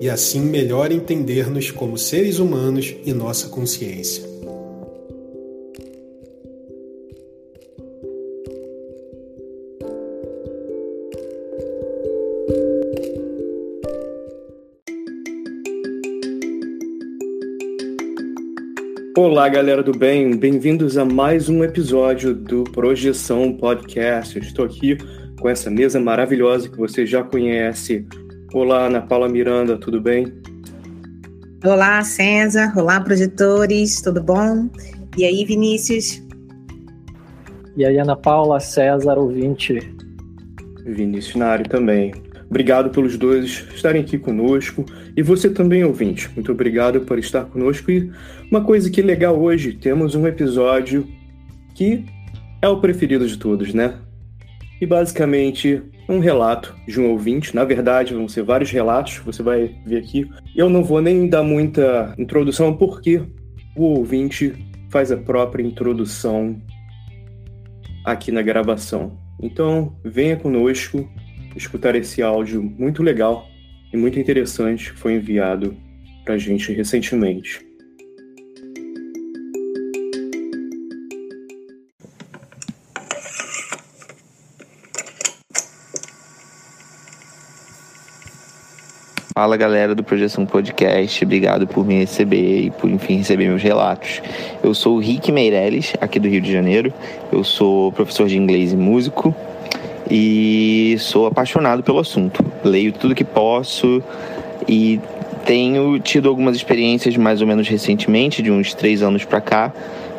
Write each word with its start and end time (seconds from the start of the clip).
e 0.00 0.08
assim 0.08 0.40
melhor 0.40 0.90
entender-nos 0.90 1.70
como 1.70 1.98
seres 1.98 2.38
humanos 2.38 2.96
e 3.04 3.12
nossa 3.12 3.48
consciência. 3.50 4.30
Olá, 19.14 19.46
galera 19.50 19.82
do 19.82 19.92
bem, 19.92 20.34
bem-vindos 20.34 20.96
a 20.96 21.04
mais 21.04 21.50
um 21.50 21.62
episódio 21.62 22.34
do 22.34 22.64
Projeção 22.64 23.52
Podcast. 23.52 24.34
Eu 24.34 24.42
estou 24.42 24.64
aqui 24.64 24.96
com 25.38 25.46
essa 25.46 25.70
mesa 25.70 26.00
maravilhosa 26.00 26.70
que 26.70 26.78
você 26.78 27.04
já 27.04 27.22
conhece 27.22 28.06
Olá, 28.52 28.86
Ana 28.86 29.00
Paula 29.00 29.28
Miranda, 29.28 29.78
tudo 29.78 30.00
bem? 30.00 30.26
Olá, 31.64 32.02
César. 32.02 32.72
Olá, 32.76 33.00
projetores, 33.00 34.02
tudo 34.02 34.20
bom? 34.20 34.68
E 35.16 35.24
aí, 35.24 35.44
Vinícius? 35.44 36.20
E 37.76 37.84
aí, 37.84 37.96
Ana 37.96 38.16
Paula, 38.16 38.58
César, 38.58 39.16
ouvinte. 39.16 39.78
Vinícius 40.84 41.36
na 41.36 41.46
área 41.46 41.64
também. 41.64 42.12
Obrigado 42.48 42.90
pelos 42.90 43.16
dois 43.16 43.64
estarem 43.72 44.02
aqui 44.02 44.18
conosco. 44.18 44.84
E 45.16 45.22
você 45.22 45.48
também, 45.48 45.84
ouvinte. 45.84 46.28
Muito 46.34 46.50
obrigado 46.50 47.02
por 47.02 47.20
estar 47.20 47.44
conosco. 47.44 47.88
E 47.88 48.10
uma 48.50 48.64
coisa 48.64 48.90
que 48.90 49.00
é 49.00 49.04
legal 49.04 49.40
hoje, 49.40 49.74
temos 49.74 50.16
um 50.16 50.26
episódio 50.26 51.06
que 51.76 52.04
é 52.60 52.68
o 52.68 52.80
preferido 52.80 53.28
de 53.28 53.38
todos, 53.38 53.72
né? 53.72 53.94
E 54.80 54.86
basicamente 54.86 55.82
um 56.08 56.18
relato 56.18 56.74
de 56.88 57.00
um 57.00 57.10
ouvinte. 57.10 57.54
Na 57.54 57.64
verdade, 57.64 58.14
vão 58.14 58.28
ser 58.28 58.42
vários 58.42 58.70
relatos, 58.70 59.18
você 59.18 59.42
vai 59.42 59.76
ver 59.86 59.98
aqui. 59.98 60.28
Eu 60.56 60.68
não 60.68 60.82
vou 60.82 61.00
nem 61.00 61.28
dar 61.28 61.42
muita 61.42 62.14
introdução, 62.18 62.76
porque 62.76 63.22
o 63.76 63.84
ouvinte 63.84 64.54
faz 64.90 65.12
a 65.12 65.16
própria 65.16 65.62
introdução 65.62 66.60
aqui 68.04 68.32
na 68.32 68.42
gravação. 68.42 69.18
Então, 69.40 69.96
venha 70.04 70.36
conosco 70.36 71.08
escutar 71.54 71.94
esse 71.94 72.22
áudio 72.22 72.62
muito 72.62 73.02
legal 73.02 73.46
e 73.92 73.96
muito 73.96 74.18
interessante 74.18 74.92
que 74.92 74.98
foi 74.98 75.14
enviado 75.14 75.76
para 76.24 76.34
a 76.34 76.38
gente 76.38 76.72
recentemente. 76.72 77.69
Fala 89.32 89.56
galera 89.56 89.94
do 89.94 90.02
Projeção 90.02 90.44
Podcast, 90.44 91.24
obrigado 91.24 91.64
por 91.64 91.86
me 91.86 92.00
receber 92.00 92.64
e 92.64 92.70
por 92.70 92.90
enfim 92.90 93.18
receber 93.18 93.46
meus 93.46 93.62
relatos. 93.62 94.20
Eu 94.60 94.74
sou 94.74 94.96
o 94.96 94.98
Rick 94.98 95.30
Meirelles, 95.30 95.92
aqui 96.00 96.18
do 96.18 96.26
Rio 96.26 96.40
de 96.40 96.50
Janeiro. 96.50 96.92
Eu 97.30 97.44
sou 97.44 97.92
professor 97.92 98.26
de 98.26 98.36
inglês 98.36 98.72
e 98.72 98.76
músico 98.76 99.32
e 100.10 100.96
sou 100.98 101.26
apaixonado 101.26 101.80
pelo 101.84 102.00
assunto. 102.00 102.44
Leio 102.64 102.92
tudo 102.92 103.14
que 103.14 103.22
posso 103.22 104.02
e 104.66 104.98
tenho 105.44 106.00
tido 106.00 106.28
algumas 106.28 106.56
experiências 106.56 107.16
mais 107.16 107.40
ou 107.40 107.46
menos 107.46 107.68
recentemente, 107.68 108.42
de 108.42 108.50
uns 108.50 108.74
três 108.74 109.00
anos 109.00 109.24
para 109.24 109.40
cá, 109.40 109.72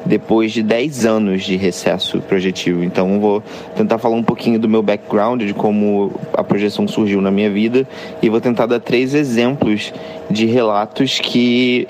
depois 0.06 0.52
de 0.52 0.64
10 0.64 1.06
anos 1.06 1.44
de 1.44 1.56
recesso 1.56 2.20
projetivo. 2.22 2.84
Então, 2.84 3.20
vou 3.20 3.44
tentar 3.76 3.98
falar 3.98 4.16
um 4.16 4.24
pouquinho 4.24 4.60
do 4.60 4.68
meu 4.68 4.82
background, 4.82 5.44
de 5.44 5.54
como 5.54 6.12
a 6.34 6.44
projeção 6.44 6.88
surgiu 6.88 7.22
na 7.22 7.32
minha 7.32 7.50
vida, 7.50 7.88
e 8.22 8.30
vou 8.30 8.42
tentar 8.42 8.66
dar 8.66 8.80
três 8.80 9.14
exemplos 9.14 9.94
de 10.30 10.46
relatos 10.46 11.20
que 11.20 11.88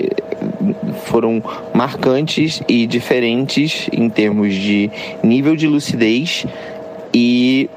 foram 1.05 1.41
marcantes 1.73 2.61
e 2.67 2.85
diferentes 2.85 3.87
em 3.91 4.09
termos 4.09 4.53
de 4.53 4.89
nível 5.23 5.55
de 5.55 5.67
lucidez 5.67 6.45
e 7.13 7.69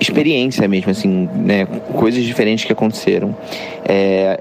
experiência 0.00 0.66
mesmo, 0.68 0.90
assim, 0.90 1.28
né? 1.34 1.66
Coisas 1.94 2.22
diferentes 2.24 2.64
que 2.64 2.72
aconteceram. 2.72 3.34
É, 3.84 4.40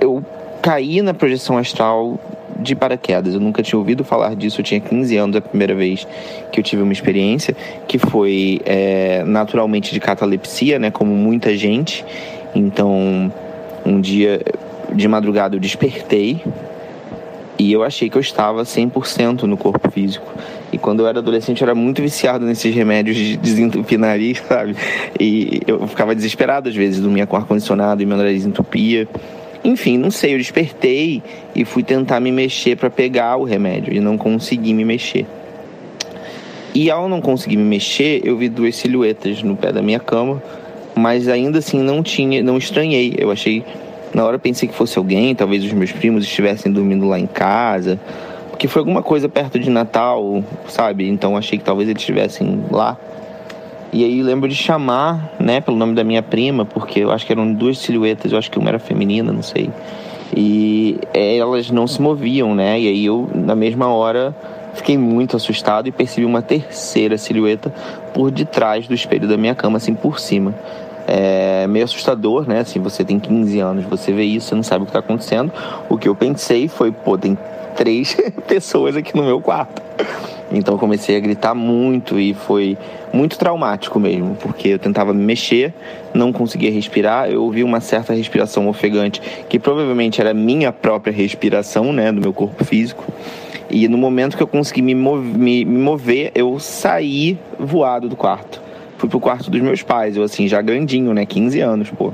eu 0.00 0.22
caí 0.60 1.02
na 1.02 1.14
projeção 1.14 1.56
astral 1.58 2.18
de 2.64 2.74
paraquedas. 2.74 3.34
Eu 3.34 3.40
nunca 3.40 3.62
tinha 3.62 3.78
ouvido 3.78 4.04
falar 4.04 4.34
disso. 4.34 4.60
Eu 4.60 4.64
tinha 4.64 4.80
15 4.80 5.16
anos 5.16 5.36
a 5.36 5.40
primeira 5.40 5.74
vez 5.74 6.06
que 6.50 6.60
eu 6.60 6.64
tive 6.64 6.82
uma 6.82 6.92
experiência, 6.92 7.54
que 7.86 7.98
foi 7.98 8.60
é, 8.64 9.22
naturalmente 9.24 9.92
de 9.92 10.00
catalepsia, 10.00 10.78
né? 10.78 10.90
Como 10.90 11.14
muita 11.14 11.56
gente. 11.56 12.04
Então, 12.54 13.32
um 13.84 14.00
dia 14.00 14.40
de 14.92 15.06
madrugada 15.08 15.56
eu 15.56 15.60
despertei 15.60 16.42
e 17.58 17.72
eu 17.72 17.84
achei 17.84 18.10
que 18.10 18.16
eu 18.16 18.20
estava 18.20 18.62
100% 18.62 19.42
no 19.42 19.56
corpo 19.56 19.90
físico. 19.90 20.26
E 20.72 20.78
quando 20.78 21.00
eu 21.00 21.06
era 21.06 21.20
adolescente, 21.20 21.62
eu 21.62 21.66
era 21.66 21.74
muito 21.74 22.02
viciado 22.02 22.44
nesses 22.44 22.74
remédios 22.74 23.16
de 23.16 23.36
desentupir 23.36 23.98
nariz, 23.98 24.42
sabe? 24.48 24.74
E 25.20 25.60
eu 25.66 25.86
ficava 25.86 26.14
desesperado 26.14 26.68
às 26.68 26.74
vezes, 26.74 27.00
dormia 27.00 27.26
com 27.26 27.36
ar-condicionado 27.36 28.02
e 28.02 28.06
meu 28.06 28.16
nariz 28.16 28.44
entupia. 28.44 29.08
Enfim, 29.64 29.96
não 29.96 30.10
sei, 30.10 30.34
eu 30.34 30.38
despertei 30.38 31.22
e 31.56 31.64
fui 31.64 31.82
tentar 31.82 32.20
me 32.20 32.30
mexer 32.30 32.76
para 32.76 32.90
pegar 32.90 33.36
o 33.38 33.44
remédio 33.44 33.94
e 33.94 33.98
não 33.98 34.18
consegui 34.18 34.74
me 34.74 34.84
mexer. 34.84 35.24
E 36.74 36.90
ao 36.90 37.08
não 37.08 37.20
conseguir 37.20 37.56
me 37.56 37.64
mexer, 37.64 38.20
eu 38.24 38.36
vi 38.36 38.50
duas 38.50 38.76
silhuetas 38.76 39.42
no 39.42 39.56
pé 39.56 39.72
da 39.72 39.80
minha 39.80 39.98
cama, 39.98 40.42
mas 40.94 41.28
ainda 41.28 41.60
assim 41.60 41.80
não 41.80 42.02
tinha, 42.02 42.42
não 42.42 42.58
estranhei. 42.58 43.14
Eu 43.16 43.30
achei, 43.30 43.64
na 44.12 44.24
hora 44.24 44.38
pensei 44.38 44.68
que 44.68 44.74
fosse 44.74 44.98
alguém, 44.98 45.34
talvez 45.34 45.64
os 45.64 45.72
meus 45.72 45.92
primos 45.92 46.24
estivessem 46.24 46.70
dormindo 46.70 47.08
lá 47.08 47.18
em 47.18 47.26
casa, 47.26 47.98
porque 48.50 48.68
foi 48.68 48.80
alguma 48.80 49.02
coisa 49.02 49.30
perto 49.30 49.58
de 49.58 49.70
Natal, 49.70 50.44
sabe? 50.68 51.08
Então 51.08 51.38
achei 51.38 51.56
que 51.56 51.64
talvez 51.64 51.88
eles 51.88 52.02
estivessem 52.02 52.64
lá. 52.70 52.98
E 53.94 54.04
aí 54.04 54.22
lembro 54.22 54.48
de 54.48 54.54
chamar, 54.54 55.32
né, 55.38 55.60
pelo 55.60 55.76
nome 55.76 55.94
da 55.94 56.04
minha 56.04 56.22
prima, 56.22 56.66
porque 56.66 57.00
eu 57.00 57.10
acho 57.10 57.24
que 57.24 57.32
eram 57.32 57.50
duas 57.50 57.78
silhuetas, 57.78 58.30
eu 58.30 58.36
acho 58.36 58.50
que 58.50 58.58
uma 58.58 58.68
era 58.68 58.78
feminina, 58.78 59.32
não 59.32 59.42
sei. 59.42 59.70
E 60.36 60.98
elas 61.14 61.70
não 61.70 61.86
se 61.86 62.02
moviam, 62.02 62.54
né? 62.54 62.78
E 62.80 62.88
aí 62.88 63.06
eu, 63.06 63.30
na 63.32 63.54
mesma 63.54 63.86
hora, 63.88 64.34
Fiquei 64.74 64.98
muito 64.98 65.36
assustado 65.36 65.86
e 65.86 65.92
percebi 65.92 66.26
uma 66.26 66.42
terceira 66.42 67.16
silhueta 67.16 67.72
por 68.12 68.30
detrás 68.30 68.88
do 68.88 68.94
espelho 68.94 69.28
da 69.28 69.36
minha 69.36 69.54
cama, 69.54 69.76
assim 69.76 69.94
por 69.94 70.18
cima. 70.18 70.54
É 71.06 71.66
meio 71.68 71.84
assustador, 71.84 72.48
né? 72.48 72.60
Assim, 72.60 72.80
você 72.80 73.04
tem 73.04 73.18
15 73.18 73.60
anos, 73.60 73.84
você 73.84 74.12
vê 74.12 74.24
isso, 74.24 74.48
você 74.48 74.54
não 74.54 74.62
sabe 74.62 74.82
o 74.82 74.86
que 74.86 74.90
está 74.90 74.98
acontecendo. 74.98 75.52
O 75.88 75.96
que 75.96 76.08
eu 76.08 76.14
pensei 76.14 76.66
foi, 76.66 76.90
pô, 76.90 77.16
tem 77.16 77.38
três 77.76 78.16
pessoas 78.48 78.96
aqui 78.96 79.14
no 79.16 79.22
meu 79.22 79.40
quarto. 79.40 79.80
Então 80.54 80.78
comecei 80.78 81.16
a 81.16 81.20
gritar 81.20 81.54
muito 81.54 82.18
e 82.18 82.32
foi 82.32 82.78
muito 83.12 83.36
traumático 83.36 83.98
mesmo, 83.98 84.36
porque 84.36 84.68
eu 84.68 84.78
tentava 84.78 85.12
me 85.12 85.22
mexer, 85.22 85.74
não 86.14 86.32
conseguia 86.32 86.70
respirar, 86.70 87.28
eu 87.28 87.42
ouvi 87.42 87.64
uma 87.64 87.80
certa 87.80 88.14
respiração 88.14 88.68
ofegante, 88.68 89.20
que 89.48 89.58
provavelmente 89.58 90.20
era 90.20 90.32
minha 90.32 90.72
própria 90.72 91.12
respiração, 91.12 91.92
né, 91.92 92.12
do 92.12 92.20
meu 92.20 92.32
corpo 92.32 92.64
físico. 92.64 93.04
E 93.68 93.88
no 93.88 93.98
momento 93.98 94.36
que 94.36 94.42
eu 94.42 94.46
consegui 94.46 94.82
me, 94.82 94.94
mover, 94.94 95.38
me, 95.38 95.64
me 95.64 95.78
mover 95.78 96.30
eu 96.34 96.58
saí 96.60 97.36
voado 97.58 98.08
do 98.08 98.14
quarto. 98.14 98.62
Fui 98.98 99.08
pro 99.08 99.18
quarto 99.18 99.50
dos 99.50 99.60
meus 99.60 99.82
pais, 99.82 100.16
eu 100.16 100.22
assim, 100.22 100.46
já 100.46 100.62
grandinho, 100.62 101.12
né? 101.12 101.26
15 101.26 101.60
anos, 101.60 101.90
pô. 101.90 102.12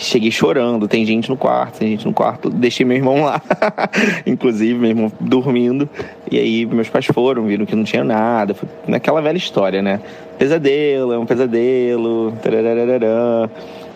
Cheguei 0.00 0.30
chorando, 0.30 0.86
tem 0.86 1.04
gente 1.04 1.28
no 1.28 1.36
quarto, 1.36 1.80
tem 1.80 1.88
gente 1.88 2.06
no 2.06 2.12
quarto. 2.12 2.48
Deixei 2.48 2.86
meu 2.86 2.96
irmão 2.96 3.24
lá, 3.24 3.42
inclusive, 4.24 4.78
meu 4.78 4.90
irmão 4.90 5.12
dormindo. 5.18 5.88
E 6.30 6.38
aí 6.38 6.64
meus 6.66 6.88
pais 6.88 7.06
foram, 7.06 7.44
viram 7.46 7.66
que 7.66 7.74
não 7.74 7.82
tinha 7.82 8.04
nada. 8.04 8.54
Foi 8.54 8.68
naquela 8.86 9.20
velha 9.20 9.36
história, 9.36 9.82
né? 9.82 10.00
Pesadelo, 10.38 11.12
é 11.12 11.18
um 11.18 11.26
pesadelo. 11.26 12.32
Tararararã. 12.40 13.50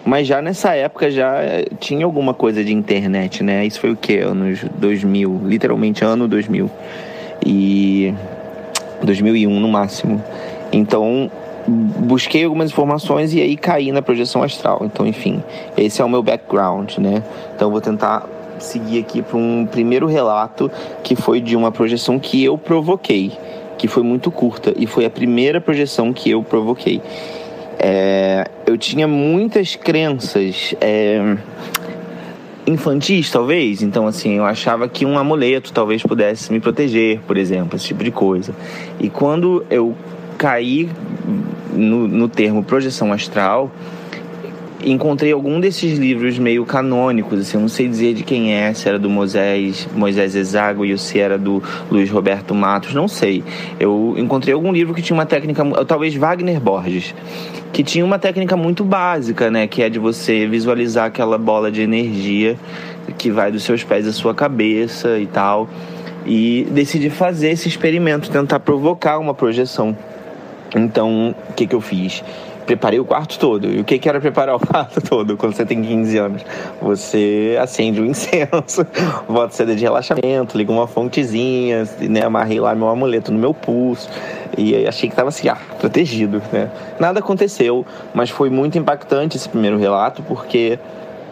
Mas 0.04 0.26
já 0.26 0.42
nessa 0.42 0.74
época 0.74 1.08
já 1.08 1.40
eh, 1.40 1.66
tinha 1.78 2.04
alguma 2.04 2.34
coisa 2.34 2.64
de 2.64 2.72
internet, 2.72 3.44
né? 3.44 3.64
Isso 3.64 3.78
foi 3.78 3.92
o 3.92 3.96
que? 3.96 4.18
Anos 4.18 4.64
2000, 4.78 5.42
literalmente 5.44 6.04
ano 6.04 6.26
2000. 6.26 6.68
E 7.46 8.12
2001 9.04 9.60
no 9.60 9.68
máximo. 9.68 10.20
Então, 10.72 11.30
busquei 11.66 12.44
algumas 12.44 12.70
informações 12.70 13.32
e 13.34 13.40
aí 13.40 13.56
caí 13.56 13.92
na 13.92 14.02
projeção 14.02 14.42
astral. 14.42 14.82
Então, 14.82 15.06
enfim, 15.06 15.42
esse 15.76 16.00
é 16.00 16.04
o 16.04 16.08
meu 16.08 16.22
background, 16.22 16.98
né? 16.98 17.22
Então, 17.54 17.70
vou 17.70 17.80
tentar 17.80 18.26
seguir 18.58 19.00
aqui 19.00 19.22
para 19.22 19.36
um 19.36 19.66
primeiro 19.66 20.06
relato 20.06 20.70
que 21.02 21.16
foi 21.16 21.40
de 21.40 21.56
uma 21.56 21.72
projeção 21.72 22.18
que 22.18 22.44
eu 22.44 22.56
provoquei, 22.56 23.32
que 23.76 23.88
foi 23.88 24.02
muito 24.02 24.30
curta 24.30 24.72
e 24.76 24.86
foi 24.86 25.04
a 25.04 25.10
primeira 25.10 25.60
projeção 25.60 26.12
que 26.12 26.30
eu 26.30 26.42
provoquei. 26.42 27.00
É, 27.78 28.46
eu 28.66 28.78
tinha 28.78 29.08
muitas 29.08 29.74
crenças 29.74 30.74
é, 30.80 31.36
infantis, 32.66 33.30
talvez. 33.30 33.82
Então, 33.82 34.06
assim, 34.06 34.36
eu 34.38 34.44
achava 34.44 34.88
que 34.88 35.04
um 35.04 35.18
amuleto 35.18 35.72
talvez 35.72 36.02
pudesse 36.02 36.52
me 36.52 36.60
proteger, 36.60 37.20
por 37.26 37.36
exemplo, 37.36 37.76
esse 37.76 37.86
tipo 37.86 38.04
de 38.04 38.10
coisa. 38.10 38.54
E 39.00 39.08
quando 39.08 39.64
eu 39.68 39.94
caí 40.42 40.88
no, 41.72 42.08
no 42.08 42.28
termo 42.28 42.64
projeção 42.64 43.12
astral, 43.12 43.70
encontrei 44.84 45.30
algum 45.30 45.60
desses 45.60 45.96
livros 45.96 46.36
meio 46.36 46.66
canônicos, 46.66 47.38
assim, 47.38 47.56
não 47.56 47.68
sei 47.68 47.86
dizer 47.86 48.12
de 48.14 48.24
quem 48.24 48.52
é, 48.52 48.74
se 48.74 48.88
era 48.88 48.98
do 48.98 49.08
Moisés, 49.08 49.88
Moisés 49.94 50.34
Exáguo 50.34 50.84
ou 50.90 50.98
se 50.98 51.20
era 51.20 51.38
do 51.38 51.62
Luiz 51.88 52.10
Roberto 52.10 52.52
Matos, 52.56 52.92
não 52.92 53.06
sei. 53.06 53.44
Eu 53.78 54.16
encontrei 54.18 54.52
algum 54.52 54.72
livro 54.72 54.92
que 54.92 55.00
tinha 55.00 55.16
uma 55.16 55.24
técnica, 55.26 55.64
talvez 55.86 56.12
Wagner 56.16 56.58
Borges, 56.58 57.14
que 57.72 57.84
tinha 57.84 58.04
uma 58.04 58.18
técnica 58.18 58.56
muito 58.56 58.82
básica, 58.82 59.48
né, 59.48 59.68
que 59.68 59.80
é 59.80 59.88
de 59.88 60.00
você 60.00 60.44
visualizar 60.48 61.06
aquela 61.06 61.38
bola 61.38 61.70
de 61.70 61.82
energia 61.82 62.58
que 63.16 63.30
vai 63.30 63.52
dos 63.52 63.62
seus 63.62 63.84
pés 63.84 64.08
à 64.08 64.12
sua 64.12 64.34
cabeça 64.34 65.20
e 65.20 65.26
tal. 65.26 65.68
E 66.26 66.66
decidi 66.72 67.10
fazer 67.10 67.50
esse 67.50 67.68
experimento, 67.68 68.28
tentar 68.28 68.58
provocar 68.58 69.18
uma 69.18 69.34
projeção. 69.34 69.96
Então, 70.74 71.34
o 71.48 71.52
que, 71.52 71.66
que 71.66 71.74
eu 71.74 71.80
fiz? 71.80 72.22
preparei 72.62 72.98
o 72.98 73.04
quarto 73.04 73.38
todo. 73.38 73.66
E 73.70 73.80
o 73.80 73.84
que, 73.84 73.98
que 73.98 74.08
era 74.08 74.20
preparar 74.20 74.56
o 74.56 74.60
quarto 74.64 75.00
todo 75.00 75.36
quando 75.36 75.54
você 75.54 75.64
tem 75.64 75.82
15 75.82 76.18
anos? 76.18 76.42
Você 76.80 77.56
acende 77.60 78.00
um 78.00 78.06
incenso, 78.06 78.86
bota 79.28 79.54
CD 79.54 79.74
de 79.74 79.82
relaxamento, 79.82 80.56
liga 80.56 80.72
uma 80.72 80.86
fontezinha, 80.86 81.88
né? 82.00 82.24
Amarrei 82.24 82.60
lá 82.60 82.74
meu 82.74 82.88
amuleto 82.88 83.32
no 83.32 83.38
meu 83.38 83.52
pulso. 83.52 84.08
E 84.56 84.86
achei 84.86 85.08
que 85.08 85.12
estava 85.12 85.28
assim, 85.28 85.48
ah, 85.48 85.58
protegido, 85.78 86.42
né? 86.52 86.70
Nada 86.98 87.20
aconteceu, 87.20 87.84
mas 88.14 88.30
foi 88.30 88.50
muito 88.50 88.78
impactante 88.78 89.36
esse 89.36 89.48
primeiro 89.48 89.78
relato, 89.78 90.22
porque 90.22 90.78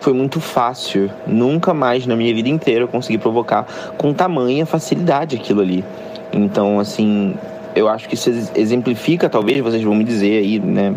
foi 0.01 0.13
muito 0.13 0.41
fácil. 0.41 1.11
Nunca 1.27 1.75
mais 1.75 2.07
na 2.07 2.17
minha 2.17 2.35
vida 2.35 2.49
inteira 2.49 2.85
eu 2.85 2.89
consegui 2.89 3.19
provocar 3.19 3.67
com 3.97 4.13
tamanha 4.13 4.65
facilidade 4.65 5.37
aquilo 5.37 5.61
ali. 5.61 5.85
Então, 6.33 6.79
assim, 6.79 7.35
eu 7.75 7.89
acho 7.89 8.09
que 8.09 8.15
isso 8.15 8.31
exemplifica, 8.55 9.29
talvez 9.29 9.61
vocês 9.61 9.83
vão 9.83 9.95
me 9.95 10.05
dizer 10.05 10.39
aí, 10.39 10.59
né? 10.59 10.95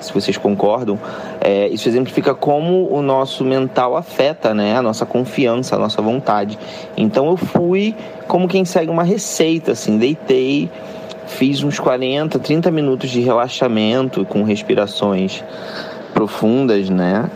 se 0.00 0.12
vocês 0.12 0.36
concordam, 0.36 0.98
é, 1.40 1.68
isso 1.68 1.88
exemplifica 1.88 2.34
como 2.34 2.88
o 2.90 3.02
nosso 3.02 3.44
mental 3.44 3.96
afeta 3.96 4.54
né, 4.54 4.76
a 4.76 4.82
nossa 4.82 5.04
confiança, 5.04 5.74
a 5.74 5.78
nossa 5.78 6.00
vontade. 6.00 6.58
Então 6.96 7.26
eu 7.26 7.36
fui 7.36 7.94
como 8.28 8.48
quem 8.48 8.64
segue 8.64 8.90
uma 8.90 9.02
receita, 9.02 9.72
assim, 9.72 9.98
deitei, 9.98 10.70
fiz 11.26 11.62
uns 11.62 11.78
40, 11.78 12.38
30 12.38 12.70
minutos 12.70 13.10
de 13.10 13.20
relaxamento 13.20 14.24
com 14.24 14.42
respirações 14.42 15.42
profundas, 16.14 16.88
né? 16.88 17.28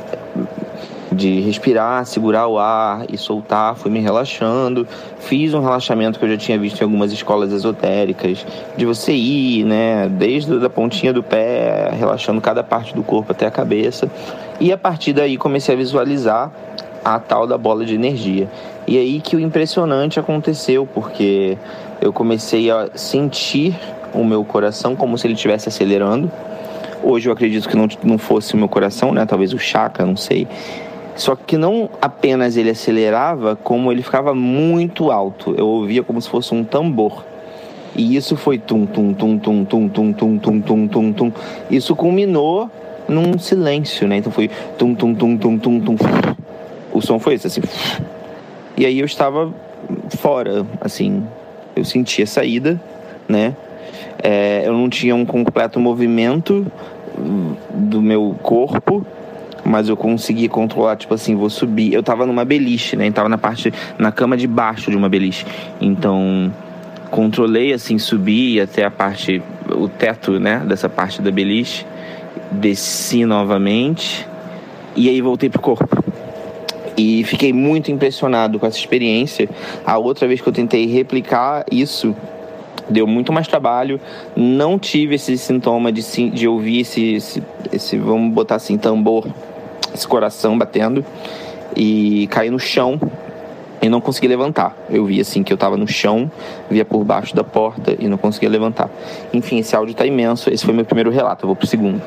De 1.12 1.41
respirar, 1.41 2.05
segurar 2.07 2.47
o 2.47 2.59
ar 2.59 3.05
e 3.09 3.19
soltar, 3.19 3.75
fui 3.75 3.90
me 3.90 4.00
relaxando. 4.00 4.87
Fiz 5.19 5.55
um 5.55 5.61
relaxamento 5.61 6.19
que 6.19 6.25
eu 6.25 6.31
já 6.31 6.37
tinha 6.37 6.59
visto 6.59 6.81
em 6.81 6.85
algumas 6.85 7.12
escolas 7.12 7.52
esotéricas, 7.52 8.47
de 8.76 8.87
você 8.87 9.12
ir, 9.12 9.64
né, 9.64 10.09
desde 10.09 10.64
a 10.64 10.71
pontinha 10.71 11.12
do 11.12 11.23
pé, 11.23 11.90
relaxando 11.93 12.40
cada 12.40 12.62
parte 12.62 12.95
do 12.95 13.02
corpo 13.02 13.33
até 13.33 13.47
a 13.47 13.50
cabeça. 13.50 14.11
E 14.61 14.73
a 14.73 14.79
partir 14.79 15.12
daí 15.12 15.37
comecei 15.37 15.75
a 15.75 15.79
visualizar 15.79 16.52
a 17.05 17.19
tal 17.19 17.47
da 17.47 17.57
bola 17.57 17.85
de 17.85 17.95
energia. 17.95 18.49
E 18.87 18.99
aí 18.99 19.21
que 19.21 19.37
o 19.37 19.40
impressionante 19.40 20.21
aconteceu, 20.21 20.87
porque 20.87 21.57
eu 22.00 22.12
comecei 22.12 22.71
a 22.71 22.88
sentir 22.95 23.75
o 24.12 24.25
meu 24.25 24.45
coração 24.45 24.97
como 24.97 25.17
se 25.17 25.26
ele 25.26 25.35
estivesse 25.35 25.69
acelerando. 25.69 26.31
Hoje 27.02 27.29
eu 27.29 27.33
acredito 27.33 27.69
que 27.69 27.76
não, 27.76 27.88
não 28.02 28.19
fosse 28.19 28.55
o 28.55 28.57
meu 28.59 28.69
coração, 28.69 29.12
né? 29.12 29.25
Talvez 29.25 29.52
o 29.55 29.59
chakra, 29.59 30.05
não 30.05 30.17
sei. 30.17 30.47
Só 31.21 31.37
que 31.37 31.59
não 31.59 31.91
apenas 32.00 32.57
ele 32.57 32.71
acelerava, 32.71 33.55
como 33.55 33.93
ele 33.93 34.03
ficava 34.03 34.35
muito 34.35 35.11
alto. 35.11 35.55
Eu 35.55 35.67
ouvia 35.67 36.03
como 36.03 36.19
se 36.19 36.31
fosse 36.31 36.55
um 36.55 36.65
tambor. 36.65 37.27
E 37.95 38.17
isso 38.17 38.39
foi 38.39 38.57
tum 38.57 38.87
tum 38.87 39.12
tum 39.12 39.39
tum 39.39 39.67
tum 39.67 39.89
tum 39.89 40.12
tum 40.15 40.39
tum 40.39 40.61
tum 40.62 40.89
tum 40.89 41.12
tum. 41.12 41.33
Isso 41.71 41.95
culminou 41.95 42.71
num 43.07 43.39
silêncio, 43.39 44.09
né? 44.09 44.17
Então 44.17 44.33
foi 44.33 44.49
tum 44.79 44.95
tum 44.95 45.15
tum 45.15 45.37
tum 45.37 45.59
tum 45.59 45.81
tum. 45.81 45.97
O 46.91 47.03
som 47.03 47.19
foi 47.19 47.35
esse 47.35 47.49
assim. 47.49 47.61
E 48.75 48.87
aí 48.87 48.99
eu 48.99 49.05
estava 49.05 49.53
fora, 50.17 50.67
assim, 50.81 51.23
eu 51.77 51.85
sentia 51.85 52.27
saída, 52.27 52.81
né? 53.29 53.55
É, 54.23 54.62
eu 54.65 54.73
não 54.73 54.89
tinha 54.89 55.15
um 55.15 55.27
completo 55.27 55.79
movimento 55.79 56.67
do 57.75 58.00
meu 58.00 58.35
corpo, 58.43 59.05
mas 59.71 59.89
eu 59.89 59.97
consegui 59.97 60.49
controlar, 60.49 60.97
tipo 60.97 61.15
assim, 61.15 61.37
vou 61.37 61.49
subir. 61.49 61.95
Eu 61.95 62.03
tava 62.03 62.27
numa 62.27 62.45
beliche, 62.45 62.97
né? 62.97 63.07
Eu 63.07 63.12
tava 63.12 63.29
na 63.29 63.39
parte, 63.39 63.73
na 63.99 64.11
cama 64.11 64.37
de 64.37 64.49
baixo 64.49 64.91
de 64.91 64.97
uma 64.97 65.09
beliche. 65.09 65.47
Então, 65.81 66.53
controlei, 67.11 67.73
assim, 67.73 67.97
subir 67.97 68.61
até 68.61 68.85
a 68.85 68.91
parte, 68.91 69.41
o 69.69 69.89
teto, 69.89 70.41
né? 70.41 70.62
Dessa 70.67 70.89
parte 70.89 71.23
da 71.23 71.31
beliche. 71.31 71.87
Desci 72.50 73.25
novamente 73.25 74.27
e 74.97 75.09
aí 75.09 75.21
voltei 75.21 75.49
pro 75.49 75.61
corpo. 75.61 76.05
E 76.97 77.23
fiquei 77.25 77.53
muito 77.53 77.93
impressionado 77.93 78.59
com 78.59 78.67
essa 78.67 78.77
experiência. 78.77 79.49
A 79.87 79.97
outra 79.99 80.27
vez 80.27 80.41
que 80.41 80.49
eu 80.49 80.53
tentei 80.53 80.87
replicar 80.87 81.65
isso, 81.71 82.15
deu 82.89 83.07
muito 83.07 83.33
mais 83.33 83.47
trabalho. 83.47 84.00
Não 84.37 84.79
tive 84.79 85.15
esse 85.15 85.39
sintoma 85.39 85.93
de, 85.93 86.03
de 86.31 86.49
ouvir 86.49 86.81
esse, 86.81 87.15
esse, 87.15 87.43
esse, 87.73 87.97
vamos 87.97 88.35
botar 88.35 88.57
assim, 88.57 88.77
tambor 88.77 89.27
esse 89.94 90.06
coração 90.06 90.56
batendo. 90.56 91.04
e 91.76 92.26
caí 92.32 92.50
no 92.50 92.59
chão 92.59 92.99
e 93.82 93.88
não 93.88 94.00
consegui 94.00 94.28
levantar. 94.28 94.76
Eu 94.90 95.04
vi 95.06 95.20
assim 95.20 95.42
que 95.42 95.52
eu 95.52 95.54
estava 95.54 95.76
no 95.76 95.87
chão, 95.87 96.30
via 96.68 96.85
por 96.85 97.04
baixo 97.04 97.35
da 97.35 97.44
porta 97.44 97.97
e 97.99 98.09
não 98.09 98.18
conseguia 98.18 98.49
levantar. 98.49 98.90
Enfim, 99.32 99.59
esse 99.59 99.75
áudio 99.75 99.92
está 99.92 100.04
imenso. 100.04 100.50
Esse 100.50 100.64
foi 100.64 100.75
meu 100.75 100.85
primeiro 100.85 101.11
relato. 101.11 101.44
Eu 101.44 101.49
vou 101.49 101.56
pro 101.56 101.66
segundo. 101.66 102.02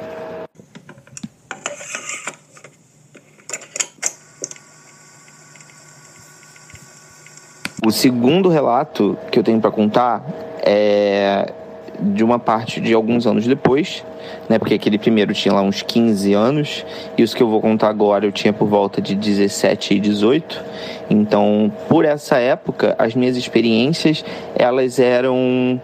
O 7.85 7.91
segundo 7.91 8.49
relato 8.49 9.17
que 9.29 9.37
eu 9.37 9.43
tenho 9.43 9.59
para 9.59 9.69
contar 9.69 10.23
é 10.61 11.51
de 12.00 12.23
uma 12.23 12.39
parte 12.39 12.81
de 12.81 12.93
alguns 12.93 13.27
anos 13.27 13.45
depois, 13.45 14.03
né? 14.50 14.57
Porque 14.57 14.73
aquele 14.73 14.97
primeiro 14.97 15.33
tinha 15.33 15.53
lá 15.53 15.62
uns 15.62 15.81
15 15.81 16.33
anos 16.33 16.85
e 17.17 17.23
os 17.23 17.33
que 17.33 17.41
eu 17.41 17.47
vou 17.47 17.62
contar 17.62 17.89
agora 17.89 18.25
eu 18.25 18.31
tinha 18.31 18.51
por 18.51 18.67
volta 18.67 19.01
de 19.01 19.15
17 19.15 19.95
e 19.95 20.00
18. 20.00 20.62
Então, 21.09 21.71
por 21.88 22.05
essa 22.05 22.38
época, 22.38 22.95
as 22.97 23.15
minhas 23.15 23.38
experiências, 23.38 24.23
elas 24.55 25.00
eram 25.00 25.79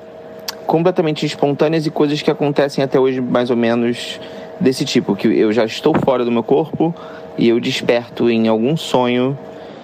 completamente 0.66 1.26
espontâneas 1.26 1.86
e 1.86 1.92
coisas 1.92 2.22
que 2.22 2.30
acontecem 2.30 2.84
até 2.84 3.00
hoje 3.00 3.20
mais 3.20 3.50
ou 3.50 3.56
menos 3.56 4.20
desse 4.60 4.86
tipo, 4.86 5.16
que 5.16 5.28
eu 5.28 5.52
já 5.52 5.66
estou 5.66 5.96
fora 5.96 6.26
do 6.26 6.32
meu 6.32 6.44
corpo 6.44 6.94
e 7.38 7.48
eu 7.48 7.60
desperto 7.60 8.30
em 8.30 8.48
algum 8.48 8.76
sonho 8.76 9.38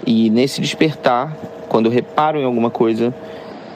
e 0.06 0.30
nesse 0.30 0.62
despertar, 0.62 1.36
quando 1.68 1.88
eu 1.88 1.92
reparo 1.92 2.40
em 2.40 2.44
alguma 2.44 2.70
coisa, 2.70 3.14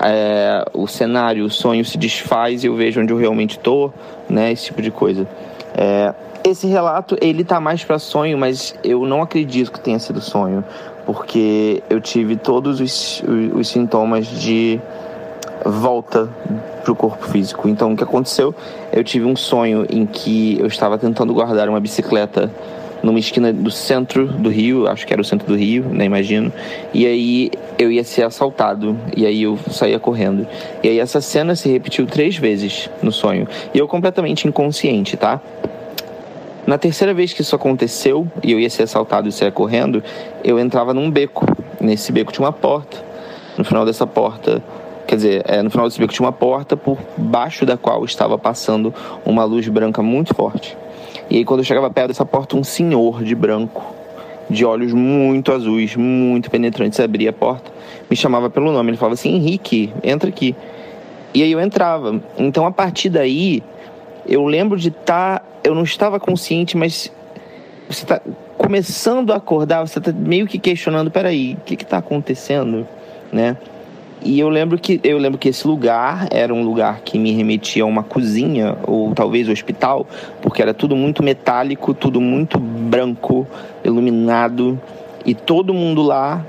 é, 0.02 0.66
o 0.74 0.88
cenário, 0.88 1.46
o 1.46 1.50
sonho 1.50 1.84
se 1.84 1.98
desfaz 1.98 2.64
e 2.64 2.68
eu 2.68 2.76
vejo 2.76 3.02
onde 3.02 3.12
eu 3.12 3.18
realmente 3.18 3.58
estou, 3.58 3.94
né? 4.30 4.52
Esse 4.52 4.66
tipo 4.66 4.82
de 4.82 4.92
coisa. 4.92 5.28
É, 5.76 6.14
esse 6.44 6.68
relato 6.68 7.18
ele 7.22 7.44
tá 7.44 7.60
mais 7.60 7.84
para 7.84 8.00
sonho, 8.00 8.38
mas 8.38 8.76
eu 8.84 9.06
não 9.06 9.22
acredito 9.22 9.72
que 9.72 9.80
tenha 9.80 10.00
sido 10.00 10.22
sonho, 10.22 10.64
porque 11.06 11.84
eu 11.90 12.00
tive 12.00 12.36
todos 12.36 12.80
os, 12.80 13.24
os, 13.24 13.60
os 13.60 13.68
sintomas 13.68 14.28
de 14.28 14.80
volta 15.66 16.30
para 16.84 16.92
o 16.92 16.96
corpo 16.96 17.28
físico. 17.28 17.68
Então, 17.68 17.94
o 17.94 17.98
que 17.98 18.04
aconteceu? 18.04 18.56
Eu 18.92 19.04
tive 19.04 19.26
um 19.26 19.36
sonho 19.36 19.86
em 19.90 20.06
que 20.06 20.58
eu 20.60 20.68
estava 20.68 20.98
tentando 20.98 21.34
guardar 21.34 21.68
uma 21.68 21.80
bicicleta 21.80 22.50
numa 23.04 23.20
esquina 23.20 23.52
do 23.54 23.72
centro 23.72 24.28
do 24.28 24.50
Rio, 24.50 24.88
acho 24.88 25.08
que 25.08 25.14
era 25.14 25.22
o 25.22 25.26
centro 25.26 25.48
do 25.48 25.56
Rio, 25.56 25.86
né, 25.86 26.06
imagino. 26.06 26.52
E 26.94 27.06
aí 27.06 27.52
eu 27.80 27.90
ia 27.90 28.04
ser 28.04 28.24
assaltado, 28.24 29.00
e 29.16 29.26
aí 29.26 29.44
eu 29.44 29.58
saía 29.72 29.98
correndo. 29.98 30.46
E 30.84 30.90
aí 30.90 31.00
essa 31.00 31.22
cena 31.22 31.56
se 31.56 31.70
repetiu 31.70 32.06
três 32.06 32.36
vezes 32.36 32.90
no 33.02 33.10
sonho. 33.10 33.48
E 33.74 33.80
eu 33.80 33.88
completamente 33.88 34.46
inconsciente, 34.46 35.16
tá? 35.16 35.40
Na 36.68 36.78
terceira 36.78 37.14
vez 37.14 37.32
que 37.32 37.42
isso 37.42 37.56
aconteceu, 37.56 38.28
e 38.44 38.52
eu 38.52 38.60
ia 38.60 38.70
ser 38.70 38.84
assaltado 38.84 39.30
e 39.30 39.32
saia 39.32 39.50
correndo, 39.50 40.04
eu 40.44 40.60
entrava 40.60 40.94
num 40.94 41.10
beco. 41.10 41.46
Nesse 41.80 42.12
beco 42.12 42.34
tinha 42.34 42.46
uma 42.46 42.52
porta. 42.52 42.98
No 43.58 43.64
final 43.64 43.86
dessa 43.86 44.06
porta 44.06 44.62
quer 45.08 45.16
dizer, 45.16 45.44
é, 45.48 45.64
no 45.64 45.72
final 45.72 45.88
desse 45.88 46.00
beco 46.00 46.14
tinha 46.14 46.26
uma 46.26 46.32
porta 46.32 46.78
por 46.78 47.00
baixo 47.18 47.66
da 47.66 47.76
qual 47.76 48.06
estava 48.06 48.38
passando 48.38 48.94
uma 49.26 49.44
luz 49.44 49.68
branca 49.68 50.04
muito 50.04 50.36
forte. 50.36 50.78
E 51.30 51.38
aí, 51.38 51.46
quando 51.46 51.62
eu 51.62 51.64
chegava 51.64 51.90
perto 51.90 52.10
dessa 52.10 52.26
porta, 52.26 52.56
um 52.56 52.64
senhor 52.64 53.24
de 53.24 53.34
branco, 53.34 53.96
de 54.50 54.66
olhos 54.66 54.94
muito 54.94 55.52
azuis, 55.52 55.96
muito 55.96 56.50
penetrantes, 56.50 57.00
abria 57.00 57.30
a 57.30 57.34
porta, 57.34 57.72
me 58.10 58.16
chamava 58.16 58.50
pelo 58.50 58.72
nome. 58.72 58.92
Ele 58.92 58.98
falava 58.98 59.14
assim: 59.14 59.36
Henrique, 59.36 59.94
entra 60.04 60.30
aqui. 60.30 60.56
E 61.34 61.44
aí 61.44 61.52
eu 61.52 61.60
entrava. 61.60 62.22
Então, 62.38 62.66
a 62.66 62.72
partir 62.72 63.10
daí, 63.10 63.62
eu 64.26 64.46
lembro 64.46 64.78
de 64.78 64.90
estar. 64.90 65.40
Tá, 65.40 65.46
eu 65.64 65.76
não 65.76 65.84
estava 65.84 66.20
consciente, 66.20 66.76
mas 66.76 67.12
você 67.88 68.04
está 68.04 68.22
começando 68.58 69.32
a 69.32 69.36
acordar, 69.36 69.88
você 69.88 70.00
está 70.00 70.12
meio 70.12 70.48
que 70.48 70.58
questionando: 70.58 71.12
peraí, 71.12 71.54
o 71.54 71.64
que 71.64 71.76
está 71.76 71.98
acontecendo? 71.98 72.88
Né? 73.32 73.56
E 74.22 74.40
eu 74.40 74.50
lembro 74.50 74.78
que 74.78 75.00
eu 75.04 75.18
lembro 75.18 75.38
que 75.38 75.50
esse 75.50 75.66
lugar 75.66 76.28
era 76.32 76.54
um 76.54 76.64
lugar 76.64 77.02
que 77.02 77.18
me 77.18 77.32
remetia 77.32 77.84
a 77.84 77.86
uma 77.86 78.04
cozinha 78.04 78.78
ou 78.86 79.14
talvez 79.14 79.48
um 79.48 79.52
hospital, 79.52 80.06
porque 80.42 80.62
era 80.62 80.74
tudo 80.74 80.96
muito 80.96 81.24
metálico, 81.24 81.94
tudo 81.94 82.20
muito 82.20 82.60
branco, 82.60 83.48
iluminado, 83.84 84.80
e 85.26 85.34
todo 85.34 85.74
mundo 85.74 86.02
lá 86.02 86.46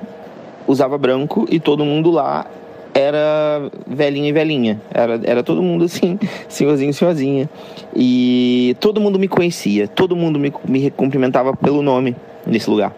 usava 0.66 0.96
branco 0.98 1.46
e 1.50 1.60
todo 1.60 1.84
mundo 1.84 2.10
lá 2.10 2.46
era 2.92 3.70
velhinho 3.86 4.26
e 4.26 4.32
velhinha. 4.32 4.80
Era, 4.92 5.20
era 5.22 5.42
todo 5.42 5.62
mundo 5.62 5.84
assim, 5.84 6.18
senhorzinho 6.48 6.90
e 6.90 6.94
senhorzinha. 6.94 7.50
E 7.94 8.76
todo 8.80 9.00
mundo 9.00 9.18
me 9.18 9.28
conhecia, 9.28 9.86
todo 9.86 10.16
mundo 10.16 10.38
me, 10.38 10.52
me 10.66 10.90
cumprimentava 10.90 11.54
pelo 11.54 11.82
nome 11.82 12.16
nesse 12.46 12.68
lugar. 12.68 12.92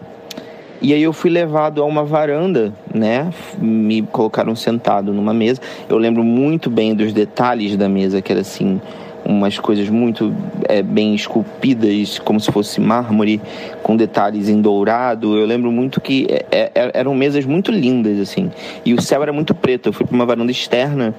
E 0.83 0.93
aí 0.93 1.01
eu 1.01 1.13
fui 1.13 1.29
levado 1.29 1.81
a 1.81 1.85
uma 1.85 2.03
varanda, 2.03 2.73
né? 2.93 3.31
Me 3.57 4.01
colocaram 4.01 4.53
sentado 4.53 5.13
numa 5.13 5.33
mesa. 5.33 5.61
Eu 5.87 5.97
lembro 5.97 6.25
muito 6.25 6.69
bem 6.69 6.93
dos 6.93 7.13
detalhes 7.13 7.77
da 7.77 7.87
mesa, 7.87 8.21
que 8.21 8.33
era 8.33 8.41
assim, 8.41 8.81
umas 9.23 9.57
coisas 9.57 9.87
muito 9.87 10.35
é, 10.67 10.83
bem 10.83 11.15
esculpidas, 11.15 12.19
como 12.19 12.37
se 12.37 12.51
fosse 12.51 12.81
mármore, 12.81 13.39
com 13.81 13.95
detalhes 13.95 14.49
em 14.49 14.61
dourado. 14.61 15.37
Eu 15.37 15.45
lembro 15.45 15.71
muito 15.71 16.01
que 16.01 16.27
é, 16.51 16.69
é, 16.75 16.91
eram 16.93 17.15
mesas 17.15 17.45
muito 17.45 17.71
lindas, 17.71 18.19
assim. 18.19 18.51
E 18.83 18.93
o 18.93 19.01
céu 19.01 19.23
era 19.23 19.31
muito 19.31 19.55
preto. 19.55 19.87
Eu 19.87 19.93
fui 19.93 20.05
para 20.05 20.13
uma 20.13 20.25
varanda 20.25 20.51
externa 20.51 21.15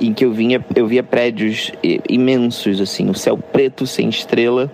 em 0.00 0.14
que 0.14 0.24
eu 0.24 0.30
vinha, 0.30 0.64
eu 0.76 0.86
via 0.86 1.02
prédios 1.02 1.72
imensos, 2.08 2.80
assim, 2.80 3.10
o 3.10 3.14
céu 3.14 3.36
preto 3.36 3.84
sem 3.84 4.08
estrela 4.08 4.70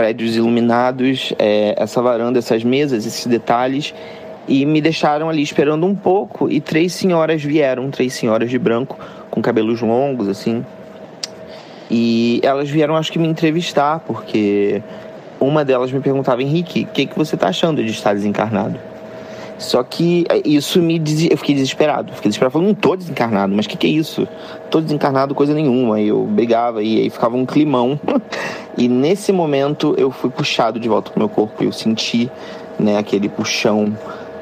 prédios 0.00 0.34
iluminados, 0.34 1.34
é, 1.38 1.74
essa 1.76 2.00
varanda, 2.00 2.38
essas 2.38 2.64
mesas, 2.64 3.04
esses 3.04 3.26
detalhes, 3.26 3.92
e 4.48 4.64
me 4.64 4.80
deixaram 4.80 5.28
ali 5.28 5.42
esperando 5.42 5.84
um 5.84 5.94
pouco. 5.94 6.50
E 6.50 6.58
três 6.58 6.94
senhoras 6.94 7.44
vieram, 7.44 7.90
três 7.90 8.14
senhoras 8.14 8.48
de 8.48 8.58
branco, 8.58 8.98
com 9.30 9.42
cabelos 9.42 9.82
longos, 9.82 10.26
assim. 10.26 10.64
E 11.90 12.40
elas 12.42 12.70
vieram, 12.70 12.96
acho 12.96 13.12
que, 13.12 13.18
me 13.18 13.28
entrevistar, 13.28 14.00
porque 14.00 14.82
uma 15.38 15.66
delas 15.66 15.92
me 15.92 16.00
perguntava: 16.00 16.42
Henrique, 16.42 16.84
o 16.84 16.86
que, 16.94 17.04
que 17.04 17.18
você 17.18 17.34
está 17.34 17.48
achando 17.48 17.84
de 17.84 17.90
estar 17.90 18.14
desencarnado? 18.14 18.80
Só 19.60 19.82
que 19.82 20.24
é, 20.30 20.40
isso 20.42 20.80
me 20.80 20.98
des... 20.98 21.30
eu 21.30 21.36
fiquei 21.36 21.54
desesperado. 21.54 22.12
Fiquei 22.14 22.30
desesperado, 22.30 22.52
falando, 22.52 22.68
não 22.68 22.74
tô 22.74 22.96
desencarnado, 22.96 23.54
mas 23.54 23.66
o 23.66 23.68
que, 23.68 23.76
que 23.76 23.86
é 23.86 23.90
isso? 23.90 24.26
Tô 24.70 24.80
desencarnado, 24.80 25.34
coisa 25.34 25.52
nenhuma. 25.52 26.00
E 26.00 26.08
eu 26.08 26.24
brigava 26.24 26.82
e 26.82 26.98
aí 26.98 27.10
ficava 27.10 27.36
um 27.36 27.44
climão. 27.44 28.00
e 28.76 28.88
nesse 28.88 29.30
momento 29.32 29.94
eu 29.98 30.10
fui 30.10 30.30
puxado 30.30 30.80
de 30.80 30.88
volta 30.88 31.10
pro 31.10 31.20
meu 31.20 31.28
corpo. 31.28 31.62
Eu 31.62 31.72
senti 31.72 32.30
né, 32.78 32.96
aquele 32.96 33.28
puxão 33.28 33.94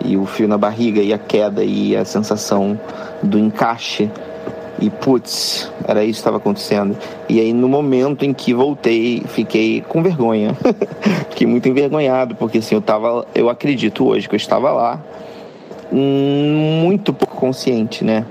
e 0.04 0.16
o 0.16 0.24
fio 0.24 0.46
na 0.46 0.56
barriga 0.56 1.02
e 1.02 1.12
a 1.12 1.18
queda 1.18 1.64
e 1.64 1.96
a 1.96 2.04
sensação 2.04 2.78
do 3.20 3.38
encaixe. 3.38 4.08
E 4.80 4.90
putz, 4.90 5.70
era 5.86 6.04
isso 6.04 6.14
que 6.14 6.18
estava 6.20 6.36
acontecendo. 6.36 6.96
E 7.28 7.40
aí 7.40 7.52
no 7.52 7.68
momento 7.68 8.24
em 8.24 8.32
que 8.32 8.54
voltei, 8.54 9.22
fiquei 9.26 9.80
com 9.82 10.02
vergonha. 10.02 10.56
fiquei 11.30 11.46
muito 11.46 11.68
envergonhado, 11.68 12.34
porque 12.36 12.58
assim, 12.58 12.74
eu 12.74 12.80
tava, 12.80 13.26
eu 13.34 13.48
acredito 13.48 14.06
hoje 14.06 14.28
que 14.28 14.34
eu 14.34 14.38
estava 14.38 14.70
lá 14.70 15.02
hum, 15.92 16.80
muito 16.82 17.12
pouco 17.12 17.36
consciente, 17.36 18.04
né? 18.04 18.24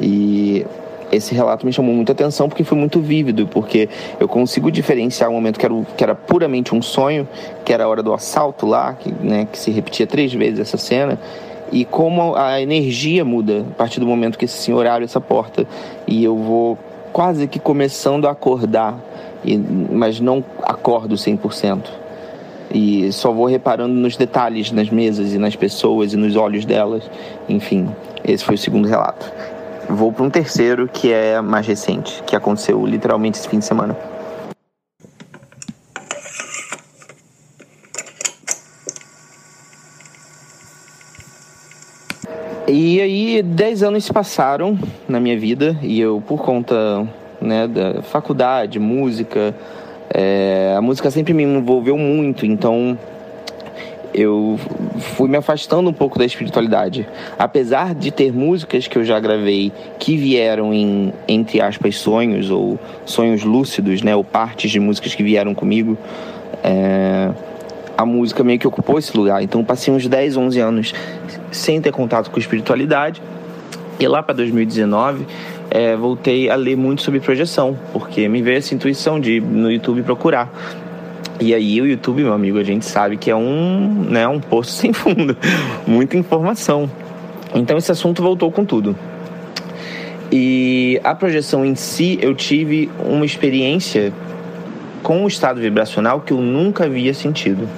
E 0.00 0.66
esse 1.12 1.34
relato 1.34 1.66
me 1.66 1.72
chamou 1.72 1.94
muita 1.94 2.12
atenção 2.12 2.48
porque 2.48 2.64
foi 2.64 2.78
muito 2.78 3.00
vívido, 3.00 3.46
porque 3.46 3.88
eu 4.18 4.28
consigo 4.28 4.70
diferenciar 4.70 5.28
um 5.28 5.34
momento 5.34 5.58
que 5.58 5.66
era, 5.66 5.74
que 5.96 6.04
era 6.04 6.14
puramente 6.14 6.74
um 6.74 6.80
sonho, 6.80 7.28
que 7.64 7.72
era 7.72 7.84
a 7.84 7.88
hora 7.88 8.02
do 8.02 8.12
assalto 8.12 8.66
lá, 8.66 8.94
que, 8.94 9.12
né, 9.12 9.46
que 9.50 9.58
se 9.58 9.70
repetia 9.70 10.06
três 10.06 10.32
vezes 10.32 10.60
essa 10.60 10.78
cena, 10.78 11.18
e 11.72 11.84
como 11.84 12.34
a 12.36 12.60
energia 12.60 13.24
muda 13.24 13.64
a 13.70 13.74
partir 13.74 14.00
do 14.00 14.06
momento 14.06 14.38
que 14.38 14.44
esse 14.44 14.56
senhor 14.56 14.86
abre 14.86 15.04
essa 15.04 15.20
porta 15.20 15.66
e 16.06 16.24
eu 16.24 16.36
vou 16.36 16.78
quase 17.12 17.46
que 17.46 17.58
começando 17.58 18.26
a 18.26 18.30
acordar, 18.30 18.98
e, 19.44 19.56
mas 19.56 20.20
não 20.20 20.44
acordo 20.62 21.14
100%. 21.14 21.84
E 22.72 23.12
só 23.12 23.32
vou 23.32 23.46
reparando 23.46 23.94
nos 23.94 24.16
detalhes 24.16 24.70
nas 24.70 24.90
mesas 24.90 25.34
e 25.34 25.38
nas 25.38 25.56
pessoas 25.56 26.12
e 26.12 26.16
nos 26.16 26.36
olhos 26.36 26.64
delas. 26.64 27.02
Enfim, 27.48 27.88
esse 28.24 28.44
foi 28.44 28.54
o 28.54 28.58
segundo 28.58 28.86
relato. 28.86 29.30
Vou 29.88 30.12
para 30.12 30.24
um 30.24 30.30
terceiro 30.30 30.88
que 30.88 31.12
é 31.12 31.40
mais 31.40 31.66
recente, 31.66 32.22
que 32.24 32.36
aconteceu 32.36 32.86
literalmente 32.86 33.38
esse 33.38 33.48
fim 33.48 33.58
de 33.58 33.64
semana. 33.64 33.96
E 42.72 43.00
aí, 43.00 43.42
dez 43.42 43.82
anos 43.82 44.04
se 44.04 44.12
passaram 44.12 44.78
na 45.08 45.18
minha 45.18 45.36
vida 45.36 45.76
e 45.82 46.00
eu, 46.00 46.22
por 46.24 46.40
conta 46.40 47.04
né, 47.40 47.66
da 47.66 48.00
faculdade, 48.00 48.78
música, 48.78 49.52
é, 50.08 50.72
a 50.78 50.80
música 50.80 51.10
sempre 51.10 51.34
me 51.34 51.42
envolveu 51.42 51.98
muito, 51.98 52.46
então 52.46 52.96
eu 54.14 54.56
fui 55.16 55.28
me 55.28 55.36
afastando 55.36 55.90
um 55.90 55.92
pouco 55.92 56.16
da 56.16 56.24
espiritualidade. 56.24 57.08
Apesar 57.36 57.92
de 57.92 58.12
ter 58.12 58.32
músicas 58.32 58.86
que 58.86 58.96
eu 58.96 59.04
já 59.04 59.18
gravei 59.18 59.72
que 59.98 60.16
vieram 60.16 60.72
em, 60.72 61.12
entre 61.26 61.60
aspas, 61.60 61.96
sonhos 61.96 62.52
ou 62.52 62.78
sonhos 63.04 63.42
lúcidos, 63.42 64.00
né, 64.00 64.14
ou 64.14 64.22
partes 64.22 64.70
de 64.70 64.78
músicas 64.78 65.12
que 65.12 65.24
vieram 65.24 65.56
comigo, 65.56 65.98
é, 66.62 67.30
a 68.00 68.06
música 68.06 68.42
meio 68.42 68.58
que 68.58 68.66
ocupou 68.66 68.98
esse 68.98 69.14
lugar. 69.14 69.42
Então 69.42 69.62
passei 69.62 69.92
uns 69.92 70.06
10, 70.06 70.36
11 70.36 70.60
anos 70.60 70.94
sem 71.50 71.80
ter 71.80 71.92
contato 71.92 72.30
com 72.30 72.40
espiritualidade. 72.40 73.22
E 73.98 74.08
lá 74.08 74.22
para 74.22 74.34
2019, 74.36 75.26
é, 75.70 75.94
voltei 75.94 76.48
a 76.48 76.56
ler 76.56 76.76
muito 76.76 77.02
sobre 77.02 77.20
projeção, 77.20 77.78
porque 77.92 78.26
me 78.26 78.40
veio 78.40 78.56
essa 78.56 78.74
intuição 78.74 79.20
de 79.20 79.38
no 79.38 79.70
YouTube 79.70 80.02
procurar. 80.02 80.50
E 81.38 81.54
aí 81.54 81.80
o 81.80 81.86
YouTube, 81.86 82.22
meu 82.22 82.32
amigo, 82.32 82.58
a 82.58 82.64
gente 82.64 82.86
sabe 82.86 83.18
que 83.18 83.30
é 83.30 83.36
um, 83.36 84.06
né, 84.08 84.26
um 84.26 84.40
poço 84.40 84.72
sem 84.80 84.94
fundo, 84.94 85.36
muita 85.86 86.16
informação. 86.16 86.90
Então 87.54 87.76
esse 87.76 87.92
assunto 87.92 88.22
voltou 88.22 88.50
com 88.50 88.64
tudo. 88.64 88.96
E 90.32 90.98
a 91.04 91.14
projeção 91.14 91.66
em 91.66 91.74
si, 91.74 92.18
eu 92.22 92.34
tive 92.34 92.88
uma 93.04 93.26
experiência 93.26 94.12
com 95.02 95.24
o 95.24 95.28
estado 95.28 95.60
vibracional 95.60 96.20
que 96.20 96.32
eu 96.32 96.40
nunca 96.40 96.84
havia 96.84 97.12
sentido. 97.12 97.68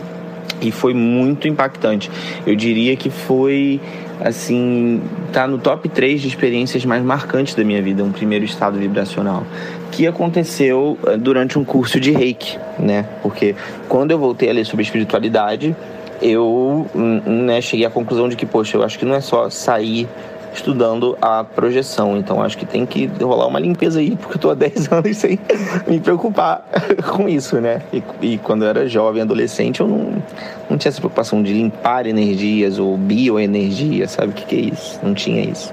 E 0.62 0.70
foi 0.70 0.94
muito 0.94 1.48
impactante. 1.48 2.10
Eu 2.46 2.54
diria 2.54 2.96
que 2.96 3.10
foi, 3.10 3.80
assim, 4.20 5.02
tá 5.32 5.46
no 5.46 5.58
top 5.58 5.88
3 5.88 6.20
de 6.20 6.28
experiências 6.28 6.84
mais 6.84 7.02
marcantes 7.02 7.54
da 7.54 7.64
minha 7.64 7.82
vida, 7.82 8.02
um 8.04 8.12
primeiro 8.12 8.44
estado 8.44 8.78
vibracional. 8.78 9.44
Que 9.90 10.06
aconteceu 10.06 10.96
eh, 11.06 11.16
durante 11.16 11.58
um 11.58 11.64
curso 11.64 12.00
de 12.00 12.12
reiki, 12.12 12.58
né? 12.78 13.06
Porque 13.22 13.54
quando 13.88 14.12
eu 14.12 14.18
voltei 14.18 14.48
a 14.48 14.52
ler 14.52 14.64
sobre 14.64 14.84
espiritualidade, 14.84 15.76
eu 16.22 16.86
hum, 16.94 17.20
né, 17.44 17.60
cheguei 17.60 17.84
à 17.84 17.90
conclusão 17.90 18.28
de 18.28 18.36
que, 18.36 18.46
poxa, 18.46 18.76
eu 18.76 18.84
acho 18.84 18.98
que 18.98 19.04
não 19.04 19.14
é 19.14 19.20
só 19.20 19.50
sair 19.50 20.08
estudando 20.54 21.16
a 21.20 21.44
projeção. 21.44 22.16
Então 22.16 22.42
acho 22.42 22.56
que 22.56 22.66
tem 22.66 22.84
que 22.84 23.06
rolar 23.20 23.46
uma 23.46 23.58
limpeza 23.58 24.00
aí, 24.00 24.16
porque 24.16 24.36
eu 24.36 24.40
tô 24.40 24.50
há 24.50 24.54
10 24.62 24.92
anos 24.92 25.16
sem 25.16 25.38
me 25.86 26.00
preocupar 26.00 26.64
com 27.12 27.28
isso, 27.28 27.60
né? 27.60 27.82
E, 27.92 28.02
e, 28.20 28.38
quando 28.38 28.62
eu 28.64 28.68
era 28.68 28.88
jovem, 28.88 29.22
adolescente, 29.22 29.80
eu 29.80 29.88
não, 29.88 30.22
não 30.68 30.78
tinha 30.78 30.90
essa 30.90 31.00
preocupação 31.00 31.42
de 31.42 31.52
limpar 31.52 32.06
energias 32.06 32.78
ou 32.78 32.96
bioenergia, 32.96 34.06
sabe 34.08 34.28
o 34.28 34.32
que, 34.32 34.44
que 34.44 34.56
é 34.56 34.60
isso? 34.72 35.00
Não 35.02 35.14
tinha 35.14 35.42
isso. 35.42 35.72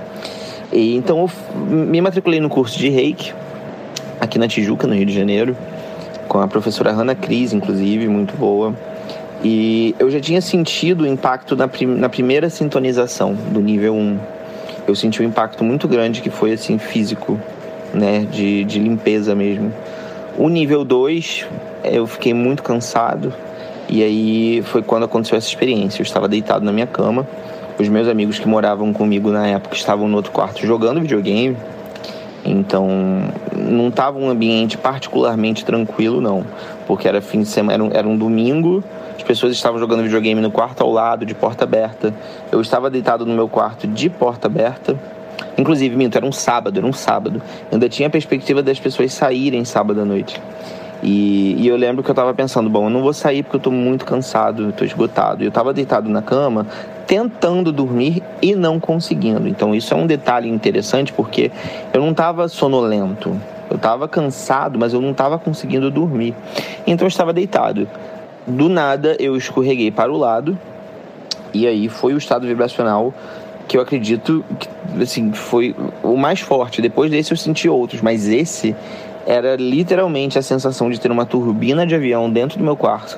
E, 0.71 0.95
então 0.95 1.19
eu 1.19 1.31
me 1.65 1.99
matriculei 2.01 2.39
no 2.39 2.49
curso 2.49 2.77
de 2.77 2.89
Reiki, 2.89 3.33
aqui 4.19 4.37
na 4.37 4.47
Tijuca, 4.47 4.87
no 4.87 4.93
Rio 4.93 5.05
de 5.05 5.13
Janeiro, 5.13 5.55
com 6.27 6.39
a 6.39 6.47
professora 6.47 6.91
Hannah 6.91 7.15
Cris, 7.15 7.53
inclusive, 7.53 8.07
muito 8.07 8.35
boa. 8.37 8.75
E 9.43 9.95
eu 9.97 10.11
já 10.11 10.19
tinha 10.19 10.41
sentido 10.41 11.01
o 11.01 11.07
impacto 11.07 11.55
na, 11.55 11.67
prim 11.67 11.85
na 11.85 12.09
primeira 12.09 12.49
sintonização 12.49 13.33
do 13.33 13.61
nível 13.61 13.95
1 13.95 14.19
eu 14.89 14.95
senti 14.95 15.21
um 15.21 15.25
impacto 15.25 15.63
muito 15.63 15.87
grande 15.87 16.21
que 16.21 16.29
foi 16.29 16.53
assim 16.53 16.77
físico, 16.77 17.39
né, 17.93 18.25
de, 18.31 18.63
de 18.65 18.79
limpeza 18.79 19.35
mesmo. 19.35 19.73
O 20.37 20.49
nível 20.49 20.83
2, 20.83 21.45
eu 21.83 22.07
fiquei 22.07 22.33
muito 22.33 22.63
cansado 22.63 23.33
e 23.87 24.03
aí 24.03 24.61
foi 24.63 24.81
quando 24.81 25.03
aconteceu 25.03 25.37
essa 25.37 25.47
experiência. 25.47 26.01
Eu 26.01 26.03
estava 26.03 26.27
deitado 26.27 26.63
na 26.63 26.71
minha 26.71 26.87
cama, 26.87 27.27
os 27.79 27.87
meus 27.87 28.07
amigos 28.07 28.39
que 28.39 28.47
moravam 28.47 28.91
comigo 28.93 29.29
na 29.31 29.47
época 29.47 29.75
estavam 29.75 30.07
no 30.07 30.17
outro 30.17 30.31
quarto 30.31 30.65
jogando 30.65 31.01
videogame. 31.01 31.55
Então, 32.45 32.87
não 33.55 33.89
estava 33.89 34.17
um 34.17 34.29
ambiente 34.29 34.77
particularmente 34.77 35.65
tranquilo, 35.65 36.21
não, 36.21 36.45
porque 36.87 37.07
era 37.07 37.21
fim 37.21 37.41
de 37.41 37.47
semana, 37.47 37.73
era 37.73 37.83
um, 37.83 37.89
era 37.91 38.07
um 38.07 38.17
domingo 38.17 38.83
as 39.19 39.23
pessoas 39.23 39.51
estavam 39.51 39.77
jogando 39.77 40.01
videogame 40.01 40.39
no 40.39 40.49
quarto 40.49 40.81
ao 40.81 40.89
lado, 40.89 41.25
de 41.25 41.35
porta 41.35 41.65
aberta. 41.65 42.13
Eu 42.49 42.61
estava 42.61 42.89
deitado 42.89 43.25
no 43.25 43.33
meu 43.33 43.49
quarto 43.49 43.85
de 43.85 44.09
porta 44.09 44.47
aberta. 44.47 44.97
Inclusive, 45.57 45.93
minto, 45.93 46.15
era 46.15 46.25
um 46.25 46.31
sábado, 46.31 46.77
era 46.77 46.87
um 46.87 46.93
sábado. 46.93 47.41
Ainda 47.69 47.89
tinha 47.89 48.07
a 48.07 48.09
perspectiva 48.09 48.63
das 48.63 48.79
pessoas 48.79 49.11
saírem 49.11 49.65
sábado 49.65 49.99
à 50.01 50.05
noite. 50.05 50.41
E, 51.01 51.55
e, 51.57 51.67
eu 51.67 51.77
lembro 51.77 52.03
que 52.03 52.09
eu 52.09 52.13
estava 52.13 52.33
pensando, 52.33 52.69
bom, 52.69 52.85
eu 52.85 52.89
não 52.89 53.01
vou 53.01 53.13
sair 53.13 53.43
porque 53.43 53.55
eu 53.55 53.59
estou 53.59 53.73
muito 53.73 54.05
cansado, 54.05 54.69
estou 54.69 54.85
esgotado. 54.85 55.43
E 55.43 55.45
eu 55.45 55.49
estava 55.49 55.73
deitado 55.73 56.09
na 56.09 56.21
cama, 56.21 56.67
tentando 57.07 57.71
dormir 57.71 58.21
e 58.41 58.55
não 58.55 58.79
conseguindo. 58.79 59.47
Então 59.47 59.73
isso 59.73 59.93
é 59.93 59.97
um 59.97 60.05
detalhe 60.05 60.49
interessante 60.49 61.13
porque 61.13 61.51
eu 61.93 62.01
não 62.01 62.11
estava 62.11 62.47
sonolento. 62.47 63.39
Eu 63.69 63.77
estava 63.77 64.07
cansado, 64.07 64.77
mas 64.77 64.93
eu 64.93 65.01
não 65.01 65.11
estava 65.11 65.37
conseguindo 65.39 65.89
dormir. 65.89 66.35
Então 66.85 67.05
eu 67.05 67.09
estava 67.09 67.31
deitado 67.31 67.87
do 68.49 68.67
nada 68.67 69.15
eu 69.19 69.35
escorreguei 69.35 69.91
para 69.91 70.11
o 70.11 70.17
lado 70.17 70.57
e 71.53 71.67
aí 71.67 71.87
foi 71.87 72.13
o 72.13 72.17
estado 72.17 72.47
vibracional 72.47 73.13
que 73.67 73.77
eu 73.77 73.81
acredito 73.81 74.43
que 74.57 74.67
assim 75.03 75.31
foi 75.31 75.75
o 76.01 76.17
mais 76.17 76.39
forte. 76.39 76.81
Depois 76.81 77.11
desse 77.11 77.31
eu 77.31 77.37
senti 77.37 77.69
outros, 77.69 78.01
mas 78.01 78.27
esse 78.27 78.75
era 79.29 79.55
literalmente 79.57 80.39
a 80.39 80.41
sensação 80.41 80.89
de 80.89 80.99
ter 80.99 81.11
uma 81.11 81.23
turbina 81.23 81.85
de 81.85 81.93
avião 81.93 82.27
dentro 82.31 82.57
do 82.57 82.63
meu 82.63 82.75
quarto, 82.75 83.15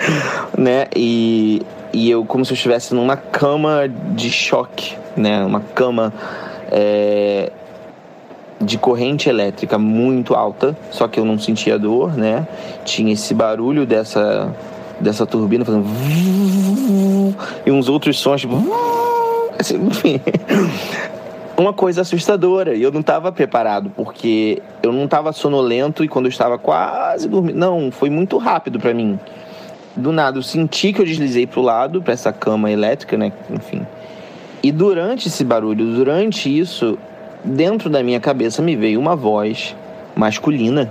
né? 0.56 0.86
E, 0.96 1.60
e 1.92 2.10
eu 2.10 2.24
como 2.24 2.46
se 2.46 2.52
eu 2.52 2.54
estivesse 2.54 2.94
numa 2.94 3.14
cama 3.14 3.82
de 3.86 4.30
choque, 4.30 4.96
né? 5.14 5.44
Uma 5.44 5.60
cama 5.60 6.14
é, 6.72 7.52
de 8.58 8.78
corrente 8.78 9.28
elétrica 9.28 9.76
muito 9.76 10.34
alta, 10.34 10.74
só 10.90 11.06
que 11.06 11.20
eu 11.20 11.26
não 11.26 11.38
sentia 11.38 11.78
dor, 11.78 12.16
né? 12.16 12.48
Tinha 12.82 13.12
esse 13.12 13.34
barulho 13.34 13.84
dessa 13.84 14.50
dessa 14.98 15.26
turbina 15.26 15.62
fazendo 15.62 15.84
e 17.66 17.70
uns 17.70 17.86
outros 17.86 18.18
sons 18.18 18.40
tipo 18.40 18.56
assim, 19.60 19.76
enfim. 19.76 20.22
Uma 21.60 21.74
coisa 21.74 22.00
assustadora 22.00 22.74
e 22.74 22.82
eu 22.82 22.90
não 22.90 23.00
estava 23.00 23.30
preparado 23.30 23.92
porque 23.94 24.62
eu 24.82 24.94
não 24.94 25.04
estava 25.04 25.30
sonolento 25.30 26.02
e 26.02 26.08
quando 26.08 26.24
eu 26.24 26.30
estava 26.30 26.56
quase 26.56 27.28
dormindo, 27.28 27.58
não, 27.58 27.90
foi 27.90 28.08
muito 28.08 28.38
rápido 28.38 28.80
para 28.80 28.94
mim. 28.94 29.20
Do 29.94 30.10
nada 30.10 30.38
eu 30.38 30.42
senti 30.42 30.90
que 30.90 31.02
eu 31.02 31.04
deslizei 31.04 31.46
pro 31.46 31.60
lado, 31.60 32.00
para 32.00 32.14
essa 32.14 32.32
cama 32.32 32.70
elétrica, 32.70 33.14
né, 33.18 33.30
enfim. 33.50 33.86
E 34.62 34.72
durante 34.72 35.28
esse 35.28 35.44
barulho, 35.44 35.84
durante 35.84 36.48
isso, 36.48 36.98
dentro 37.44 37.90
da 37.90 38.02
minha 38.02 38.20
cabeça 38.20 38.62
me 38.62 38.74
veio 38.74 38.98
uma 38.98 39.14
voz 39.14 39.76
masculina, 40.16 40.90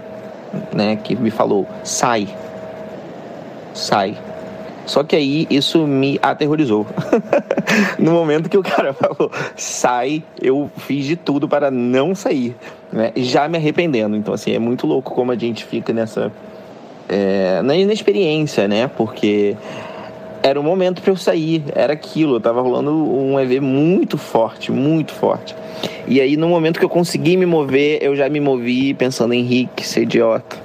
né, 0.71 0.97
que 0.97 1.15
me 1.15 1.31
falou: 1.31 1.65
"Sai". 1.83 2.27
Sai. 3.73 4.15
Só 4.85 5.03
que 5.03 5.15
aí 5.15 5.47
isso 5.49 5.87
me 5.87 6.19
aterrorizou. 6.21 6.85
no 7.99 8.11
momento 8.11 8.49
que 8.49 8.57
o 8.57 8.63
cara 8.63 8.93
falou 8.93 9.31
sai, 9.55 10.23
eu 10.41 10.69
fiz 10.77 11.05
de 11.05 11.15
tudo 11.15 11.47
para 11.47 11.69
não 11.69 12.15
sair, 12.15 12.55
né? 12.91 13.11
Já 13.15 13.47
me 13.47 13.57
arrependendo. 13.57 14.15
Então 14.15 14.33
assim 14.33 14.53
é 14.53 14.59
muito 14.59 14.87
louco 14.87 15.13
como 15.13 15.31
a 15.31 15.35
gente 15.35 15.65
fica 15.65 15.93
nessa 15.93 16.31
é, 17.07 17.61
na 17.61 17.75
inexperiência, 17.75 18.67
né? 18.67 18.87
Porque 18.87 19.55
era 20.41 20.59
o 20.59 20.63
momento 20.63 21.01
para 21.01 21.11
eu 21.11 21.17
sair, 21.17 21.63
era 21.75 21.93
aquilo. 21.93 22.35
Eu 22.35 22.39
tava 22.39 22.61
rolando 22.61 22.91
um 22.91 23.39
EV 23.39 23.59
muito 23.59 24.17
forte, 24.17 24.71
muito 24.71 25.11
forte. 25.11 25.55
E 26.07 26.19
aí, 26.21 26.37
no 26.37 26.47
momento 26.47 26.79
que 26.79 26.85
eu 26.85 26.89
consegui 26.89 27.35
me 27.37 27.45
mover, 27.45 27.99
eu 28.01 28.15
já 28.15 28.29
me 28.29 28.39
movi 28.39 28.93
pensando 28.93 29.33
em 29.33 29.43
Rick, 29.43 29.85
ser 29.85 30.03
idiota. 30.03 30.57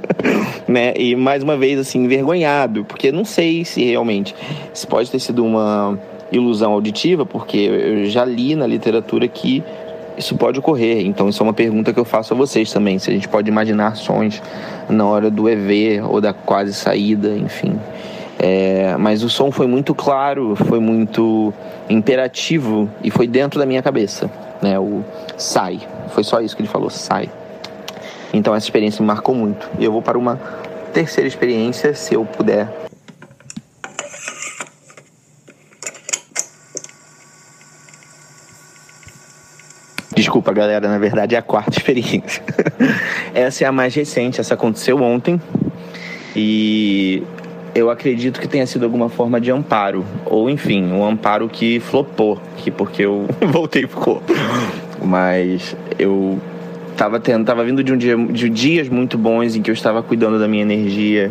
né? 0.68 0.92
E 0.96 1.16
mais 1.16 1.42
uma 1.42 1.56
vez, 1.56 1.78
assim, 1.78 2.04
envergonhado, 2.04 2.84
porque 2.84 3.10
não 3.10 3.24
sei 3.24 3.64
se 3.64 3.84
realmente 3.84 4.34
se 4.72 4.86
pode 4.86 5.10
ter 5.10 5.18
sido 5.18 5.44
uma 5.44 5.98
ilusão 6.36 6.72
auditiva, 6.72 7.24
porque 7.24 7.56
eu 7.58 8.06
já 8.06 8.24
li 8.24 8.54
na 8.54 8.66
literatura 8.66 9.26
que 9.28 9.62
isso 10.16 10.36
pode 10.36 10.58
ocorrer. 10.58 11.04
Então, 11.06 11.28
isso 11.28 11.42
é 11.42 11.44
uma 11.44 11.52
pergunta 11.52 11.92
que 11.92 11.98
eu 11.98 12.04
faço 12.04 12.34
a 12.34 12.36
vocês 12.36 12.72
também: 12.72 12.98
se 12.98 13.10
a 13.10 13.12
gente 13.12 13.28
pode 13.28 13.48
imaginar 13.48 13.96
sons 13.96 14.42
na 14.88 15.04
hora 15.06 15.30
do 15.30 15.48
EV 15.48 16.02
ou 16.02 16.20
da 16.20 16.32
quase 16.32 16.72
saída, 16.72 17.36
enfim. 17.36 17.78
É, 18.38 18.96
mas 18.98 19.22
o 19.22 19.30
som 19.30 19.50
foi 19.50 19.66
muito 19.66 19.94
claro, 19.94 20.56
foi 20.56 20.80
muito 20.80 21.52
imperativo 21.88 22.90
e 23.02 23.10
foi 23.10 23.26
dentro 23.26 23.58
da 23.58 23.66
minha 23.66 23.82
cabeça, 23.82 24.30
né? 24.60 24.78
O 24.78 25.04
sai, 25.36 25.80
foi 26.08 26.24
só 26.24 26.40
isso 26.40 26.56
que 26.56 26.62
ele 26.62 26.68
falou, 26.68 26.90
sai. 26.90 27.30
Então 28.32 28.54
essa 28.54 28.66
experiência 28.66 29.00
me 29.00 29.06
marcou 29.06 29.34
muito. 29.34 29.68
E 29.78 29.84
eu 29.84 29.92
vou 29.92 30.02
para 30.02 30.18
uma 30.18 30.38
terceira 30.92 31.28
experiência, 31.28 31.94
se 31.94 32.14
eu 32.14 32.24
puder. 32.24 32.68
Desculpa, 40.24 40.54
galera, 40.54 40.88
na 40.88 40.96
verdade 40.96 41.34
é 41.34 41.38
a 41.38 41.42
quarta 41.42 41.68
experiência. 41.76 42.42
essa 43.34 43.62
é 43.62 43.66
a 43.66 43.72
mais 43.72 43.94
recente, 43.94 44.40
essa 44.40 44.54
aconteceu 44.54 45.02
ontem. 45.02 45.38
E 46.34 47.22
eu 47.74 47.90
acredito 47.90 48.40
que 48.40 48.48
tenha 48.48 48.66
sido 48.66 48.86
alguma 48.86 49.10
forma 49.10 49.38
de 49.38 49.50
amparo, 49.50 50.02
ou 50.24 50.48
enfim, 50.48 50.90
um 50.90 51.04
amparo 51.04 51.46
que 51.46 51.78
flopou, 51.78 52.40
que 52.56 52.70
porque 52.70 53.02
eu 53.02 53.26
voltei 53.52 53.86
pro 53.86 54.00
corpo. 54.00 54.32
Mas 55.04 55.76
eu 55.98 56.38
tava 56.96 57.20
tendo, 57.20 57.44
tava 57.44 57.62
vindo 57.62 57.84
de 57.84 57.92
um 57.92 57.98
dia 57.98 58.16
de 58.16 58.48
dias 58.48 58.88
muito 58.88 59.18
bons 59.18 59.54
em 59.54 59.60
que 59.60 59.70
eu 59.70 59.74
estava 59.74 60.02
cuidando 60.02 60.38
da 60.38 60.48
minha 60.48 60.62
energia, 60.62 61.30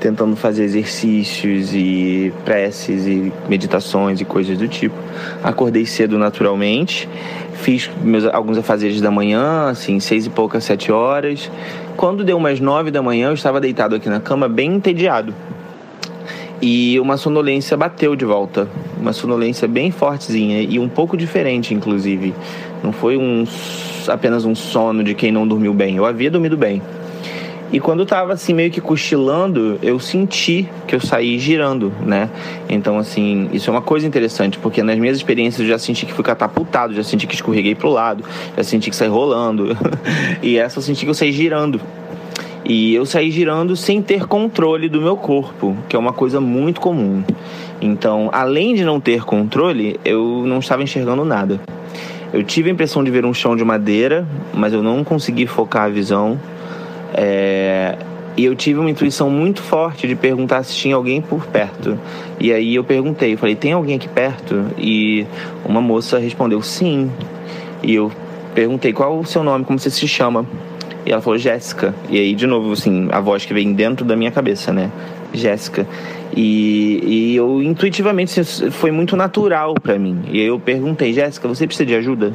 tentando 0.00 0.36
fazer 0.36 0.64
exercícios 0.64 1.74
e 1.74 2.32
preces 2.44 3.06
e 3.06 3.32
meditações 3.48 4.20
e 4.20 4.24
coisas 4.24 4.56
do 4.56 4.68
tipo. 4.68 4.96
Acordei 5.42 5.84
cedo 5.84 6.18
naturalmente, 6.18 7.08
fiz 7.54 7.90
meus 8.02 8.24
alguns 8.26 8.58
afazeres 8.58 9.00
da 9.00 9.10
manhã, 9.10 9.68
assim, 9.70 9.98
seis 10.00 10.26
e 10.26 10.30
poucas, 10.30 10.64
sete 10.64 10.92
horas. 10.92 11.50
Quando 11.96 12.24
deu 12.24 12.36
umas 12.36 12.60
nove 12.60 12.90
da 12.90 13.02
manhã, 13.02 13.28
eu 13.28 13.34
estava 13.34 13.60
deitado 13.60 13.96
aqui 13.96 14.08
na 14.08 14.20
cama, 14.20 14.48
bem 14.48 14.74
entediado. 14.74 15.34
e 16.60 16.98
uma 16.98 17.16
sonolência 17.16 17.76
bateu 17.76 18.16
de 18.16 18.24
volta. 18.24 18.68
Uma 19.00 19.12
sonolência 19.12 19.68
bem 19.68 19.90
fortezinha 19.90 20.60
e 20.60 20.78
um 20.78 20.88
pouco 20.88 21.16
diferente, 21.16 21.72
inclusive. 21.72 22.34
Não 22.82 22.92
foi 22.92 23.16
um, 23.16 23.44
apenas 24.08 24.44
um 24.44 24.54
sono 24.54 25.02
de 25.04 25.14
quem 25.14 25.30
não 25.30 25.46
dormiu 25.46 25.72
bem. 25.72 25.96
Eu 25.96 26.04
havia 26.04 26.30
dormido 26.30 26.56
bem. 26.56 26.82
E 27.70 27.78
quando 27.78 28.00
eu 28.00 28.06
tava 28.06 28.32
assim 28.32 28.54
meio 28.54 28.70
que 28.70 28.80
cochilando, 28.80 29.78
eu 29.82 29.98
senti 29.98 30.66
que 30.86 30.94
eu 30.94 31.00
saí 31.00 31.38
girando, 31.38 31.92
né? 32.00 32.30
Então 32.68 32.98
assim, 32.98 33.50
isso 33.52 33.68
é 33.68 33.72
uma 33.72 33.82
coisa 33.82 34.06
interessante, 34.06 34.58
porque 34.58 34.82
nas 34.82 34.98
minhas 34.98 35.18
experiências 35.18 35.60
eu 35.60 35.66
já 35.66 35.78
senti 35.78 36.06
que 36.06 36.12
fui 36.12 36.24
catapultado, 36.24 36.94
já 36.94 37.02
senti 37.02 37.26
que 37.26 37.34
escorreguei 37.34 37.74
pro 37.74 37.90
lado, 37.90 38.24
já 38.56 38.64
senti 38.64 38.88
que 38.88 38.96
saí 38.96 39.08
rolando. 39.08 39.76
e 40.42 40.56
essa 40.56 40.78
eu 40.78 40.82
senti 40.82 41.04
que 41.04 41.10
eu 41.10 41.14
saí 41.14 41.30
girando. 41.30 41.80
E 42.64 42.94
eu 42.94 43.06
saí 43.06 43.30
girando 43.30 43.76
sem 43.76 44.02
ter 44.02 44.26
controle 44.26 44.88
do 44.88 45.00
meu 45.00 45.16
corpo, 45.16 45.76
que 45.88 45.96
é 45.96 45.98
uma 45.98 46.12
coisa 46.12 46.40
muito 46.40 46.80
comum. 46.80 47.22
Então, 47.80 48.28
além 48.32 48.74
de 48.74 48.84
não 48.84 49.00
ter 49.00 49.24
controle, 49.24 49.98
eu 50.04 50.44
não 50.46 50.58
estava 50.58 50.82
enxergando 50.82 51.24
nada. 51.24 51.60
Eu 52.32 52.42
tive 52.42 52.68
a 52.68 52.72
impressão 52.72 53.02
de 53.02 53.10
ver 53.10 53.24
um 53.24 53.32
chão 53.32 53.56
de 53.56 53.64
madeira, 53.64 54.26
mas 54.52 54.72
eu 54.72 54.82
não 54.82 55.02
consegui 55.02 55.46
focar 55.46 55.84
a 55.84 55.88
visão. 55.88 56.38
É... 57.14 57.96
E 58.36 58.44
eu 58.44 58.54
tive 58.54 58.78
uma 58.78 58.88
intuição 58.88 59.28
muito 59.28 59.60
forte 59.60 60.06
de 60.06 60.14
perguntar 60.14 60.62
se 60.62 60.72
tinha 60.72 60.94
alguém 60.94 61.20
por 61.20 61.44
perto. 61.46 61.98
E 62.38 62.52
aí 62.52 62.76
eu 62.76 62.84
perguntei, 62.84 63.34
eu 63.34 63.38
falei, 63.38 63.56
tem 63.56 63.72
alguém 63.72 63.96
aqui 63.96 64.08
perto? 64.08 64.66
E 64.78 65.26
uma 65.64 65.80
moça 65.80 66.18
respondeu 66.18 66.62
sim. 66.62 67.10
E 67.82 67.94
eu 67.94 68.12
perguntei, 68.54 68.92
qual 68.92 69.18
o 69.18 69.24
seu 69.24 69.42
nome, 69.42 69.64
como 69.64 69.76
você 69.76 69.90
se 69.90 70.06
chama? 70.06 70.46
E 71.04 71.10
ela 71.10 71.20
falou 71.20 71.36
Jéssica. 71.36 71.92
E 72.08 72.16
aí, 72.16 72.32
de 72.32 72.46
novo, 72.46 72.72
assim, 72.72 73.08
a 73.10 73.20
voz 73.20 73.44
que 73.44 73.52
vem 73.52 73.72
dentro 73.72 74.04
da 74.04 74.14
minha 74.14 74.30
cabeça, 74.30 74.72
né? 74.72 74.90
Jéssica. 75.32 75.84
E, 76.36 77.00
e 77.04 77.36
eu 77.36 77.62
intuitivamente 77.62 78.38
assim, 78.38 78.70
foi 78.70 78.90
muito 78.90 79.16
natural 79.16 79.74
para 79.74 79.98
mim. 79.98 80.20
E 80.30 80.40
eu 80.40 80.60
perguntei, 80.60 81.12
Jéssica, 81.12 81.48
você 81.48 81.66
precisa 81.66 81.86
de 81.86 81.94
ajuda? 81.94 82.32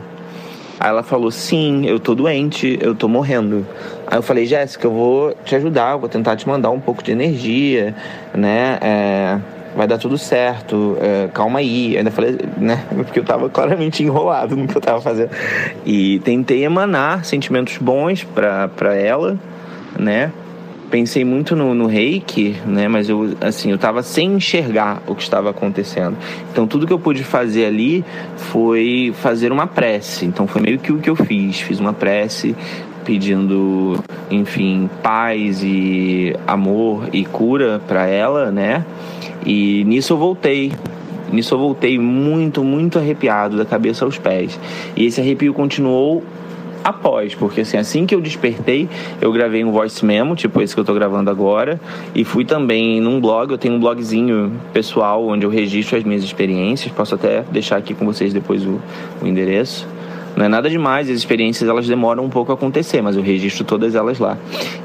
Aí 0.79 0.89
ela 0.89 1.03
falou, 1.03 1.31
sim, 1.31 1.85
eu 1.85 1.99
tô 1.99 2.15
doente, 2.15 2.77
eu 2.81 2.95
tô 2.95 3.07
morrendo. 3.07 3.65
Aí 4.07 4.17
eu 4.17 4.21
falei, 4.21 4.45
Jéssica, 4.45 4.87
eu 4.87 4.91
vou 4.91 5.35
te 5.45 5.55
ajudar, 5.55 5.97
vou 5.97 6.09
tentar 6.09 6.35
te 6.35 6.47
mandar 6.47 6.71
um 6.71 6.79
pouco 6.79 7.03
de 7.03 7.11
energia, 7.11 7.95
né? 8.33 8.79
É, 8.81 9.39
vai 9.75 9.87
dar 9.87 9.97
tudo 9.97 10.17
certo, 10.17 10.97
é, 10.99 11.29
calma 11.33 11.59
aí. 11.59 11.93
Eu 11.93 11.99
ainda 11.99 12.11
falei, 12.11 12.37
né? 12.57 12.83
Porque 12.95 13.19
eu 13.19 13.23
tava 13.23 13.49
claramente 13.49 14.03
enrolado 14.03 14.55
no 14.55 14.67
que 14.67 14.75
eu 14.75 14.81
tava 14.81 15.01
fazendo. 15.01 15.29
E 15.85 16.19
tentei 16.19 16.63
emanar 16.63 17.23
sentimentos 17.23 17.77
bons 17.77 18.23
para 18.23 18.95
ela, 18.95 19.37
né? 19.97 20.31
Pensei 20.93 21.25
muito 21.25 21.55
no, 21.55 21.73
no 21.73 21.87
reiki, 21.87 22.55
né? 22.67 22.87
Mas 22.87 23.09
eu, 23.09 23.35
assim, 23.41 23.71
eu 23.71 23.79
tava 23.79 24.03
sem 24.03 24.33
enxergar 24.33 25.01
o 25.07 25.15
que 25.15 25.23
estava 25.23 25.49
acontecendo. 25.49 26.15
Então, 26.51 26.67
tudo 26.67 26.85
que 26.85 26.93
eu 26.93 26.99
pude 26.99 27.23
fazer 27.23 27.65
ali 27.65 28.05
foi 28.37 29.11
fazer 29.15 29.51
uma 29.51 29.65
prece. 29.65 30.23
Então, 30.23 30.45
foi 30.45 30.61
meio 30.61 30.77
que 30.77 30.93
o 30.93 30.99
que 30.99 31.09
eu 31.09 31.15
fiz. 31.15 31.59
Fiz 31.61 31.79
uma 31.79 31.93
prece 31.93 32.55
pedindo, 33.03 34.03
enfim, 34.29 34.87
paz 35.01 35.63
e 35.63 36.35
amor 36.45 37.09
e 37.11 37.25
cura 37.25 37.81
para 37.87 38.05
ela, 38.05 38.51
né? 38.51 38.85
E 39.43 39.83
nisso 39.85 40.13
eu 40.13 40.17
voltei. 40.17 40.73
Nisso 41.31 41.55
eu 41.55 41.57
voltei 41.57 41.97
muito, 41.97 42.63
muito 42.63 42.99
arrepiado 42.99 43.57
da 43.57 43.65
cabeça 43.65 44.05
aos 44.05 44.19
pés. 44.19 44.59
E 44.95 45.07
esse 45.07 45.19
arrepio 45.19 45.55
continuou 45.55 46.23
após, 46.83 47.33
porque 47.33 47.61
assim, 47.61 47.77
assim 47.77 48.05
que 48.05 48.13
eu 48.13 48.21
despertei, 48.21 48.89
eu 49.21 49.31
gravei 49.31 49.63
um 49.63 49.71
voice 49.71 50.03
memo, 50.05 50.35
tipo 50.35 50.61
esse 50.61 50.73
que 50.73 50.79
eu 50.79 50.85
tô 50.85 50.93
gravando 50.93 51.29
agora, 51.29 51.79
e 52.13 52.23
fui 52.23 52.43
também 52.43 52.99
num 52.99 53.19
blog, 53.21 53.51
eu 53.51 53.57
tenho 53.57 53.75
um 53.75 53.79
blogzinho 53.79 54.51
pessoal 54.73 55.25
onde 55.27 55.45
eu 55.45 55.49
registro 55.49 55.97
as 55.97 56.03
minhas 56.03 56.23
experiências, 56.23 56.91
posso 56.91 57.15
até 57.15 57.43
deixar 57.51 57.77
aqui 57.77 57.93
com 57.93 58.05
vocês 58.05 58.33
depois 58.33 58.65
o, 58.65 58.79
o 59.21 59.27
endereço. 59.27 59.87
Não 60.35 60.45
é 60.45 60.47
nada 60.47 60.67
demais, 60.67 61.09
as 61.09 61.15
experiências 61.15 61.69
elas 61.69 61.87
demoram 61.87 62.25
um 62.25 62.29
pouco 62.29 62.51
a 62.51 62.55
acontecer, 62.55 63.01
mas 63.01 63.15
eu 63.15 63.21
registro 63.21 63.63
todas 63.63 63.93
elas 63.93 64.17
lá. 64.17 64.35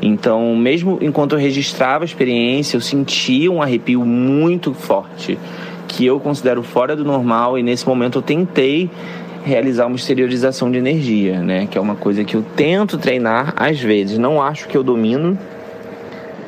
Então, 0.02 0.54
mesmo 0.54 0.98
enquanto 1.00 1.32
eu 1.32 1.38
registrava 1.38 2.04
a 2.04 2.06
experiência, 2.06 2.76
eu 2.76 2.82
sentia 2.82 3.50
um 3.50 3.62
arrepio 3.62 4.04
muito 4.04 4.74
forte, 4.74 5.38
que 5.86 6.04
eu 6.04 6.20
considero 6.20 6.62
fora 6.62 6.94
do 6.94 7.02
normal, 7.02 7.58
e 7.58 7.62
nesse 7.62 7.88
momento 7.88 8.18
eu 8.18 8.22
tentei 8.22 8.90
realizar 9.44 9.86
uma 9.86 9.96
exteriorização 9.96 10.70
de 10.70 10.78
energia, 10.78 11.40
né? 11.40 11.66
Que 11.66 11.78
é 11.78 11.80
uma 11.80 11.94
coisa 11.94 12.24
que 12.24 12.36
eu 12.36 12.42
tento 12.56 12.98
treinar 12.98 13.54
às 13.56 13.80
vezes. 13.80 14.18
Não 14.18 14.42
acho 14.42 14.68
que 14.68 14.76
eu 14.76 14.82
domino. 14.82 15.38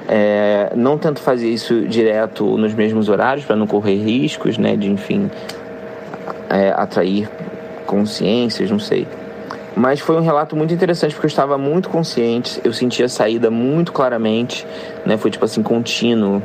É, 0.08 0.72
não 0.74 0.98
tento 0.98 1.20
fazer 1.20 1.48
isso 1.48 1.82
direto 1.82 2.44
nos 2.58 2.74
mesmos 2.74 3.08
horários 3.08 3.44
para 3.44 3.54
não 3.54 3.66
correr 3.66 3.96
riscos, 3.96 4.58
né? 4.58 4.76
De 4.76 4.90
enfim 4.90 5.30
é, 6.48 6.70
atrair 6.76 7.30
consciências, 7.86 8.70
não 8.70 8.78
sei. 8.78 9.06
Mas 9.76 10.00
foi 10.00 10.16
um 10.16 10.20
relato 10.20 10.56
muito 10.56 10.74
interessante 10.74 11.14
porque 11.14 11.26
eu 11.26 11.30
estava 11.30 11.56
muito 11.56 11.88
consciente, 11.88 12.60
eu 12.64 12.72
sentia 12.72 13.06
a 13.06 13.08
saída 13.08 13.50
muito 13.50 13.92
claramente, 13.92 14.66
né? 15.06 15.16
Foi 15.16 15.30
tipo 15.30 15.44
assim, 15.44 15.62
contínuo. 15.62 16.42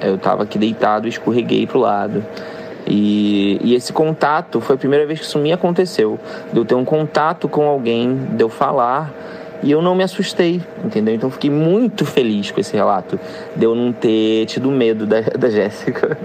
Eu 0.00 0.16
estava 0.16 0.42
aqui 0.42 0.58
deitado 0.58 1.08
escorreguei 1.08 1.66
pro 1.66 1.78
lado. 1.78 2.24
E, 2.88 3.60
e, 3.62 3.74
esse 3.74 3.92
contato 3.92 4.60
foi 4.60 4.76
a 4.76 4.78
primeira 4.78 5.06
vez 5.06 5.20
que 5.20 5.26
isso 5.26 5.38
me 5.38 5.52
aconteceu. 5.52 6.18
De 6.52 6.58
eu 6.58 6.64
ter 6.64 6.74
um 6.74 6.84
contato 6.84 7.48
com 7.48 7.68
alguém, 7.68 8.16
de 8.32 8.42
eu 8.42 8.48
falar 8.48 9.12
e 9.62 9.70
eu 9.72 9.82
não 9.82 9.94
me 9.94 10.04
assustei, 10.04 10.62
entendeu? 10.84 11.14
Então 11.14 11.30
fiquei 11.30 11.50
muito 11.50 12.04
feliz 12.06 12.50
com 12.50 12.60
esse 12.60 12.74
relato, 12.74 13.18
de 13.56 13.64
eu 13.64 13.74
não 13.74 13.92
ter 13.92 14.46
tido 14.46 14.70
medo 14.70 15.04
da, 15.04 15.20
da 15.36 15.50
Jéssica. 15.50 16.16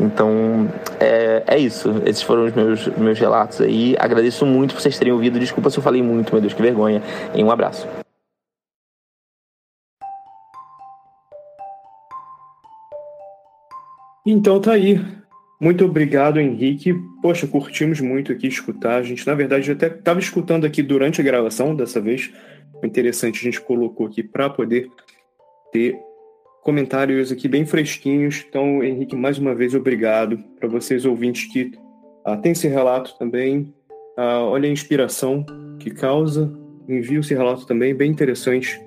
Então 0.00 0.68
é, 1.00 1.42
é 1.46 1.58
isso. 1.58 2.02
Esses 2.04 2.22
foram 2.22 2.44
os 2.44 2.52
meus, 2.52 2.86
meus 2.96 3.18
relatos 3.18 3.60
aí. 3.60 3.96
Agradeço 3.98 4.46
muito 4.46 4.74
por 4.74 4.80
vocês 4.80 4.98
terem 4.98 5.12
ouvido. 5.12 5.38
Desculpa 5.38 5.68
se 5.68 5.78
eu 5.78 5.82
falei 5.82 6.02
muito, 6.02 6.32
meu 6.32 6.40
Deus, 6.40 6.54
que 6.54 6.62
vergonha. 6.62 7.02
E 7.34 7.42
um 7.42 7.50
abraço. 7.50 7.86
Então 14.24 14.60
tá 14.60 14.72
aí. 14.72 15.00
Muito 15.60 15.84
obrigado, 15.84 16.38
Henrique. 16.38 16.94
Poxa, 17.22 17.46
curtimos 17.46 18.00
muito 18.00 18.30
aqui 18.30 18.46
escutar. 18.46 18.96
A 18.96 19.02
gente, 19.02 19.26
na 19.26 19.34
verdade, 19.34 19.70
até 19.70 19.86
estava 19.86 20.20
escutando 20.20 20.66
aqui 20.66 20.82
durante 20.82 21.20
a 21.20 21.24
gravação 21.24 21.74
dessa 21.74 22.00
vez 22.00 22.30
interessante 22.84 23.40
a 23.40 23.42
gente 23.42 23.60
colocou 23.60 24.06
aqui 24.06 24.22
para 24.22 24.50
poder 24.50 24.88
ter 25.72 25.98
comentários 26.62 27.30
aqui 27.30 27.48
bem 27.48 27.64
fresquinhos. 27.64 28.44
Então, 28.48 28.82
Henrique, 28.82 29.14
mais 29.14 29.38
uma 29.38 29.54
vez, 29.54 29.74
obrigado 29.74 30.38
para 30.58 30.68
vocês 30.68 31.04
ouvintes 31.04 31.50
que 31.52 31.72
ah, 32.24 32.40
esse 32.44 32.66
relato 32.66 33.16
também. 33.18 33.72
Ah, 34.16 34.40
olha 34.40 34.68
a 34.68 34.72
inspiração 34.72 35.44
que 35.78 35.90
causa. 35.90 36.52
Envio 36.88 37.20
esse 37.20 37.34
relato 37.34 37.66
também, 37.66 37.94
bem 37.94 38.10
interessante 38.10 38.80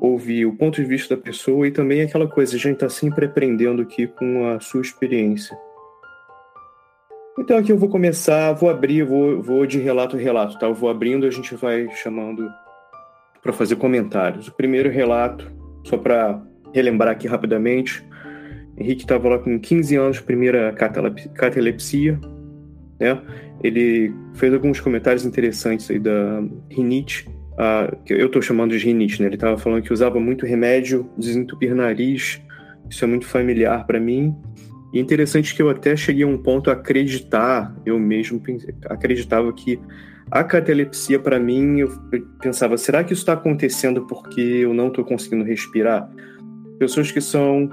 ouvir 0.00 0.46
o 0.46 0.56
ponto 0.56 0.76
de 0.76 0.84
vista 0.86 1.14
da 1.14 1.22
pessoa 1.22 1.66
e 1.66 1.70
também 1.70 2.02
aquela 2.02 2.26
coisa, 2.26 2.56
a 2.56 2.58
gente 2.58 2.74
está 2.74 2.88
sempre 2.88 3.26
aprendendo 3.26 3.82
aqui 3.82 4.08
com 4.08 4.48
a 4.48 4.58
sua 4.58 4.80
experiência. 4.80 5.56
Então 7.42 7.58
aqui 7.58 7.72
eu 7.72 7.76
vou 7.76 7.88
começar, 7.88 8.52
vou 8.52 8.70
abrir, 8.70 9.02
vou, 9.02 9.42
vou 9.42 9.66
de 9.66 9.76
relato 9.76 10.14
a 10.14 10.18
relato, 10.18 10.56
tá? 10.60 10.66
Eu 10.66 10.74
vou 10.74 10.88
abrindo, 10.88 11.26
a 11.26 11.30
gente 11.30 11.56
vai 11.56 11.88
chamando 11.96 12.48
para 13.42 13.52
fazer 13.52 13.74
comentários. 13.74 14.46
O 14.46 14.52
primeiro 14.52 14.88
relato, 14.88 15.50
só 15.82 15.98
para 15.98 16.40
relembrar 16.72 17.10
aqui 17.10 17.26
rapidamente, 17.26 18.00
Henrique 18.78 19.02
estava 19.02 19.28
lá 19.28 19.38
com 19.40 19.58
15 19.58 19.96
anos, 19.96 20.20
primeira 20.20 20.72
catalepsia, 20.72 22.16
né? 23.00 23.20
Ele 23.60 24.14
fez 24.34 24.54
alguns 24.54 24.78
comentários 24.78 25.26
interessantes 25.26 25.90
aí 25.90 25.98
da 25.98 26.44
rinite, 26.70 27.28
uh, 27.54 27.96
que 28.04 28.14
eu 28.14 28.26
estou 28.26 28.40
chamando 28.40 28.78
de 28.78 28.86
rinite, 28.86 29.20
né? 29.20 29.26
Ele 29.26 29.34
estava 29.34 29.58
falando 29.58 29.82
que 29.82 29.92
usava 29.92 30.20
muito 30.20 30.46
remédio, 30.46 31.10
desentupir 31.18 31.74
nariz, 31.74 32.40
isso 32.88 33.04
é 33.04 33.08
muito 33.08 33.26
familiar 33.26 33.84
para 33.84 33.98
mim. 33.98 34.32
E 34.92 34.98
é 34.98 35.00
interessante 35.00 35.54
que 35.54 35.62
eu 35.62 35.70
até 35.70 35.96
cheguei 35.96 36.24
a 36.24 36.26
um 36.26 36.36
ponto 36.36 36.68
a 36.70 36.74
acreditar, 36.74 37.74
eu 37.86 37.98
mesmo 37.98 38.40
acreditava 38.90 39.52
que 39.52 39.80
a 40.30 40.44
catalepsia, 40.44 41.18
para 41.18 41.38
mim, 41.38 41.80
eu 41.80 41.88
pensava, 42.40 42.76
será 42.76 43.02
que 43.02 43.12
isso 43.12 43.22
está 43.22 43.34
acontecendo 43.34 44.06
porque 44.06 44.40
eu 44.40 44.72
não 44.72 44.88
estou 44.88 45.04
conseguindo 45.04 45.44
respirar? 45.44 46.08
Pessoas 46.78 47.10
que 47.10 47.20
são 47.20 47.68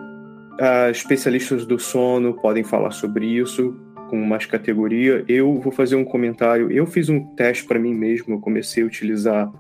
ah, 0.60 0.90
especialistas 0.90 1.66
do 1.66 1.80
sono 1.80 2.34
podem 2.34 2.64
falar 2.64 2.92
sobre 2.92 3.26
isso 3.26 3.76
com 4.10 4.18
mais 4.18 4.46
categoria. 4.46 5.24
Eu 5.28 5.60
vou 5.60 5.72
fazer 5.72 5.96
um 5.96 6.04
comentário. 6.04 6.72
Eu 6.72 6.86
fiz 6.86 7.10
um 7.10 7.34
teste 7.36 7.66
para 7.66 7.80
mim 7.80 7.94
mesmo, 7.94 8.34
eu 8.34 8.40
comecei 8.40 8.84
a 8.84 8.86
utilizar, 8.86 9.52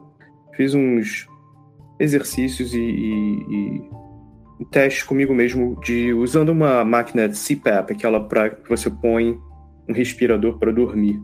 fiz 0.56 0.74
uns 0.74 1.28
exercícios 2.00 2.74
e, 2.74 2.80
e, 2.80 3.45
e 3.50 3.89
testes 4.65 5.04
comigo 5.04 5.34
mesmo 5.34 5.80
de 5.82 6.13
usando 6.13 6.50
uma 6.50 6.84
máquina 6.84 7.28
de 7.28 7.38
CPAP, 7.38 7.91
aquela 7.91 8.19
para 8.19 8.50
que 8.50 8.69
você 8.69 8.89
põe 8.89 9.39
um 9.88 9.93
respirador 9.93 10.58
para 10.58 10.72
dormir. 10.72 11.22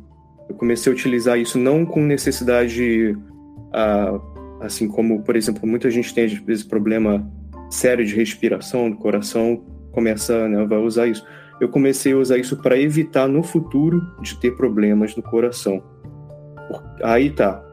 Eu 0.48 0.56
comecei 0.56 0.92
a 0.92 0.96
utilizar 0.96 1.38
isso 1.38 1.58
não 1.58 1.86
com 1.86 2.02
necessidade, 2.02 3.12
uh, 3.14 4.62
assim 4.62 4.88
como, 4.88 5.24
por 5.24 5.36
exemplo, 5.36 5.68
muita 5.68 5.90
gente 5.92 6.14
tem 6.14 6.26
às 6.26 6.34
vezes 6.34 6.64
problema 6.64 7.30
sério 7.70 8.06
de 8.06 8.16
respiração 8.16 8.90
do 8.90 8.98
coração, 8.98 9.64
começa, 9.92 10.48
né, 10.48 10.66
vai 10.66 10.80
usar 10.80 11.08
isso. 11.08 11.26
Eu 11.60 11.70
comecei 11.70 12.14
a 12.14 12.18
usar 12.18 12.38
isso 12.38 12.58
para 12.62 12.78
evitar 12.78 13.28
no 13.28 13.42
futuro 13.42 14.02
de 14.22 14.40
ter 14.40 14.56
problemas 14.56 15.16
no 15.16 15.24
coração. 15.24 15.82
Aí 17.04 17.30
tá. 17.30 17.64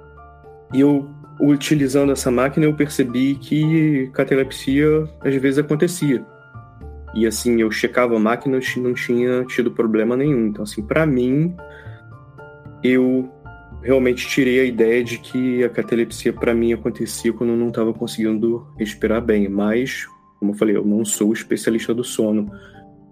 E 0.72 0.81
eu, 0.81 1.09
utilizando 1.50 2.12
essa 2.12 2.31
máquina, 2.31 2.66
eu 2.66 2.74
percebi 2.74 3.35
que 3.35 4.09
catalepsia 4.12 5.09
às 5.20 5.35
vezes 5.35 5.59
acontecia. 5.59 6.24
E 7.14 7.26
assim, 7.26 7.61
eu 7.61 7.70
checava 7.70 8.16
a 8.16 8.18
máquina 8.18 8.59
e 8.59 8.81
não 8.81 8.94
tinha 8.94 9.44
tido 9.46 9.70
problema 9.70 10.16
nenhum. 10.16 10.46
Então, 10.46 10.62
assim, 10.62 10.83
para 10.83 11.05
mim, 11.05 11.55
eu 12.83 13.28
realmente 13.83 14.26
tirei 14.28 14.61
a 14.61 14.64
ideia 14.64 15.02
de 15.02 15.18
que 15.18 15.64
a 15.64 15.68
catalepsia 15.68 16.33
para 16.33 16.55
mim 16.55 16.72
acontecia 16.72 17.33
quando 17.33 17.50
eu 17.50 17.57
não 17.57 17.68
estava 17.68 17.92
conseguindo 17.92 18.66
respirar 18.78 19.20
bem. 19.20 19.48
Mas, 19.48 20.07
como 20.38 20.52
eu 20.52 20.57
falei, 20.57 20.76
eu 20.76 20.85
não 20.85 21.05
sou 21.05 21.33
especialista 21.33 21.92
do 21.92 22.05
sono. 22.05 22.50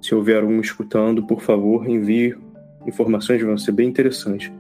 Se 0.00 0.14
houver 0.14 0.44
um 0.44 0.60
escutando, 0.60 1.26
por 1.26 1.42
favor, 1.42 1.86
envie 1.86 2.34
informações, 2.86 3.42
vão 3.42 3.58
ser 3.58 3.72
bem 3.72 3.88
interessantes. 3.88 4.50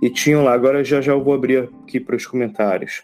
E 0.00 0.10
tinham 0.10 0.44
lá, 0.44 0.52
agora 0.52 0.84
já 0.84 1.00
já 1.00 1.12
eu 1.12 1.24
vou 1.24 1.34
abrir 1.34 1.70
aqui 1.82 1.98
para 1.98 2.14
os 2.14 2.26
comentários. 2.26 3.02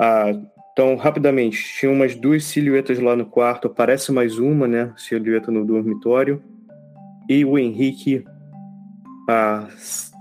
Ah, 0.00 0.32
então, 0.72 0.96
rapidamente, 0.96 1.62
tinha 1.78 1.92
umas 1.92 2.14
duas 2.14 2.44
silhuetas 2.44 2.98
lá 2.98 3.14
no 3.14 3.26
quarto, 3.26 3.66
aparece 3.66 4.10
mais 4.10 4.38
uma, 4.38 4.66
né? 4.66 4.94
Silhueta 4.96 5.52
no 5.52 5.62
dormitório. 5.62 6.42
E 7.28 7.44
o 7.44 7.58
Henrique 7.58 8.24
ah, 9.28 9.68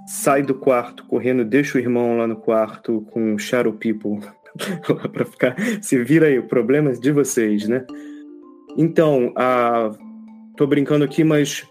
sai 0.06 0.44
do 0.44 0.54
quarto 0.54 1.06
correndo, 1.06 1.46
deixa 1.46 1.78
o 1.78 1.82
irmão 1.82 2.18
lá 2.18 2.28
no 2.28 2.36
quarto 2.36 3.08
com 3.12 3.38
Shadow 3.38 3.72
People 3.72 4.20
para 5.14 5.26
ficar. 5.26 5.56
Se 5.82 6.04
vira 6.04 6.28
aí, 6.28 6.38
o 6.38 6.48
problema 6.48 6.90
é 6.90 6.94
de 6.94 7.12
vocês, 7.14 7.66
né? 7.70 7.86
Então, 8.78 9.32
ah, 9.38 9.92
tô 10.58 10.68
brincando 10.68 11.06
aqui, 11.06 11.24
mas 11.24 11.66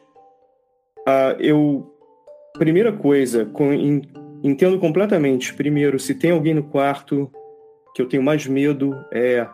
ah, 1.07 1.37
eu. 1.39 1.95
Primeira 2.57 2.91
coisa, 2.91 3.45
com, 3.45 3.71
entendo 4.43 4.79
completamente. 4.79 5.53
Primeiro, 5.53 5.99
se 5.99 6.15
tem 6.15 6.31
alguém 6.31 6.55
no 6.55 6.65
quarto 6.65 7.31
que 7.99 8.03
eu 8.03 8.07
tenho 8.09 8.23
mais 8.23 8.47
medo 8.47 9.05
é 9.11 9.45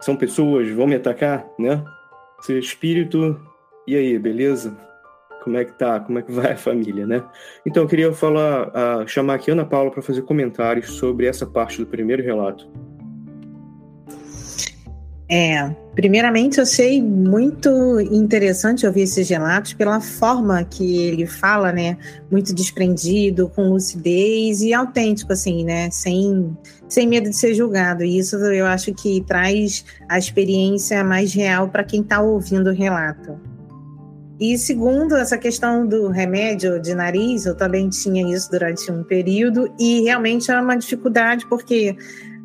são 0.00 0.16
pessoas 0.16 0.70
vão 0.70 0.86
me 0.86 0.94
atacar, 0.94 1.46
né? 1.58 1.84
Seu 2.40 2.58
espírito 2.58 3.38
e 3.86 3.94
aí, 3.94 4.18
beleza? 4.18 4.74
Como 5.44 5.58
é 5.58 5.66
que 5.66 5.72
tá? 5.78 6.00
Como 6.00 6.18
é 6.18 6.22
que 6.22 6.32
vai 6.32 6.52
a 6.52 6.56
família, 6.56 7.06
né? 7.06 7.22
Então 7.66 7.82
eu 7.82 7.88
queria 7.90 8.10
falar, 8.14 8.68
uh, 8.68 9.06
chamar 9.06 9.34
aqui 9.34 9.50
a 9.50 9.52
Ana 9.52 9.66
Paula 9.66 9.90
para 9.90 10.00
fazer 10.00 10.22
comentários 10.22 10.92
sobre 10.92 11.26
essa 11.26 11.46
parte 11.46 11.78
do 11.78 11.86
primeiro 11.86 12.22
relato. 12.22 12.66
É, 15.32 15.70
primeiramente 15.94 16.58
eu 16.58 16.64
achei 16.64 17.00
muito 17.00 18.00
interessante 18.00 18.84
ouvir 18.84 19.02
esses 19.02 19.28
relatos 19.28 19.72
pela 19.74 20.00
forma 20.00 20.64
que 20.64 21.04
ele 21.04 21.24
fala, 21.24 21.70
né? 21.70 21.96
Muito 22.28 22.52
desprendido, 22.52 23.48
com 23.48 23.68
lucidez 23.68 24.60
e 24.60 24.74
autêntico, 24.74 25.32
assim, 25.32 25.64
né? 25.64 25.88
Sem, 25.92 26.56
sem 26.88 27.06
medo 27.06 27.30
de 27.30 27.36
ser 27.36 27.54
julgado. 27.54 28.02
E 28.02 28.18
isso 28.18 28.34
eu 28.38 28.66
acho 28.66 28.92
que 28.92 29.24
traz 29.24 29.84
a 30.08 30.18
experiência 30.18 31.04
mais 31.04 31.32
real 31.32 31.68
para 31.68 31.84
quem 31.84 32.00
está 32.00 32.20
ouvindo 32.20 32.70
o 32.70 32.74
relato. 32.74 33.38
E 34.40 34.58
segundo, 34.58 35.14
essa 35.14 35.38
questão 35.38 35.86
do 35.86 36.08
remédio 36.08 36.80
de 36.80 36.92
nariz, 36.94 37.44
eu 37.44 37.54
também 37.54 37.88
tinha 37.88 38.34
isso 38.34 38.50
durante 38.50 38.90
um 38.90 39.04
período 39.04 39.72
e 39.78 40.00
realmente 40.00 40.50
era 40.50 40.62
uma 40.62 40.76
dificuldade 40.76 41.46
porque 41.46 41.94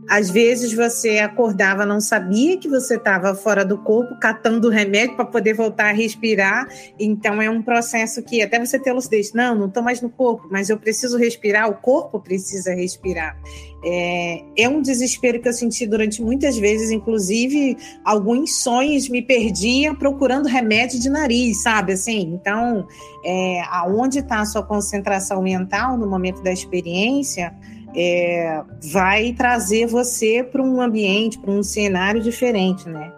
às 0.08 0.30
vezes 0.30 0.74
você 0.74 1.18
acordava, 1.20 1.86
não 1.86 2.00
sabia 2.00 2.58
que 2.58 2.68
você 2.68 2.96
estava 2.96 3.34
fora 3.34 3.66
do 3.66 3.78
corpo, 3.78 4.20
catando 4.20 4.70
remédio 4.70 5.16
para 5.16 5.26
poder 5.26 5.54
voltar 5.54 5.90
a 5.90 5.94
respirar. 5.94 6.68
Então 7.00 7.42
é 7.42 7.50
um 7.50 7.62
processo 7.62 8.22
que 8.22 8.42
até 8.42 8.60
você 8.60 8.78
ter 8.78 8.94
lucidez, 8.94 9.34
não, 9.34 9.56
não 9.56 9.68
estou 9.68 9.82
mais 9.82 10.02
no 10.02 10.10
corpo, 10.10 10.48
mas 10.52 10.70
eu 10.70 10.78
preciso 10.78 11.18
respirar, 11.18 11.70
o 11.70 11.76
corpo 11.76 12.20
precisa 12.20 12.74
respirar. 12.74 13.38
É, 13.84 14.44
é 14.58 14.70
um 14.70 14.82
desespero 14.82 15.40
que 15.40 15.48
eu 15.48 15.54
senti 15.54 15.86
durante 15.86 16.22
muitas 16.22 16.58
vezes, 16.58 16.90
inclusive 16.92 17.78
alguns 18.04 18.64
sonhos 18.64 19.08
me 19.10 19.22
perdiam 19.22 19.96
procurando 19.96 20.48
remédio 20.48 21.00
de 21.00 21.10
nariz, 21.10 21.62
sabe? 21.62 21.94
Assim, 21.94 22.34
então, 22.34 22.88
é, 23.24 23.62
aonde 23.70 24.20
está 24.20 24.40
a 24.40 24.46
sua 24.46 24.64
concentração 24.64 25.42
mental 25.42 25.98
no 25.98 26.08
momento 26.08 26.42
da 26.42 26.52
experiência? 26.52 27.54
É, 27.96 28.62
vai 28.92 29.34
trazer 29.34 29.88
você 29.88 30.44
para 30.44 30.62
um 30.62 30.82
ambiente, 30.82 31.40
para 31.40 31.52
um 31.52 31.64
cenário 31.64 32.22
diferente, 32.22 32.88
né? 32.90 33.12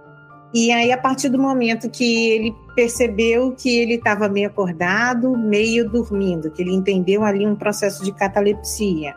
E 0.54 0.72
aí, 0.72 0.92
a 0.92 0.98
partir 0.98 1.30
do 1.30 1.38
momento 1.38 1.90
que 1.90 2.30
ele 2.30 2.56
percebeu 2.76 3.52
que 3.52 3.78
ele 3.78 3.96
estava 3.96 4.30
meio 4.30 4.48
acordado, 4.48 5.38
meio 5.38 5.90
dormindo, 5.90 6.50
que 6.52 6.62
ele 6.62 6.74
entendeu 6.74 7.24
ali 7.24 7.46
um 7.46 7.56
processo 7.56 8.04
de 8.04 8.14
catalepsia, 8.14 9.14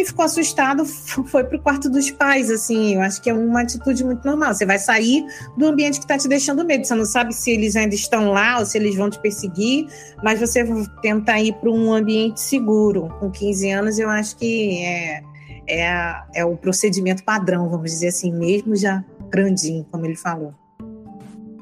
e 0.00 0.04
ficou 0.04 0.24
assustado, 0.24 0.84
foi 0.84 1.44
para 1.44 1.56
o 1.56 1.60
quarto 1.60 1.90
dos 1.90 2.10
pais, 2.10 2.50
assim, 2.50 2.94
eu 2.94 3.00
acho 3.00 3.20
que 3.20 3.30
é 3.30 3.34
uma 3.34 3.62
atitude 3.62 4.04
muito 4.04 4.24
normal. 4.24 4.54
Você 4.54 4.66
vai 4.66 4.78
sair 4.78 5.24
do 5.56 5.66
ambiente 5.66 5.98
que 5.98 6.04
está 6.04 6.16
te 6.16 6.28
deixando 6.28 6.64
medo, 6.64 6.86
você 6.86 6.94
não 6.94 7.04
sabe 7.04 7.34
se 7.34 7.50
eles 7.50 7.76
ainda 7.76 7.94
estão 7.94 8.30
lá 8.30 8.58
ou 8.58 8.66
se 8.66 8.78
eles 8.78 8.96
vão 8.96 9.10
te 9.10 9.18
perseguir, 9.18 9.86
mas 10.22 10.40
você 10.40 10.64
tenta 11.02 11.38
ir 11.38 11.54
para 11.54 11.70
um 11.70 11.92
ambiente 11.92 12.40
seguro. 12.40 13.08
Com 13.20 13.30
15 13.30 13.70
anos, 13.70 13.98
eu 13.98 14.08
acho 14.08 14.36
que 14.36 14.82
é, 14.84 15.22
é, 15.68 16.22
é 16.34 16.44
o 16.44 16.56
procedimento 16.56 17.24
padrão, 17.24 17.68
vamos 17.68 17.90
dizer 17.90 18.08
assim, 18.08 18.32
mesmo 18.32 18.74
já 18.74 19.04
grandinho, 19.30 19.86
como 19.90 20.06
ele 20.06 20.16
falou. 20.16 20.54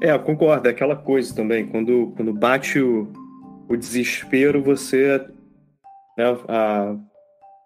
É, 0.01 0.17
concordo, 0.17 0.67
é 0.67 0.71
aquela 0.71 0.95
coisa 0.95 1.35
também, 1.35 1.67
quando, 1.67 2.13
quando 2.15 2.33
bate 2.33 2.79
o, 2.79 3.11
o 3.67 3.75
desespero, 3.75 4.63
você 4.63 5.27
né, 6.17 6.37
a, 6.47 6.95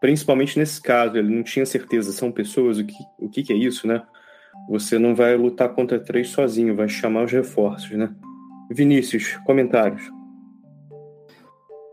principalmente 0.03 0.59
nesse 0.59 0.81
caso, 0.81 1.15
ele 1.15 1.33
não 1.33 1.43
tinha 1.43 1.65
certeza, 1.65 2.11
são 2.11 2.29
pessoas, 2.29 2.77
o 2.77 2.83
que, 2.83 2.93
o 3.17 3.29
que, 3.29 3.41
que 3.41 3.53
é 3.53 3.55
isso, 3.55 3.87
né? 3.87 4.03
Você 4.69 4.99
não 4.99 5.15
vai 5.15 5.37
lutar 5.37 5.69
contra 5.69 5.97
três 5.97 6.27
sozinho, 6.27 6.75
vai 6.75 6.89
chamar 6.89 7.23
os 7.23 7.31
reforços, 7.31 7.91
né? 7.91 8.13
Vinícius, 8.69 9.37
comentários. 9.45 10.03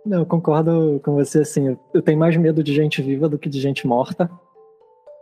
Não, 0.05 0.19
eu 0.19 0.27
concordo 0.27 1.01
com 1.05 1.15
você, 1.15 1.43
assim, 1.43 1.79
eu 1.95 2.03
tenho 2.03 2.19
mais 2.19 2.37
medo 2.37 2.65
de 2.65 2.75
gente 2.75 3.01
viva 3.01 3.29
do 3.29 3.39
que 3.39 3.49
de 3.49 3.61
gente 3.61 3.87
morta, 3.87 4.29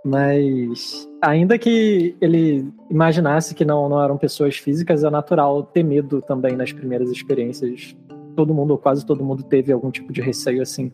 mas 0.03 1.07
ainda 1.21 1.59
que 1.59 2.17
ele 2.23 2.73
imaginasse 2.89 3.55
que 3.55 3.67
não, 3.67 3.87
não 3.87 4.03
eram 4.03 4.17
pessoas 4.17 4.57
físicas, 4.57 5.05
é 5.05 5.11
natural 5.11 5.63
ter 5.63 5.83
medo 5.83 6.23
também 6.23 6.57
nas 6.57 6.73
primeiras 6.73 7.11
experiências. 7.11 7.95
Todo 8.35 8.55
mundo, 8.55 8.71
ou 8.71 8.79
quase 8.79 9.05
todo 9.05 9.23
mundo, 9.23 9.43
teve 9.43 9.73
algum 9.73 9.91
tipo 9.91 10.11
de 10.11 10.23
receio 10.23 10.63
assim. 10.63 10.91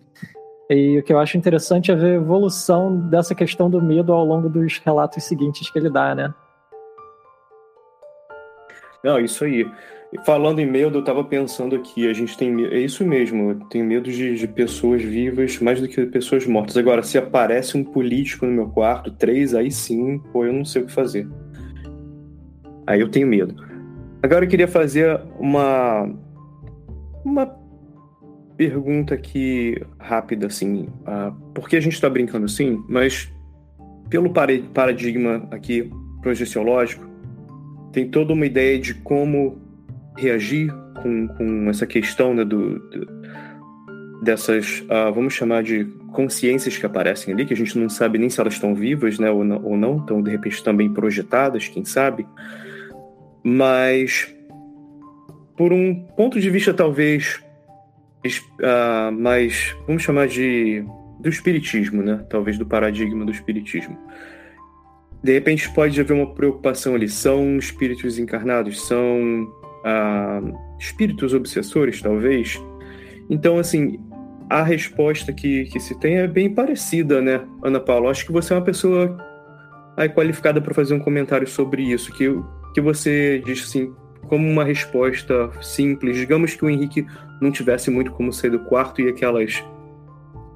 E 0.71 0.99
o 0.99 1.03
que 1.03 1.13
eu 1.13 1.19
acho 1.19 1.37
interessante 1.37 1.91
é 1.91 1.95
ver 1.95 2.13
a 2.13 2.15
evolução 2.15 2.97
dessa 3.09 3.35
questão 3.35 3.69
do 3.69 3.83
medo 3.83 4.13
ao 4.13 4.25
longo 4.25 4.49
dos 4.49 4.79
relatos 4.79 5.25
seguintes 5.25 5.71
que 5.71 5.79
ele 5.79 5.91
dá, 5.91 6.15
né? 6.15 6.33
Não, 9.03 9.21
isso 9.21 9.45
aí. 9.45 9.71
Falando 10.25 10.61
em 10.61 10.67
medo, 10.67 10.99
eu 10.99 11.01
estava 11.01 11.23
pensando 11.25 11.75
aqui, 11.77 12.09
a 12.09 12.13
gente 12.13 12.39
tem 12.39 12.65
é 12.67 12.79
isso 12.79 13.05
mesmo, 13.05 13.67
tenho 13.69 13.85
medo 13.85 14.11
de, 14.11 14.37
de, 14.37 14.47
pessoas 14.47 15.03
vivas 15.03 15.59
mais 15.59 15.81
do 15.81 15.89
que 15.89 16.07
pessoas 16.07 16.47
mortas. 16.47 16.77
Agora, 16.77 17.03
se 17.03 17.19
aparece 17.19 17.77
um 17.77 17.85
político 17.85 18.47
no 18.47 18.53
meu 18.53 18.69
quarto, 18.69 19.11
três, 19.11 19.55
aí 19.55 19.71
sim, 19.71 20.19
pô, 20.33 20.45
eu 20.47 20.53
não 20.53 20.65
sei 20.65 20.83
o 20.83 20.87
que 20.87 20.93
fazer. 20.93 21.29
Aí 22.87 23.01
eu 23.01 23.11
tenho 23.11 23.27
medo. 23.27 23.57
Agora 24.23 24.45
eu 24.45 24.49
queria 24.49 24.69
fazer 24.69 25.21
uma 25.39 26.09
uma 27.25 27.47
pergunta 28.57 29.15
aqui 29.15 29.81
rápida, 29.99 30.47
assim, 30.47 30.89
uh, 31.03 31.35
por 31.53 31.69
que 31.69 31.77
a 31.77 31.81
gente 31.81 31.95
está 31.95 32.09
brincando 32.09 32.47
assim? 32.47 32.83
Mas 32.89 33.33
pelo 34.09 34.33
paradigma 34.33 35.47
aqui 35.51 35.91
projeciológico, 36.23 37.05
tem 37.93 38.09
toda 38.09 38.33
uma 38.33 38.47
ideia 38.47 38.79
de 38.79 38.95
como 38.95 39.59
reagir 40.17 40.73
com, 41.03 41.29
com 41.29 41.69
essa 41.69 41.87
questão 41.87 42.35
né, 42.35 42.45
do, 42.45 42.79
do 42.79 43.25
dessas, 44.23 44.81
uh, 44.83 45.13
vamos 45.13 45.35
chamar 45.35 45.63
de 45.63 45.85
consciências 46.13 46.79
que 46.79 46.87
aparecem 46.87 47.35
ali, 47.35 47.45
que 47.45 47.53
a 47.53 47.57
gente 47.57 47.79
não 47.79 47.89
sabe 47.89 48.19
nem 48.19 48.31
se 48.31 48.41
elas 48.41 48.55
estão 48.55 48.75
vivas, 48.75 49.19
né, 49.19 49.31
ou 49.31 49.45
não, 49.45 49.63
ou 49.63 49.77
não 49.77 49.99
estão 49.99 50.23
de 50.23 50.31
repente 50.31 50.63
também 50.65 50.93
projetadas, 50.93 51.69
quem 51.69 51.85
sabe. 51.85 52.27
Mas 53.43 54.35
por 55.57 55.73
um 55.73 55.95
ponto 56.17 56.41
de 56.41 56.49
vista 56.49 56.73
talvez 56.73 57.44
uh, 58.61 59.13
mais, 59.13 59.77
vamos 59.87 60.03
chamar 60.03 60.27
de 60.29 60.85
do 61.21 61.29
espiritismo, 61.29 62.03
né? 62.03 62.25
Talvez 62.29 62.59
do 62.59 62.67
paradigma 62.67 63.25
do 63.25 63.33
espiritismo. 63.33 63.97
De 65.23 65.33
repente 65.33 65.73
pode 65.73 65.99
haver 65.99 66.13
uma 66.13 66.35
preocupação 66.35 66.95
ali. 66.95 67.09
São 67.09 67.57
espíritos 67.57 68.19
encarnados? 68.19 68.87
São 68.87 69.45
uh, 69.85 70.59
espíritos 70.79 71.33
obsessores, 71.33 72.03
talvez? 72.03 72.63
Então, 73.31 73.59
assim, 73.59 73.99
a 74.51 74.63
resposta 74.63 75.33
que, 75.33 75.65
que 75.65 75.81
se 75.81 75.99
tem 75.99 76.19
é 76.19 76.29
bem 76.29 76.53
parecida, 76.53 77.23
né, 77.23 77.41
Ana 77.63 77.81
Paula? 77.81 78.11
Acho 78.11 78.27
que 78.27 78.33
você 78.33 78.53
é 78.53 78.57
uma 78.57 78.63
pessoa 78.63 79.17
aí, 79.97 80.11
qualificada 80.11 80.61
para 80.61 80.75
fazer 80.75 80.93
um 80.93 81.01
comentário 81.01 81.47
sobre 81.47 81.83
isso. 81.83 82.13
Que, 82.13 82.29
que 82.75 82.83
você 82.83 83.43
diz 83.47 83.63
assim, 83.63 83.95
como 84.29 84.47
uma 84.47 84.65
resposta 84.65 85.51
simples. 85.63 86.17
Digamos 86.17 86.55
que 86.55 86.65
o 86.65 86.71
Henrique 86.71 87.07
não 87.45 87.53
tivesse 87.53 87.91
muito 87.91 88.11
como 88.13 88.33
sair 88.33 88.51
do 88.51 88.61
quarto 88.61 89.01
e 89.01 89.09
aquelas. 89.09 89.63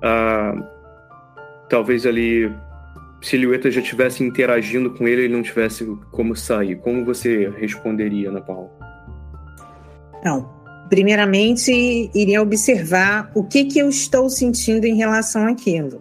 Ah, 0.02 0.54
talvez 1.68 2.06
ali 2.06 2.50
silhueta 3.20 3.70
já 3.70 3.80
estivesse 3.80 4.22
interagindo 4.22 4.90
com 4.90 5.06
ele 5.06 5.22
e 5.22 5.24
ele 5.26 5.34
não 5.34 5.42
tivesse 5.42 5.84
como 6.10 6.34
sair. 6.34 6.76
Como 6.76 7.04
você 7.04 7.50
responderia, 7.58 8.30
Ana 8.30 8.40
Paula? 8.40 8.70
Não. 10.24 10.56
Primeiramente, 10.88 12.10
iria 12.14 12.40
observar 12.40 13.30
o 13.34 13.44
que, 13.44 13.64
que 13.64 13.78
eu 13.78 13.88
estou 13.88 14.30
sentindo 14.30 14.86
em 14.86 14.96
relação 14.96 15.46
àquilo. 15.46 16.00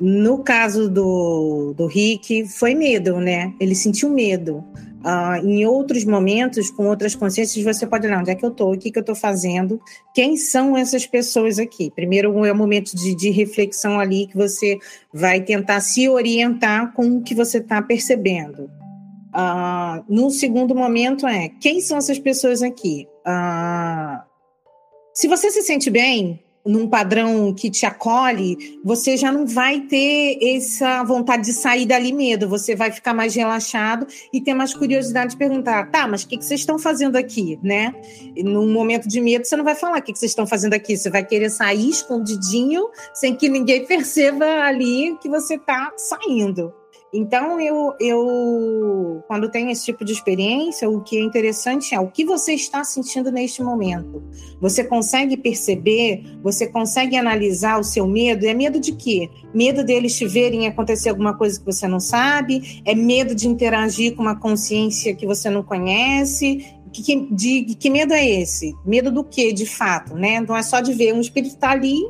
No 0.00 0.38
caso 0.42 0.88
do, 0.88 1.74
do 1.76 1.86
Rick, 1.86 2.48
foi 2.48 2.74
medo, 2.74 3.20
né? 3.20 3.52
Ele 3.60 3.74
sentiu 3.74 4.08
medo. 4.08 4.64
Uh, 4.98 5.46
em 5.46 5.64
outros 5.64 6.04
momentos, 6.04 6.70
com 6.70 6.86
outras 6.86 7.14
consciências, 7.14 7.64
você 7.64 7.86
pode 7.86 8.06
olhar 8.06 8.18
onde 8.18 8.30
é 8.30 8.34
que 8.34 8.44
eu 8.44 8.50
estou, 8.50 8.72
o 8.72 8.78
que, 8.78 8.90
que 8.90 8.98
eu 8.98 9.02
estou 9.02 9.14
fazendo, 9.14 9.80
quem 10.12 10.36
são 10.36 10.76
essas 10.76 11.06
pessoas 11.06 11.58
aqui. 11.58 11.90
Primeiro 11.90 12.44
é 12.44 12.52
o 12.52 12.56
momento 12.56 12.96
de, 12.96 13.14
de 13.14 13.30
reflexão 13.30 14.00
ali 14.00 14.26
que 14.26 14.36
você 14.36 14.76
vai 15.12 15.40
tentar 15.40 15.80
se 15.80 16.08
orientar 16.08 16.92
com 16.94 17.18
o 17.18 17.22
que 17.22 17.34
você 17.34 17.58
está 17.58 17.80
percebendo. 17.80 18.64
Uh, 19.28 20.02
no 20.08 20.30
segundo 20.30 20.74
momento 20.74 21.26
é 21.26 21.48
quem 21.60 21.80
são 21.80 21.98
essas 21.98 22.18
pessoas 22.18 22.60
aqui? 22.60 23.06
Uh, 23.20 24.20
se 25.14 25.28
você 25.28 25.50
se 25.50 25.62
sente 25.62 25.90
bem, 25.90 26.42
num 26.66 26.88
padrão 26.88 27.52
que 27.54 27.70
te 27.70 27.86
acolhe, 27.86 28.78
você 28.84 29.16
já 29.16 29.32
não 29.32 29.46
vai 29.46 29.80
ter 29.80 30.38
essa 30.42 31.02
vontade 31.02 31.46
de 31.46 31.52
sair 31.52 31.86
dali 31.86 32.12
medo, 32.12 32.48
você 32.48 32.74
vai 32.74 32.92
ficar 32.92 33.14
mais 33.14 33.34
relaxado 33.34 34.06
e 34.32 34.40
ter 34.40 34.54
mais 34.54 34.74
curiosidade 34.74 35.32
de 35.32 35.36
perguntar, 35.36 35.90
tá, 35.90 36.06
mas 36.06 36.22
o 36.22 36.28
que, 36.28 36.36
que 36.36 36.44
vocês 36.44 36.60
estão 36.60 36.78
fazendo 36.78 37.16
aqui, 37.16 37.58
né? 37.62 37.94
E 38.36 38.42
num 38.42 38.70
momento 38.72 39.08
de 39.08 39.20
medo, 39.20 39.44
você 39.44 39.56
não 39.56 39.64
vai 39.64 39.74
falar 39.74 39.98
o 39.98 40.02
que, 40.02 40.12
que 40.12 40.18
vocês 40.18 40.32
estão 40.32 40.46
fazendo 40.46 40.74
aqui, 40.74 40.96
você 40.96 41.10
vai 41.10 41.24
querer 41.24 41.50
sair 41.50 41.88
escondidinho, 41.88 42.88
sem 43.14 43.34
que 43.34 43.48
ninguém 43.48 43.84
perceba 43.88 44.44
ali 44.62 45.16
que 45.20 45.28
você 45.28 45.54
está 45.54 45.92
saindo. 45.96 46.72
Então, 47.12 47.58
eu, 47.58 47.94
eu, 47.98 49.24
quando 49.26 49.50
tenho 49.50 49.70
esse 49.70 49.86
tipo 49.86 50.04
de 50.04 50.12
experiência, 50.12 50.88
o 50.88 51.00
que 51.00 51.16
é 51.16 51.22
interessante 51.22 51.94
é 51.94 52.00
o 52.00 52.10
que 52.10 52.24
você 52.24 52.52
está 52.52 52.84
sentindo 52.84 53.32
neste 53.32 53.62
momento. 53.62 54.22
Você 54.60 54.84
consegue 54.84 55.36
perceber, 55.36 56.22
você 56.42 56.66
consegue 56.66 57.16
analisar 57.16 57.80
o 57.80 57.84
seu 57.84 58.06
medo? 58.06 58.46
É 58.46 58.52
medo 58.52 58.78
de 58.78 58.92
quê? 58.92 59.30
Medo 59.54 59.82
deles 59.82 60.16
te 60.16 60.26
verem 60.26 60.66
acontecer 60.66 61.08
alguma 61.08 61.34
coisa 61.34 61.58
que 61.58 61.64
você 61.64 61.88
não 61.88 62.00
sabe? 62.00 62.82
É 62.84 62.94
medo 62.94 63.34
de 63.34 63.48
interagir 63.48 64.14
com 64.14 64.22
uma 64.22 64.38
consciência 64.38 65.14
que 65.14 65.26
você 65.26 65.48
não 65.48 65.62
conhece? 65.62 66.77
Que, 66.92 67.28
de, 67.30 67.74
que 67.74 67.90
medo 67.90 68.12
é 68.12 68.26
esse? 68.26 68.74
Medo 68.84 69.10
do 69.10 69.24
que, 69.24 69.52
de 69.52 69.66
fato, 69.66 70.14
né? 70.14 70.40
Não 70.40 70.56
é 70.56 70.62
só 70.62 70.80
de 70.80 70.92
ver 70.92 71.14
um 71.14 71.20
espírito 71.20 71.54
estar 71.54 71.68
tá 71.68 71.74
ali 71.74 72.00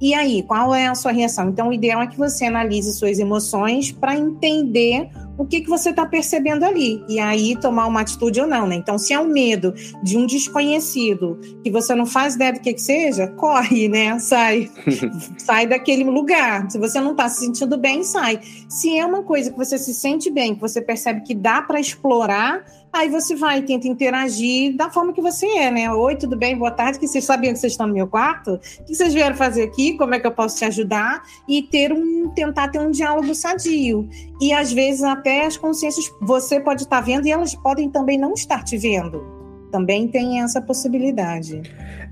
e 0.00 0.14
aí, 0.14 0.44
qual 0.44 0.72
é 0.72 0.86
a 0.86 0.94
sua 0.94 1.10
reação? 1.10 1.48
Então, 1.48 1.68
o 1.68 1.72
ideal 1.72 2.00
é 2.00 2.06
que 2.06 2.16
você 2.16 2.44
analise 2.44 2.92
suas 2.92 3.18
emoções 3.18 3.90
para 3.90 4.16
entender 4.16 5.10
o 5.36 5.44
que, 5.44 5.60
que 5.60 5.68
você 5.68 5.90
está 5.90 6.06
percebendo 6.06 6.64
ali. 6.64 7.02
E 7.08 7.18
aí, 7.18 7.56
tomar 7.56 7.86
uma 7.86 8.02
atitude 8.02 8.40
ou 8.40 8.46
não, 8.46 8.66
né? 8.66 8.76
Então, 8.76 8.96
se 8.96 9.12
é 9.12 9.18
um 9.18 9.26
medo 9.26 9.74
de 10.02 10.16
um 10.16 10.24
desconhecido, 10.24 11.40
que 11.64 11.70
você 11.70 11.96
não 11.96 12.06
faz 12.06 12.36
ideia 12.36 12.52
do 12.52 12.60
que, 12.60 12.74
que 12.74 12.80
seja, 12.80 13.26
corre, 13.26 13.88
né? 13.88 14.16
Sai. 14.20 14.70
sai 15.38 15.66
daquele 15.66 16.04
lugar. 16.04 16.70
Se 16.70 16.78
você 16.78 17.00
não 17.00 17.10
está 17.10 17.28
se 17.28 17.40
sentindo 17.40 17.76
bem, 17.76 18.04
sai. 18.04 18.40
Se 18.68 18.96
é 18.96 19.04
uma 19.04 19.24
coisa 19.24 19.50
que 19.50 19.56
você 19.56 19.78
se 19.78 19.92
sente 19.94 20.30
bem, 20.30 20.54
que 20.54 20.60
você 20.60 20.80
percebe 20.80 21.22
que 21.22 21.34
dá 21.34 21.60
para 21.60 21.80
explorar, 21.80 22.64
Aí 22.92 23.08
você 23.08 23.36
vai, 23.36 23.62
tenta 23.62 23.86
interagir 23.86 24.76
da 24.76 24.90
forma 24.90 25.12
que 25.12 25.20
você 25.20 25.46
é, 25.46 25.70
né? 25.70 25.92
Oi, 25.92 26.16
tudo 26.16 26.36
bem? 26.36 26.56
Boa 26.56 26.70
tarde. 26.70 26.98
Que 26.98 27.06
vocês 27.06 27.24
sabiam 27.24 27.52
que 27.52 27.58
vocês 27.58 27.74
estão 27.74 27.86
no 27.86 27.94
meu 27.94 28.06
quarto? 28.06 28.54
O 28.54 28.84
que 28.84 28.94
vocês 28.94 29.12
vieram 29.12 29.36
fazer 29.36 29.64
aqui? 29.64 29.96
Como 29.96 30.14
é 30.14 30.18
que 30.20 30.26
eu 30.26 30.32
posso 30.32 30.56
te 30.58 30.64
ajudar? 30.64 31.22
E 31.48 31.62
ter 31.62 31.92
um, 31.92 32.30
tentar 32.30 32.68
ter 32.68 32.78
um 32.80 32.90
diálogo 32.90 33.34
sadio. 33.34 34.08
E 34.40 34.52
às 34.52 34.72
vezes 34.72 35.02
até 35.02 35.46
as 35.46 35.56
consciências 35.56 36.10
você 36.20 36.58
pode 36.58 36.82
estar 36.82 37.00
vendo 37.00 37.26
e 37.26 37.30
elas 37.30 37.54
podem 37.54 37.90
também 37.90 38.18
não 38.18 38.32
estar 38.32 38.64
te 38.64 38.78
vendo. 38.78 39.22
Também 39.70 40.08
tem 40.08 40.40
essa 40.40 40.60
possibilidade. 40.62 41.60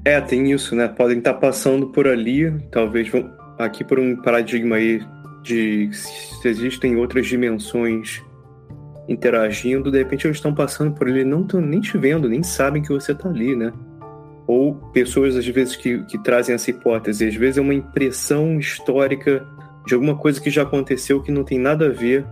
É, 0.04 0.20
tem 0.20 0.52
isso, 0.52 0.76
né? 0.76 0.88
Podem 0.88 1.18
estar 1.18 1.34
passando 1.34 1.86
por 1.86 2.06
ali, 2.06 2.52
talvez 2.70 3.10
aqui 3.58 3.82
por 3.82 3.98
um 3.98 4.14
paradigma 4.16 4.76
aí 4.76 5.00
de 5.42 5.88
se 5.92 6.46
existem 6.46 6.96
outras 6.96 7.26
dimensões 7.26 8.22
interagindo, 9.08 9.90
de 9.90 9.98
repente 9.98 10.26
eles 10.26 10.36
estão 10.36 10.54
passando 10.54 10.92
por 10.92 11.08
ele, 11.08 11.24
não 11.24 11.42
estão 11.42 11.60
nem 11.60 11.80
te 11.80 11.96
vendo, 11.96 12.28
nem 12.28 12.42
sabem 12.42 12.82
que 12.82 12.88
você 12.88 13.12
está 13.12 13.28
ali, 13.28 13.54
né? 13.54 13.72
Ou 14.46 14.74
pessoas, 14.92 15.36
às 15.36 15.46
vezes, 15.46 15.74
que, 15.74 16.04
que 16.04 16.22
trazem 16.22 16.54
essa 16.54 16.70
hipótese, 16.70 17.26
às 17.26 17.34
vezes 17.34 17.58
é 17.58 17.60
uma 17.60 17.74
impressão 17.74 18.58
histórica 18.58 19.44
de 19.86 19.94
alguma 19.94 20.16
coisa 20.16 20.40
que 20.40 20.50
já 20.50 20.62
aconteceu 20.62 21.22
que 21.22 21.32
não 21.32 21.44
tem 21.44 21.58
nada 21.58 21.86
a 21.86 21.90
ver 21.90 22.24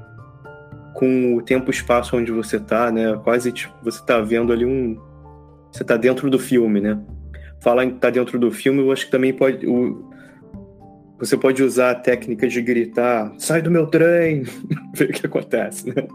com 0.95 1.35
o 1.35 1.43
tempo 1.43 1.71
e 1.71 1.75
espaço 1.75 2.17
onde 2.17 2.31
você 2.31 2.57
está, 2.57 2.91
né? 2.91 3.19
Quase 3.25 3.53
tipo, 3.53 3.75
você 3.83 3.99
está 3.99 4.21
vendo 4.21 4.53
ali 4.53 4.65
um. 4.65 4.99
Você 5.73 5.83
está 5.83 5.97
dentro 5.97 6.31
do 6.31 6.39
filme, 6.39 6.81
né? 6.81 7.01
Falar 7.61 7.85
em 7.85 7.91
tá 7.91 8.11
dentro 8.11 8.39
do 8.39 8.51
filme, 8.51 8.81
eu 8.81 8.93
acho 8.93 9.07
que 9.07 9.11
também 9.11 9.33
pode. 9.33 9.67
O, 9.67 10.11
você 11.19 11.37
pode 11.37 11.63
usar 11.63 11.91
a 11.91 11.95
técnica 11.95 12.47
de 12.47 12.61
gritar, 12.61 13.33
sai 13.39 13.63
do 13.63 13.71
meu 13.71 13.87
trem, 13.87 14.45
ver 14.95 15.11
o 15.11 15.13
que 15.13 15.27
acontece, 15.27 15.89
né? 15.89 16.07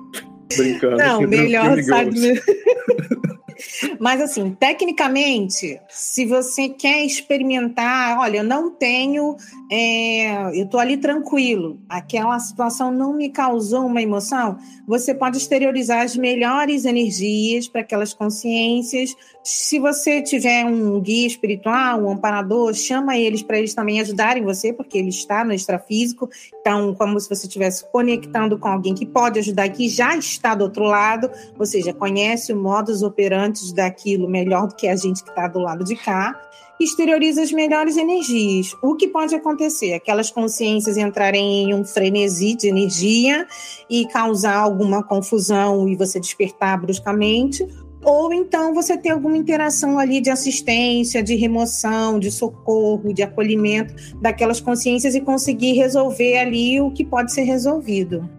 Brincando. 0.55 0.97
Não, 0.97 1.21
melhor 1.21 1.81
sabe. 1.83 2.41
Mas 3.99 4.21
assim, 4.21 4.55
tecnicamente, 4.57 5.79
se 5.89 6.25
você 6.25 6.69
quer 6.69 7.03
experimentar, 7.03 8.17
olha, 8.19 8.37
eu 8.37 8.43
não 8.43 8.71
tenho, 8.71 9.35
é, 9.71 10.59
eu 10.59 10.63
estou 10.63 10.79
ali 10.79 10.97
tranquilo, 10.97 11.79
aquela 11.87 12.39
situação 12.39 12.91
não 12.91 13.13
me 13.13 13.29
causou 13.29 13.85
uma 13.85 14.01
emoção, 14.01 14.57
você 14.87 15.13
pode 15.13 15.37
exteriorizar 15.37 16.01
as 16.01 16.15
melhores 16.15 16.85
energias 16.85 17.67
para 17.67 17.81
aquelas 17.81 18.11
consciências. 18.11 19.15
Se 19.43 19.77
você 19.77 20.23
tiver 20.23 20.65
um 20.65 20.99
guia 20.99 21.27
espiritual, 21.27 22.01
um 22.01 22.11
amparador, 22.11 22.73
chama 22.73 23.15
eles 23.15 23.43
para 23.43 23.59
eles 23.59 23.75
também 23.75 24.01
ajudarem 24.01 24.43
você, 24.43 24.73
porque 24.73 24.97
ele 24.97 25.09
está 25.09 25.43
no 25.43 25.53
extrafísico. 25.53 26.27
Então, 26.59 26.95
como 26.95 27.19
se 27.19 27.29
você 27.29 27.45
estivesse 27.45 27.85
conectando 27.91 28.57
com 28.57 28.67
alguém 28.67 28.95
que 28.95 29.05
pode 29.05 29.37
ajudar, 29.37 29.69
que 29.69 29.87
já 29.87 30.17
está 30.17 30.55
do 30.55 30.63
outro 30.63 30.83
lado, 30.83 31.29
ou 31.59 31.65
seja, 31.65 31.93
conhece 31.93 32.51
o 32.51 32.57
modus 32.57 33.03
operandi 33.03 33.71
daquilo 33.75 34.27
melhor 34.27 34.67
do 34.67 34.75
que 34.75 34.87
a 34.87 34.95
gente 34.95 35.23
que 35.23 35.29
está 35.29 35.47
do 35.47 35.59
lado 35.59 35.83
de 35.83 35.95
cá 35.95 36.48
exterioriza 36.79 37.41
as 37.41 37.51
melhores 37.51 37.97
energias. 37.97 38.75
O 38.81 38.95
que 38.95 39.07
pode 39.07 39.35
acontecer? 39.35 39.93
Aquelas 39.93 40.31
consciências 40.31 40.97
entrarem 40.97 41.63
em 41.63 41.73
um 41.73 41.83
frenesi 41.83 42.55
de 42.55 42.67
energia 42.67 43.45
e 43.89 44.05
causar 44.07 44.55
alguma 44.55 45.03
confusão 45.03 45.89
e 45.89 45.95
você 45.95 46.19
despertar 46.19 46.79
bruscamente, 46.79 47.67
ou 48.03 48.33
então 48.33 48.73
você 48.73 48.97
ter 48.97 49.09
alguma 49.09 49.37
interação 49.37 49.99
ali 49.99 50.21
de 50.21 50.29
assistência, 50.29 51.21
de 51.21 51.35
remoção, 51.35 52.17
de 52.17 52.31
socorro, 52.31 53.13
de 53.13 53.21
acolhimento 53.21 53.93
daquelas 54.21 54.61
consciências 54.61 55.15
e 55.15 55.21
conseguir 55.21 55.73
resolver 55.73 56.37
ali 56.37 56.79
o 56.79 56.91
que 56.91 57.03
pode 57.03 57.33
ser 57.33 57.41
resolvido. 57.41 58.29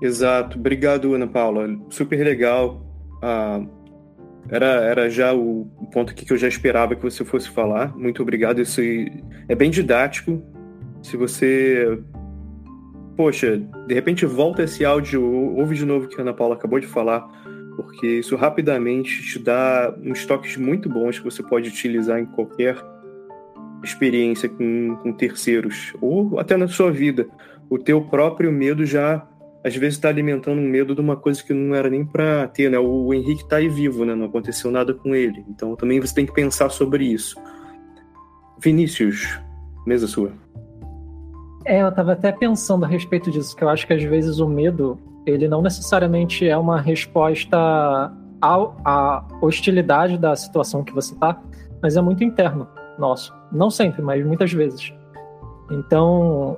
Exato. 0.00 0.58
Obrigado, 0.58 1.14
Ana 1.14 1.26
Paula. 1.26 1.68
Super 1.90 2.24
legal. 2.24 2.80
Ah, 3.20 3.64
era, 4.48 4.66
era 4.66 5.10
já 5.10 5.32
o 5.32 5.66
ponto 5.92 6.14
que 6.14 6.30
eu 6.30 6.36
já 6.36 6.48
esperava 6.48 6.94
que 6.94 7.02
você 7.02 7.24
fosse 7.24 7.48
falar. 7.48 7.96
Muito 7.96 8.22
obrigado. 8.22 8.60
Isso 8.60 8.80
é 9.48 9.54
bem 9.54 9.70
didático. 9.70 10.42
Se 11.02 11.16
você. 11.16 11.98
Poxa, 13.16 13.60
de 13.86 13.94
repente 13.94 14.24
volta 14.24 14.62
esse 14.62 14.84
áudio, 14.84 15.22
ouve 15.22 15.74
de 15.74 15.84
novo 15.84 16.06
o 16.06 16.08
que 16.08 16.18
a 16.18 16.22
Ana 16.22 16.32
Paula 16.32 16.54
acabou 16.54 16.80
de 16.80 16.86
falar, 16.86 17.20
porque 17.76 18.06
isso 18.06 18.36
rapidamente 18.36 19.22
te 19.22 19.38
dá 19.38 19.94
uns 20.02 20.24
toques 20.24 20.56
muito 20.56 20.88
bons 20.88 21.18
que 21.18 21.24
você 21.24 21.42
pode 21.42 21.68
utilizar 21.68 22.18
em 22.18 22.24
qualquer 22.24 22.74
experiência 23.84 24.48
com, 24.48 24.96
com 25.02 25.12
terceiros, 25.12 25.92
ou 26.00 26.38
até 26.38 26.56
na 26.56 26.66
sua 26.68 26.90
vida. 26.90 27.26
O 27.68 27.78
teu 27.78 28.00
próprio 28.00 28.50
medo 28.50 28.86
já 28.86 29.26
às 29.64 29.76
vezes 29.76 29.96
está 29.96 30.08
alimentando 30.08 30.60
um 30.60 30.68
medo 30.68 30.94
de 30.94 31.00
uma 31.00 31.16
coisa 31.16 31.42
que 31.42 31.52
não 31.52 31.74
era 31.74 31.88
nem 31.88 32.04
para 32.04 32.48
ter, 32.48 32.70
né? 32.70 32.78
O 32.78 33.14
Henrique 33.14 33.42
está 33.42 33.56
aí 33.56 33.68
vivo, 33.68 34.04
né? 34.04 34.14
Não 34.14 34.26
aconteceu 34.26 34.70
nada 34.70 34.92
com 34.92 35.14
ele. 35.14 35.44
Então 35.48 35.76
também 35.76 36.00
você 36.00 36.14
tem 36.14 36.26
que 36.26 36.32
pensar 36.32 36.68
sobre 36.70 37.04
isso. 37.04 37.36
Vinícius, 38.58 39.40
mesa 39.86 40.06
sua. 40.06 40.32
É, 41.64 41.82
eu 41.82 41.88
estava 41.88 42.12
até 42.12 42.32
pensando 42.32 42.84
a 42.84 42.88
respeito 42.88 43.30
disso, 43.30 43.54
que 43.54 43.62
eu 43.62 43.68
acho 43.68 43.86
que 43.86 43.92
às 43.92 44.02
vezes 44.02 44.40
o 44.40 44.48
medo, 44.48 44.98
ele 45.24 45.46
não 45.46 45.62
necessariamente 45.62 46.48
é 46.48 46.56
uma 46.56 46.80
resposta 46.80 47.56
à 48.40 49.24
hostilidade 49.40 50.18
da 50.18 50.34
situação 50.34 50.82
que 50.82 50.92
você 50.92 51.14
está, 51.14 51.40
mas 51.80 51.96
é 51.96 52.00
muito 52.00 52.24
interno 52.24 52.66
nosso. 52.98 53.32
Não 53.52 53.70
sempre, 53.70 54.02
mas 54.02 54.24
muitas 54.26 54.52
vezes. 54.52 54.92
Então, 55.70 56.56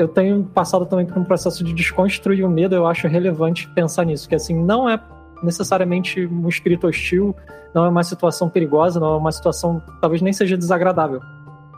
eu 0.00 0.08
tenho 0.08 0.44
passado 0.44 0.86
também 0.86 1.06
por 1.06 1.18
um 1.18 1.24
processo 1.24 1.62
de 1.62 1.72
desconstruir 1.72 2.44
o 2.44 2.48
medo, 2.48 2.74
eu 2.74 2.86
acho 2.86 3.06
relevante 3.06 3.68
pensar 3.68 4.04
nisso, 4.04 4.28
que 4.28 4.34
assim, 4.34 4.54
não 4.54 4.88
é 4.88 5.00
necessariamente 5.42 6.26
um 6.26 6.48
espírito 6.48 6.86
hostil, 6.86 7.34
não 7.74 7.84
é 7.84 7.88
uma 7.88 8.02
situação 8.02 8.48
perigosa, 8.48 8.98
não 8.98 9.14
é 9.14 9.16
uma 9.16 9.32
situação 9.32 9.82
talvez 10.00 10.22
nem 10.22 10.32
seja 10.32 10.56
desagradável. 10.56 11.20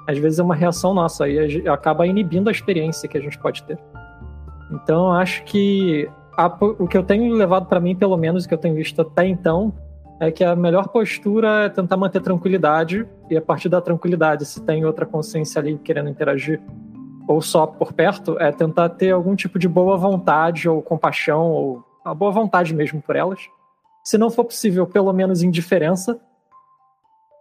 Às 0.08 0.18
vezes 0.18 0.38
é 0.38 0.42
uma 0.42 0.54
reação 0.54 0.92
nossa 0.92 1.28
e 1.28 1.68
acaba 1.68 2.06
inibindo 2.06 2.48
a 2.48 2.52
experiência 2.52 3.08
que 3.08 3.16
a 3.16 3.20
gente 3.20 3.38
pode 3.38 3.62
ter. 3.62 3.78
Então, 4.72 5.12
acho 5.12 5.44
que 5.44 6.08
a, 6.36 6.46
o 6.46 6.88
que 6.88 6.96
eu 6.96 7.02
tenho 7.02 7.32
levado 7.34 7.66
para 7.66 7.78
mim, 7.78 7.94
pelo 7.94 8.16
menos, 8.16 8.44
o 8.44 8.48
que 8.48 8.54
eu 8.54 8.58
tenho 8.58 8.74
visto 8.74 9.00
até 9.02 9.26
então, 9.26 9.72
é 10.18 10.30
que 10.30 10.42
a 10.42 10.56
melhor 10.56 10.88
postura 10.88 11.64
é 11.64 11.68
tentar 11.68 11.96
manter 11.96 12.20
tranquilidade 12.20 13.06
e 13.28 13.36
a 13.36 13.42
partir 13.42 13.68
da 13.68 13.80
tranquilidade, 13.80 14.44
se 14.44 14.60
tem 14.62 14.84
outra 14.84 15.04
consciência 15.04 15.60
ali 15.60 15.78
querendo 15.78 16.08
interagir 16.08 16.60
ou 17.32 17.40
só 17.40 17.66
por 17.66 17.92
perto, 17.92 18.38
é 18.38 18.52
tentar 18.52 18.90
ter 18.90 19.10
algum 19.10 19.34
tipo 19.34 19.58
de 19.58 19.68
boa 19.68 19.96
vontade 19.96 20.68
ou 20.68 20.82
compaixão 20.82 21.50
ou 21.50 21.84
a 22.04 22.14
boa 22.14 22.30
vontade 22.30 22.74
mesmo 22.74 23.00
por 23.00 23.16
elas. 23.16 23.40
Se 24.04 24.18
não 24.18 24.30
for 24.30 24.44
possível, 24.44 24.86
pelo 24.86 25.12
menos 25.12 25.42
indiferença. 25.42 26.20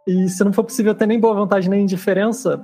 E 0.07 0.29
se 0.29 0.43
não 0.43 0.53
for 0.53 0.63
possível 0.63 0.95
ter 0.95 1.05
nem 1.05 1.19
boa 1.19 1.33
vontade 1.33 1.69
nem 1.69 1.83
indiferença, 1.83 2.63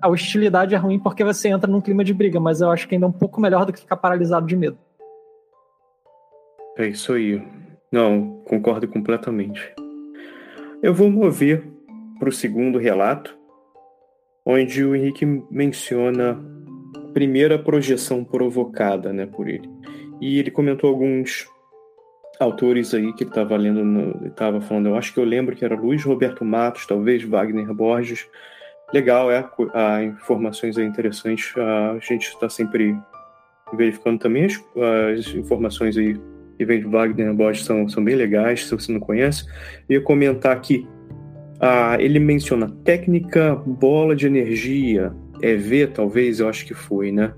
a 0.00 0.08
hostilidade 0.08 0.74
é 0.74 0.78
ruim 0.78 0.98
porque 0.98 1.24
você 1.24 1.48
entra 1.48 1.70
num 1.70 1.80
clima 1.80 2.04
de 2.04 2.14
briga, 2.14 2.38
mas 2.38 2.60
eu 2.60 2.70
acho 2.70 2.86
que 2.88 2.94
ainda 2.94 3.06
é 3.06 3.08
um 3.08 3.12
pouco 3.12 3.40
melhor 3.40 3.64
do 3.64 3.72
que 3.72 3.80
ficar 3.80 3.96
paralisado 3.96 4.46
de 4.46 4.56
medo. 4.56 4.78
É 6.76 6.86
isso 6.86 7.12
aí. 7.12 7.42
Não, 7.90 8.42
concordo 8.46 8.86
completamente. 8.86 9.74
Eu 10.82 10.94
vou 10.94 11.10
mover 11.10 11.66
para 12.18 12.28
o 12.28 12.32
segundo 12.32 12.78
relato, 12.78 13.36
onde 14.46 14.84
o 14.84 14.94
Henrique 14.94 15.26
menciona 15.50 16.38
primeira 17.18 17.58
projeção 17.58 18.22
provocada 18.22 19.12
né, 19.12 19.26
por 19.26 19.48
ele. 19.48 19.68
E 20.20 20.38
ele 20.38 20.52
comentou 20.52 20.88
alguns 20.88 21.48
autores 22.38 22.94
aí 22.94 23.12
que 23.12 23.24
ele 23.24 23.30
estava 23.30 23.56
lendo, 23.56 24.24
estava 24.24 24.60
falando, 24.60 24.86
eu 24.86 24.94
acho 24.94 25.12
que 25.12 25.18
eu 25.18 25.24
lembro 25.24 25.56
que 25.56 25.64
era 25.64 25.74
Luiz 25.74 26.04
Roberto 26.04 26.44
Matos, 26.44 26.86
talvez 26.86 27.24
Wagner 27.24 27.74
Borges. 27.74 28.24
Legal, 28.94 29.32
é, 29.32 29.44
a 29.74 30.04
informações 30.04 30.78
é 30.78 30.84
interessantes, 30.84 31.52
a 31.56 31.98
gente 32.00 32.28
está 32.28 32.48
sempre 32.48 32.96
verificando 33.74 34.20
também 34.20 34.44
as, 34.44 34.62
as 35.18 35.34
informações 35.34 35.98
aí 35.98 36.16
que 36.56 36.64
vem 36.64 36.78
de 36.78 36.86
Wagner 36.86 37.34
Borges 37.34 37.64
são, 37.64 37.88
são 37.88 38.04
bem 38.04 38.14
legais, 38.14 38.64
se 38.64 38.70
você 38.70 38.92
não 38.92 39.00
conhece. 39.00 39.44
Eu 39.88 39.98
ia 39.98 40.04
comentar 40.04 40.52
aqui, 40.52 40.86
ah, 41.58 41.96
ele 41.98 42.20
menciona 42.20 42.70
técnica 42.84 43.56
bola 43.56 44.14
de 44.14 44.28
energia, 44.28 45.12
EV 45.42 45.88
talvez, 45.88 46.40
eu 46.40 46.48
acho 46.48 46.64
que 46.66 46.74
foi, 46.74 47.12
né? 47.12 47.34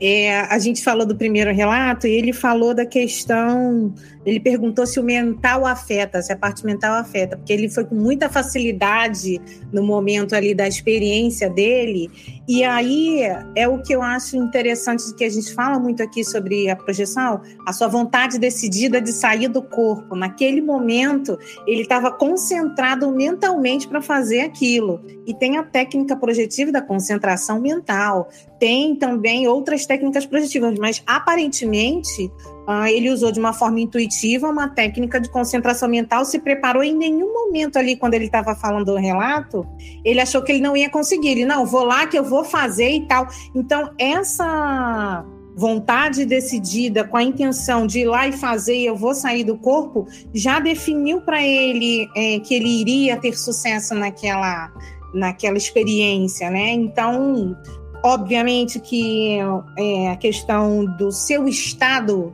É, 0.00 0.40
a 0.40 0.58
gente 0.58 0.82
falou 0.82 1.04
do 1.04 1.16
primeiro 1.16 1.52
relato 1.52 2.06
e 2.06 2.12
ele 2.12 2.32
falou 2.32 2.72
da 2.72 2.86
questão. 2.86 3.92
Ele 4.24 4.38
perguntou 4.38 4.86
se 4.86 5.00
o 5.00 5.02
mental 5.02 5.64
afeta, 5.64 6.20
se 6.20 6.32
a 6.32 6.36
parte 6.36 6.64
mental 6.64 6.94
afeta, 6.94 7.36
porque 7.36 7.52
ele 7.52 7.68
foi 7.68 7.84
com 7.84 7.94
muita 7.94 8.28
facilidade 8.28 9.40
no 9.72 9.82
momento 9.82 10.34
ali 10.34 10.54
da 10.54 10.68
experiência 10.68 11.48
dele. 11.48 12.10
E 12.46 12.62
aí 12.62 13.20
é 13.56 13.66
o 13.66 13.82
que 13.82 13.94
eu 13.94 14.02
acho 14.02 14.36
interessante 14.36 15.14
que 15.14 15.24
a 15.24 15.30
gente 15.30 15.52
fala 15.52 15.78
muito 15.78 16.02
aqui 16.02 16.24
sobre 16.24 16.68
a 16.68 16.76
projeção, 16.76 17.40
a 17.66 17.72
sua 17.72 17.88
vontade 17.88 18.38
decidida 18.38 19.00
de 19.00 19.12
sair 19.12 19.48
do 19.48 19.62
corpo. 19.62 20.14
Naquele 20.14 20.60
momento, 20.60 21.38
ele 21.66 21.82
estava 21.82 22.10
concentrado 22.10 23.10
mentalmente 23.10 23.88
para 23.88 24.00
fazer 24.00 24.40
aquilo. 24.40 25.00
E 25.26 25.34
tem 25.34 25.56
a 25.56 25.62
técnica 25.62 26.16
projetiva 26.16 26.70
da 26.70 26.82
concentração 26.82 27.60
mental. 27.60 28.28
Tem 28.58 28.94
também 28.96 29.46
outras 29.46 29.86
técnicas 29.86 30.26
projetivas, 30.26 30.78
mas 30.78 31.02
aparentemente 31.06 32.26
uh, 32.68 32.86
ele 32.86 33.10
usou 33.10 33.30
de 33.30 33.38
uma 33.38 33.52
forma 33.52 33.80
intuitiva 33.80 34.48
uma 34.48 34.68
técnica 34.68 35.20
de 35.20 35.30
concentração 35.30 35.88
mental, 35.88 36.24
se 36.24 36.38
preparou 36.38 36.82
em 36.82 36.94
nenhum 36.94 37.32
momento 37.32 37.78
ali, 37.78 37.96
quando 37.96 38.14
ele 38.14 38.26
estava 38.26 38.54
falando 38.54 38.88
o 38.90 38.96
relato, 38.96 39.66
ele 40.04 40.20
achou 40.20 40.42
que 40.42 40.52
ele 40.52 40.60
não 40.60 40.76
ia 40.76 40.90
conseguir. 40.90 41.28
Ele, 41.28 41.44
não, 41.44 41.64
vou 41.64 41.84
lá 41.84 42.06
que 42.06 42.18
eu 42.18 42.24
vou 42.24 42.44
fazer 42.44 42.90
e 42.90 43.06
tal. 43.06 43.28
Então, 43.54 43.92
essa 43.98 45.24
vontade 45.58 46.24
decidida, 46.24 47.02
com 47.02 47.16
a 47.16 47.22
intenção 47.22 47.84
de 47.84 48.00
ir 48.00 48.04
lá 48.04 48.28
e 48.28 48.32
fazer, 48.32 48.78
eu 48.78 48.94
vou 48.94 49.12
sair 49.12 49.42
do 49.42 49.56
corpo, 49.58 50.06
já 50.32 50.60
definiu 50.60 51.20
para 51.20 51.42
ele 51.42 52.08
é, 52.16 52.38
que 52.38 52.54
ele 52.54 52.80
iria 52.80 53.16
ter 53.16 53.36
sucesso 53.36 53.92
naquela, 53.92 54.72
naquela 55.12 55.56
experiência, 55.56 56.48
né? 56.48 56.70
Então, 56.70 57.56
Obviamente 58.02 58.78
que 58.78 59.38
é, 59.76 60.10
a 60.10 60.16
questão 60.16 60.84
do 60.84 61.10
seu 61.10 61.48
estado 61.48 62.32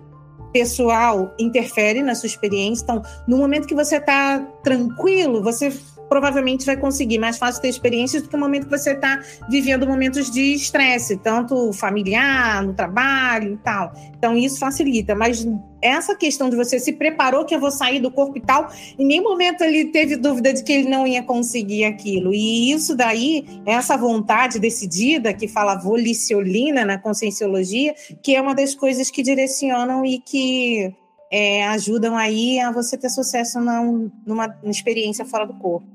pessoal 0.52 1.34
interfere 1.38 2.00
na 2.00 2.14
sua 2.14 2.28
experiência. 2.28 2.84
Então, 2.84 3.02
no 3.26 3.36
momento 3.36 3.66
que 3.66 3.74
você 3.74 3.96
está 3.96 4.38
tranquilo, 4.62 5.42
você 5.42 5.72
provavelmente 6.08 6.66
vai 6.66 6.76
conseguir 6.76 7.18
mais 7.18 7.38
fácil 7.38 7.62
ter 7.62 7.68
experiências 7.68 8.22
do 8.22 8.28
que 8.28 8.36
o 8.36 8.38
momento 8.38 8.64
que 8.64 8.70
você 8.70 8.92
está 8.92 9.20
vivendo 9.48 9.86
momentos 9.86 10.30
de 10.30 10.54
estresse, 10.54 11.16
tanto 11.16 11.72
familiar, 11.72 12.62
no 12.62 12.74
trabalho 12.74 13.54
e 13.54 13.56
tal. 13.58 13.92
Então, 14.16 14.36
isso 14.36 14.58
facilita. 14.58 15.14
Mas 15.14 15.46
essa 15.82 16.14
questão 16.16 16.48
de 16.48 16.56
você 16.56 16.78
se 16.78 16.94
preparou 16.94 17.44
que 17.44 17.54
eu 17.54 17.60
vou 17.60 17.70
sair 17.70 18.00
do 18.00 18.10
corpo 18.10 18.38
e 18.38 18.40
tal, 18.40 18.70
em 18.98 19.04
nenhum 19.04 19.24
momento 19.24 19.62
ele 19.62 19.86
teve 19.86 20.16
dúvida 20.16 20.52
de 20.52 20.62
que 20.62 20.72
ele 20.72 20.88
não 20.88 21.06
ia 21.06 21.22
conseguir 21.22 21.84
aquilo. 21.84 22.32
E 22.32 22.72
isso 22.72 22.96
daí, 22.96 23.44
essa 23.66 23.96
vontade 23.96 24.58
decidida, 24.58 25.34
que 25.34 25.46
fala 25.46 25.74
voliciolina 25.74 26.84
na 26.84 26.98
conscienciologia, 26.98 27.94
que 28.22 28.34
é 28.34 28.40
uma 28.40 28.54
das 28.54 28.74
coisas 28.74 29.10
que 29.10 29.22
direcionam 29.22 30.06
e 30.06 30.18
que 30.18 30.94
é, 31.36 31.66
ajudam 31.66 32.16
aí 32.16 32.60
a 32.60 32.70
você 32.70 32.96
ter 32.96 33.08
sucesso 33.08 33.58
numa, 33.58 34.14
numa 34.24 34.56
experiência 34.62 35.24
fora 35.24 35.44
do 35.44 35.54
corpo. 35.54 35.88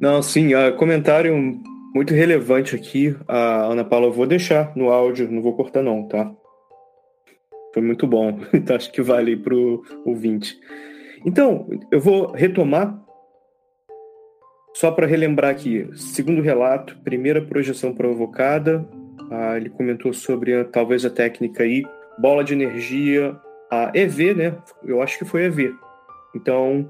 Não, 0.00 0.20
sim, 0.20 0.54
uh, 0.54 0.74
comentário 0.76 1.62
muito 1.94 2.12
relevante 2.12 2.74
aqui, 2.74 3.16
a 3.28 3.66
Ana 3.66 3.84
Paula, 3.84 4.06
eu 4.06 4.12
vou 4.12 4.26
deixar 4.26 4.76
no 4.76 4.90
áudio, 4.90 5.30
não 5.30 5.40
vou 5.40 5.54
cortar 5.54 5.84
não, 5.84 6.08
tá? 6.08 6.32
Foi 7.72 7.80
muito 7.80 8.08
bom, 8.08 8.40
então 8.52 8.74
acho 8.74 8.90
que 8.90 9.00
vale 9.00 9.36
para 9.36 9.54
o 9.54 9.84
ouvinte. 10.04 10.58
Então, 11.24 11.68
eu 11.92 12.00
vou 12.00 12.32
retomar, 12.32 13.00
só 14.74 14.90
para 14.90 15.06
relembrar 15.06 15.52
aqui, 15.52 15.88
segundo 15.94 16.42
relato, 16.42 16.98
primeira 17.04 17.40
projeção 17.40 17.94
provocada, 17.94 18.84
ah, 19.30 19.56
ele 19.56 19.70
comentou 19.70 20.12
sobre 20.12 20.64
talvez 20.64 21.04
a 21.04 21.10
técnica 21.10 21.62
aí, 21.62 21.84
bola 22.18 22.42
de 22.42 22.52
energia 22.52 23.40
a 23.70 23.90
EV, 23.94 24.34
né? 24.34 24.56
Eu 24.84 25.02
acho 25.02 25.18
que 25.18 25.24
foi 25.24 25.44
EV. 25.44 25.74
Então, 26.34 26.86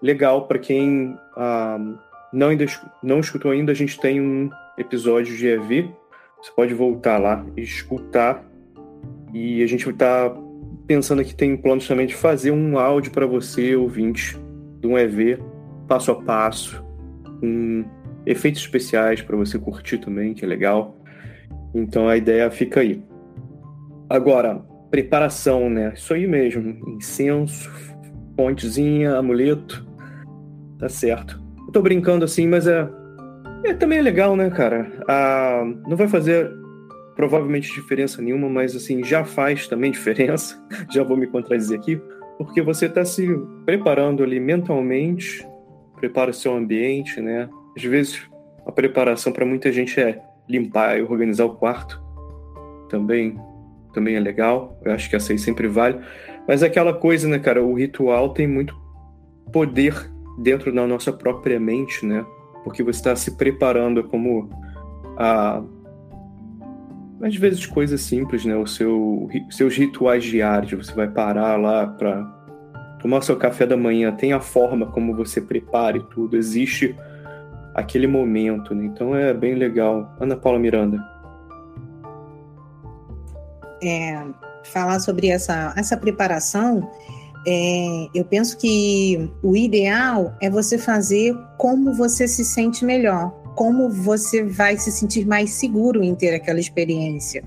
legal 0.00 0.46
para 0.46 0.58
quem 0.58 1.16
ah, 1.36 1.78
não, 2.32 2.48
ainda, 2.48 2.66
não 3.02 3.20
escutou 3.20 3.50
ainda, 3.50 3.72
a 3.72 3.74
gente 3.74 3.98
tem 3.98 4.20
um 4.20 4.50
episódio 4.76 5.36
de 5.36 5.46
EV. 5.46 5.90
Você 6.42 6.50
pode 6.52 6.74
voltar 6.74 7.18
lá 7.18 7.44
e 7.56 7.62
escutar. 7.62 8.44
E 9.32 9.62
a 9.62 9.66
gente 9.66 9.88
está 9.88 10.34
pensando 10.86 11.20
aqui, 11.20 11.34
tem 11.34 11.56
planos 11.56 11.86
também 11.88 12.06
de 12.06 12.14
fazer 12.14 12.50
um 12.50 12.78
áudio 12.78 13.12
para 13.12 13.26
você, 13.26 13.74
ouvinte, 13.74 14.38
de 14.80 14.86
um 14.86 14.98
EV, 14.98 15.38
passo 15.88 16.10
a 16.10 16.22
passo, 16.22 16.84
com 17.40 17.84
efeitos 18.26 18.60
especiais 18.60 19.22
para 19.22 19.36
você 19.36 19.58
curtir 19.58 19.98
também, 19.98 20.34
que 20.34 20.44
é 20.44 20.48
legal. 20.48 20.96
Então 21.74 22.08
a 22.08 22.16
ideia 22.16 22.50
fica 22.50 22.80
aí. 22.80 23.02
Agora, 24.08 24.64
preparação, 24.94 25.68
né? 25.68 25.92
Isso 25.96 26.14
aí 26.14 26.24
mesmo. 26.24 26.78
Incenso, 26.88 27.68
pontezinha, 28.36 29.16
amuleto. 29.16 29.84
Tá 30.78 30.88
certo. 30.88 31.42
Eu 31.66 31.72
tô 31.72 31.82
brincando 31.82 32.24
assim, 32.24 32.46
mas 32.46 32.68
é. 32.68 32.88
É 33.64 33.74
também 33.74 33.98
é 33.98 34.02
legal, 34.02 34.36
né, 34.36 34.48
cara? 34.50 34.92
Ah, 35.08 35.64
não 35.88 35.96
vai 35.96 36.06
fazer 36.06 36.48
provavelmente 37.16 37.72
diferença 37.72 38.22
nenhuma, 38.22 38.48
mas 38.48 38.76
assim, 38.76 39.02
já 39.02 39.24
faz 39.24 39.66
também 39.66 39.90
diferença. 39.90 40.64
já 40.92 41.02
vou 41.02 41.16
me 41.16 41.26
contradizer 41.26 41.76
aqui, 41.76 42.00
porque 42.38 42.62
você 42.62 42.88
tá 42.88 43.04
se 43.04 43.26
preparando 43.64 44.22
ali 44.22 44.38
mentalmente, 44.38 45.44
prepara 45.96 46.30
o 46.30 46.34
seu 46.34 46.54
ambiente, 46.54 47.20
né? 47.20 47.48
Às 47.76 47.82
vezes 47.82 48.22
a 48.64 48.70
preparação 48.70 49.32
para 49.32 49.44
muita 49.44 49.72
gente 49.72 49.98
é 49.98 50.22
limpar 50.48 50.96
e 50.96 51.02
organizar 51.02 51.46
o 51.46 51.56
quarto. 51.56 52.00
Também 52.88 53.36
também 53.94 54.16
é 54.16 54.20
legal. 54.20 54.78
Eu 54.84 54.92
acho 54.92 55.08
que 55.08 55.16
essa 55.16 55.32
aí 55.32 55.38
sempre 55.38 55.68
vale. 55.68 55.98
Mas 56.46 56.62
é 56.62 56.66
aquela 56.66 56.92
coisa, 56.92 57.26
né, 57.28 57.38
cara? 57.38 57.64
O 57.64 57.74
ritual 57.74 58.30
tem 58.30 58.46
muito 58.46 58.74
poder 59.52 60.10
dentro 60.38 60.74
da 60.74 60.86
nossa 60.86 61.12
própria 61.12 61.58
mente, 61.58 62.04
né? 62.04 62.26
Porque 62.62 62.82
você 62.82 62.98
está 62.98 63.16
se 63.16 63.36
preparando 63.36 64.04
como 64.04 64.50
a 65.16 65.62
às 67.22 67.36
vezes 67.36 67.64
coisas 67.64 68.02
simples, 68.02 68.44
né? 68.44 68.54
O 68.56 68.66
seu 68.66 69.28
seus 69.50 69.76
rituais 69.76 70.24
diários, 70.24 70.86
você 70.86 70.94
vai 70.94 71.08
parar 71.08 71.58
lá 71.58 71.86
para 71.86 72.22
tomar 73.00 73.22
seu 73.22 73.36
café 73.36 73.64
da 73.64 73.76
manhã, 73.76 74.12
tem 74.12 74.32
a 74.32 74.40
forma 74.40 74.86
como 74.86 75.14
você 75.14 75.40
prepara 75.40 75.96
e 75.96 76.02
tudo, 76.10 76.36
existe 76.36 76.94
aquele 77.74 78.06
momento, 78.06 78.74
né? 78.74 78.84
Então 78.84 79.14
é 79.14 79.32
bem 79.32 79.54
legal. 79.54 80.14
Ana 80.20 80.36
Paula 80.36 80.58
Miranda 80.58 81.13
é, 83.84 84.24
falar 84.64 84.98
sobre 85.00 85.28
essa, 85.28 85.72
essa 85.76 85.96
preparação, 85.96 86.90
É, 87.46 88.08
eu 88.14 88.24
penso 88.24 88.56
que 88.56 89.30
o 89.42 89.54
ideal 89.54 90.34
é 90.40 90.48
você 90.48 90.78
fazer 90.78 91.36
como 91.58 91.92
você 91.92 92.26
se 92.26 92.42
sente 92.42 92.86
melhor, 92.86 93.30
como 93.54 93.90
você 93.90 94.42
vai 94.42 94.78
se 94.78 94.90
sentir 94.90 95.26
mais 95.26 95.50
seguro 95.50 96.02
em 96.02 96.14
ter 96.14 96.34
aquela 96.34 96.58
experiência. 96.58 97.44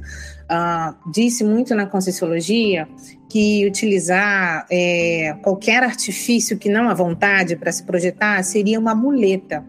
Uh, 0.49 1.11
disse 1.11 1.43
muito 1.43 1.75
na 1.75 1.85
Conscienciologia 1.87 2.87
que 3.27 3.65
utilizar 3.65 4.65
é, 4.71 5.35
qualquer 5.41 5.83
artifício 5.83 6.57
que 6.57 6.69
não 6.69 6.89
a 6.89 6.93
vontade 6.93 7.57
para 7.57 7.71
se 7.71 7.83
projetar 7.83 8.41
seria 8.43 8.79
uma 8.79 8.95
muleta. 8.95 9.65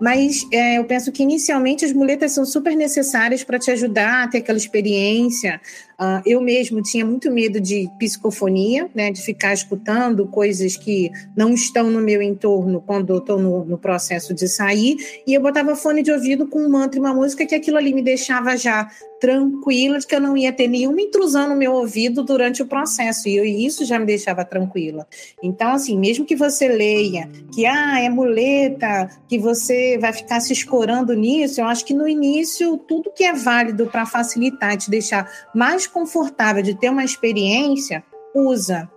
Mas 0.00 0.46
é, 0.52 0.78
eu 0.78 0.84
penso 0.84 1.10
que 1.10 1.22
inicialmente 1.24 1.84
as 1.84 1.92
muletas 1.92 2.32
são 2.32 2.44
super 2.44 2.76
necessárias 2.76 3.42
para 3.42 3.58
te 3.58 3.70
ajudar 3.72 4.24
a 4.24 4.28
ter 4.28 4.38
aquela 4.38 4.56
experiência. 4.56 5.60
Uh, 6.00 6.22
eu 6.24 6.40
mesmo 6.40 6.80
tinha 6.80 7.04
muito 7.04 7.30
medo 7.30 7.60
de 7.60 7.86
psicofonia, 7.98 8.88
né, 8.94 9.12
de 9.12 9.20
ficar 9.20 9.52
escutando 9.52 10.26
coisas 10.26 10.74
que 10.74 11.10
não 11.36 11.52
estão 11.52 11.90
no 11.90 12.00
meu 12.00 12.22
entorno 12.22 12.80
quando 12.80 13.12
eu 13.12 13.18
estou 13.18 13.38
no, 13.38 13.66
no, 13.66 13.76
processo 13.76 14.32
de 14.32 14.48
sair. 14.48 14.96
E 15.26 15.34
eu 15.34 15.42
botava 15.42 15.76
fone 15.76 16.02
de 16.02 16.10
ouvido 16.10 16.48
com 16.48 16.60
um 16.60 16.70
mantra 16.70 16.98
e 16.98 17.00
uma 17.00 17.12
música 17.12 17.44
que 17.44 17.54
aquilo 17.54 17.76
ali 17.76 17.92
me 17.92 18.00
deixava 18.00 18.56
já 18.56 18.88
tranquila 19.20 19.98
de 19.98 20.06
que 20.06 20.14
eu 20.14 20.20
não 20.20 20.34
ia 20.34 20.50
ter 20.50 20.66
nenhuma 20.66 21.02
intrusão 21.02 21.50
no 21.50 21.54
meu 21.54 21.74
ouvido 21.74 22.24
durante 22.24 22.62
o 22.62 22.66
processo 22.66 23.28
e 23.28 23.36
eu, 23.36 23.44
isso 23.44 23.84
já 23.84 23.98
me 23.98 24.06
deixava 24.06 24.44
tranquila. 24.44 25.06
Então, 25.42 25.72
assim, 25.72 25.98
mesmo 25.98 26.24
que 26.24 26.34
você 26.34 26.66
leia 26.66 27.28
que 27.52 27.66
ah, 27.66 28.00
é 28.00 28.08
muleta, 28.08 29.10
que 29.28 29.38
você 29.38 29.98
vai 29.98 30.12
ficar 30.14 30.40
se 30.40 30.54
escorando 30.54 31.12
nisso, 31.12 31.60
eu 31.60 31.66
acho 31.66 31.84
que 31.84 31.92
no 31.92 32.08
início 32.08 32.78
tudo 32.78 33.12
que 33.14 33.22
é 33.22 33.34
válido 33.34 33.86
para 33.86 34.06
facilitar, 34.06 34.78
te 34.78 34.90
deixar 34.90 35.30
mais 35.54 35.86
confortável 35.90 36.62
de 36.62 36.74
ter 36.74 36.88
uma 36.88 37.04
experiência, 37.04 38.02
usa, 38.34 38.88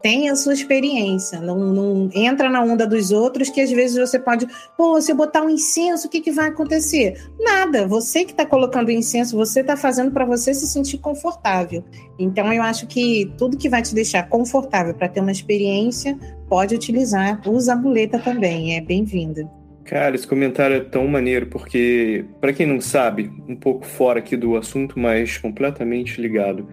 tenha 0.00 0.32
a 0.32 0.36
sua 0.36 0.54
experiência, 0.54 1.40
não, 1.40 1.58
não, 1.58 2.10
entra 2.14 2.48
na 2.48 2.62
onda 2.62 2.86
dos 2.86 3.10
outros 3.10 3.50
que 3.50 3.60
às 3.60 3.70
vezes 3.70 3.98
você 3.98 4.18
pode, 4.18 4.46
pô, 4.76 5.00
se 5.00 5.12
eu 5.12 5.16
botar 5.16 5.42
um 5.42 5.50
incenso, 5.50 6.06
o 6.06 6.10
que, 6.10 6.20
que 6.20 6.30
vai 6.30 6.48
acontecer? 6.48 7.30
Nada, 7.38 7.86
você 7.86 8.24
que 8.24 8.30
está 8.30 8.46
colocando 8.46 8.90
incenso, 8.90 9.36
você 9.36 9.60
está 9.60 9.76
fazendo 9.76 10.10
para 10.10 10.24
você 10.24 10.54
se 10.54 10.66
sentir 10.66 10.98
confortável. 10.98 11.84
Então 12.18 12.52
eu 12.52 12.62
acho 12.62 12.86
que 12.86 13.30
tudo 13.36 13.58
que 13.58 13.68
vai 13.68 13.82
te 13.82 13.94
deixar 13.94 14.28
confortável 14.28 14.94
para 14.94 15.08
ter 15.08 15.20
uma 15.20 15.32
experiência, 15.32 16.18
pode 16.48 16.74
utilizar, 16.74 17.42
usa 17.46 17.74
a 17.74 17.76
muleta 17.76 18.18
também, 18.18 18.76
é 18.76 18.80
bem-vinda. 18.80 19.57
Cara, 19.88 20.14
esse 20.14 20.26
comentário 20.26 20.76
é 20.76 20.80
tão 20.80 21.06
maneiro 21.08 21.46
porque, 21.46 22.24
para 22.40 22.52
quem 22.52 22.66
não 22.66 22.80
sabe, 22.80 23.30
um 23.48 23.56
pouco 23.56 23.86
fora 23.86 24.18
aqui 24.18 24.36
do 24.36 24.56
assunto, 24.56 24.98
mas 24.98 25.38
completamente 25.38 26.20
ligado, 26.20 26.68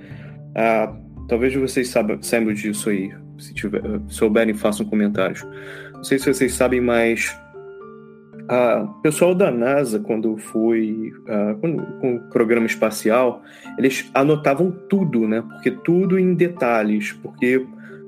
a 0.53 0.93
Talvez 1.28 1.55
vocês 1.55 1.89
saibam, 1.89 2.53
disso 2.53 2.89
aí. 2.89 3.11
Se 3.38 3.53
tiver, 3.53 3.82
souberem, 4.07 4.53
façam 4.53 4.86
comentários. 4.86 5.45
Não 5.93 6.03
sei 6.03 6.20
se 6.20 6.32
vocês 6.32 6.53
sabem, 6.53 6.80
mas 6.80 7.36
o 8.84 9.01
pessoal 9.01 9.34
da 9.34 9.49
NASA, 9.49 9.99
quando 9.99 10.38
foi 10.38 11.11
uh, 11.28 11.57
quando, 11.59 11.84
com 11.99 12.16
o 12.16 12.20
programa 12.30 12.68
espacial, 12.68 13.41
eles 13.78 14.09
anotavam 14.13 14.72
tudo, 14.88 15.28
né? 15.28 15.41
Porque 15.41 15.72
tudo 15.72 16.20
em 16.20 16.36
detalhes. 16.36 17.11
Porque 17.11 17.66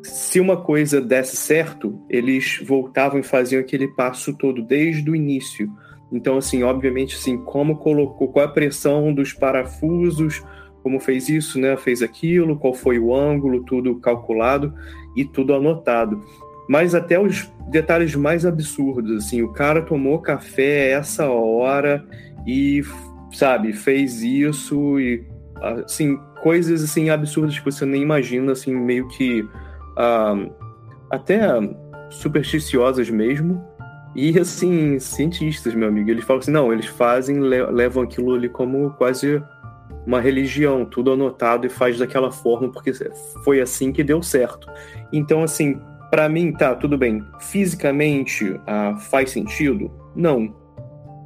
se 0.07 0.39
uma 0.39 0.57
coisa 0.57 1.01
desse 1.01 1.35
certo, 1.35 1.99
eles 2.09 2.61
voltavam 2.65 3.19
e 3.19 3.23
faziam 3.23 3.59
aquele 3.59 3.87
passo 3.89 4.35
todo 4.37 4.61
desde 4.61 5.09
o 5.09 5.15
início. 5.15 5.69
Então, 6.11 6.37
assim, 6.37 6.63
obviamente, 6.63 7.15
assim, 7.15 7.37
como 7.37 7.77
colocou, 7.77 8.29
qual 8.29 8.45
a 8.45 8.49
pressão 8.49 9.13
dos 9.13 9.33
parafusos, 9.33 10.41
como 10.81 10.99
fez 10.99 11.27
isso, 11.27 11.59
né? 11.59 11.75
Fez 11.75 12.01
aquilo, 12.01 12.57
qual 12.57 12.73
foi 12.73 12.97
o 12.97 13.13
ângulo, 13.13 13.63
tudo 13.63 13.99
calculado 13.99 14.73
e 15.15 15.25
tudo 15.25 15.53
anotado. 15.53 16.23
Mas 16.69 16.95
até 16.95 17.19
os 17.19 17.51
detalhes 17.69 18.15
mais 18.15 18.45
absurdos, 18.45 19.25
assim, 19.25 19.41
o 19.41 19.51
cara 19.51 19.81
tomou 19.81 20.19
café 20.19 20.91
essa 20.91 21.29
hora 21.29 22.05
e, 22.45 22.81
sabe, 23.31 23.73
fez 23.73 24.21
isso 24.21 24.99
e, 24.99 25.25
assim, 25.85 26.17
coisas, 26.41 26.83
assim, 26.83 27.09
absurdas 27.09 27.59
que 27.59 27.65
você 27.65 27.85
nem 27.85 28.01
imagina, 28.01 28.53
assim, 28.53 28.73
meio 28.73 29.07
que 29.09 29.45
uh, 29.97 30.53
até 31.09 31.41
supersticiosas 32.09 33.09
mesmo. 33.09 33.63
E, 34.15 34.39
assim, 34.39 34.97
cientistas, 34.97 35.75
meu 35.75 35.87
amigo, 35.87 36.09
eles 36.09 36.23
falam 36.23 36.39
assim, 36.39 36.51
não, 36.51 36.73
eles 36.73 36.87
fazem, 36.87 37.39
levam 37.39 38.01
aquilo 38.01 38.33
ali 38.33 38.49
como 38.49 38.89
quase 38.91 39.41
uma 40.07 40.21
religião, 40.21 40.85
tudo 40.85 41.11
anotado 41.11 41.67
e 41.67 41.69
faz 41.69 41.99
daquela 41.99 42.31
forma 42.31 42.71
porque 42.71 42.91
foi 43.43 43.61
assim 43.61 43.91
que 43.91 44.03
deu 44.03 44.23
certo. 44.23 44.67
Então, 45.11 45.43
assim, 45.43 45.79
para 46.09 46.29
mim, 46.29 46.51
tá, 46.53 46.73
tudo 46.73 46.97
bem. 46.97 47.23
Fisicamente, 47.39 48.59
ah, 48.65 48.95
faz 48.95 49.31
sentido? 49.31 49.91
Não. 50.15 50.55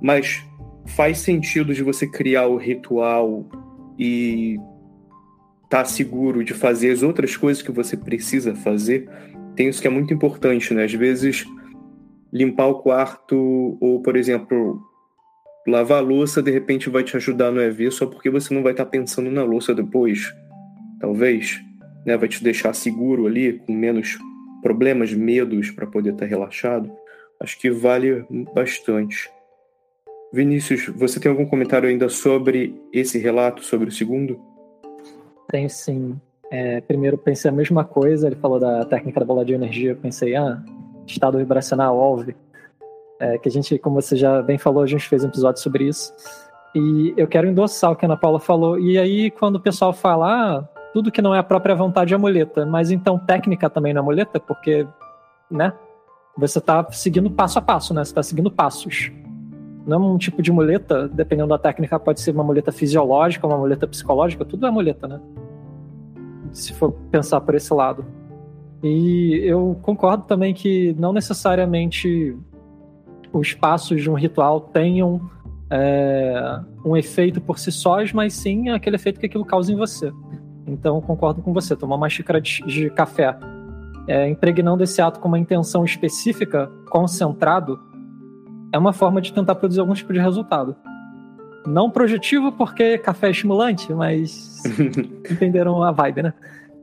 Mas 0.02 0.44
faz 0.88 1.20
sentido 1.20 1.74
de 1.74 1.84
você 1.84 2.08
criar 2.08 2.48
o 2.48 2.58
ritual 2.58 3.46
e 3.98 4.58
tá 5.72 5.86
seguro 5.86 6.44
de 6.44 6.54
fazer 6.54 6.92
as 6.92 7.02
outras 7.02 7.38
coisas 7.38 7.64
que 7.64 7.72
você 7.72 7.96
precisa 7.96 8.54
fazer. 8.54 9.10
Tem 9.56 9.70
isso 9.70 9.82
que 9.82 9.88
é 9.88 9.90
muito 9.90 10.14
importante, 10.14 10.74
né? 10.74 10.84
Às 10.84 10.94
vezes, 10.94 11.46
limpar 12.32 12.68
o 12.68 12.82
quarto, 12.82 13.78
ou, 13.80 14.02
por 14.02 14.18
exemplo, 14.18 14.82
lavar 15.66 16.00
a 16.00 16.02
louça 16.02 16.44
de 16.44 16.52
repente 16.52 16.90
vai 16.90 17.06
te 17.06 17.16
ajudar 17.16 17.52
no 17.52 17.62
EV 17.62 17.90
só 17.90 18.06
porque 18.06 18.30
você 18.30 18.54
não 18.54 18.62
vai 18.62 18.74
estar 18.74 18.84
tá 18.84 18.92
pensando 18.92 19.32
na 19.32 19.46
louça 19.46 19.74
depois. 19.74 20.36
Talvez, 21.00 21.62
né, 22.06 22.18
vai 22.18 22.28
te 22.28 22.44
deixar 22.44 22.74
seguro 22.74 23.26
ali, 23.26 23.54
com 23.66 23.72
menos 23.72 24.20
problemas, 24.62 25.14
medos 25.14 25.72
para 25.72 25.88
poder 25.88 26.12
estar 26.12 26.26
tá 26.26 26.30
relaxado. 26.30 26.92
Acho 27.40 27.58
que 27.58 27.72
vale 27.72 28.26
bastante. 28.54 29.32
Vinícius, 30.34 30.88
você 30.88 31.18
tem 31.18 31.32
algum 31.32 31.46
comentário 31.46 31.88
ainda 31.88 32.10
sobre 32.10 32.76
esse 32.92 33.18
relato, 33.18 33.64
sobre 33.64 33.88
o 33.88 33.92
segundo? 33.92 34.51
Tenho 35.52 35.70
sim. 35.70 36.20
É, 36.49 36.82
primeiro 36.82 37.18
pensei 37.18 37.49
a 37.49 37.54
mesma 37.54 37.86
coisa, 37.86 38.28
ele 38.28 38.36
falou 38.36 38.60
da 38.60 38.84
técnica 38.86 39.20
da 39.20 39.26
bola 39.26 39.45
de 39.45 39.54
energia, 39.54 39.91
eu 39.91 39.95
pensei, 39.95 40.36
ah, 40.36 40.62
estado 41.06 41.38
vibracional, 41.38 41.95
OLV 41.95 42.36
é, 43.22 43.38
que 43.38 43.47
a 43.47 43.52
gente, 43.52 43.78
como 43.78 44.02
você 44.02 44.16
já 44.16 44.41
bem 44.41 44.58
falou, 44.58 44.82
a 44.82 44.88
gente 44.88 45.08
fez 45.08 45.24
um 45.24 45.28
episódio 45.28 45.62
sobre 45.62 45.88
isso. 45.88 46.12
E 46.74 47.14
eu 47.16 47.28
quero 47.28 47.47
endossar 47.47 47.91
o 47.91 47.95
que 47.95 48.04
a 48.04 48.08
Ana 48.08 48.18
Paula 48.18 48.39
falou. 48.39 48.80
E 48.80 48.97
aí, 48.97 49.30
quando 49.30 49.58
o 49.58 49.60
pessoal 49.60 49.93
fala, 49.93 50.28
ah, 50.28 50.64
tudo 50.91 51.12
que 51.12 51.22
não 51.22 51.36
é 51.36 51.38
a 51.38 51.43
própria 51.43 51.76
vontade 51.76 52.14
é 52.14 52.18
muleta, 52.18 52.66
mas 52.66 52.89
então 52.89 53.20
técnica 53.20 53.70
também 53.70 53.93
não 53.93 54.02
é 54.02 54.06
muleta, 54.06 54.39
porque, 54.39 54.88
né? 55.49 55.72
Você 56.36 56.58
está 56.58 56.89
seguindo 56.91 57.30
passo 57.30 57.60
a 57.60 57.62
passo, 57.62 57.93
né? 57.93 58.04
Você 58.04 58.12
está 58.12 58.24
seguindo 58.24 58.49
passos. 58.49 59.12
Não 59.86 59.97
é 59.97 59.99
um 59.99 60.18
tipo 60.18 60.41
de 60.41 60.52
muleta, 60.52 61.08
dependendo 61.08 61.49
da 61.49 61.60
técnica, 61.60 61.99
pode 61.99 62.22
ser 62.22 62.32
uma 62.32 62.43
muleta 62.43 62.72
fisiológica, 62.72 63.45
uma 63.45 63.58
muleta 63.58 63.86
psicológica, 63.86 64.43
tudo 64.43 64.66
é 64.66 64.72
muleta, 64.72 65.08
né? 65.08 65.20
Se 66.52 66.74
for 66.74 66.91
pensar 67.10 67.41
por 67.41 67.56
esse 67.56 67.74
lado. 67.74 68.06
E 68.84 69.39
eu 69.43 69.80
concordo 69.82 70.26
também 70.26 70.54
que 70.54 70.95
não 70.97 71.14
necessariamente 71.14 72.36
os 73.32 73.54
passos 73.54 74.02
de 74.02 74.10
um 74.10 74.14
ritual 74.14 74.60
tenham 74.60 75.22
é, 75.70 76.60
um 76.84 76.97
efeito 76.97 77.39
por 77.39 77.58
si 77.58 77.72
sós, 77.72 78.12
mas 78.12 78.34
sim 78.34 78.70
aquele 78.70 78.97
efeito 78.97 79.20
que 79.20 79.26
aquilo 79.26 79.45
causa 79.45 79.72
em 79.72 79.76
você. 79.76 80.12
Então, 80.68 80.99
concordo 81.02 81.41
com 81.41 81.54
você. 81.54 81.76
Tomar 81.76 81.95
uma 81.95 82.10
xícara 82.10 82.41
de, 82.41 82.62
de 82.66 82.89
café, 82.89 83.38
é, 84.08 84.28
impregnando 84.30 84.84
esse 84.84 85.02
ato 85.02 85.20
com 85.20 85.28
uma 85.28 85.39
intenção 85.39 85.86
específica, 85.86 86.70
concentrado, 86.89 87.80
é 88.74 88.78
uma 88.78 88.93
forma 88.93 89.22
de 89.22 89.32
tentar 89.34 89.56
produzir 89.56 89.80
algum 89.80 89.93
tipo 89.93 90.12
de 90.12 90.20
resultado. 90.20 90.76
Não 91.66 91.89
projetivo, 91.89 92.51
porque 92.51 92.97
café 92.97 93.28
é 93.28 93.32
estimulante, 93.32 93.93
mas 93.93 94.64
entenderam 95.30 95.84
a 95.84 95.91
vibe, 95.91 96.24
né? 96.24 96.34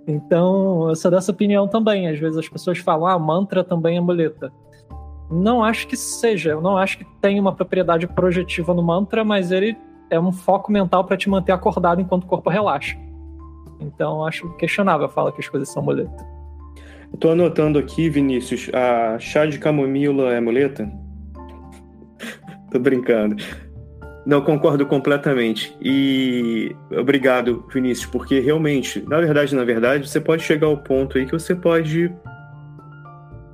Então, 0.07 0.89
eu 0.89 0.97
sou 0.97 1.11
dessa 1.11 1.33
opinião 1.33 1.69
também. 1.69 2.09
Às 2.09 2.19
vezes 2.19 2.39
as 2.39 2.49
pessoas 2.49 2.79
falam, 2.79 3.07
ah, 3.07 3.19
mantra 3.19 3.63
também 3.63 3.99
é 3.99 4.01
muleta. 4.01 4.53
Não 5.31 5.63
acho 5.63 5.87
que 5.87 5.97
seja. 5.97 6.51
Eu 6.51 6.61
não 6.61 6.77
acho 6.77 6.99
que 6.99 7.07
tem 7.21 7.39
uma 7.39 7.55
propriedade 7.55 8.07
projetiva 8.07 8.73
no 8.73 8.83
mantra, 8.83 9.25
mas 9.25 9.53
ele 9.53 9.77
é 10.11 10.19
um 10.19 10.33
foco 10.33 10.73
mental 10.73 11.05
para 11.05 11.17
te 11.17 11.29
manter 11.29 11.53
acordado 11.53 12.01
enquanto 12.01 12.25
o 12.25 12.27
corpo 12.27 12.49
relaxa. 12.49 12.97
Então 13.81 14.25
acho 14.25 14.49
questionável 14.57 15.09
falar 15.09 15.33
que 15.33 15.41
as 15.41 15.49
coisas 15.49 15.69
são 15.69 15.83
muleta. 15.83 16.27
Eu 17.13 17.19
tô 17.19 17.31
anotando 17.31 17.79
aqui, 17.79 18.09
Vinícius, 18.09 18.71
a 18.73 19.19
chá 19.19 19.47
de 19.47 19.59
camomila 19.59 20.33
é 20.33 20.41
muleta? 20.41 20.91
tô 22.71 22.79
brincando. 22.79 23.37
Não, 24.29 24.43
concordo 24.43 24.85
completamente. 24.85 25.75
E 25.81 26.77
obrigado, 26.91 27.65
Vinícius, 27.73 28.11
porque 28.11 28.41
realmente, 28.41 29.03
na 29.09 29.19
verdade, 29.19 29.55
na 29.55 29.65
verdade, 29.65 30.07
você 30.07 30.21
pode 30.21 30.43
chegar 30.43 30.67
ao 30.67 30.77
ponto 30.77 31.17
aí 31.17 31.25
que 31.25 31.33
você 31.33 31.55
pode 31.55 32.13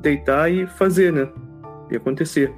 deitar 0.01 0.51
e 0.51 0.67
fazer, 0.67 1.13
né? 1.13 1.29
e 1.89 1.97
acontecer. 1.97 2.53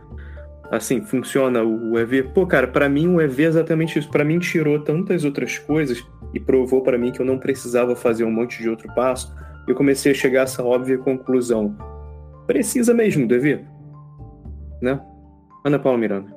Assim, 0.71 1.03
funciona 1.03 1.63
o 1.63 1.99
EV. 1.99 2.23
Pô, 2.35 2.47
cara, 2.47 2.67
para 2.67 2.89
mim 2.89 3.07
o 3.07 3.21
EV 3.21 3.45
é 3.45 3.47
exatamente 3.49 3.99
isso. 3.99 4.11
Para 4.11 4.25
mim 4.25 4.39
tirou 4.39 4.81
tantas 4.81 5.23
outras 5.23 5.59
coisas 5.59 6.03
e 6.33 6.41
provou 6.41 6.83
para 6.83 6.97
mim 6.97 7.13
que 7.13 7.21
eu 7.21 7.27
não 7.27 7.39
precisava 7.39 7.95
fazer 7.95 8.25
um 8.25 8.33
monte 8.33 8.63
de 8.63 8.71
outro 8.71 8.89
passo. 8.95 9.31
eu 9.69 9.75
comecei 9.75 10.13
a 10.13 10.15
chegar 10.15 10.41
a 10.41 10.45
essa 10.45 10.65
óbvia 10.65 10.97
conclusão. 10.97 11.77
Precisa 12.47 12.95
mesmo, 12.95 13.29
dever? 13.29 13.63
Né? 14.81 14.99
Ana 15.65 15.79
Paula 15.79 15.99
Miranda. 15.99 16.36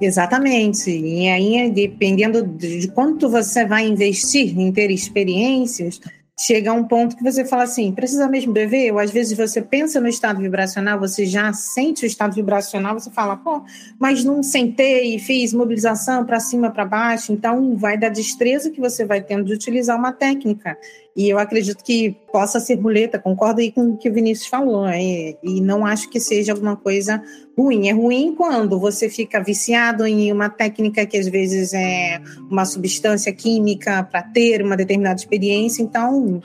Exatamente. 0.00 0.90
E 0.90 1.28
aí, 1.28 1.70
dependendo 1.70 2.46
de 2.46 2.88
quanto 2.88 3.28
você 3.28 3.64
vai 3.64 3.86
investir 3.86 4.58
em 4.58 4.72
ter 4.72 4.90
experiências, 4.90 6.00
chega 6.38 6.70
a 6.70 6.74
um 6.74 6.84
ponto 6.84 7.16
que 7.16 7.22
você 7.22 7.44
fala 7.44 7.64
assim, 7.64 7.90
precisa 7.90 8.28
mesmo 8.28 8.52
beber? 8.52 8.92
Ou 8.92 9.00
às 9.00 9.10
vezes 9.10 9.36
você 9.36 9.60
pensa 9.60 10.00
no 10.00 10.06
estado 10.06 10.40
vibracional, 10.40 11.00
você 11.00 11.26
já 11.26 11.52
sente 11.52 12.04
o 12.04 12.06
estado 12.06 12.34
vibracional, 12.34 12.98
você 12.98 13.10
fala, 13.10 13.36
pô, 13.36 13.62
mas 13.98 14.22
não 14.22 14.40
sentei, 14.40 15.18
fiz 15.18 15.52
mobilização 15.52 16.24
para 16.24 16.38
cima, 16.38 16.70
para 16.70 16.84
baixo. 16.84 17.32
Então, 17.32 17.76
vai 17.76 17.98
da 17.98 18.08
destreza 18.08 18.70
que 18.70 18.80
você 18.80 19.04
vai 19.04 19.20
tendo 19.20 19.44
de 19.44 19.52
utilizar 19.52 19.98
uma 19.98 20.12
técnica. 20.12 20.78
E 21.16 21.28
eu 21.28 21.38
acredito 21.38 21.82
que 21.82 22.16
possa 22.32 22.60
ser 22.60 22.76
muleta, 22.76 23.18
concordo 23.18 23.60
aí 23.60 23.72
com 23.72 23.90
o 23.90 23.96
que 23.96 24.08
o 24.08 24.12
Vinícius 24.12 24.46
falou, 24.46 24.86
é, 24.86 25.36
e 25.42 25.60
não 25.60 25.84
acho 25.84 26.08
que 26.08 26.20
seja 26.20 26.52
alguma 26.52 26.76
coisa 26.76 27.20
ruim. 27.56 27.88
É 27.88 27.92
ruim 27.92 28.34
quando 28.36 28.78
você 28.78 29.08
fica 29.08 29.42
viciado 29.42 30.06
em 30.06 30.30
uma 30.30 30.48
técnica 30.48 31.04
que 31.04 31.18
às 31.18 31.26
vezes 31.26 31.72
é 31.74 32.20
uma 32.48 32.64
substância 32.64 33.32
química 33.32 34.04
para 34.04 34.22
ter 34.22 34.62
uma 34.62 34.76
determinada 34.76 35.18
experiência. 35.18 35.82
Então, 35.82 36.40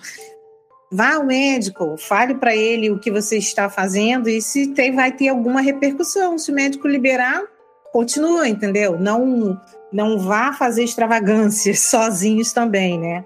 vá 0.91 1.15
ao 1.15 1.25
médico, 1.25 1.95
fale 1.97 2.35
para 2.35 2.55
ele 2.55 2.89
o 2.89 2.99
que 2.99 3.11
você 3.11 3.37
está 3.37 3.69
fazendo 3.69 4.29
e 4.29 4.41
se 4.41 4.67
tem, 4.67 4.91
vai 4.91 5.11
ter 5.11 5.27
alguma 5.27 5.61
repercussão. 5.61 6.37
Se 6.37 6.51
o 6.51 6.55
médico 6.55 6.87
liberar, 6.87 7.43
continua, 7.91 8.47
entendeu? 8.47 8.99
Não, 8.99 9.59
não 9.91 10.17
vá 10.17 10.51
fazer 10.51 10.83
extravagâncias 10.83 11.79
sozinhos 11.89 12.51
também, 12.51 12.99
né? 12.99 13.23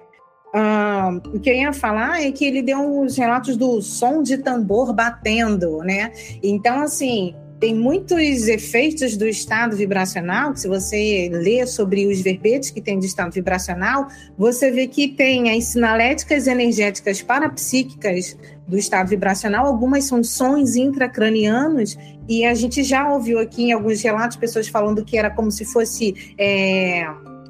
Ah, 0.53 1.19
o 1.33 1.39
que 1.39 1.49
eu 1.49 1.55
ia 1.55 1.73
falar 1.73 2.21
é 2.21 2.31
que 2.31 2.45
ele 2.45 2.61
deu 2.61 2.79
uns 2.79 3.17
relatos 3.17 3.57
do 3.57 3.81
som 3.81 4.23
de 4.23 4.37
tambor 4.37 4.93
batendo, 4.93 5.79
né? 5.79 6.11
Então, 6.41 6.81
assim, 6.81 7.35
tem 7.59 7.73
muitos 7.73 8.47
efeitos 8.47 9.17
do 9.17 9.27
estado 9.27 9.75
vibracional, 9.75 10.55
se 10.55 10.67
você 10.67 11.29
lê 11.31 11.65
sobre 11.65 12.05
os 12.05 12.21
verbetes 12.21 12.69
que 12.69 12.79
tem 12.79 12.99
de 12.99 13.07
estado 13.07 13.33
vibracional, 13.33 14.07
você 14.37 14.69
vê 14.71 14.87
que 14.87 15.07
tem 15.07 15.49
as 15.57 15.65
sinaléticas 15.65 16.45
energéticas 16.45 17.21
parapsíquicas 17.21 18.37
do 18.67 18.77
estado 18.77 19.09
vibracional, 19.09 19.65
algumas 19.65 20.05
são 20.05 20.23
sons 20.23 20.75
intracranianos, 20.75 21.97
e 22.29 22.45
a 22.45 22.53
gente 22.53 22.83
já 22.83 23.11
ouviu 23.11 23.39
aqui 23.39 23.63
em 23.63 23.71
alguns 23.71 24.01
relatos 24.01 24.37
pessoas 24.37 24.67
falando 24.67 25.03
que 25.03 25.17
era 25.17 25.29
como 25.29 25.49
se 25.49 25.65
fosse. 25.65 26.35
É 26.37 27.07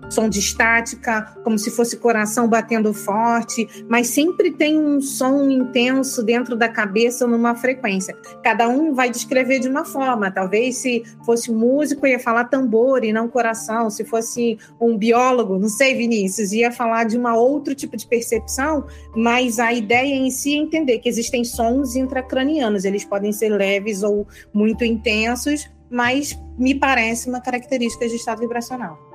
som 0.10 0.30
de 0.30 0.39
estática, 0.39 1.38
como 1.43 1.58
se 1.58 1.72
fosse 1.72 1.97
coração 1.97 2.47
batendo 2.47 2.93
forte, 2.93 3.68
mas 3.89 4.08
sempre 4.08 4.51
tem 4.51 4.80
um 4.80 5.01
som 5.01 5.49
intenso 5.49 6.24
dentro 6.24 6.55
da 6.55 6.70
cabeça 6.70 7.28
numa 7.28 7.55
frequência. 7.55 8.16
Cada 8.43 8.68
um 8.68 8.93
vai 8.93 9.10
descrever 9.10 9.60
de 9.60 9.68
uma 9.68 9.86
forma. 9.86 10.32
Talvez 10.32 10.78
se 10.78 11.03
fosse 11.26 11.51
músico 11.51 12.08
ia 12.08 12.20
falar 12.20 12.45
tambor 12.45 13.03
e 13.03 13.12
não 13.12 13.28
coração, 13.28 13.89
se 13.89 14.03
fosse 14.05 14.58
um 14.80 14.97
biólogo, 14.97 15.58
não 15.58 15.70
sei, 15.70 15.95
Vinícius, 15.95 16.51
ia 16.51 16.72
falar 16.72 17.05
de 17.05 17.18
uma 17.18 17.36
outro 17.36 17.76
tipo 17.76 17.95
de 17.97 18.08
percepção, 18.08 18.86
mas 19.16 19.60
a 19.60 19.74
ideia 19.74 20.14
em 20.14 20.32
si 20.32 20.55
é 20.55 20.58
entender 20.58 20.99
que 20.99 21.10
existem 21.10 21.43
sons 21.43 21.95
intracranianos, 21.95 22.86
eles 22.86 23.03
podem 23.03 23.32
ser 23.32 23.49
leves 23.49 24.03
ou 24.03 24.28
muito 24.53 24.84
intensos, 24.84 25.70
mas 25.89 26.38
me 26.58 26.76
parece 26.76 27.30
uma 27.30 27.41
característica 27.41 28.08
de 28.08 28.16
estado 28.16 28.39
vibracional. 28.39 29.07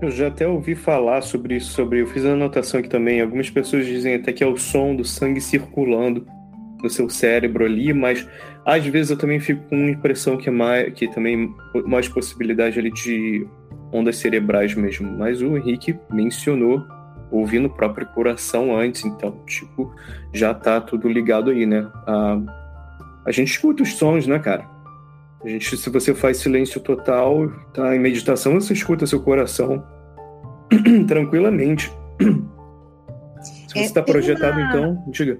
Eu 0.00 0.12
já 0.12 0.28
até 0.28 0.46
ouvi 0.46 0.76
falar 0.76 1.22
sobre 1.22 1.56
isso, 1.56 1.72
sobre. 1.72 2.00
Eu 2.00 2.06
fiz 2.06 2.24
a 2.24 2.32
anotação 2.32 2.78
aqui 2.78 2.88
também. 2.88 3.20
Algumas 3.20 3.50
pessoas 3.50 3.84
dizem 3.84 4.14
até 4.14 4.32
que 4.32 4.44
é 4.44 4.46
o 4.46 4.56
som 4.56 4.94
do 4.94 5.04
sangue 5.04 5.40
circulando 5.40 6.24
no 6.80 6.88
seu 6.88 7.10
cérebro 7.10 7.64
ali, 7.64 7.92
mas 7.92 8.28
às 8.64 8.86
vezes 8.86 9.10
eu 9.10 9.18
também 9.18 9.40
fico 9.40 9.64
com 9.68 9.76
uma 9.76 9.90
impressão 9.90 10.36
que 10.36 10.48
é 10.48 10.52
mais, 10.52 10.92
que 10.94 11.08
também 11.08 11.52
mais 11.84 12.08
possibilidade 12.08 12.78
ali 12.78 12.92
de 12.92 13.44
ondas 13.92 14.16
cerebrais 14.16 14.72
mesmo. 14.74 15.10
Mas 15.10 15.42
o 15.42 15.56
Henrique 15.56 15.98
mencionou 16.08 16.84
ouvindo 17.32 17.66
o 17.66 17.70
próprio 17.70 18.06
coração 18.06 18.76
antes, 18.76 19.04
então, 19.04 19.42
tipo, 19.46 19.92
já 20.32 20.54
tá 20.54 20.80
tudo 20.80 21.08
ligado 21.08 21.50
aí, 21.50 21.66
né? 21.66 21.90
A, 22.06 22.38
a 23.26 23.32
gente 23.32 23.50
escuta 23.50 23.82
os 23.82 23.94
sons, 23.94 24.26
né, 24.28 24.38
cara? 24.38 24.77
A 25.44 25.48
gente, 25.48 25.76
se 25.76 25.90
você 25.90 26.14
faz 26.14 26.38
silêncio 26.38 26.80
total, 26.80 27.48
tá 27.72 27.94
em 27.94 27.98
meditação, 27.98 28.54
você 28.54 28.72
escuta 28.72 29.06
seu 29.06 29.20
coração 29.20 29.84
tranquilamente. 31.06 31.92
Se 33.40 33.72
você 33.72 33.78
está 33.80 34.00
é, 34.00 34.04
projetado, 34.04 34.58
uma... 34.58 34.68
então, 34.68 35.04
diga. 35.08 35.38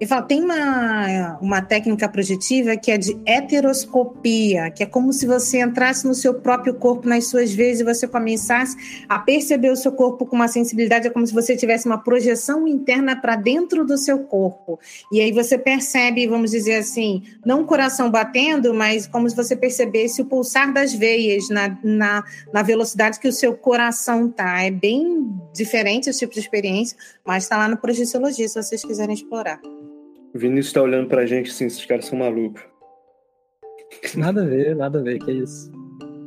Ele 0.00 0.08
fala, 0.08 0.22
tem 0.22 0.42
uma, 0.42 1.38
uma 1.42 1.60
técnica 1.60 2.08
projetiva 2.08 2.74
que 2.74 2.90
é 2.90 2.96
de 2.96 3.20
heteroscopia, 3.26 4.70
que 4.70 4.82
é 4.82 4.86
como 4.86 5.12
se 5.12 5.26
você 5.26 5.60
entrasse 5.60 6.06
no 6.06 6.14
seu 6.14 6.32
próprio 6.32 6.72
corpo 6.72 7.06
nas 7.06 7.26
suas 7.26 7.52
vezes 7.52 7.82
e 7.82 7.84
você 7.84 8.08
começasse 8.08 9.04
a 9.06 9.18
perceber 9.18 9.70
o 9.70 9.76
seu 9.76 9.92
corpo 9.92 10.24
com 10.24 10.34
uma 10.34 10.48
sensibilidade, 10.48 11.06
é 11.06 11.10
como 11.10 11.26
se 11.26 11.34
você 11.34 11.54
tivesse 11.54 11.84
uma 11.84 11.98
projeção 11.98 12.66
interna 12.66 13.14
para 13.14 13.36
dentro 13.36 13.84
do 13.84 13.98
seu 13.98 14.20
corpo. 14.20 14.80
E 15.12 15.20
aí 15.20 15.32
você 15.32 15.58
percebe, 15.58 16.26
vamos 16.26 16.50
dizer 16.50 16.76
assim, 16.76 17.22
não 17.44 17.60
o 17.60 17.66
coração 17.66 18.10
batendo, 18.10 18.72
mas 18.72 19.06
como 19.06 19.28
se 19.28 19.36
você 19.36 19.54
percebesse 19.54 20.22
o 20.22 20.24
pulsar 20.24 20.72
das 20.72 20.94
veias 20.94 21.50
na, 21.50 21.78
na, 21.84 22.24
na 22.50 22.62
velocidade 22.62 23.20
que 23.20 23.28
o 23.28 23.32
seu 23.32 23.54
coração 23.54 24.30
tá. 24.30 24.62
É 24.62 24.70
bem 24.70 25.30
diferente 25.52 26.08
esse 26.08 26.20
tipo 26.20 26.32
de 26.32 26.40
experiência, 26.40 26.96
mas 27.22 27.42
está 27.42 27.58
lá 27.58 27.68
no 27.68 27.76
Projeciologia, 27.76 28.48
se 28.48 28.54
vocês 28.54 28.82
quiserem 28.82 29.14
explorar. 29.14 29.60
O 30.34 30.38
Vinícius 30.38 30.72
tá 30.72 30.82
olhando 30.82 31.08
pra 31.08 31.26
gente 31.26 31.50
assim, 31.50 31.66
esses 31.66 31.84
caras 31.84 32.06
são 32.06 32.18
malucos. 32.18 32.62
Nada 34.14 34.42
a 34.42 34.44
ver, 34.44 34.76
nada 34.76 35.00
a 35.00 35.02
ver, 35.02 35.18
que 35.18 35.30
é 35.30 35.34
isso. 35.34 35.70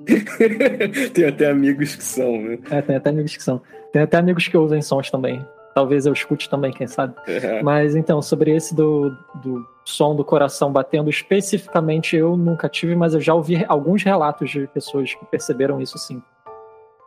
tem 1.13 1.25
até 1.25 1.49
amigos 1.49 1.95
que 1.95 2.03
são, 2.03 2.41
né? 2.41 2.59
É, 2.69 2.81
tem 2.81 2.95
até 2.95 3.09
amigos 3.09 3.37
que 3.37 3.43
são. 3.43 3.61
Tem 3.91 4.01
até 4.01 4.17
amigos 4.17 4.47
que 4.47 4.57
ouvem 4.57 4.81
sons 4.81 5.09
também. 5.09 5.45
Talvez 5.73 6.05
eu 6.05 6.13
escute 6.13 6.49
também, 6.49 6.71
quem 6.71 6.85
sabe. 6.85 7.15
É. 7.27 7.63
Mas 7.63 7.95
então, 7.95 8.21
sobre 8.21 8.55
esse 8.55 8.75
do, 8.75 9.09
do 9.41 9.65
som 9.85 10.15
do 10.15 10.23
coração 10.23 10.71
batendo, 10.71 11.09
especificamente 11.09 12.15
eu 12.15 12.37
nunca 12.37 12.69
tive, 12.69 12.95
mas 12.95 13.13
eu 13.13 13.21
já 13.21 13.33
ouvi 13.33 13.65
alguns 13.67 14.03
relatos 14.03 14.51
de 14.51 14.67
pessoas 14.67 15.15
que 15.15 15.25
perceberam 15.25 15.81
isso 15.81 15.97
sim. 15.97 16.21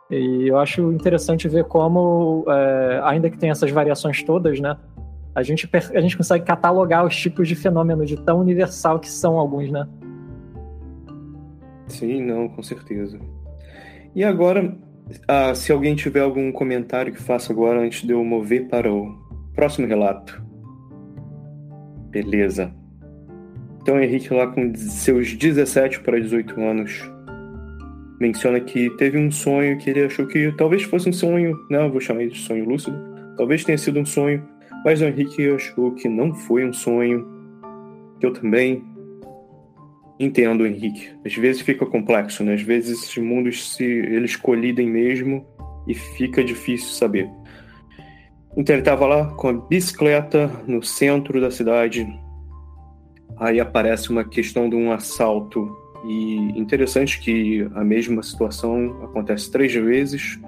E 0.09 0.47
eu 0.47 0.57
acho 0.57 0.91
interessante 0.91 1.47
ver 1.47 1.65
como, 1.65 2.45
é, 2.47 3.01
ainda 3.03 3.29
que 3.29 3.37
tenha 3.37 3.51
essas 3.51 3.71
variações 3.71 4.23
todas, 4.23 4.59
né? 4.59 4.75
A 5.37 5.43
gente, 5.43 5.69
a 5.93 6.01
gente 6.01 6.17
consegue 6.17 6.43
catalogar 6.43 7.05
os 7.05 7.15
tipos 7.15 7.47
de 7.47 7.53
fenômenos 7.53 8.09
de 8.09 8.19
tão 8.19 8.39
universal 8.39 8.99
que 8.99 9.07
são 9.07 9.37
alguns, 9.37 9.69
né? 9.69 9.87
Sim, 11.85 12.23
não, 12.23 12.49
com 12.49 12.63
certeza. 12.63 13.19
E 14.15 14.23
agora, 14.23 14.75
ah, 15.27 15.53
se 15.53 15.71
alguém 15.71 15.93
tiver 15.93 16.21
algum 16.21 16.51
comentário 16.51 17.13
que 17.13 17.21
faça 17.21 17.53
agora 17.53 17.79
antes 17.79 18.01
de 18.01 18.13
eu 18.13 18.23
mover 18.23 18.67
para 18.67 18.91
o 18.91 19.15
próximo 19.53 19.85
relato. 19.85 20.43
Beleza. 22.09 22.73
Então, 23.83 24.01
Henrique, 24.01 24.33
lá 24.33 24.47
com 24.47 24.73
seus 24.73 25.35
17 25.35 25.99
para 25.99 26.19
18 26.19 26.59
anos, 26.59 27.11
menciona 28.19 28.59
que 28.59 28.89
teve 28.97 29.19
um 29.19 29.29
sonho 29.29 29.77
que 29.77 29.91
ele 29.91 30.03
achou 30.03 30.25
que 30.25 30.51
talvez 30.53 30.81
fosse 30.81 31.07
um 31.07 31.13
sonho, 31.13 31.55
não, 31.69 31.83
né, 31.83 31.89
vou 31.89 32.01
chamar 32.01 32.25
de 32.25 32.39
sonho 32.39 32.67
lúcido, 32.67 32.97
talvez 33.37 33.63
tenha 33.63 33.77
sido 33.77 33.99
um 33.99 34.05
sonho 34.05 34.56
mas 34.87 35.01
o 35.01 35.03
Henrique 35.03 35.49
achou 35.49 35.91
que 35.91 36.07
não 36.07 36.33
foi 36.33 36.65
um 36.65 36.71
sonho, 36.71 37.27
eu 38.21 38.31
também 38.31 38.81
entendo, 40.17 40.65
Henrique. 40.65 41.09
Às 41.25 41.35
vezes 41.35 41.61
fica 41.61 41.85
complexo, 41.85 42.41
né? 42.41 42.53
Às 42.53 42.61
vezes 42.61 42.97
esses 42.97 43.17
mundos 43.17 43.73
se 43.73 43.83
eles 43.83 44.37
colidem 44.37 44.87
mesmo 44.87 45.45
e 45.85 45.93
fica 45.93 46.41
difícil 46.41 46.87
saber. 46.87 47.29
Então 48.55 48.73
ele 48.73 48.81
estava 48.81 49.05
lá 49.05 49.25
com 49.31 49.49
a 49.49 49.53
bicicleta 49.53 50.49
no 50.65 50.81
centro 50.81 51.41
da 51.41 51.51
cidade. 51.51 52.07
Aí 53.39 53.59
aparece 53.59 54.09
uma 54.09 54.23
questão 54.23 54.69
de 54.69 54.77
um 54.77 54.93
assalto 54.93 55.69
e 56.07 56.57
interessante 56.57 57.19
que 57.19 57.67
a 57.75 57.83
mesma 57.83 58.23
situação 58.23 59.03
acontece 59.03 59.51
três 59.51 59.73
vezes 59.73 60.39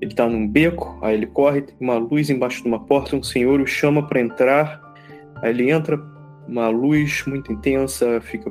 ele 0.00 0.14
tá 0.14 0.28
num 0.28 0.46
beco, 0.46 0.98
aí 1.02 1.14
ele 1.14 1.26
corre, 1.26 1.62
tem 1.62 1.76
uma 1.80 1.96
luz 1.96 2.30
embaixo 2.30 2.62
de 2.62 2.68
uma 2.68 2.84
porta, 2.84 3.16
um 3.16 3.22
senhor 3.22 3.60
o 3.60 3.66
chama 3.66 4.06
para 4.06 4.20
entrar. 4.20 4.80
Aí 5.42 5.50
ele 5.50 5.70
entra, 5.70 6.00
uma 6.46 6.68
luz 6.68 7.24
muito 7.26 7.52
intensa, 7.52 8.20
fica 8.20 8.50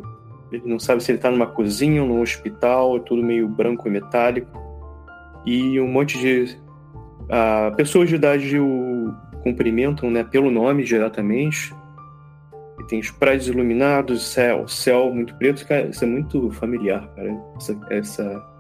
ele 0.52 0.64
não 0.66 0.80
sabe 0.80 1.04
se 1.04 1.12
ele 1.12 1.20
tá 1.20 1.32
numa 1.32 1.48
cozinha 1.48 2.02
ou 2.02 2.08
num 2.08 2.22
hospital, 2.22 2.98
é 2.98 3.00
tudo 3.00 3.24
meio 3.24 3.48
branco 3.48 3.88
e 3.88 3.92
metálico. 3.92 4.50
E 5.46 5.80
um 5.80 5.88
monte 5.88 6.18
de 6.18 6.58
uh, 7.24 7.76
pessoas 7.76 8.10
de 8.10 8.16
idade 8.16 8.58
o 8.60 9.14
cumprimentam, 9.44 10.10
né, 10.10 10.24
pelo 10.24 10.50
nome 10.50 10.84
diretamente. 10.84 11.74
E 12.80 12.84
tem 12.88 13.00
os 13.00 13.12
prédios 13.12 13.48
iluminados, 13.48 14.26
céu, 14.26 14.68
céu 14.68 15.14
muito 15.14 15.36
preto, 15.36 15.66
cara, 15.68 15.88
isso 15.88 16.04
é 16.04 16.08
muito 16.08 16.50
familiar, 16.52 17.08
cara. 17.16 17.38
Essa, 17.58 17.80
essa 17.90 18.55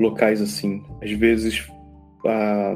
locais 0.00 0.40
assim. 0.40 0.82
Às 1.02 1.10
vezes, 1.12 1.66
ah, 2.26 2.74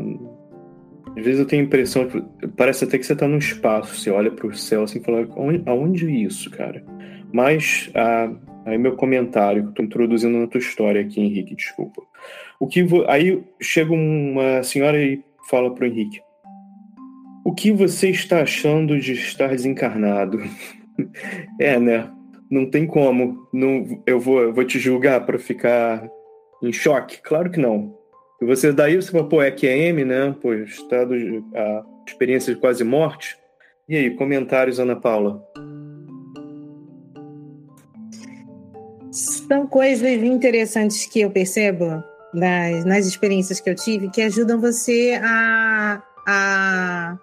Às 1.16 1.24
vezes 1.24 1.40
eu 1.40 1.46
tenho 1.46 1.62
a 1.62 1.66
impressão, 1.66 2.08
parece 2.56 2.84
até 2.84 2.98
que 2.98 3.04
você 3.04 3.12
está 3.12 3.26
no 3.26 3.38
espaço, 3.38 3.96
você 3.96 4.10
olha 4.10 4.30
para 4.30 4.46
o 4.46 4.54
céu 4.54 4.84
assim 4.84 4.98
e 4.98 5.02
fala, 5.02 5.26
aonde 5.66 6.06
é 6.06 6.10
isso, 6.10 6.50
cara? 6.50 6.84
Mas 7.32 7.90
ah, 7.94 8.32
aí 8.64 8.78
meu 8.78 8.96
comentário, 8.96 9.72
que 9.72 9.80
eu 9.80 9.84
introduzindo 9.84 10.38
na 10.38 10.46
tua 10.46 10.60
história 10.60 11.00
aqui, 11.00 11.20
Henrique, 11.20 11.54
desculpa. 11.54 12.02
O 12.58 12.66
que 12.66 12.86
aí 13.08 13.42
chega 13.60 13.92
uma 13.92 14.62
senhora 14.62 15.02
e 15.02 15.22
fala 15.48 15.74
para 15.74 15.84
o 15.84 15.86
Henrique: 15.86 16.20
O 17.44 17.54
que 17.54 17.72
você 17.72 18.10
está 18.10 18.42
achando 18.42 18.98
de 18.98 19.12
estar 19.12 19.48
desencarnado? 19.48 20.38
é, 21.58 21.78
né? 21.78 22.10
Não 22.50 22.68
tem 22.68 22.86
como. 22.86 23.48
Não, 23.52 24.02
eu 24.06 24.20
vou, 24.20 24.42
eu 24.42 24.52
vou 24.52 24.64
te 24.64 24.78
julgar 24.78 25.24
para 25.24 25.38
ficar 25.38 26.06
em 26.62 26.72
choque? 26.72 27.20
Claro 27.22 27.50
que 27.50 27.60
não. 27.60 27.98
E 28.40 28.44
você 28.44 28.72
daí 28.72 28.96
você 28.96 29.10
fala, 29.10 29.28
pô, 29.28 29.42
é 29.42 29.50
QM, 29.50 30.04
né? 30.04 30.34
Pô, 30.40 30.54
estado 30.54 31.14
a 31.54 31.84
experiência 32.06 32.54
de 32.54 32.60
quase 32.60 32.82
morte. 32.82 33.38
E 33.88 33.96
aí, 33.96 34.10
comentários, 34.10 34.78
Ana 34.78 34.96
Paula? 34.96 35.44
São 39.12 39.66
coisas 39.66 40.22
interessantes 40.22 41.06
que 41.06 41.20
eu 41.20 41.30
percebo 41.30 42.02
nas, 42.32 42.84
nas 42.84 43.06
experiências 43.06 43.60
que 43.60 43.68
eu 43.68 43.74
tive 43.74 44.10
que 44.10 44.22
ajudam 44.22 44.60
você 44.60 45.20
a, 45.22 46.02
a 46.26 47.18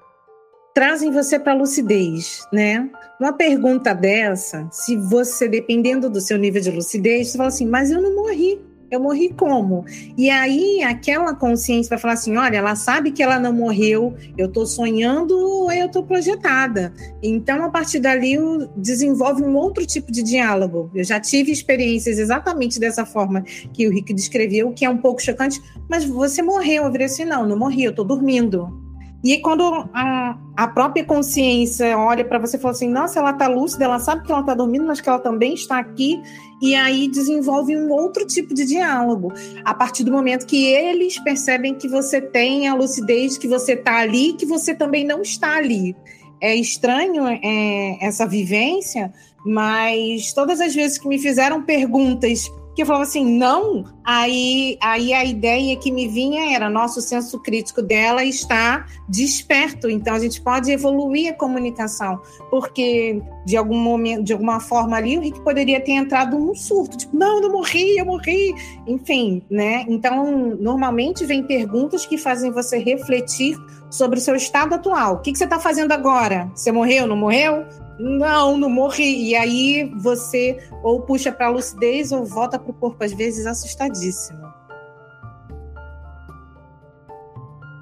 trazem 0.74 1.12
você 1.12 1.40
para 1.40 1.54
a 1.54 1.56
lucidez, 1.56 2.46
né? 2.54 2.88
Uma 3.20 3.34
pergunta 3.34 3.96
dessa, 3.96 4.68
se 4.72 4.96
você, 4.96 5.48
dependendo 5.48 6.08
do 6.08 6.22
seu 6.22 6.38
nível 6.38 6.62
de 6.62 6.70
lucidez, 6.70 7.30
você 7.30 7.38
fala 7.38 7.50
assim, 7.50 7.66
mas 7.66 7.90
eu 7.90 8.00
não 8.00 8.16
morri. 8.16 8.62
Eu 8.90 9.02
morri 9.02 9.34
como? 9.34 9.86
E 10.18 10.30
aí 10.30 10.82
aquela 10.82 11.36
consciência 11.36 11.90
vai 11.90 12.00
falar 12.00 12.14
assim: 12.14 12.38
olha, 12.38 12.58
ela 12.58 12.76
sabe 12.76 13.12
que 13.12 13.22
ela 13.22 13.40
não 13.40 13.52
morreu, 13.52 14.16
eu 14.38 14.48
estou 14.48 14.66
sonhando 14.66 15.68
eu 15.78 15.88
estou 15.88 16.04
projetada. 16.04 16.94
Então, 17.22 17.64
a 17.64 17.70
partir 17.70 18.00
dali, 18.00 18.38
desenvolve 18.76 19.44
um 19.44 19.56
outro 19.56 19.86
tipo 19.86 20.12
de 20.12 20.24
diálogo. 20.24 20.90
Eu 20.94 21.04
já 21.04 21.20
tive 21.20 21.52
experiências 21.52 22.18
exatamente 22.18 22.80
dessa 22.80 23.06
forma 23.06 23.42
que 23.74 23.88
o 23.88 23.92
Rick 23.92 24.14
descreveu, 24.14 24.72
que 24.72 24.86
é 24.86 24.90
um 24.90 24.98
pouco 24.98 25.22
chocante, 25.22 25.62
mas 25.90 26.06
você 26.06 26.42
morreu. 26.42 26.84
Eu 26.84 26.92
virei 26.92 27.08
assim: 27.08 27.26
não, 27.26 27.46
não 27.46 27.58
morri, 27.58 27.84
eu 27.84 27.92
estou 27.92 28.06
dormindo. 28.06 28.88
E 29.24 29.40
quando 29.40 29.64
a, 29.94 30.38
a 30.56 30.68
própria 30.68 31.04
consciência 31.04 31.98
olha 31.98 32.24
para 32.24 32.38
você 32.38 32.58
e 32.58 32.60
fala 32.60 32.72
assim: 32.72 32.90
nossa, 32.90 33.20
ela 33.20 33.32
está 33.32 33.48
lúcida, 33.48 33.86
ela 33.86 34.00
sabe 34.00 34.24
que 34.24 34.32
ela 34.32 34.42
está 34.42 34.54
dormindo, 34.54 34.86
mas 34.86 35.02
que 35.02 35.10
ela 35.10 35.20
também 35.20 35.54
está 35.54 35.80
aqui, 35.80 36.22
e 36.62 36.74
aí 36.76 37.08
desenvolve 37.08 37.76
um 37.76 37.92
outro 37.92 38.26
tipo 38.26 38.54
de 38.54 38.66
diálogo. 38.66 39.32
A 39.64 39.74
partir 39.74 40.04
do 40.04 40.12
momento 40.12 40.46
que 40.46 40.66
eles 40.66 41.20
percebem 41.20 41.76
que 41.76 41.88
você 41.88 42.20
tem 42.20 42.68
a 42.68 42.74
lucidez, 42.74 43.38
que 43.38 43.48
você 43.48 43.74
está 43.74 43.98
ali, 43.98 44.34
que 44.34 44.46
você 44.46 44.74
também 44.74 45.06
não 45.06 45.22
está 45.22 45.58
ali. 45.58 45.96
É 46.42 46.56
estranho 46.56 47.28
é, 47.28 47.98
essa 48.02 48.26
vivência, 48.26 49.12
mas 49.46 50.34
todas 50.34 50.60
as 50.60 50.74
vezes 50.74 50.98
que 50.98 51.08
me 51.08 51.20
fizeram 51.20 51.64
perguntas 51.64 52.52
que 52.78 52.84
eu 52.84 52.86
falava 52.86 53.06
assim, 53.06 53.26
não, 53.26 53.86
aí, 54.06 54.78
aí 54.84 55.12
a 55.12 55.26
ideia 55.26 55.76
que 55.78 55.92
me 55.92 56.08
vinha 56.08 56.54
era 56.56 56.70
nosso 56.70 57.02
senso 57.02 57.42
crítico 57.42 57.82
dela 57.82 58.24
está 58.24 58.86
desperto, 59.10 59.90
então 59.90 60.14
a 60.14 60.20
gente 60.20 60.40
pode 60.40 60.72
evoluir 60.72 61.32
a 61.32 61.34
comunicação, 61.34 62.22
porque 62.52 63.20
de 63.48 63.58
algum 63.58 63.80
momento, 63.80 64.26
de 64.26 64.32
alguma 64.32 64.60
forma 64.60 64.96
ali, 64.96 65.18
o 65.18 65.22
Rick 65.22 65.42
poderia 65.42 65.82
ter 65.82 65.94
entrado 65.94 66.38
num 66.38 66.54
surto, 66.54 66.98
tipo, 66.98 67.18
não, 67.18 67.42
não 67.42 67.52
morri, 67.52 67.98
eu 67.98 68.06
morri, 68.06 68.54
enfim, 68.86 69.42
né? 69.50 69.84
Então, 69.88 70.56
normalmente 70.60 71.26
vem 71.26 71.42
perguntas 71.42 72.06
que 72.06 72.16
fazem 72.16 72.52
você 72.52 72.78
refletir 72.78 73.58
sobre 73.90 74.20
o 74.20 74.22
seu 74.22 74.36
estado 74.36 74.76
atual. 74.76 75.16
O 75.16 75.22
que, 75.22 75.32
que 75.32 75.38
você 75.40 75.46
está 75.46 75.60
fazendo 75.60 75.94
agora? 75.94 76.48
Você 76.54 76.72
morreu, 76.72 77.08
não 77.08 77.18
morreu? 77.18 77.66
Não, 78.00 78.58
não 78.58 78.70
morri. 78.70 79.30
E 79.30 79.36
aí 79.36 79.92
você 79.98 80.58
ou 80.84 81.02
puxa 81.02 81.32
para 81.32 81.48
a 81.48 81.50
lucidez 81.50 82.12
ou 82.12 82.24
volta 82.26 82.60
para 82.60 82.72
o 82.72 82.74
corpo, 82.74 83.04
às 83.04 83.14
vezes 83.14 83.46
assustadíssimo. 83.46 84.48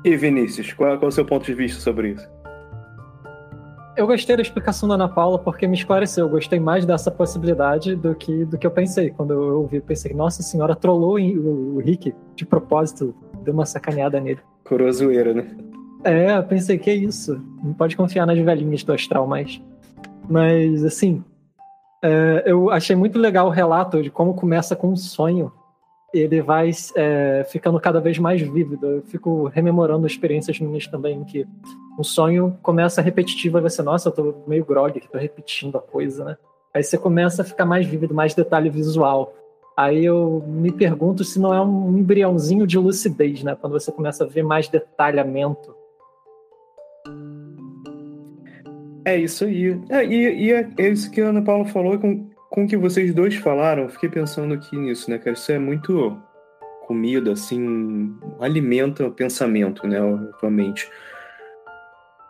E 0.03 0.16
Vinícius, 0.16 0.72
qual, 0.74 0.97
qual 0.97 1.05
é 1.05 1.07
o 1.07 1.11
seu 1.11 1.26
ponto 1.26 1.45
de 1.45 1.53
vista 1.53 1.82
sobre 1.82 2.11
isso? 2.11 2.30
Eu 3.97 4.05
gostei 4.05 4.36
da 4.36 4.41
explicação 4.41 4.89
da 4.89 4.95
Ana 4.95 5.07
Paula 5.07 5.39
porque 5.39 5.66
me 5.66 5.74
esclareceu. 5.74 6.26
Eu 6.26 6.30
gostei 6.30 6.59
mais 6.59 6.86
dessa 6.86 7.09
possibilidade 7.09 7.95
do 7.95 8.13
que 8.13 8.43
do 8.45 8.57
que 8.57 8.68
eu 8.68 8.72
pensei. 8.72 9.09
Quando 9.09 9.34
eu 9.34 9.61
ouvi, 9.61 9.80
pensei, 9.80 10.13
nossa 10.13 10.43
senhora, 10.43 10.76
trollou 10.76 11.18
o, 11.18 11.76
o 11.76 11.80
Rick 11.80 12.13
de 12.36 12.45
propósito, 12.45 13.16
deu 13.41 13.53
uma 13.53 13.66
sacaneada 13.66 14.20
nele. 14.20 14.41
Corozoeira, 14.66 15.34
né? 15.34 15.47
É, 16.03 16.38
eu 16.38 16.43
pensei, 16.43 16.78
que 16.78 16.91
isso? 16.91 17.41
Não 17.63 17.74
pode 17.74 17.97
confiar 17.97 18.28
nas 18.28 18.38
velhinhas 18.38 18.84
do 18.84 18.93
astral 18.93 19.26
mais. 19.26 19.61
Mas, 20.30 20.84
assim, 20.84 21.23
é, 22.03 22.43
eu 22.45 22.69
achei 22.69 22.95
muito 22.95 23.17
legal 23.17 23.47
o 23.47 23.51
relato 23.51 24.01
de 24.01 24.09
como 24.09 24.34
começa 24.34 24.76
com 24.76 24.89
um 24.89 24.95
sonho. 24.95 25.51
Ele 26.13 26.41
vai 26.41 26.71
é, 26.95 27.45
ficando 27.49 27.80
cada 27.80 27.99
vez 27.99 28.17
mais 28.17 28.41
vívido. 28.41 28.86
Eu 28.86 29.01
fico 29.03 29.47
rememorando 29.47 30.07
experiências 30.07 30.59
minhas 30.59 30.88
também, 30.88 31.23
que 31.23 31.45
um 31.99 32.03
sonho 32.03 32.57
começa 32.61 33.01
repetitivo, 33.01 33.57
e 33.57 33.61
você, 33.61 33.82
nossa, 33.82 34.09
eu 34.09 34.13
tô 34.13 34.36
meio 34.47 34.65
grog, 34.65 34.99
tô 35.11 35.17
repetindo 35.17 35.78
a 35.78 35.82
coisa, 35.82 36.23
né? 36.23 36.38
Aí 36.73 36.84
você 36.84 36.97
começa 36.97 37.41
a 37.41 37.45
ficar 37.45 37.65
mais 37.65 37.86
vívido, 37.86 38.13
mais 38.13 38.34
detalhe 38.34 38.69
visual. 38.69 39.34
Aí 39.78 40.05
eu 40.05 40.43
me 40.47 40.71
pergunto 40.71 41.23
se 41.23 41.39
não 41.39 41.53
é 41.53 41.61
um 41.61 41.97
embriãozinho 41.97 42.65
de 42.65 42.78
lucidez, 42.78 43.43
né? 43.43 43.57
Quando 43.59 43.73
você 43.73 43.91
começa 43.91 44.23
a 44.23 44.28
ver 44.28 44.43
mais 44.43 44.67
detalhamento 44.67 45.76
É 49.06 49.16
isso 49.16 49.45
aí. 49.45 49.80
É, 49.89 50.03
e, 50.03 50.47
e 50.47 50.51
é, 50.51 50.68
é, 50.78 50.89
isso 50.89 51.12
que 51.12 51.22
a 51.22 51.28
Ana 51.28 51.41
Paula 51.41 51.66
falou 51.66 51.97
com, 51.99 52.28
com 52.49 52.68
que 52.68 52.76
vocês 52.76 53.14
dois 53.14 53.36
falaram. 53.36 53.88
Fiquei 53.88 54.10
pensando 54.10 54.53
aqui 54.56 54.76
nisso, 54.76 55.12
né, 55.12 55.20
cara? 55.20 55.34
Isso 55.34 55.51
é 55.51 55.60
muito 55.60 56.18
comida, 56.88 57.32
assim, 57.32 58.16
alimenta 58.39 59.06
o 59.06 59.12
pensamento, 59.12 59.88
né, 59.88 59.97
a 59.99 60.49
mente. 60.49 60.89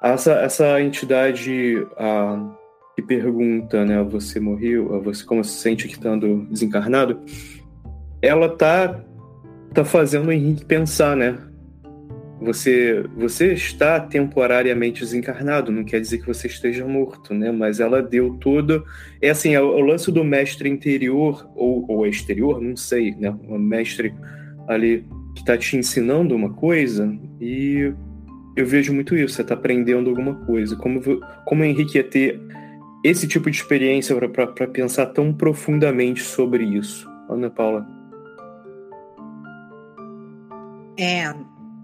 Essa, 0.02 0.34
essa 0.36 0.82
entidade 0.82 1.86
a, 1.98 2.56
que 2.96 3.02
pergunta, 3.02 3.84
né, 3.84 4.02
você 4.04 4.40
morreu, 4.40 5.02
você 5.02 5.26
como 5.26 5.44
se 5.44 5.60
sente 5.60 5.88
que 5.88 5.96
estando 5.96 6.46
desencarnado, 6.50 7.20
ela 8.22 8.50
tá, 8.50 9.04
tá 9.74 9.84
fazendo 9.84 10.30
o 10.30 10.32
Henrique 10.32 10.66
pensar, 10.66 11.16
né? 11.18 11.38
Você 12.40 13.06
você 13.16 13.54
está 13.54 14.00
temporariamente 14.00 15.02
desencarnado, 15.02 15.72
não 15.72 15.84
quer 15.84 16.02
dizer 16.02 16.20
que 16.20 16.28
você 16.28 16.48
esteja 16.48 16.86
morto, 16.86 17.34
né? 17.34 17.52
Mas 17.52 17.80
ela 17.80 18.02
deu 18.02 18.36
todo. 18.40 18.86
É 19.22 19.30
assim, 19.30 19.54
é 19.56 19.62
o, 19.62 19.80
lance 19.80 20.12
do 20.12 20.24
mestre 20.24 20.70
interior 20.70 21.50
ou, 21.56 21.86
ou 21.90 22.06
exterior, 22.06 22.62
não 22.62 22.76
sei, 22.76 23.16
né? 23.16 23.30
O 23.48 23.58
mestre 23.58 24.14
ali 24.68 25.06
que 25.34 25.42
está 25.42 25.58
te 25.58 25.78
ensinando 25.78 26.36
uma 26.36 26.54
coisa 26.54 27.14
e 27.40 27.94
eu 28.56 28.66
vejo 28.66 28.94
muito 28.94 29.16
isso. 29.16 29.36
Você 29.36 29.42
está 29.42 29.54
aprendendo 29.54 30.10
alguma 30.10 30.36
coisa. 30.46 30.76
Como, 30.76 31.02
como 31.46 31.64
Henrique 31.64 31.98
ia 31.98 32.04
ter 32.04 32.40
esse 33.04 33.28
tipo 33.28 33.50
de 33.50 33.58
experiência 33.58 34.16
para 34.16 34.68
pensar 34.68 35.08
tão 35.08 35.34
profundamente 35.34 36.22
sobre 36.22 36.64
isso? 36.64 37.10
Ana 37.30 37.50
Paula. 37.50 37.86
É, 40.98 41.34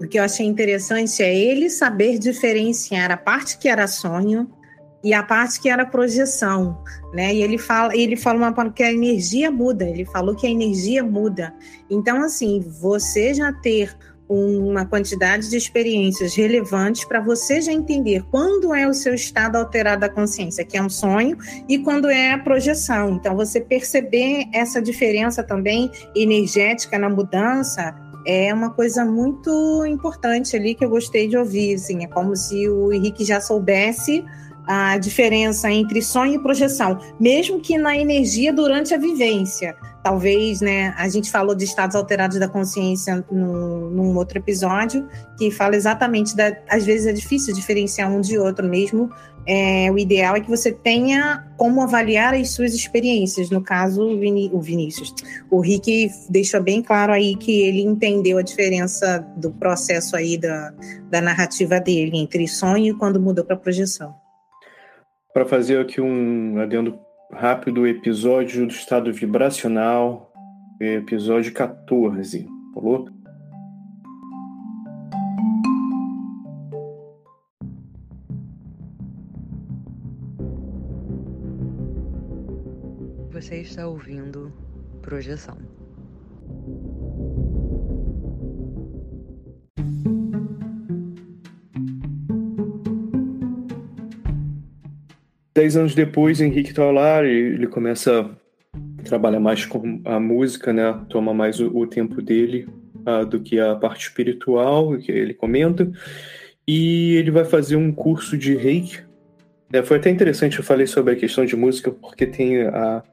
o 0.01 0.07
que 0.07 0.19
eu 0.19 0.23
achei 0.23 0.45
interessante 0.45 1.21
é 1.21 1.35
ele 1.35 1.69
saber 1.69 2.17
diferenciar 2.17 3.11
a 3.11 3.17
parte 3.17 3.57
que 3.57 3.69
era 3.69 3.87
sonho 3.87 4.49
e 5.03 5.13
a 5.13 5.23
parte 5.23 5.59
que 5.59 5.69
era 5.69 5.85
projeção, 5.85 6.83
né? 7.13 7.33
E 7.33 7.41
ele 7.41 7.57
fala, 7.57 7.95
ele 7.95 8.15
fala 8.15 8.37
uma 8.37 8.53
parte 8.53 8.73
que 8.73 8.83
a 8.83 8.91
energia 8.91 9.49
muda. 9.49 9.87
Ele 9.87 10.05
falou 10.05 10.35
que 10.35 10.45
a 10.45 10.49
energia 10.49 11.03
muda. 11.03 11.53
Então, 11.89 12.23
assim, 12.23 12.59
você 12.59 13.33
já 13.33 13.51
ter 13.51 13.95
uma 14.31 14.85
quantidade 14.85 15.49
de 15.49 15.57
experiências 15.57 16.35
relevantes 16.35 17.03
para 17.03 17.19
você 17.19 17.59
já 17.59 17.71
entender 17.71 18.23
quando 18.31 18.73
é 18.73 18.87
o 18.87 18.93
seu 18.93 19.13
estado 19.13 19.57
alterado 19.57 20.01
da 20.01 20.09
consciência, 20.09 20.63
que 20.63 20.77
é 20.77 20.81
um 20.81 20.89
sonho, 20.89 21.37
e 21.67 21.79
quando 21.79 22.09
é 22.09 22.31
a 22.31 22.37
projeção. 22.37 23.15
Então, 23.15 23.35
você 23.35 23.59
perceber 23.59 24.45
essa 24.53 24.81
diferença 24.81 25.43
também 25.43 25.91
energética 26.15 26.97
na 26.97 27.09
mudança 27.09 27.93
é 28.25 28.53
uma 28.53 28.69
coisa 28.69 29.03
muito 29.03 29.85
importante 29.85 30.55
ali 30.55 30.75
que 30.75 30.85
eu 30.85 30.89
gostei 30.89 31.27
de 31.27 31.37
ouvir. 31.37 31.75
Assim, 31.75 32.03
é 32.03 32.07
como 32.07 32.35
se 32.35 32.69
o 32.69 32.93
Henrique 32.93 33.25
já 33.25 33.41
soubesse 33.41 34.23
a 34.67 34.97
diferença 34.97 35.71
entre 35.71 36.01
sonho 36.01 36.35
e 36.35 36.39
projeção, 36.39 36.99
mesmo 37.19 37.59
que 37.59 37.77
na 37.77 37.97
energia 37.97 38.53
durante 38.53 38.93
a 38.93 38.97
vivência. 38.97 39.75
Talvez, 40.03 40.61
né? 40.61 40.95
A 40.97 41.07
gente 41.07 41.29
falou 41.29 41.53
de 41.53 41.63
estados 41.63 41.95
alterados 41.95 42.39
da 42.39 42.47
consciência 42.47 43.23
no, 43.31 43.91
num 43.91 44.17
outro 44.17 44.39
episódio, 44.39 45.07
que 45.37 45.51
fala 45.51 45.75
exatamente 45.75 46.35
da. 46.35 46.57
Às 46.67 46.85
vezes 46.85 47.05
é 47.05 47.13
difícil 47.13 47.53
diferenciar 47.53 48.11
um 48.11 48.19
de 48.19 48.37
outro 48.37 48.67
mesmo. 48.67 49.11
É, 49.45 49.91
o 49.91 49.97
ideal 49.97 50.35
é 50.35 50.39
que 50.39 50.49
você 50.49 50.71
tenha 50.71 51.47
como 51.57 51.81
avaliar 51.81 52.33
as 52.33 52.49
suas 52.49 52.73
experiências. 52.73 53.49
No 53.49 53.61
caso, 53.61 54.01
o, 54.03 54.19
Viní 54.19 54.49
o 54.53 54.59
Vinícius. 54.59 55.13
O 55.49 55.59
Rick 55.59 56.09
deixou 56.29 56.61
bem 56.61 56.81
claro 56.81 57.11
aí 57.11 57.35
que 57.35 57.61
ele 57.61 57.81
entendeu 57.81 58.37
a 58.37 58.43
diferença 58.43 59.19
do 59.37 59.51
processo 59.51 60.15
aí 60.15 60.37
da, 60.37 60.73
da 61.09 61.21
narrativa 61.21 61.79
dele 61.79 62.17
entre 62.17 62.47
sonho 62.47 62.87
e 62.87 62.97
quando 62.97 63.19
mudou 63.19 63.45
para 63.45 63.55
projeção. 63.55 64.20
Para 65.33 65.45
fazer 65.45 65.79
aqui 65.79 66.01
um 66.01 66.59
adendo 66.59 66.99
rápido, 67.31 67.87
episódio 67.87 68.67
do 68.67 68.71
estado 68.73 69.13
vibracional, 69.13 70.29
episódio 70.77 71.53
14, 71.53 72.45
falou? 72.73 73.07
Você 83.31 83.61
está 83.61 83.87
ouvindo 83.87 84.51
Projeção. 85.01 85.57
Dez 95.53 95.75
anos 95.75 95.93
depois, 95.93 96.39
Henrique 96.39 96.69
está 96.69 96.89
lá, 96.89 97.23
ele 97.23 97.67
começa 97.67 98.21
a 98.73 99.03
trabalhar 99.03 99.39
mais 99.39 99.65
com 99.65 100.01
a 100.05 100.19
música, 100.19 100.71
né? 100.71 100.97
Toma 101.09 101.33
mais 101.33 101.59
o, 101.59 101.67
o 101.75 101.85
tempo 101.85 102.21
dele 102.21 102.69
uh, 103.05 103.25
do 103.25 103.39
que 103.39 103.59
a 103.59 103.75
parte 103.75 104.07
espiritual, 104.07 104.97
que 104.97 105.11
ele 105.11 105.33
comenta. 105.33 105.91
E 106.65 107.15
ele 107.15 107.31
vai 107.31 107.43
fazer 107.43 107.75
um 107.75 107.91
curso 107.91 108.37
de 108.37 108.55
reiki. 108.55 108.99
É, 109.73 109.83
foi 109.83 109.97
até 109.97 110.09
interessante, 110.09 110.57
eu 110.57 110.63
falei 110.63 110.87
sobre 110.87 111.13
a 111.13 111.17
questão 111.17 111.45
de 111.45 111.55
música, 111.55 111.91
porque 111.91 112.25
tem 112.25 112.61
a, 112.63 113.03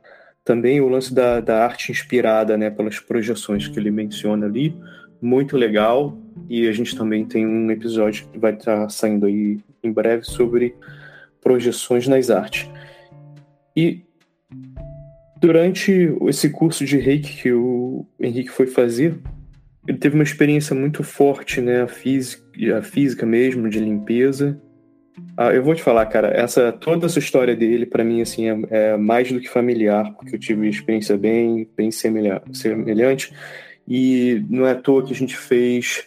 também 0.45 0.81
o 0.81 0.89
lance 0.89 1.13
da, 1.13 1.41
da 1.41 1.65
arte 1.65 1.91
inspirada 1.91 2.57
né, 2.57 2.71
pelas 2.71 3.01
projeções 3.01 3.67
que 3.67 3.79
ele 3.79 3.91
menciona 3.91 4.47
ali. 4.47 4.77
Muito 5.21 5.57
legal. 5.57 6.17
E 6.49 6.69
a 6.69 6.73
gente 6.73 6.97
também 6.97 7.25
tem 7.25 7.45
um 7.45 7.71
episódio 7.71 8.29
que 8.31 8.39
vai 8.39 8.55
estar 8.55 8.83
tá 8.83 8.89
saindo 8.89 9.27
aí 9.27 9.59
em 9.83 9.93
breve 9.93 10.25
sobre 10.25 10.75
projeções 11.41 12.07
nas 12.07 12.31
artes. 12.31 12.69
E 13.77 14.03
durante 15.41 16.13
esse 16.27 16.51
curso 16.51 16.85
de 16.85 16.99
reiki 16.99 17.43
que 17.43 17.53
o 17.53 18.07
Henrique 18.21 18.51
foi 18.51 18.67
fazer, 18.67 19.19
ele 19.87 19.99
teve 19.99 20.15
uma 20.15 20.25
experiência 20.25 20.75
muito 20.75 21.03
forte, 21.03 21.61
né? 21.61 21.83
A 21.83 21.89
física, 21.89 22.45
a 22.77 22.83
física 22.83 23.25
mesmo, 23.25 23.69
de 23.71 23.79
limpeza. 23.79 24.61
Ah, 25.37 25.53
eu 25.53 25.63
vou 25.63 25.75
te 25.75 25.83
falar, 25.83 26.07
cara, 26.07 26.29
essa 26.29 26.71
toda 26.73 27.07
essa 27.07 27.19
história 27.19 27.57
dele, 27.57 27.87
para 27.87 28.05
mim, 28.05 28.21
assim, 28.21 28.49
é, 28.49 28.59
é, 28.71 28.97
mais 28.97 29.33
do 29.33 29.41
que 29.41 29.49
familiar, 29.49 30.13
porque 30.15 30.35
eu 30.35 30.39
tive 30.39 30.61
uma 30.61 30.69
experiência 30.69 31.17
bem, 31.17 31.69
bem 31.77 31.91
semelhante. 31.91 33.33
E 33.87 34.45
não 34.51 34.67
é 34.67 34.73
à 34.73 34.75
toa 34.75 35.05
que 35.05 35.13
a 35.13 35.17
gente 35.17 35.37
fez 35.37 36.05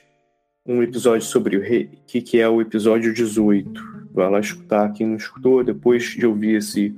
um 0.66 0.84
episódio 0.84 1.26
sobre 1.26 1.58
o 1.58 1.62
reiki, 1.62 2.22
que 2.22 2.40
é 2.40 2.48
o 2.48 2.62
episódio 2.62 3.14
18 3.14 3.91
vai 4.14 4.30
lá 4.30 4.39
escutar 4.39 4.91
quem 4.93 5.07
não 5.07 5.16
escutou, 5.16 5.64
depois 5.64 6.03
de 6.03 6.26
ouvir 6.26 6.55
esse 6.55 6.95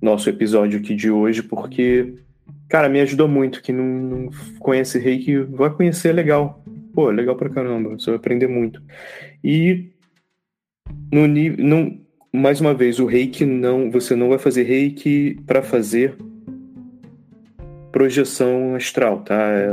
nosso 0.00 0.28
episódio 0.28 0.78
aqui 0.78 0.94
de 0.94 1.10
hoje, 1.10 1.42
porque, 1.42 2.14
cara, 2.68 2.88
me 2.88 3.00
ajudou 3.00 3.28
muito. 3.28 3.62
Quem 3.62 3.74
não, 3.74 3.84
não 3.84 4.30
conhece 4.58 4.98
reiki, 4.98 5.38
vai 5.38 5.70
conhecer, 5.70 6.08
é 6.08 6.12
legal. 6.12 6.64
Pô, 6.94 7.10
legal 7.10 7.36
pra 7.36 7.50
caramba, 7.50 7.90
você 7.90 8.10
vai 8.10 8.16
aprender 8.16 8.46
muito. 8.46 8.82
E 9.44 9.90
no 11.12 11.26
nível. 11.26 11.98
mais 12.32 12.60
uma 12.60 12.74
vez, 12.74 12.98
o 12.98 13.06
reiki 13.06 13.44
não. 13.44 13.90
Você 13.90 14.16
não 14.16 14.28
vai 14.28 14.38
fazer 14.38 14.62
reiki 14.62 15.38
para 15.46 15.62
fazer 15.62 16.16
projeção 17.92 18.74
astral, 18.74 19.20
tá? 19.22 19.34
É, 19.34 19.68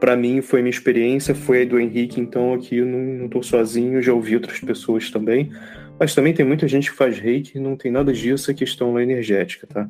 para 0.00 0.16
mim 0.16 0.40
foi 0.40 0.60
minha 0.60 0.70
experiência, 0.70 1.34
foi 1.34 1.62
a 1.62 1.64
do 1.64 1.78
Henrique, 1.78 2.20
então 2.20 2.54
aqui 2.54 2.80
não, 2.80 2.98
não 2.98 3.28
tô 3.28 3.42
sozinho, 3.42 4.02
já 4.02 4.12
ouvi 4.12 4.34
outras 4.34 4.60
pessoas 4.60 5.10
também, 5.10 5.50
mas 5.98 6.14
também 6.14 6.32
tem 6.32 6.46
muita 6.46 6.68
gente 6.68 6.90
que 6.90 6.96
faz 6.96 7.18
reiki 7.18 7.58
não 7.58 7.76
tem 7.76 7.90
nada 7.90 8.12
disso, 8.12 8.50
é 8.50 8.54
questão 8.54 8.98
energética, 9.00 9.66
tá? 9.66 9.88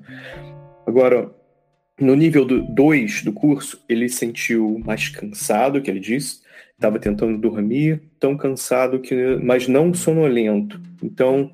Agora, 0.86 1.30
no 2.00 2.14
nível 2.14 2.44
2 2.44 3.22
do, 3.22 3.30
do 3.30 3.32
curso, 3.32 3.84
ele 3.88 4.08
sentiu 4.08 4.80
mais 4.84 5.08
cansado, 5.08 5.82
que 5.82 5.90
ele 5.90 6.00
disse, 6.00 6.40
estava 6.72 6.98
tentando 6.98 7.36
dormir, 7.36 8.00
tão 8.18 8.36
cansado 8.36 9.00
que, 9.00 9.14
mas 9.42 9.66
não 9.68 9.92
sonolento. 9.92 10.80
Então, 11.02 11.50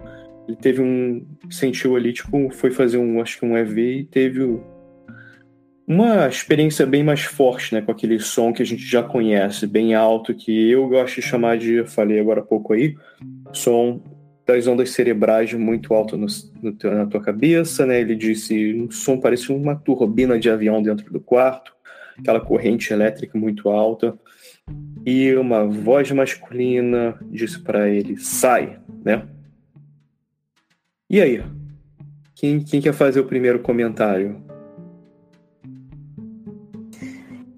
ele 0.47 0.57
teve 0.57 0.83
um, 0.83 1.27
sentiu 1.51 1.97
ali, 1.97 2.13
tipo, 2.13 2.51
foi 2.51 2.71
fazer 2.71 2.99
um, 2.99 3.21
acho 3.21 3.39
que 3.39 3.47
um 3.47 3.57
EV 3.57 3.79
e 3.79 4.05
teve 4.05 4.61
uma 5.87 6.27
experiência 6.27 6.87
bem 6.87 7.03
mais 7.03 7.23
forte, 7.23 7.75
né, 7.75 7.83
com 7.83 7.93
aquele 7.93 8.19
som 8.19 8.53
que 8.53 8.63
a 8.63 8.67
gente 8.67 8.83
já 8.83 9.03
conhece, 9.03 9.67
bem 9.67 9.95
alto, 9.95 10.35
que 10.35 10.71
eu 10.71 10.89
gosto 10.89 11.17
de 11.17 11.23
chamar 11.23 11.59
de, 11.59 11.85
falei 11.85 12.19
agora 12.19 12.41
há 12.41 12.45
pouco 12.45 12.73
aí, 12.73 12.97
som 13.53 14.03
das 14.47 14.67
ondas 14.67 14.91
cerebrais 14.91 15.53
muito 15.55 15.95
alto 15.95 16.17
no, 16.17 16.27
no, 16.63 16.77
na 16.91 17.07
tua 17.07 17.21
cabeça, 17.21 17.87
né? 17.87 18.01
Ele 18.01 18.15
disse, 18.15 18.75
um 18.75 18.91
som 18.91 19.19
parecia 19.19 19.55
uma 19.55 19.75
turbina 19.75 20.39
de 20.39 20.51
avião 20.51 20.83
dentro 20.83 21.11
do 21.11 21.21
quarto, 21.21 21.75
aquela 22.19 22.41
corrente 22.41 22.93
elétrica 22.93 23.39
muito 23.39 23.71
alta, 23.71 24.19
e 25.05 25.35
uma 25.35 25.67
voz 25.67 26.11
masculina 26.13 27.19
disse 27.31 27.59
para 27.59 27.89
ele, 27.89 28.17
sai, 28.19 28.79
né? 29.05 29.27
E 31.09 31.21
aí? 31.21 31.43
Quem, 32.35 32.61
quem 32.61 32.81
quer 32.81 32.93
fazer 32.93 33.21
o 33.21 33.27
primeiro 33.27 33.61
comentário? 33.61 34.44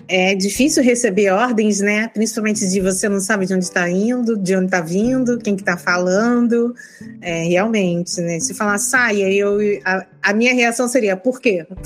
É 0.09 0.35
difícil 0.35 0.83
receber 0.83 1.31
ordens, 1.31 1.81
né? 1.81 2.09
Principalmente 2.09 2.69
de 2.69 2.81
você 2.81 3.09
não 3.09 3.21
sabe 3.21 3.47
de 3.47 3.55
onde 3.55 3.65
está 3.65 3.89
indo, 3.91 4.37
de 4.37 4.55
onde 4.55 4.67
está 4.67 4.81
vindo, 4.81 5.39
quem 5.39 5.57
que 5.57 5.63
está 5.63 5.77
falando. 5.77 6.75
É, 7.21 7.45
realmente, 7.45 8.21
né? 8.21 8.39
Se 8.39 8.55
falar 8.55 8.79
saia, 8.79 9.33
eu, 9.33 9.59
a, 9.85 10.07
a, 10.23 10.33
minha 10.33 10.55
reação 10.55 10.89
seria 10.89 11.17
por 11.17 11.41
quê? 11.41 11.67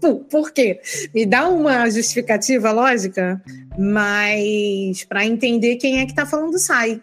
Por, 0.00 0.16
por 0.24 0.50
quê? 0.50 0.80
Me 1.14 1.24
dá 1.24 1.48
uma 1.48 1.88
justificativa 1.88 2.72
lógica, 2.72 3.40
mas 3.78 5.04
para 5.04 5.24
entender 5.24 5.76
quem 5.76 6.00
é 6.00 6.04
que 6.04 6.10
está 6.10 6.26
falando 6.26 6.58
sai 6.58 7.00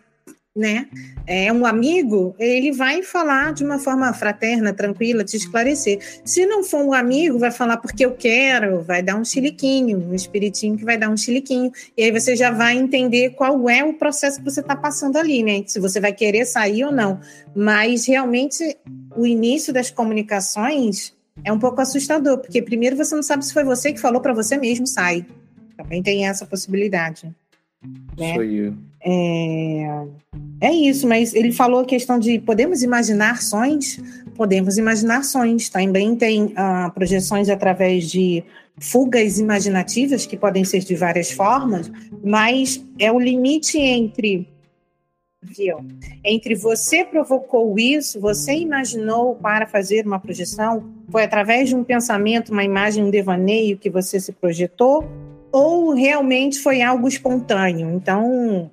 né? 0.55 0.87
É 1.27 1.53
um 1.53 1.65
amigo, 1.65 2.35
ele 2.39 2.71
vai 2.71 3.03
falar 3.03 3.53
de 3.53 3.63
uma 3.63 3.77
forma 3.77 4.11
fraterna, 4.13 4.73
tranquila, 4.73 5.23
te 5.23 5.37
esclarecer. 5.37 5.99
Se 6.25 6.45
não 6.45 6.63
for 6.63 6.83
um 6.83 6.93
amigo, 6.93 7.37
vai 7.37 7.51
falar 7.51 7.77
porque 7.77 8.05
eu 8.05 8.13
quero, 8.13 8.81
vai 8.81 9.03
dar 9.03 9.15
um 9.15 9.23
chiliquinho, 9.23 9.97
um 9.97 10.13
espiritinho 10.13 10.77
que 10.77 10.83
vai 10.83 10.97
dar 10.97 11.09
um 11.09 11.17
chiliquinho. 11.17 11.71
E 11.95 12.03
aí 12.03 12.11
você 12.11 12.35
já 12.35 12.51
vai 12.51 12.77
entender 12.77 13.31
qual 13.31 13.69
é 13.69 13.83
o 13.83 13.93
processo 13.93 14.39
que 14.39 14.45
você 14.45 14.59
está 14.61 14.75
passando 14.75 15.17
ali, 15.17 15.43
né? 15.43 15.63
Se 15.67 15.79
você 15.79 15.99
vai 15.99 16.13
querer 16.13 16.45
sair 16.45 16.83
ou 16.83 16.91
não. 16.91 17.19
Mas 17.55 18.05
realmente 18.05 18.77
o 19.15 19.25
início 19.25 19.71
das 19.71 19.91
comunicações 19.91 21.13
é 21.43 21.53
um 21.53 21.59
pouco 21.59 21.79
assustador, 21.79 22.39
porque 22.39 22.61
primeiro 22.61 22.97
você 22.97 23.15
não 23.15 23.23
sabe 23.23 23.45
se 23.45 23.53
foi 23.53 23.63
você 23.63 23.93
que 23.93 23.99
falou 23.99 24.19
para 24.19 24.33
você 24.33 24.57
mesmo 24.57 24.87
sai. 24.87 25.25
Também 25.77 26.03
tem 26.03 26.27
essa 26.27 26.45
possibilidade. 26.45 27.33
Né? 28.17 28.31
Isso 28.31 28.41
aí. 28.41 28.88
É, 29.01 30.05
é 30.61 30.73
isso, 30.73 31.07
mas 31.07 31.33
ele 31.33 31.51
falou 31.51 31.81
a 31.81 31.85
questão 31.85 32.19
de 32.19 32.39
podemos 32.39 32.83
imaginar 32.83 33.41
sonhos? 33.41 33.99
Podemos 34.35 34.77
imaginar 34.77 35.23
sonhos. 35.23 35.69
Também 35.69 36.15
tem 36.15 36.53
ah, 36.55 36.91
projeções 36.93 37.49
através 37.49 38.09
de 38.09 38.43
fugas 38.79 39.39
imaginativas, 39.39 40.25
que 40.25 40.37
podem 40.37 40.63
ser 40.63 40.79
de 40.79 40.95
várias 40.95 41.31
formas, 41.31 41.91
mas 42.23 42.83
é 42.97 43.11
o 43.11 43.19
limite 43.19 43.77
entre 43.77 44.47
viu? 45.41 45.77
Entre 46.23 46.55
você 46.55 47.05
provocou 47.05 47.77
isso, 47.77 48.19
você 48.19 48.53
imaginou 48.55 49.35
para 49.35 49.65
fazer 49.65 50.05
uma 50.05 50.19
projeção, 50.19 50.91
foi 51.09 51.23
através 51.23 51.69
de 51.69 51.75
um 51.75 51.83
pensamento, 51.83 52.51
uma 52.51 52.63
imagem, 52.63 53.03
um 53.03 53.09
devaneio 53.09 53.77
que 53.77 53.89
você 53.89 54.19
se 54.19 54.31
projetou, 54.33 55.09
ou 55.51 55.93
realmente 55.93 56.59
foi 56.59 56.81
algo 56.81 57.07
espontâneo. 57.07 57.89
Então, 57.91 58.69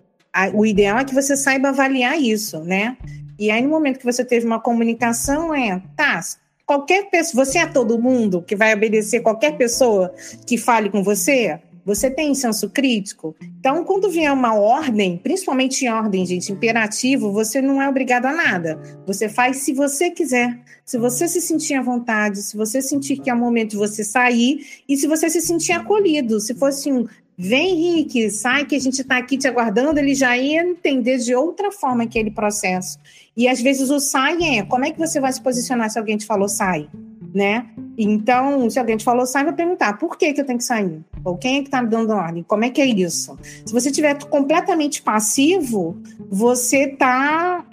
o 0.52 0.66
ideal 0.66 0.98
é 0.98 1.04
que 1.04 1.14
você 1.14 1.36
saiba 1.36 1.68
avaliar 1.68 2.20
isso, 2.20 2.60
né? 2.60 2.96
E 3.38 3.50
aí, 3.50 3.62
no 3.62 3.68
momento 3.68 3.98
que 3.98 4.04
você 4.04 4.24
teve 4.24 4.46
uma 4.46 4.60
comunicação, 4.60 5.54
é, 5.54 5.82
tá, 5.96 6.20
qualquer 6.64 7.10
pessoa, 7.10 7.44
você 7.44 7.58
é 7.58 7.66
todo 7.66 8.00
mundo 8.00 8.42
que 8.42 8.56
vai 8.56 8.74
obedecer 8.74 9.20
qualquer 9.20 9.56
pessoa 9.56 10.12
que 10.46 10.56
fale 10.56 10.90
com 10.90 11.02
você? 11.02 11.60
Você 11.86 12.10
tem 12.10 12.34
senso 12.34 12.68
crítico? 12.68 13.36
Então, 13.60 13.84
quando 13.84 14.10
vier 14.10 14.32
uma 14.32 14.54
ordem, 14.54 15.16
principalmente 15.22 15.84
em 15.84 15.88
ordem, 15.88 16.26
gente, 16.26 16.50
imperativo, 16.50 17.30
você 17.30 17.62
não 17.62 17.80
é 17.80 17.88
obrigado 17.88 18.26
a 18.26 18.32
nada. 18.32 18.76
Você 19.06 19.28
faz 19.28 19.58
se 19.58 19.72
você 19.72 20.10
quiser. 20.10 20.58
Se 20.84 20.98
você 20.98 21.28
se 21.28 21.40
sentir 21.40 21.74
à 21.74 21.82
vontade, 21.82 22.42
se 22.42 22.56
você 22.56 22.82
sentir 22.82 23.18
que 23.18 23.30
é 23.30 23.34
o 23.34 23.38
momento 23.38 23.70
de 23.70 23.76
você 23.76 24.02
sair 24.02 24.66
e 24.88 24.96
se 24.96 25.06
você 25.06 25.30
se 25.30 25.40
sentir 25.40 25.72
acolhido. 25.72 26.40
Se 26.40 26.54
fosse 26.54 26.90
um 26.90 27.06
vem, 27.36 27.70
Henrique, 27.70 28.30
sai 28.30 28.64
que 28.64 28.76
a 28.76 28.80
gente 28.80 29.00
está 29.00 29.18
aqui 29.18 29.36
te 29.36 29.46
aguardando, 29.46 29.98
ele 29.98 30.14
já 30.14 30.36
ia 30.36 30.62
entender 30.62 31.18
de 31.18 31.34
outra 31.34 31.70
forma 31.70 32.04
aquele 32.04 32.30
processo. 32.30 32.98
E 33.36 33.46
às 33.48 33.60
vezes 33.60 33.90
o 33.90 34.00
sai 34.00 34.58
é 34.58 34.62
como 34.62 34.84
é 34.84 34.90
que 34.90 34.98
você 34.98 35.20
vai 35.20 35.32
se 35.32 35.40
posicionar 35.40 35.90
se 35.90 35.98
alguém 35.98 36.16
te 36.16 36.26
falou 36.26 36.48
sai? 36.48 36.88
né? 37.36 37.66
Então, 37.98 38.68
se 38.70 38.78
alguém 38.78 38.96
te 38.96 39.04
falou 39.04 39.26
sai, 39.26 39.44
vai 39.44 39.52
perguntar 39.52 39.98
por 39.98 40.16
que, 40.16 40.32
que 40.32 40.40
eu 40.40 40.46
tenho 40.46 40.58
que 40.58 40.64
sair? 40.64 41.04
Ou 41.22 41.36
quem 41.36 41.56
é 41.56 41.60
que 41.60 41.68
está 41.68 41.82
me 41.82 41.88
dando 41.88 42.14
ordem? 42.14 42.42
Como 42.42 42.64
é 42.64 42.70
que 42.70 42.80
é 42.80 42.86
isso? 42.86 43.38
Se 43.64 43.74
você 43.74 43.90
estiver 43.90 44.16
completamente 44.24 45.02
passivo, 45.02 46.00
você 46.30 46.84
está 46.84 47.66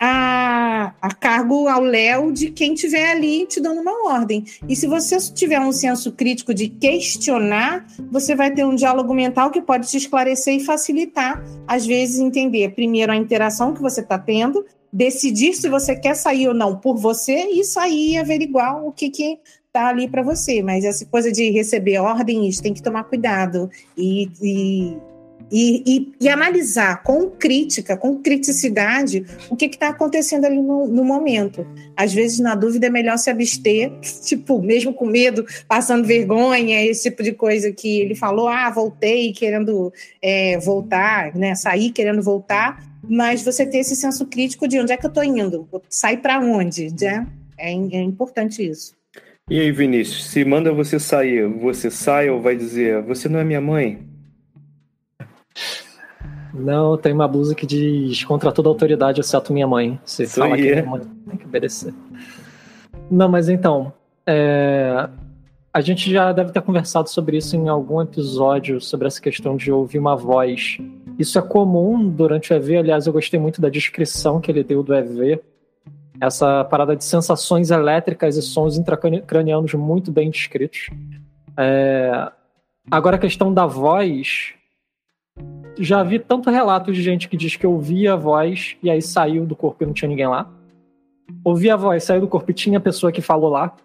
a, 1.02 1.14
cargo 1.14 1.68
ao 1.68 1.82
léu 1.82 2.32
de 2.32 2.52
quem 2.52 2.74
estiver 2.74 3.12
ali 3.12 3.46
te 3.46 3.60
dando 3.60 3.82
uma 3.82 4.12
ordem. 4.12 4.44
E 4.68 4.76
se 4.76 4.88
você 4.88 5.18
tiver 5.34 5.60
um 5.60 5.72
senso 5.72 6.12
crítico 6.12 6.54
de 6.54 6.68
questionar, 6.68 7.86
você 8.12 8.36
vai 8.36 8.52
ter 8.52 8.66
um 8.66 8.76
diálogo 8.76 9.14
mental 9.14 9.52
que 9.52 9.62
pode 9.62 9.88
te 9.90 9.98
esclarecer 9.98 10.56
e 10.56 10.66
facilitar, 10.66 11.44
às 11.68 11.86
vezes, 11.86 12.20
entender 12.20 12.74
primeiro 12.74 13.12
a 13.12 13.16
interação 13.16 13.74
que 13.74 13.82
você 13.82 14.02
está 14.02 14.18
tendo 14.18 14.66
decidir 14.94 15.56
se 15.56 15.68
você 15.68 15.96
quer 15.96 16.16
sair 16.16 16.48
ou 16.48 16.54
não 16.54 16.76
por 16.76 16.96
você 16.96 17.48
e 17.48 17.64
sair 17.64 18.12
e 18.12 18.18
averiguar 18.18 18.86
o 18.86 18.92
que 18.92 19.10
que 19.10 19.40
tá 19.72 19.88
ali 19.88 20.08
para 20.08 20.22
você. 20.22 20.62
Mas 20.62 20.86
essa 20.86 21.04
coisa 21.08 21.32
de 21.32 21.50
receber 21.50 21.98
ordens 21.98 22.62
tem 22.62 22.74
que 22.74 22.84
tomar 22.84 23.06
cuidado 23.06 23.70
e, 23.98 24.30
e, 24.40 24.96
e, 25.52 26.14
e 26.20 26.30
analisar 26.30 27.04
com 27.04 27.30
crítica, 27.30 27.96
com 27.96 28.18
criticidade, 28.22 29.26
o 29.50 29.56
que 29.56 29.66
está 29.66 29.90
acontecendo 29.90 30.46
ali 30.46 30.62
no, 30.62 30.88
no, 30.88 31.04
momento. 31.04 31.66
Às 31.96 32.14
vezes, 32.14 32.40
na 32.40 32.56
dúvida, 32.56 32.88
é 32.88 32.90
melhor 32.90 33.18
se 33.18 33.30
abster, 33.30 33.92
tipo, 34.26 34.62
mesmo 34.62 34.94
com 34.94 35.06
medo, 35.06 35.46
passando 35.68 36.06
vergonha, 36.06 36.84
esse 36.84 37.10
tipo 37.10 37.22
de 37.22 37.34
coisa 37.34 37.72
que 37.72 38.02
ele 38.02 38.16
falou, 38.16 38.48
ah, 38.48 38.70
voltei 38.70 39.32
querendo 39.34 39.94
é, 40.22 40.58
voltar, 40.60 41.36
né, 41.36 41.56
sair 41.56 41.92
querendo 41.92 42.22
voltar, 42.22 42.84
mas 43.08 43.44
você 43.44 43.66
ter 43.66 43.80
esse 43.80 43.96
senso 43.96 44.26
crítico 44.26 44.68
de 44.68 44.80
onde 44.80 44.94
é 44.94 44.98
que 44.98 45.06
eu 45.06 45.10
estou 45.10 45.24
indo, 45.24 45.68
sai 45.90 46.18
para 46.18 46.40
onde, 46.40 46.94
né? 47.00 47.28
É, 47.58 47.72
é 47.72 48.02
importante 48.02 48.68
isso. 48.68 48.94
E 49.50 49.60
aí, 49.60 49.72
Vinícius, 49.72 50.26
se 50.26 50.46
manda 50.46 50.72
você 50.72 50.98
sair, 50.98 51.46
você 51.48 51.92
sai 51.92 52.30
ou 52.30 52.42
vai 52.42 52.56
dizer, 52.56 53.02
você 53.02 53.28
não 53.28 53.40
é 53.40 53.44
minha 53.44 53.60
mãe? 53.60 54.13
Não, 56.54 56.98
tem 56.98 57.14
uma 57.14 57.28
blusa 57.28 57.56
que 57.56 57.66
diz 57.66 58.24
contra 58.24 58.52
toda 58.52 58.70
autoridade, 58.70 59.20
exceto 59.20 59.52
minha 59.52 59.68
mãe. 59.68 60.00
Você 60.06 60.24
Isso 60.24 60.40
fala 60.40 60.56
que 60.56 60.68
é. 60.68 60.76
minha 60.76 60.86
mãe 60.86 61.02
tem 61.28 61.38
que 61.38 61.46
obedecer. 61.46 61.94
Não, 63.10 63.28
mas 63.28 63.50
então, 63.50 63.92
é... 64.26 65.10
a 65.74 65.82
gente 65.82 66.12
já 66.12 66.32
deve 66.32 66.52
ter 66.52 66.62
conversado 66.62 67.10
sobre 67.10 67.38
isso 67.38 67.56
em 67.56 67.68
algum 67.68 68.02
episódio, 68.02 68.80
sobre 68.80 69.08
essa 69.08 69.20
questão 69.20 69.58
de 69.58 69.72
ouvir 69.72 69.98
uma 69.98 70.16
voz 70.16 70.78
isso 71.18 71.38
é 71.38 71.42
comum 71.42 72.10
durante 72.10 72.52
o 72.52 72.56
EV, 72.56 72.78
aliás, 72.78 73.06
eu 73.06 73.14
gostei 73.14 73.40
muito 73.40 73.62
da 73.62 73.70
descrição 73.70 74.42
que 74.42 74.50
ele 74.50 74.64
deu 74.64 74.82
do 74.82 74.94
EV. 74.94 75.40
Essa 76.20 76.64
parada 76.64 76.96
de 76.96 77.04
sensações 77.04 77.70
elétricas 77.70 78.38
e 78.38 78.42
sons 78.42 78.78
intracranianos 78.78 79.74
muito 79.74 80.12
bem 80.12 80.30
descritos. 80.30 80.90
É... 81.58 82.32
Agora, 82.90 83.16
a 83.16 83.20
questão 83.20 83.54
da 83.54 83.66
voz. 83.66 84.54
Já 85.78 86.04
vi 86.04 86.20
tanto 86.20 86.50
relato 86.50 86.92
de 86.92 87.02
gente 87.02 87.28
que 87.28 87.36
diz 87.36 87.56
que 87.56 87.66
ouvia 87.66 88.14
a 88.14 88.16
voz 88.16 88.76
e 88.82 88.90
aí 88.90 89.02
saiu 89.02 89.46
do 89.46 89.56
corpo 89.56 89.84
e 89.84 89.88
não 89.88 89.94
tinha 89.94 90.10
ninguém 90.10 90.28
lá. 90.28 90.50
Ouvia 91.44 91.74
a 91.74 91.78
voz, 91.78 92.04
saiu 92.04 92.22
do 92.22 92.28
corpo 92.28 92.52
e 92.52 92.54
tinha 92.54 92.78
a 92.78 92.82
pessoa 92.82 93.12
que 93.12 93.22
falou 93.22 93.50
lá. 93.50 93.76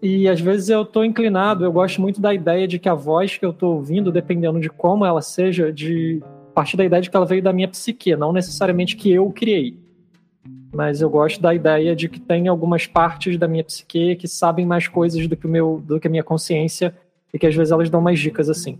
E 0.00 0.28
às 0.28 0.40
vezes 0.40 0.68
eu 0.68 0.82
estou 0.82 1.04
inclinado, 1.04 1.64
eu 1.64 1.72
gosto 1.72 2.00
muito 2.00 2.20
da 2.20 2.32
ideia 2.32 2.68
de 2.68 2.78
que 2.78 2.88
a 2.88 2.94
voz 2.94 3.36
que 3.36 3.44
eu 3.44 3.50
estou 3.50 3.74
ouvindo, 3.74 4.12
dependendo 4.12 4.60
de 4.60 4.70
como 4.70 5.04
ela 5.04 5.20
seja, 5.20 5.72
de 5.72 6.22
partir 6.58 6.76
da 6.76 6.84
ideia 6.84 7.00
de 7.00 7.08
que 7.08 7.16
ela 7.16 7.24
veio 7.26 7.40
da 7.40 7.52
minha 7.52 7.68
psique, 7.68 8.16
não 8.16 8.32
necessariamente 8.32 8.96
que 8.96 9.12
eu 9.12 9.30
criei. 9.30 9.76
Mas 10.72 11.00
eu 11.00 11.08
gosto 11.08 11.40
da 11.40 11.54
ideia 11.54 11.94
de 11.94 12.08
que 12.08 12.18
tem 12.18 12.48
algumas 12.48 12.84
partes 12.84 13.36
da 13.38 13.46
minha 13.46 13.62
psique 13.62 14.16
que 14.16 14.26
sabem 14.26 14.66
mais 14.66 14.88
coisas 14.88 15.28
do 15.28 15.36
que, 15.36 15.46
o 15.46 15.48
meu, 15.48 15.82
do 15.84 16.00
que 16.00 16.08
a 16.08 16.10
minha 16.10 16.24
consciência 16.24 16.92
e 17.32 17.38
que 17.38 17.46
às 17.46 17.54
vezes 17.54 17.70
elas 17.70 17.88
dão 17.88 18.00
mais 18.00 18.18
dicas 18.18 18.50
assim. 18.50 18.78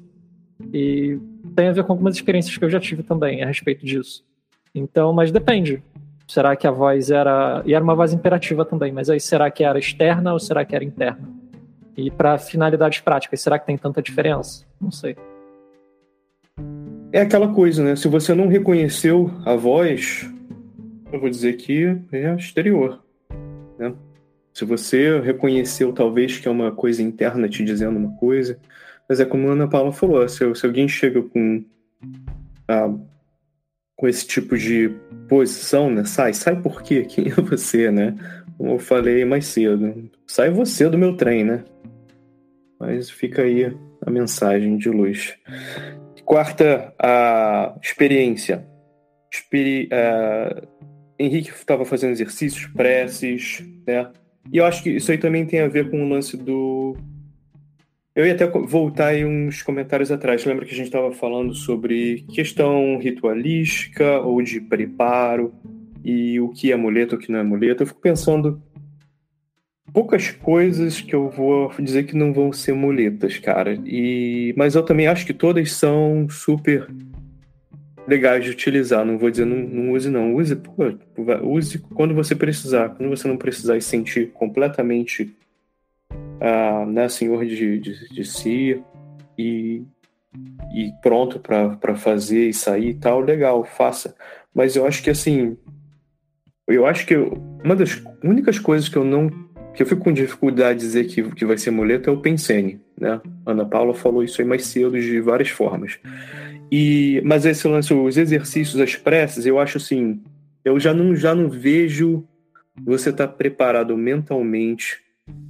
E 0.72 1.18
tem 1.54 1.68
a 1.68 1.72
ver 1.72 1.84
com 1.84 1.92
algumas 1.92 2.14
experiências 2.14 2.56
que 2.56 2.64
eu 2.64 2.70
já 2.70 2.80
tive 2.80 3.02
também 3.02 3.42
a 3.42 3.46
respeito 3.46 3.84
disso. 3.84 4.24
Então, 4.74 5.12
mas 5.12 5.30
depende. 5.30 5.82
Será 6.26 6.54
que 6.56 6.66
a 6.66 6.70
voz 6.70 7.10
era. 7.10 7.62
E 7.64 7.74
era 7.74 7.82
uma 7.82 7.94
voz 7.94 8.12
imperativa 8.12 8.64
também, 8.64 8.92
mas 8.92 9.08
aí 9.08 9.20
será 9.20 9.50
que 9.50 9.64
era 9.64 9.78
externa 9.78 10.32
ou 10.32 10.38
será 10.38 10.64
que 10.64 10.74
era 10.74 10.84
interna? 10.84 11.28
E 11.96 12.10
para 12.10 12.38
finalidades 12.38 13.00
práticas, 13.00 13.40
será 13.40 13.58
que 13.58 13.66
tem 13.66 13.76
tanta 13.76 14.02
diferença? 14.02 14.64
Não 14.80 14.90
sei. 14.90 15.16
É 17.10 17.22
aquela 17.22 17.52
coisa, 17.52 17.82
né? 17.82 17.96
Se 17.96 18.06
você 18.06 18.34
não 18.34 18.46
reconheceu 18.46 19.30
a 19.44 19.56
voz, 19.56 20.30
eu 21.10 21.18
vou 21.18 21.30
dizer 21.30 21.54
que 21.54 21.96
é 22.12 22.34
exterior. 22.34 23.02
Né? 23.78 23.94
Se 24.52 24.64
você 24.64 25.18
reconheceu, 25.20 25.92
talvez, 25.92 26.38
que 26.38 26.46
é 26.46 26.50
uma 26.50 26.70
coisa 26.70 27.02
interna 27.02 27.48
te 27.48 27.64
dizendo 27.64 27.98
uma 27.98 28.16
coisa, 28.18 28.58
mas 29.08 29.20
é 29.20 29.24
como 29.24 29.48
a 29.48 29.52
Ana 29.52 29.68
Paula 29.68 29.92
falou: 29.92 30.28
se, 30.28 30.54
se 30.54 30.66
alguém 30.66 30.86
chega 30.86 31.22
com. 31.22 31.64
Ah, 32.68 32.92
com 33.96 34.06
esse 34.06 34.24
tipo 34.26 34.56
de 34.56 34.94
posição, 35.28 35.90
né? 35.90 36.04
Sai, 36.04 36.32
sai 36.32 36.60
por 36.60 36.82
quê? 36.82 37.02
Quem 37.08 37.28
é 37.28 37.34
você, 37.34 37.90
né? 37.90 38.14
Como 38.56 38.72
eu 38.72 38.78
falei 38.78 39.24
mais 39.24 39.46
cedo. 39.46 40.08
Sai 40.26 40.50
você 40.50 40.88
do 40.88 40.98
meu 40.98 41.16
trem, 41.16 41.44
né? 41.44 41.64
Mas 42.78 43.10
fica 43.10 43.42
aí 43.42 43.76
a 44.06 44.10
mensagem 44.10 44.76
de 44.76 44.88
luz. 44.88 45.36
Quarta, 46.24 46.94
a 46.98 47.74
experiência. 47.82 48.64
Experi 49.32 49.88
uh, 49.92 50.68
Henrique 51.18 51.50
estava 51.50 51.84
fazendo 51.84 52.12
exercícios, 52.12 52.66
preces, 52.66 53.64
né? 53.86 54.10
E 54.52 54.58
eu 54.58 54.64
acho 54.64 54.82
que 54.82 54.90
isso 54.90 55.10
aí 55.10 55.18
também 55.18 55.44
tem 55.44 55.60
a 55.60 55.68
ver 55.68 55.90
com 55.90 56.04
o 56.04 56.08
lance 56.08 56.36
do 56.36 56.96
eu 58.18 58.26
ia 58.26 58.32
até 58.32 58.48
voltar 58.48 59.10
aí 59.10 59.24
uns 59.24 59.62
comentários 59.62 60.10
atrás. 60.10 60.44
Lembra 60.44 60.66
que 60.66 60.72
a 60.72 60.76
gente 60.76 60.86
estava 60.86 61.12
falando 61.12 61.54
sobre 61.54 62.24
questão 62.32 62.98
ritualística 62.98 64.18
ou 64.18 64.42
de 64.42 64.60
preparo 64.60 65.54
e 66.04 66.40
o 66.40 66.48
que 66.48 66.72
é 66.72 66.74
amuleto, 66.74 67.14
o 67.14 67.18
que 67.18 67.30
não 67.30 67.38
é 67.38 67.42
amuleto. 67.42 67.84
Eu 67.84 67.86
fico 67.86 68.00
pensando 68.00 68.60
poucas 69.92 70.32
coisas 70.32 71.00
que 71.00 71.14
eu 71.14 71.30
vou 71.30 71.72
dizer 71.78 72.06
que 72.06 72.16
não 72.16 72.32
vão 72.32 72.52
ser 72.52 72.72
muletas, 72.72 73.38
cara. 73.38 73.78
E 73.86 74.52
mas 74.56 74.74
eu 74.74 74.82
também 74.82 75.06
acho 75.06 75.24
que 75.24 75.32
todas 75.32 75.70
são 75.70 76.28
super 76.28 76.88
legais 78.04 78.42
de 78.42 78.50
utilizar. 78.50 79.04
Não 79.04 79.16
vou 79.16 79.30
dizer 79.30 79.44
não, 79.44 79.58
não 79.58 79.92
use 79.92 80.10
não, 80.10 80.34
use, 80.34 80.56
pô, 80.56 80.72
use 81.44 81.78
quando 81.94 82.16
você 82.16 82.34
precisar. 82.34 82.88
Quando 82.88 83.10
você 83.10 83.28
não 83.28 83.36
precisar 83.36 83.76
e 83.76 83.80
sentir 83.80 84.32
completamente 84.32 85.37
ah, 86.40 86.84
né, 86.86 87.08
senhor 87.08 87.44
de, 87.44 87.78
de, 87.78 88.08
de 88.08 88.24
si 88.24 88.82
e, 89.36 89.82
e 90.74 90.92
pronto 91.02 91.38
para 91.40 91.96
fazer 91.96 92.48
e 92.48 92.54
sair 92.54 92.90
e 92.90 92.94
tal, 92.94 93.20
legal, 93.20 93.64
faça. 93.64 94.14
Mas 94.54 94.76
eu 94.76 94.86
acho 94.86 95.02
que 95.02 95.10
assim, 95.10 95.56
eu 96.66 96.86
acho 96.86 97.06
que 97.06 97.14
eu, 97.14 97.32
uma 97.64 97.74
das 97.74 98.02
únicas 98.22 98.58
coisas 98.58 98.88
que 98.88 98.96
eu 98.96 99.04
não 99.04 99.30
que 99.74 99.82
eu 99.82 99.86
fico 99.86 100.02
com 100.02 100.12
dificuldade 100.12 100.80
de 100.80 100.86
dizer 100.86 101.04
que, 101.04 101.22
que 101.22 101.44
vai 101.44 101.56
ser 101.56 101.70
muleta 101.70 102.10
é 102.10 102.12
o 102.12 102.20
pensene, 102.20 102.80
né? 103.00 103.20
Ana 103.46 103.64
Paula 103.64 103.94
falou 103.94 104.24
isso 104.24 104.40
aí 104.40 104.46
mais 104.46 104.66
cedo 104.66 104.98
de 104.98 105.20
várias 105.20 105.50
formas. 105.50 106.00
E 106.70 107.22
mas 107.24 107.46
esse 107.46 107.66
lance, 107.68 107.94
os 107.94 108.16
exercícios, 108.16 108.80
as 108.80 108.96
preces, 108.96 109.46
eu 109.46 109.58
acho 109.58 109.78
assim, 109.78 110.20
eu 110.64 110.80
já 110.80 110.92
não 110.92 111.14
já 111.14 111.34
não 111.34 111.48
vejo 111.48 112.26
você 112.84 113.10
estar 113.10 113.28
tá 113.28 113.32
preparado 113.32 113.96
mentalmente 113.96 115.00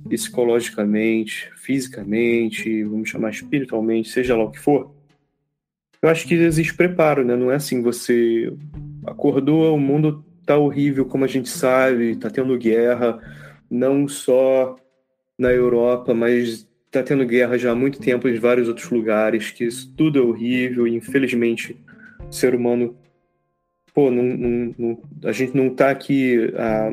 psicologicamente, 0.09 1.51
fisicamente, 1.57 2.83
vamos 2.85 3.11
chamar 3.11 3.31
espiritualmente, 3.31 4.09
seja 4.09 4.37
lá 4.37 4.45
o 4.45 4.51
que 4.51 4.59
for, 4.59 4.91
eu 6.01 6.09
acho 6.09 6.27
que 6.27 6.35
existe 6.35 6.75
preparo, 6.75 7.25
né? 7.25 7.35
Não 7.35 7.51
é 7.51 7.57
assim, 7.57 7.83
você 7.83 8.53
acordou, 9.05 9.75
o 9.75 9.81
mundo 9.81 10.25
tá 10.47 10.57
horrível, 10.57 11.05
como 11.05 11.25
a 11.25 11.29
gente 11.29 11.49
sabe, 11.49 12.17
tá 12.17 12.31
tendo 12.31 12.57
guerra, 12.57 13.19
não 13.69 14.07
só 14.07 14.77
na 15.37 15.51
Europa, 15.51 16.15
mas 16.15 16.69
tá 16.91 17.03
tendo 17.03 17.27
guerra 17.27 17.59
já 17.59 17.73
há 17.73 17.75
muito 17.75 17.99
tempo 17.99 18.29
em 18.29 18.39
vários 18.39 18.69
outros 18.69 18.89
lugares, 18.91 19.51
que 19.51 19.65
isso 19.65 19.93
tudo 19.97 20.19
é 20.21 20.23
horrível, 20.23 20.87
e 20.87 20.95
infelizmente 20.95 21.77
o 22.29 22.33
ser 22.33 22.55
humano, 22.55 22.97
pô, 23.93 24.11
não, 24.11 24.23
não, 24.23 24.75
não, 24.79 25.03
a 25.25 25.33
gente 25.33 25.57
não 25.57 25.69
tá 25.69 25.91
aqui, 25.91 26.53
ah, 26.57 26.91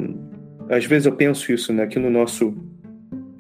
às 0.76 0.86
vezes 0.86 1.06
eu 1.06 1.14
penso 1.14 1.52
isso, 1.54 1.72
né? 1.72 1.84
Aqui 1.84 2.00
no 2.00 2.10
nosso 2.10 2.56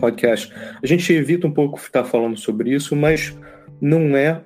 podcast. 0.05 0.51
A 0.81 0.85
gente 0.85 1.11
evita 1.11 1.47
um 1.47 1.51
pouco 1.51 1.79
estar 1.79 2.03
falando 2.03 2.37
sobre 2.37 2.73
isso, 2.73 2.95
mas 2.95 3.35
não 3.81 4.15
é 4.15 4.41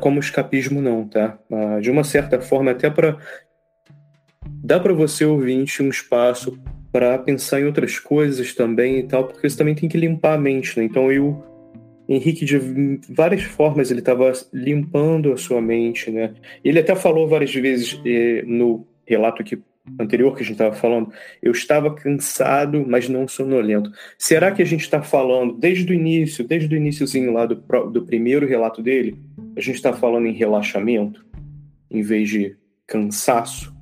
como 0.00 0.20
escapismo 0.20 0.80
não, 0.80 1.06
tá? 1.06 1.38
Ah, 1.50 1.78
de 1.80 1.90
uma 1.90 2.04
certa 2.04 2.40
forma, 2.40 2.70
até 2.70 2.90
para 2.90 3.18
dá 4.62 4.80
para 4.80 4.92
você 4.92 5.24
ouvinte 5.24 5.82
um 5.82 5.88
espaço 5.88 6.58
para 6.90 7.18
pensar 7.18 7.60
em 7.60 7.64
outras 7.64 7.98
coisas 7.98 8.54
também 8.54 8.98
e 8.98 9.02
tal, 9.04 9.26
porque 9.26 9.48
você 9.48 9.56
também 9.56 9.74
tem 9.74 9.88
que 9.88 9.98
limpar 9.98 10.34
a 10.34 10.38
mente, 10.38 10.78
né? 10.78 10.84
Então 10.84 11.12
eu 11.12 11.44
Henrique 12.08 12.44
de 12.44 12.56
várias 13.10 13.42
formas 13.42 13.90
ele 13.90 13.98
estava 13.98 14.30
limpando 14.52 15.32
a 15.32 15.36
sua 15.36 15.60
mente, 15.60 16.10
né? 16.10 16.34
Ele 16.64 16.78
até 16.78 16.94
falou 16.94 17.26
várias 17.26 17.52
vezes 17.52 18.00
eh, 18.06 18.44
no 18.46 18.86
relato 19.04 19.42
que 19.42 19.58
anterior 19.98 20.34
que 20.34 20.42
a 20.42 20.44
gente 20.44 20.54
estava 20.54 20.74
falando, 20.74 21.12
eu 21.42 21.52
estava 21.52 21.94
cansado, 21.94 22.84
mas 22.86 23.08
não 23.08 23.26
sonolento. 23.28 23.90
Será 24.18 24.50
que 24.50 24.62
a 24.62 24.64
gente 24.64 24.82
está 24.82 25.02
falando 25.02 25.54
desde 25.54 25.90
o 25.90 25.94
início, 25.94 26.46
desde 26.46 26.74
o 26.74 26.76
iníciozinho 26.76 27.32
lá 27.32 27.46
do, 27.46 27.56
do 27.90 28.04
primeiro 28.04 28.46
relato 28.46 28.82
dele, 28.82 29.18
a 29.56 29.60
gente 29.60 29.76
está 29.76 29.92
falando 29.92 30.26
em 30.26 30.32
relaxamento 30.32 31.24
em 31.90 32.02
vez 32.02 32.28
de 32.28 32.56
cansaço? 32.86 33.74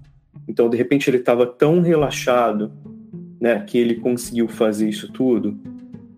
Então, 0.47 0.69
de 0.69 0.77
repente, 0.77 1.09
ele 1.09 1.19
estava 1.19 1.47
tão 1.47 1.81
relaxado, 1.81 2.73
né, 3.41 3.65
que 3.67 3.79
ele 3.79 3.97
conseguiu 3.97 4.47
fazer 4.49 4.89
isso 4.89 5.11
tudo. 5.13 5.59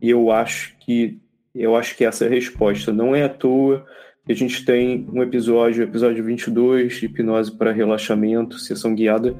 E 0.01 0.11
eu 0.11 0.31
acho 0.31 0.77
que 0.81 1.19
eu 1.55 1.75
acho 1.75 1.97
que 1.97 2.05
essa 2.05 2.29
resposta. 2.29 2.93
Não 2.93 3.17
é 3.17 3.25
à 3.25 3.31
toa 3.31 3.87
a 4.29 4.35
gente 4.35 4.65
tem 4.65 5.07
um 5.13 5.23
episódio, 5.23 5.85
episódio 5.85 6.25
22, 6.25 7.01
hipnose 7.01 7.53
para 7.53 7.71
relaxamento, 7.71 8.59
sessão 8.59 8.93
guiada, 8.93 9.37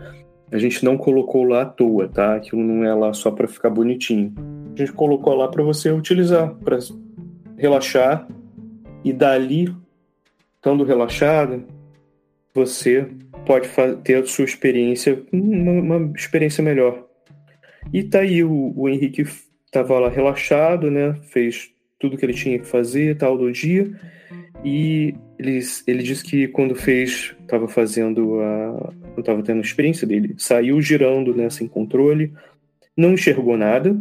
a 0.51 0.59
gente 0.59 0.85
não 0.85 0.97
colocou 0.97 1.45
lá 1.45 1.63
à 1.63 1.67
toa, 1.67 2.09
tá? 2.09 2.37
Aquilo 2.37 2.63
não 2.63 2.85
é 2.85 2.95
lá 2.95 3.13
só 3.13 3.31
para 3.31 3.49
ficar 3.49 3.71
bonitinho. 3.71 4.35
A 4.75 4.79
gente 4.79 4.93
colocou 4.93 5.35
lá 5.35 5.49
para 5.49 5.63
você 5.63 5.91
utilizar, 5.91 6.55
para 6.57 6.79
relaxar 7.57 8.29
e 9.05 9.13
dali, 9.13 9.75
estando 10.57 10.85
relaxado, 10.85 11.65
você 12.55 13.07
pode 13.45 13.69
ter 14.03 14.23
a 14.23 14.27
sua 14.27 14.45
experiência, 14.45 15.23
uma, 15.33 15.73
uma 15.73 16.13
experiência 16.17 16.63
melhor. 16.63 17.05
E 17.93 18.03
tá 18.03 18.21
aí, 18.21 18.43
o, 18.43 18.73
o 18.77 18.89
Henrique 18.89 19.25
estava 19.65 19.99
lá 19.99 20.09
relaxado, 20.09 20.91
né? 20.91 21.15
Fez 21.31 21.71
tudo 21.99 22.17
que 22.17 22.25
ele 22.25 22.35
tinha 22.35 22.59
que 22.59 22.67
fazer, 22.67 23.17
tal, 23.17 23.39
do 23.39 23.51
dia. 23.53 23.91
E 24.65 25.15
ele, 25.39 25.61
ele 25.87 26.03
disse 26.03 26.25
que 26.25 26.49
quando 26.49 26.75
fez, 26.75 27.35
estava 27.41 27.69
fazendo 27.69 28.41
a. 28.41 28.93
estava 29.21 29.43
tendo 29.43 29.59
a 29.59 29.63
experiência 29.63 30.07
dele, 30.07 30.35
saiu 30.39 30.81
girando 30.81 31.35
né, 31.35 31.51
sem 31.51 31.67
controle, 31.67 32.33
não 32.97 33.13
enxergou 33.13 33.57
nada, 33.57 33.97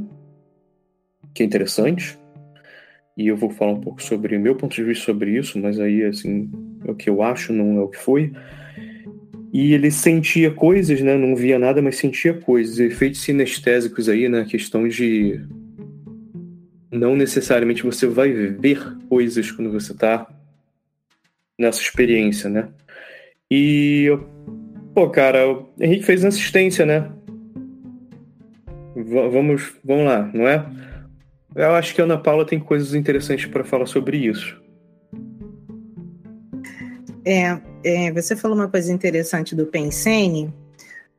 que 1.34 1.44
é 1.44 1.46
interessante. 1.46 2.18
E 3.18 3.28
eu 3.28 3.38
vou 3.38 3.50
falar 3.50 3.72
um 3.72 3.80
pouco 3.80 4.04
sobre 4.04 4.36
o 4.36 4.40
meu 4.40 4.56
ponto 4.56 4.76
de 4.76 4.84
vista 4.84 5.06
sobre 5.06 5.38
isso, 5.38 5.58
mas 5.60 5.80
aí, 5.80 6.04
assim, 6.04 6.52
é 6.86 6.92
o 6.92 6.96
que 6.96 7.10
eu 7.10 7.22
acho, 7.22 7.54
não 7.54 7.78
é 7.78 7.82
o 7.82 7.88
que 7.88 7.98
foi. 7.98 8.32
E 9.54 9.74
ele 9.74 9.90
sentia 9.90 10.52
coisas, 10.52 11.00
né? 11.00 11.18
Não 11.18 11.34
via 11.34 11.58
nada, 11.58 11.82
mas 11.82 11.96
sentia 11.96 12.34
coisas. 12.34 12.78
Efeitos 12.78 13.22
sinestésicos 13.22 14.10
aí, 14.10 14.28
na 14.28 14.40
né, 14.40 14.46
questão 14.46 14.86
de. 14.86 15.40
Não 16.92 17.16
necessariamente 17.16 17.84
você 17.84 18.06
vai 18.06 18.34
ver 18.34 18.82
coisas 19.08 19.50
quando 19.52 19.72
você 19.72 19.94
está 19.94 20.28
nessa 21.58 21.80
experiência, 21.80 22.50
né? 22.50 22.68
E, 23.50 24.10
pô, 24.96 25.10
cara, 25.10 25.52
o 25.52 25.68
Henrique 25.78 26.06
fez 26.06 26.24
assistência, 26.24 26.86
né? 26.86 27.12
V 28.96 29.30
vamos, 29.30 29.74
vamos 29.84 30.06
lá, 30.06 30.32
não 30.34 30.48
é? 30.48 30.66
Eu 31.54 31.74
acho 31.74 31.94
que 31.94 32.00
a 32.00 32.06
Ana 32.06 32.18
Paula 32.18 32.46
tem 32.46 32.60
coisas 32.60 32.96
interessantes 32.96 33.46
para 33.46 33.66
falar 33.66 33.86
sobre 33.86 34.18
isso. 34.18 34.60
É, 37.26 37.58
é, 37.84 38.12
você 38.12 38.36
falou 38.36 38.56
uma 38.56 38.70
coisa 38.70 38.92
interessante 38.92 39.54
do 39.54 39.66
Pensene. 39.66 40.54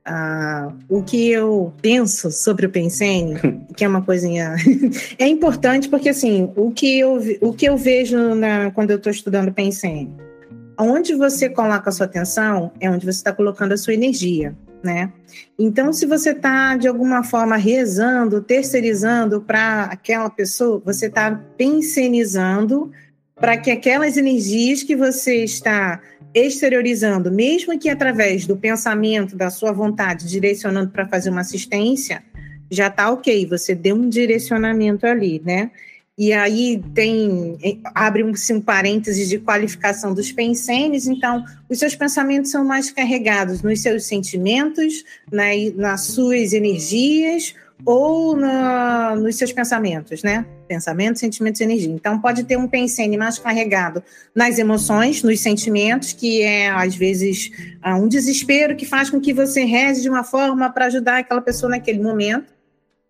Ah, 0.04 0.72
o 0.88 1.02
que 1.02 1.30
eu 1.30 1.72
penso 1.82 2.30
sobre 2.30 2.64
o 2.64 2.70
Pensene, 2.70 3.34
que 3.76 3.84
é 3.84 3.88
uma 3.88 4.02
coisinha. 4.02 4.54
é 5.18 5.26
importante 5.26 5.88
porque, 5.88 6.08
assim, 6.08 6.50
o 6.56 6.70
que 6.70 6.98
eu, 6.98 7.18
o 7.40 7.52
que 7.52 7.66
eu 7.66 7.76
vejo 7.76 8.34
na, 8.34 8.70
quando 8.70 8.90
eu 8.90 8.96
estou 8.96 9.12
estudando 9.12 9.52
Pensene 9.52 10.26
onde 10.78 11.14
você 11.14 11.48
coloca 11.48 11.90
a 11.90 11.92
sua 11.92 12.06
atenção 12.06 12.72
é 12.80 12.90
onde 12.90 13.04
você 13.04 13.18
está 13.18 13.32
colocando 13.32 13.72
a 13.72 13.76
sua 13.76 13.94
energia, 13.94 14.54
né? 14.82 15.12
Então, 15.58 15.92
se 15.92 16.06
você 16.06 16.30
está 16.30 16.76
de 16.76 16.86
alguma 16.88 17.24
forma 17.24 17.56
rezando, 17.56 18.40
terceirizando 18.40 19.40
para 19.40 19.84
aquela 19.84 20.30
pessoa, 20.30 20.82
você 20.84 21.06
está 21.06 21.34
pensionizando 21.56 22.90
para 23.34 23.56
que 23.56 23.70
aquelas 23.70 24.16
energias 24.16 24.82
que 24.82 24.96
você 24.96 25.44
está 25.44 26.00
exteriorizando, 26.34 27.30
mesmo 27.30 27.78
que 27.78 27.88
através 27.88 28.46
do 28.46 28.56
pensamento, 28.56 29.36
da 29.36 29.50
sua 29.50 29.72
vontade, 29.72 30.28
direcionando 30.28 30.90
para 30.90 31.08
fazer 31.08 31.30
uma 31.30 31.40
assistência, 31.40 32.22
já 32.70 32.88
está 32.88 33.10
ok, 33.10 33.46
você 33.46 33.74
deu 33.74 33.96
um 33.96 34.08
direcionamento 34.08 35.06
ali, 35.06 35.40
né? 35.44 35.70
E 36.18 36.32
aí 36.32 36.82
tem 36.94 37.58
abre-se 37.94 38.54
um, 38.54 38.60
parênteses 38.60 39.28
de 39.28 39.38
qualificação 39.38 40.14
dos 40.14 40.32
pensenes, 40.32 41.06
então 41.06 41.44
os 41.68 41.78
seus 41.78 41.94
pensamentos 41.94 42.50
são 42.50 42.64
mais 42.64 42.90
carregados 42.90 43.60
nos 43.60 43.82
seus 43.82 44.06
sentimentos, 44.06 45.04
na, 45.30 45.44
nas 45.74 46.06
suas 46.06 46.54
energias 46.54 47.54
ou 47.84 48.34
na, 48.34 49.14
nos 49.14 49.36
seus 49.36 49.52
pensamentos, 49.52 50.22
né? 50.22 50.46
Pensamentos, 50.66 51.20
sentimentos 51.20 51.60
e 51.60 51.64
energia. 51.64 51.92
Então 51.92 52.18
pode 52.18 52.44
ter 52.44 52.56
um 52.56 52.66
pensene 52.66 53.18
mais 53.18 53.38
carregado 53.38 54.02
nas 54.34 54.58
emoções, 54.58 55.22
nos 55.22 55.40
sentimentos, 55.40 56.14
que 56.14 56.40
é 56.40 56.70
às 56.70 56.96
vezes 56.96 57.50
um 57.84 58.08
desespero 58.08 58.74
que 58.74 58.86
faz 58.86 59.10
com 59.10 59.20
que 59.20 59.34
você 59.34 59.64
reze 59.64 60.00
de 60.00 60.08
uma 60.08 60.24
forma 60.24 60.70
para 60.70 60.86
ajudar 60.86 61.18
aquela 61.18 61.42
pessoa 61.42 61.68
naquele 61.68 62.00
momento 62.00 62.55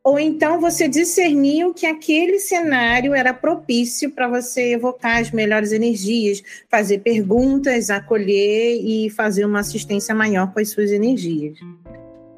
ou 0.07 0.21
então 0.21 0.61
você 0.61 0.87
discerniu 0.87 1.75
que 1.75 1.85
aquele 1.85 2.39
cenário 2.39 3.13
era 3.13 3.35
propício 3.35 4.09
para 4.09 4.29
você 4.29 4.75
evocar 4.75 5.21
as 5.21 5.33
melhores 5.33 5.73
energias, 5.73 6.41
fazer 6.71 6.99
perguntas, 6.99 7.91
acolher 7.91 8.81
e 8.81 9.11
fazer 9.11 9.45
uma 9.45 9.59
assistência 9.59 10.15
maior 10.15 10.53
com 10.53 10.61
as 10.61 10.69
suas 10.69 10.93
energias. 10.93 11.59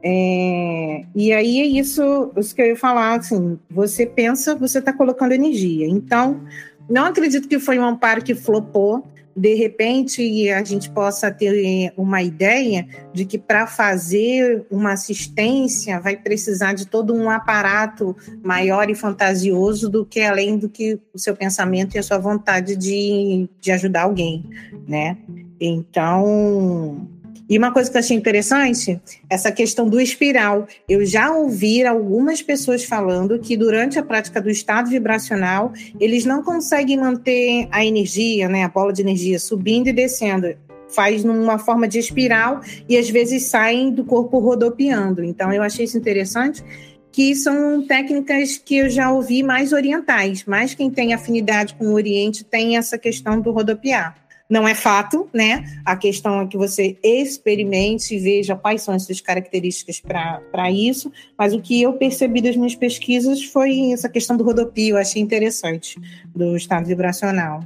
É, 0.03 1.05
e 1.15 1.31
aí 1.31 1.61
é 1.61 1.67
isso, 1.67 2.33
isso 2.39 2.55
que 2.55 2.63
eu 2.63 2.69
ia 2.69 2.77
falar, 2.77 3.19
assim, 3.19 3.59
você 3.69 4.07
pensa, 4.07 4.55
você 4.55 4.79
está 4.79 4.91
colocando 4.91 5.33
energia. 5.33 5.87
Então, 5.87 6.41
não 6.89 7.05
acredito 7.05 7.47
que 7.47 7.59
foi 7.59 7.79
um 7.79 7.85
amparo 7.85 8.25
que 8.25 8.35
flopou, 8.35 9.07
de 9.39 9.55
repente 9.55 10.51
a 10.51 10.65
gente 10.65 10.91
possa 10.91 11.31
ter 11.31 11.93
uma 11.97 12.23
ideia 12.23 12.87
de 13.13 13.25
que 13.25 13.39
para 13.39 13.67
fazer 13.67 14.67
uma 14.71 14.93
assistência 14.93 16.01
vai 16.01 16.17
precisar 16.17 16.73
de 16.73 16.87
todo 16.87 17.15
um 17.15 17.31
aparato 17.31 18.17
maior 18.43 18.91
e 18.91 18.95
fantasioso 18.95 19.89
do 19.89 20.05
que 20.05 20.21
além 20.21 20.59
do 20.59 20.69
que 20.69 20.99
o 21.15 21.19
seu 21.19 21.37
pensamento 21.37 21.95
e 21.95 21.99
a 21.99 22.03
sua 22.03 22.19
vontade 22.19 22.77
de, 22.77 23.49
de 23.61 23.71
ajudar 23.71 24.03
alguém, 24.03 24.45
né? 24.87 25.17
Então, 25.61 27.09
e 27.49 27.57
uma 27.57 27.73
coisa 27.73 27.91
que 27.91 27.97
eu 27.97 28.01
achei 28.01 28.17
interessante, 28.17 29.01
essa 29.31 29.51
questão 29.51 29.89
do 29.89 30.01
espiral. 30.01 30.67
Eu 30.89 31.05
já 31.07 31.31
ouvi 31.33 31.85
algumas 31.85 32.43
pessoas 32.43 32.85
falando 32.85 33.39
que 33.39 33.57
durante 33.57 33.99
a 33.99 34.03
prática 34.03 34.41
do 34.41 34.51
estado 34.51 34.91
vibracional, 34.91 35.73
eles 35.99 36.27
não 36.27 36.43
conseguem 36.43 36.99
manter 36.99 37.67
a 37.71 37.85
energia, 37.85 38.49
né, 38.49 38.65
a 38.65 38.69
bola 38.69 38.93
de 38.93 39.01
energia 39.01 39.39
subindo 39.39 39.89
e 39.89 39.93
descendo. 39.93 40.55
Faz 40.91 41.25
numa 41.25 41.59
forma 41.59 41.89
de 41.89 41.99
espiral 41.99 42.61
e 42.89 42.97
às 42.97 43.09
vezes 43.09 43.45
saem 43.45 43.91
do 43.91 44.05
corpo 44.05 44.39
rodopiando. 44.39 45.25
Então 45.25 45.53
eu 45.53 45.63
achei 45.63 45.85
isso 45.85 45.97
interessante 45.97 46.63
que 47.11 47.35
são 47.35 47.85
técnicas 47.87 48.59
que 48.59 48.77
eu 48.77 48.91
já 48.91 49.11
ouvi 49.11 49.43
mais 49.43 49.73
orientais, 49.73 50.45
mas 50.47 50.75
quem 50.75 50.91
tem 50.91 51.15
afinidade 51.15 51.75
com 51.75 51.87
o 51.87 51.95
Oriente 51.95 52.45
tem 52.45 52.77
essa 52.77 52.97
questão 52.97 53.41
do 53.41 53.51
rodopiar. 53.51 54.15
Não 54.49 54.67
é 54.67 54.75
fato, 54.75 55.29
né? 55.33 55.63
A 55.85 55.95
questão 55.95 56.41
é 56.41 56.47
que 56.47 56.57
você 56.57 56.97
experimente 57.03 58.15
e 58.15 58.19
veja 58.19 58.57
quais 58.57 58.81
são 58.81 58.95
as 58.95 59.05
suas 59.05 59.21
características 59.21 60.01
para 60.01 60.71
isso, 60.71 61.13
mas 61.37 61.53
o 61.53 61.61
que 61.61 61.83
eu 61.83 61.93
percebi 61.93 62.41
das 62.41 62.57
minhas 62.57 62.75
pesquisas 62.75 63.45
foi 63.45 63.93
essa 63.93 64.09
questão 64.09 64.39
do 64.39 64.45
rodopio, 64.45 64.97
eu 64.97 64.97
achei 64.97 65.21
interessante, 65.21 66.01
do 66.35 66.57
estado 66.57 66.87
vibracional. 66.87 67.61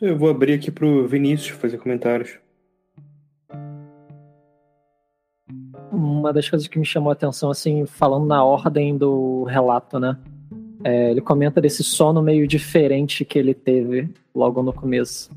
Eu 0.00 0.16
vou 0.16 0.30
abrir 0.30 0.54
aqui 0.54 0.70
para 0.70 0.86
o 0.86 1.06
Vinícius 1.06 1.58
fazer 1.58 1.76
comentários. 1.76 2.38
Uma 5.92 6.32
das 6.32 6.48
coisas 6.48 6.68
que 6.68 6.78
me 6.78 6.86
chamou 6.86 7.10
a 7.10 7.12
atenção, 7.12 7.50
assim, 7.50 7.84
falando 7.84 8.24
na 8.24 8.42
ordem 8.44 8.96
do 8.96 9.44
relato, 9.44 9.98
né? 9.98 10.16
É, 10.84 11.10
ele 11.10 11.20
comenta 11.20 11.60
desse 11.60 11.82
sono 11.82 12.22
meio 12.22 12.46
diferente 12.46 13.24
que 13.24 13.38
ele 13.38 13.54
teve 13.54 14.08
logo 14.34 14.62
no 14.62 14.72
começo. 14.72 15.30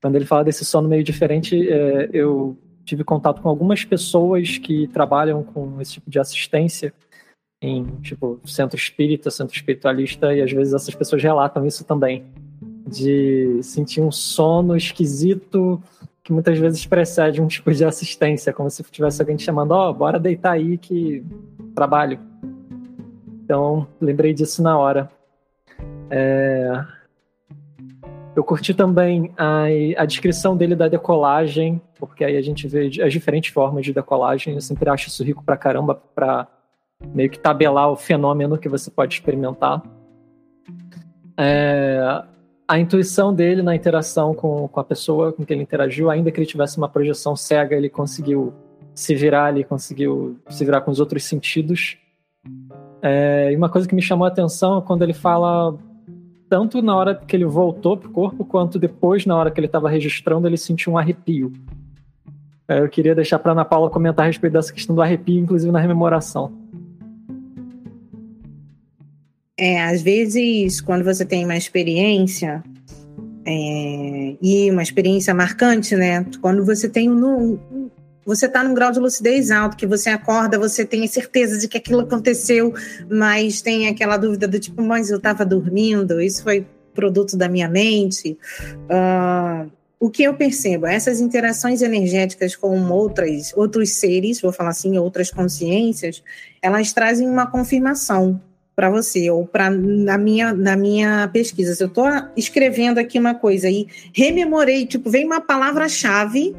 Quando 0.00 0.16
ele 0.16 0.26
fala 0.26 0.44
desse 0.44 0.64
sono 0.64 0.88
meio 0.88 1.02
diferente, 1.02 1.68
é, 1.68 2.10
eu 2.12 2.56
tive 2.84 3.02
contato 3.02 3.40
com 3.40 3.48
algumas 3.48 3.84
pessoas 3.84 4.58
que 4.58 4.86
trabalham 4.88 5.42
com 5.42 5.80
esse 5.80 5.94
tipo 5.94 6.10
de 6.10 6.18
assistência 6.18 6.92
em 7.60 7.84
tipo 8.02 8.38
centro 8.44 8.76
espírita, 8.76 9.30
centro 9.30 9.56
espiritualista, 9.56 10.34
e 10.34 10.42
às 10.42 10.52
vezes 10.52 10.74
essas 10.74 10.94
pessoas 10.94 11.22
relatam 11.22 11.66
isso 11.66 11.84
também. 11.84 12.24
de 12.86 13.60
sentir 13.62 14.02
um 14.02 14.12
sono 14.12 14.76
esquisito 14.76 15.82
que 16.22 16.32
muitas 16.32 16.58
vezes 16.58 16.84
precede 16.86 17.40
um 17.40 17.46
tipo 17.46 17.72
de 17.72 17.84
assistência, 17.84 18.52
como 18.52 18.70
se 18.70 18.82
tivesse 18.84 19.20
alguém 19.20 19.36
te 19.36 19.44
chamando, 19.44 19.72
ó, 19.72 19.90
oh, 19.90 19.94
bora 19.94 20.18
deitar 20.18 20.52
aí 20.52 20.78
que 20.78 21.22
trabalho. 21.74 22.18
Então, 23.44 23.86
lembrei 24.00 24.32
disso 24.32 24.62
na 24.62 24.78
hora. 24.78 25.10
É... 26.10 26.82
Eu 28.34 28.42
curti 28.42 28.72
também 28.74 29.32
a, 29.36 29.66
a 29.98 30.04
descrição 30.06 30.56
dele 30.56 30.74
da 30.74 30.88
decolagem, 30.88 31.80
porque 31.98 32.24
aí 32.24 32.36
a 32.36 32.42
gente 32.42 32.66
vê 32.66 32.90
as 33.02 33.12
diferentes 33.12 33.52
formas 33.52 33.84
de 33.84 33.92
decolagem. 33.92 34.54
Eu 34.54 34.60
sempre 34.60 34.88
acho 34.88 35.08
isso 35.08 35.22
rico 35.22 35.44
pra 35.44 35.56
caramba, 35.56 35.94
pra 36.14 36.48
meio 37.12 37.30
que 37.30 37.38
tabelar 37.38 37.90
o 37.90 37.96
fenômeno 37.96 38.58
que 38.58 38.68
você 38.68 38.90
pode 38.90 39.14
experimentar. 39.14 39.82
É, 41.36 42.24
a 42.66 42.78
intuição 42.78 43.32
dele 43.32 43.62
na 43.62 43.76
interação 43.76 44.34
com, 44.34 44.66
com 44.66 44.80
a 44.80 44.84
pessoa 44.84 45.32
com 45.32 45.44
quem 45.44 45.54
ele 45.56 45.62
interagiu, 45.62 46.10
ainda 46.10 46.32
que 46.32 46.40
ele 46.40 46.46
tivesse 46.46 46.78
uma 46.78 46.88
projeção 46.88 47.36
cega, 47.36 47.76
ele 47.76 47.90
conseguiu 47.90 48.52
se 48.94 49.14
virar, 49.14 49.52
ele 49.52 49.64
conseguiu 49.64 50.38
se 50.48 50.64
virar 50.64 50.80
com 50.80 50.90
os 50.90 50.98
outros 50.98 51.24
sentidos. 51.24 51.98
É, 53.06 53.52
e 53.52 53.56
uma 53.56 53.68
coisa 53.68 53.86
que 53.86 53.94
me 53.94 54.00
chamou 54.00 54.24
a 54.24 54.28
atenção 54.28 54.78
é 54.78 54.80
quando 54.80 55.02
ele 55.02 55.12
fala, 55.12 55.76
tanto 56.48 56.80
na 56.80 56.96
hora 56.96 57.14
que 57.14 57.36
ele 57.36 57.44
voltou 57.44 57.98
pro 57.98 58.08
corpo, 58.08 58.46
quanto 58.46 58.78
depois, 58.78 59.26
na 59.26 59.36
hora 59.36 59.50
que 59.50 59.60
ele 59.60 59.66
estava 59.66 59.90
registrando, 59.90 60.48
ele 60.48 60.56
sentiu 60.56 60.94
um 60.94 60.96
arrepio. 60.96 61.52
É, 62.66 62.80
eu 62.80 62.88
queria 62.88 63.14
deixar 63.14 63.38
para 63.38 63.52
Ana 63.52 63.62
Paula 63.62 63.90
comentar 63.90 64.24
a 64.24 64.26
respeito 64.26 64.54
dessa 64.54 64.72
questão 64.72 64.96
do 64.96 65.02
arrepio, 65.02 65.38
inclusive 65.38 65.70
na 65.70 65.80
rememoração. 65.80 66.50
É, 69.58 69.82
às 69.84 70.00
vezes, 70.00 70.80
quando 70.80 71.04
você 71.04 71.26
tem 71.26 71.44
uma 71.44 71.58
experiência, 71.58 72.64
é, 73.44 74.36
e 74.40 74.70
uma 74.70 74.82
experiência 74.82 75.34
marcante, 75.34 75.94
né? 75.94 76.24
Quando 76.40 76.64
você 76.64 76.88
tem 76.88 77.10
um, 77.10 77.58
você 78.24 78.46
está 78.46 78.62
num 78.62 78.74
grau 78.74 78.90
de 78.90 78.98
lucidez 78.98 79.50
alto, 79.50 79.76
que 79.76 79.86
você 79.86 80.10
acorda, 80.10 80.58
você 80.58 80.84
tem 80.84 81.04
a 81.04 81.08
certeza 81.08 81.58
de 81.58 81.68
que 81.68 81.78
aquilo 81.78 82.00
aconteceu, 82.00 82.72
mas 83.10 83.60
tem 83.60 83.88
aquela 83.88 84.16
dúvida 84.16 84.48
do 84.48 84.58
tipo, 84.58 84.82
mas 84.82 85.10
eu 85.10 85.18
estava 85.18 85.44
dormindo, 85.44 86.20
isso 86.20 86.42
foi 86.42 86.66
produto 86.94 87.36
da 87.36 87.48
minha 87.48 87.68
mente. 87.68 88.38
Uh, 88.84 89.70
o 89.98 90.10
que 90.10 90.22
eu 90.22 90.34
percebo, 90.34 90.86
essas 90.86 91.20
interações 91.20 91.82
energéticas 91.82 92.54
com 92.54 92.78
outras, 92.90 93.52
outros 93.56 93.92
seres, 93.92 94.40
vou 94.40 94.52
falar 94.52 94.70
assim, 94.70 94.98
outras 94.98 95.30
consciências, 95.30 96.22
elas 96.60 96.92
trazem 96.92 97.28
uma 97.28 97.46
confirmação 97.46 98.40
para 98.76 98.90
você 98.90 99.30
ou 99.30 99.46
para 99.46 99.70
na 99.70 100.18
minha 100.18 100.52
na 100.52 100.76
minha 100.76 101.28
pesquisa. 101.32 101.74
Se 101.74 101.82
eu 101.82 101.88
estou 101.88 102.06
escrevendo 102.36 102.98
aqui 102.98 103.18
uma 103.18 103.34
coisa 103.34 103.70
e 103.70 103.86
rememorei, 104.12 104.84
tipo, 104.84 105.08
vem 105.08 105.24
uma 105.24 105.40
palavra-chave 105.40 106.54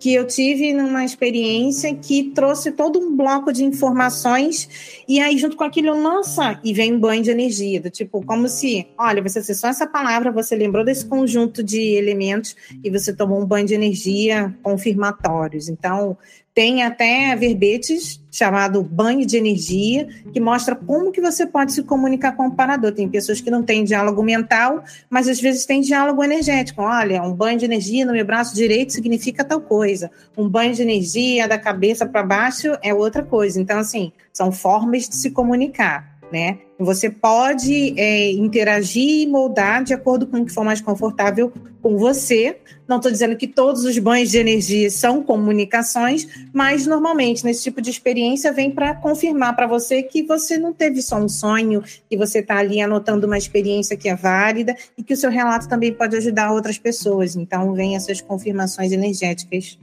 que 0.00 0.14
eu 0.14 0.26
tive 0.26 0.72
numa 0.72 1.04
experiência 1.04 1.94
que 1.94 2.30
trouxe 2.30 2.72
todo 2.72 2.98
um 2.98 3.14
bloco 3.14 3.52
de 3.52 3.62
informações 3.62 5.04
e 5.06 5.20
aí 5.20 5.36
junto 5.36 5.56
com 5.56 5.62
aquilo, 5.62 5.94
nossa, 6.00 6.58
e 6.64 6.72
vem 6.72 6.94
um 6.94 6.98
banho 6.98 7.22
de 7.22 7.30
energia, 7.30 7.80
do 7.80 7.90
tipo, 7.90 8.24
como 8.24 8.48
se, 8.48 8.88
olha, 8.98 9.22
você 9.22 9.40
acessou 9.40 9.68
essa 9.68 9.86
palavra, 9.86 10.32
você 10.32 10.56
lembrou 10.56 10.82
desse 10.84 11.04
conjunto 11.04 11.62
de 11.62 11.80
elementos 11.96 12.56
e 12.82 12.90
você 12.90 13.14
tomou 13.14 13.40
um 13.40 13.46
banho 13.46 13.66
de 13.66 13.74
energia 13.74 14.56
confirmatórios. 14.62 15.68
Então, 15.68 16.16
tem 16.54 16.82
até 16.82 17.34
verbetes 17.36 18.20
chamado 18.30 18.82
banho 18.82 19.26
de 19.26 19.36
energia, 19.36 20.06
que 20.32 20.40
mostra 20.40 20.74
como 20.74 21.10
que 21.10 21.20
você 21.20 21.46
pode 21.46 21.72
se 21.72 21.82
comunicar 21.82 22.32
com 22.32 22.46
o 22.46 22.54
parador. 22.54 22.92
Tem 22.92 23.08
pessoas 23.08 23.40
que 23.40 23.50
não 23.50 23.62
têm 23.62 23.84
diálogo 23.84 24.22
mental, 24.22 24.84
mas 25.08 25.28
às 25.28 25.40
vezes 25.40 25.64
tem 25.64 25.80
diálogo 25.80 26.22
energético. 26.22 26.82
Olha, 26.82 27.22
um 27.22 27.32
banho 27.32 27.58
de 27.58 27.64
energia 27.64 28.04
no 28.04 28.12
meu 28.12 28.24
braço 28.24 28.54
direito 28.54 28.92
significa 28.92 29.44
tal 29.44 29.60
coisa. 29.60 30.10
Um 30.36 30.48
banho 30.48 30.74
de 30.74 30.82
energia 30.82 31.48
da 31.48 31.58
cabeça 31.58 32.06
para 32.06 32.22
baixo 32.22 32.76
é 32.82 32.94
outra 32.94 33.22
coisa. 33.22 33.60
Então, 33.60 33.78
assim, 33.78 34.12
são 34.32 34.52
formas 34.52 35.08
de 35.08 35.16
se 35.16 35.30
comunicar 35.30 36.09
né? 36.32 36.58
Você 36.78 37.10
pode 37.10 37.94
é, 37.98 38.32
interagir 38.32 39.22
e 39.22 39.26
moldar 39.26 39.84
de 39.84 39.92
acordo 39.92 40.26
com 40.26 40.38
o 40.38 40.46
que 40.46 40.52
for 40.52 40.64
mais 40.64 40.80
confortável 40.80 41.52
com 41.82 41.96
você. 41.96 42.58
Não 42.88 42.96
estou 42.96 43.10
dizendo 43.10 43.36
que 43.36 43.46
todos 43.46 43.84
os 43.84 43.98
banhos 43.98 44.30
de 44.30 44.38
energia 44.38 44.90
são 44.90 45.22
comunicações, 45.22 46.26
mas 46.52 46.86
normalmente 46.86 47.44
nesse 47.44 47.62
tipo 47.62 47.80
de 47.80 47.90
experiência 47.90 48.52
vem 48.52 48.70
para 48.70 48.94
confirmar 48.94 49.54
para 49.54 49.66
você 49.66 50.02
que 50.02 50.22
você 50.22 50.56
não 50.56 50.72
teve 50.72 51.02
só 51.02 51.16
um 51.16 51.28
sonho, 51.28 51.82
que 52.08 52.16
você 52.16 52.38
está 52.38 52.56
ali 52.58 52.80
anotando 52.80 53.26
uma 53.26 53.38
experiência 53.38 53.96
que 53.96 54.08
é 54.08 54.14
válida 54.14 54.74
e 54.96 55.02
que 55.02 55.14
o 55.14 55.16
seu 55.16 55.30
relato 55.30 55.68
também 55.68 55.92
pode 55.92 56.16
ajudar 56.16 56.52
outras 56.52 56.78
pessoas. 56.78 57.36
Então, 57.36 57.74
vem 57.74 57.96
essas 57.96 58.20
confirmações 58.20 58.92
energéticas. 58.92 59.78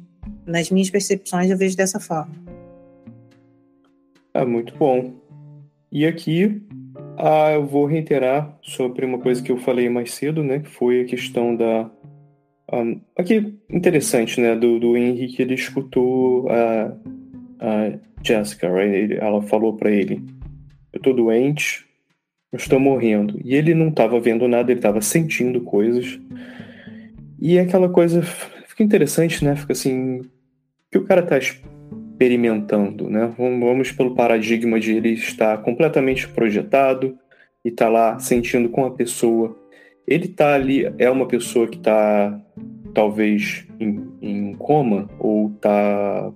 Nas 0.45 0.69
minhas 0.69 0.89
percepções, 0.89 1.49
eu 1.49 1.57
vejo 1.57 1.75
dessa 1.75 1.99
forma. 1.99 2.33
É 4.33 4.45
muito 4.45 4.75
bom. 4.75 5.13
E 5.97 6.05
aqui 6.05 6.61
ah, 7.17 7.53
eu 7.53 7.65
vou 7.65 7.87
reiterar 7.87 8.55
sobre 8.61 9.03
uma 9.03 9.17
coisa 9.17 9.41
que 9.41 9.51
eu 9.51 9.57
falei 9.57 9.89
mais 9.89 10.13
cedo, 10.13 10.43
né? 10.43 10.59
Que 10.59 10.69
foi 10.69 11.01
a 11.01 11.05
questão 11.05 11.55
da. 11.55 11.89
Um, 12.71 13.01
aqui, 13.17 13.57
interessante, 13.67 14.39
né? 14.39 14.55
Do, 14.55 14.79
do 14.79 14.95
Henrique, 14.95 15.41
ele 15.41 15.55
escutou 15.55 16.47
a, 16.51 16.95
a 17.59 17.97
Jessica, 18.21 18.71
right? 18.71 18.95
Ele, 18.95 19.15
ela 19.15 19.41
falou 19.41 19.75
para 19.75 19.89
ele: 19.89 20.23
Eu 20.93 21.01
tô 21.01 21.13
doente, 21.13 21.83
eu 22.51 22.57
estou 22.57 22.79
morrendo. 22.79 23.41
E 23.43 23.55
ele 23.55 23.73
não 23.73 23.87
estava 23.87 24.19
vendo 24.19 24.47
nada, 24.47 24.71
ele 24.71 24.77
estava 24.77 25.01
sentindo 25.01 25.61
coisas. 25.61 26.19
E 27.39 27.57
aquela 27.57 27.89
coisa 27.89 28.21
fica 28.21 28.83
interessante, 28.83 29.43
né? 29.43 29.55
Fica 29.55 29.73
assim: 29.73 30.21
que 30.91 30.99
o 30.99 31.05
cara 31.05 31.23
tá 31.23 31.39
experimentando, 32.17 33.07
né? 33.09 33.31
Vamos 33.37 33.91
pelo 33.91 34.15
paradigma 34.15 34.79
de 34.79 34.93
ele 34.93 35.09
estar 35.09 35.59
completamente 35.59 36.27
projetado 36.27 37.15
e 37.63 37.69
tá 37.69 37.87
lá 37.87 38.17
sentindo 38.17 38.69
com 38.69 38.85
a 38.85 38.91
pessoa. 38.91 39.55
Ele 40.07 40.27
tá 40.27 40.55
ali, 40.55 40.91
é 40.97 41.09
uma 41.11 41.27
pessoa 41.27 41.67
que 41.67 41.77
tá 41.77 42.39
talvez 42.93 43.67
em, 43.79 44.07
em 44.19 44.53
coma 44.55 45.07
ou 45.19 45.51
tá, 45.61 46.31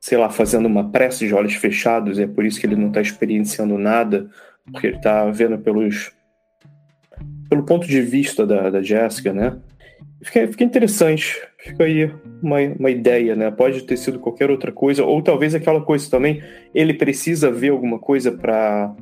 sei 0.00 0.16
lá, 0.16 0.30
fazendo 0.30 0.64
uma 0.64 0.88
prece 0.88 1.26
de 1.26 1.34
olhos 1.34 1.54
fechados, 1.54 2.18
é 2.18 2.26
por 2.26 2.46
isso 2.46 2.58
que 2.58 2.66
ele 2.66 2.76
não 2.76 2.90
tá 2.90 3.02
experienciando 3.02 3.76
nada, 3.76 4.30
porque 4.72 4.86
ele 4.86 4.98
tá 4.98 5.26
vendo 5.30 5.58
pelos 5.58 6.12
pelo 7.50 7.64
ponto 7.64 7.86
de 7.86 8.00
vista 8.00 8.46
da, 8.46 8.70
da 8.70 8.82
Jéssica, 8.82 9.32
né? 9.32 9.58
Fica, 10.22 10.48
fica 10.48 10.64
interessante, 10.64 11.40
fica 11.58 11.84
aí 11.84 12.12
uma, 12.42 12.58
uma 12.78 12.90
ideia, 12.90 13.36
né? 13.36 13.50
Pode 13.50 13.82
ter 13.84 13.96
sido 13.96 14.18
qualquer 14.18 14.50
outra 14.50 14.72
coisa, 14.72 15.04
ou 15.04 15.22
talvez 15.22 15.54
aquela 15.54 15.80
coisa 15.80 16.10
também, 16.10 16.42
ele 16.74 16.94
precisa 16.94 17.50
ver 17.50 17.68
alguma 17.68 17.98
coisa 17.98 18.32
para 18.32 18.94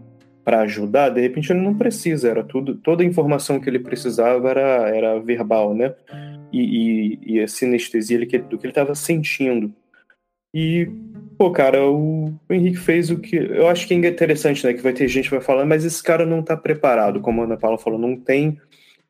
para 0.45 0.61
ajudar, 0.61 1.09
de 1.09 1.21
repente 1.21 1.51
ele 1.51 1.61
não 1.61 1.77
precisa, 1.77 2.31
era 2.31 2.45
tudo, 2.45 2.77
toda 2.77 3.03
a 3.03 3.07
informação 3.07 3.59
que 3.59 3.69
ele 3.69 3.81
precisava 3.81 4.49
era, 4.49 4.89
era 4.95 5.19
verbal, 5.19 5.75
né? 5.75 5.93
E, 6.53 7.19
e, 7.27 7.35
e 7.35 7.41
a 7.41 7.49
sinestesia 7.49 8.17
do 8.21 8.29
que 8.29 8.37
ele 8.37 8.69
estava 8.69 8.95
sentindo. 8.95 9.75
E, 10.55 10.89
pô, 11.37 11.51
cara, 11.51 11.85
o, 11.91 12.33
Henrique 12.49 12.79
fez 12.79 13.11
o 13.11 13.19
que. 13.19 13.37
Eu 13.37 13.69
acho 13.69 13.89
que 13.89 13.93
é 13.93 13.97
interessante, 13.97 14.65
né? 14.65 14.73
Que 14.73 14.81
vai 14.81 14.93
ter 14.93 15.09
gente 15.09 15.25
que 15.25 15.35
vai 15.35 15.45
falar, 15.45 15.67
mas 15.67 15.85
esse 15.85 16.01
cara 16.01 16.25
não 16.25 16.41
tá 16.43 16.57
preparado, 16.57 17.21
como 17.21 17.43
a 17.43 17.45
Ana 17.45 17.57
Paula 17.57 17.77
falou, 17.77 17.99
não 17.99 18.17
tem 18.17 18.57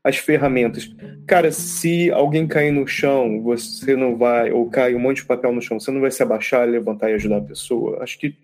as 0.06 0.18
ferramentas. 0.18 0.88
Cara, 1.26 1.50
se 1.50 2.12
alguém 2.12 2.46
cair 2.46 2.70
no 2.70 2.86
chão, 2.86 3.42
você 3.42 3.96
não 3.96 4.16
vai, 4.16 4.52
ou 4.52 4.70
cai 4.70 4.94
um 4.94 5.00
monte 5.00 5.16
de 5.16 5.24
papel 5.24 5.52
no 5.52 5.60
chão, 5.60 5.80
você 5.80 5.90
não 5.90 6.00
vai 6.00 6.12
se 6.12 6.22
abaixar, 6.22 6.68
levantar 6.68 7.10
e 7.10 7.14
ajudar 7.14 7.38
a 7.38 7.42
pessoa. 7.42 8.00
Acho 8.00 8.16
que 8.16 8.36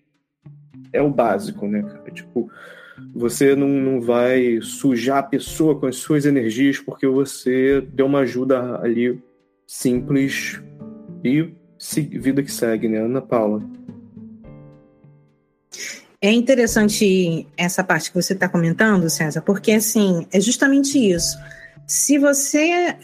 é 0.92 1.00
o 1.00 1.08
básico, 1.08 1.68
né? 1.68 1.84
Tipo, 2.12 2.50
você 3.14 3.54
não, 3.54 3.68
não 3.68 4.00
vai 4.00 4.58
sujar 4.60 5.18
a 5.18 5.22
pessoa 5.22 5.78
com 5.78 5.86
as 5.86 5.96
suas 5.96 6.26
energias 6.26 6.80
porque 6.80 7.06
você 7.06 7.80
deu 7.80 8.06
uma 8.06 8.20
ajuda 8.20 8.80
ali 8.82 9.22
simples 9.64 10.60
e 11.22 11.48
vida 12.18 12.42
que 12.42 12.50
segue, 12.50 12.88
né, 12.88 12.98
Ana 12.98 13.22
Paula? 13.22 13.62
É 16.22 16.30
interessante 16.30 17.48
essa 17.56 17.82
parte 17.82 18.10
que 18.10 18.14
você 18.14 18.32
está 18.32 18.48
comentando, 18.48 19.10
César, 19.10 19.42
porque 19.42 19.72
assim 19.72 20.24
é 20.32 20.40
justamente 20.40 20.96
isso. 20.96 21.36
Se 21.84 22.16
você, 22.16 22.96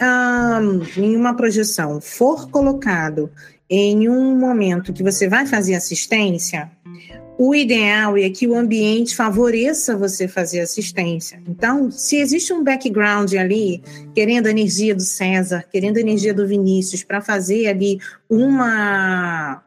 em 0.97 1.17
uma 1.17 1.35
projeção, 1.35 2.01
for 2.01 2.49
colocado 2.49 3.29
em 3.69 4.09
um 4.09 4.39
momento 4.39 4.93
que 4.93 5.03
você 5.03 5.29
vai 5.29 5.47
fazer 5.47 5.75
assistência, 5.75 6.71
o 7.37 7.55
ideal 7.55 8.17
é 8.17 8.31
que 8.31 8.47
o 8.47 8.57
ambiente 8.57 9.17
favoreça 9.17 9.97
você 9.97 10.29
fazer 10.29 10.61
assistência. 10.61 11.43
Então, 11.47 11.91
se 11.91 12.17
existe 12.17 12.53
um 12.53 12.63
background 12.63 13.35
ali, 13.35 13.83
querendo 14.15 14.47
a 14.47 14.51
energia 14.51 14.95
do 14.95 15.03
César, 15.03 15.65
querendo 15.71 15.97
a 15.97 16.01
energia 16.01 16.33
do 16.33 16.47
Vinícius, 16.47 17.03
para 17.03 17.21
fazer 17.21 17.67
ali 17.67 17.99
uma, 18.31 19.63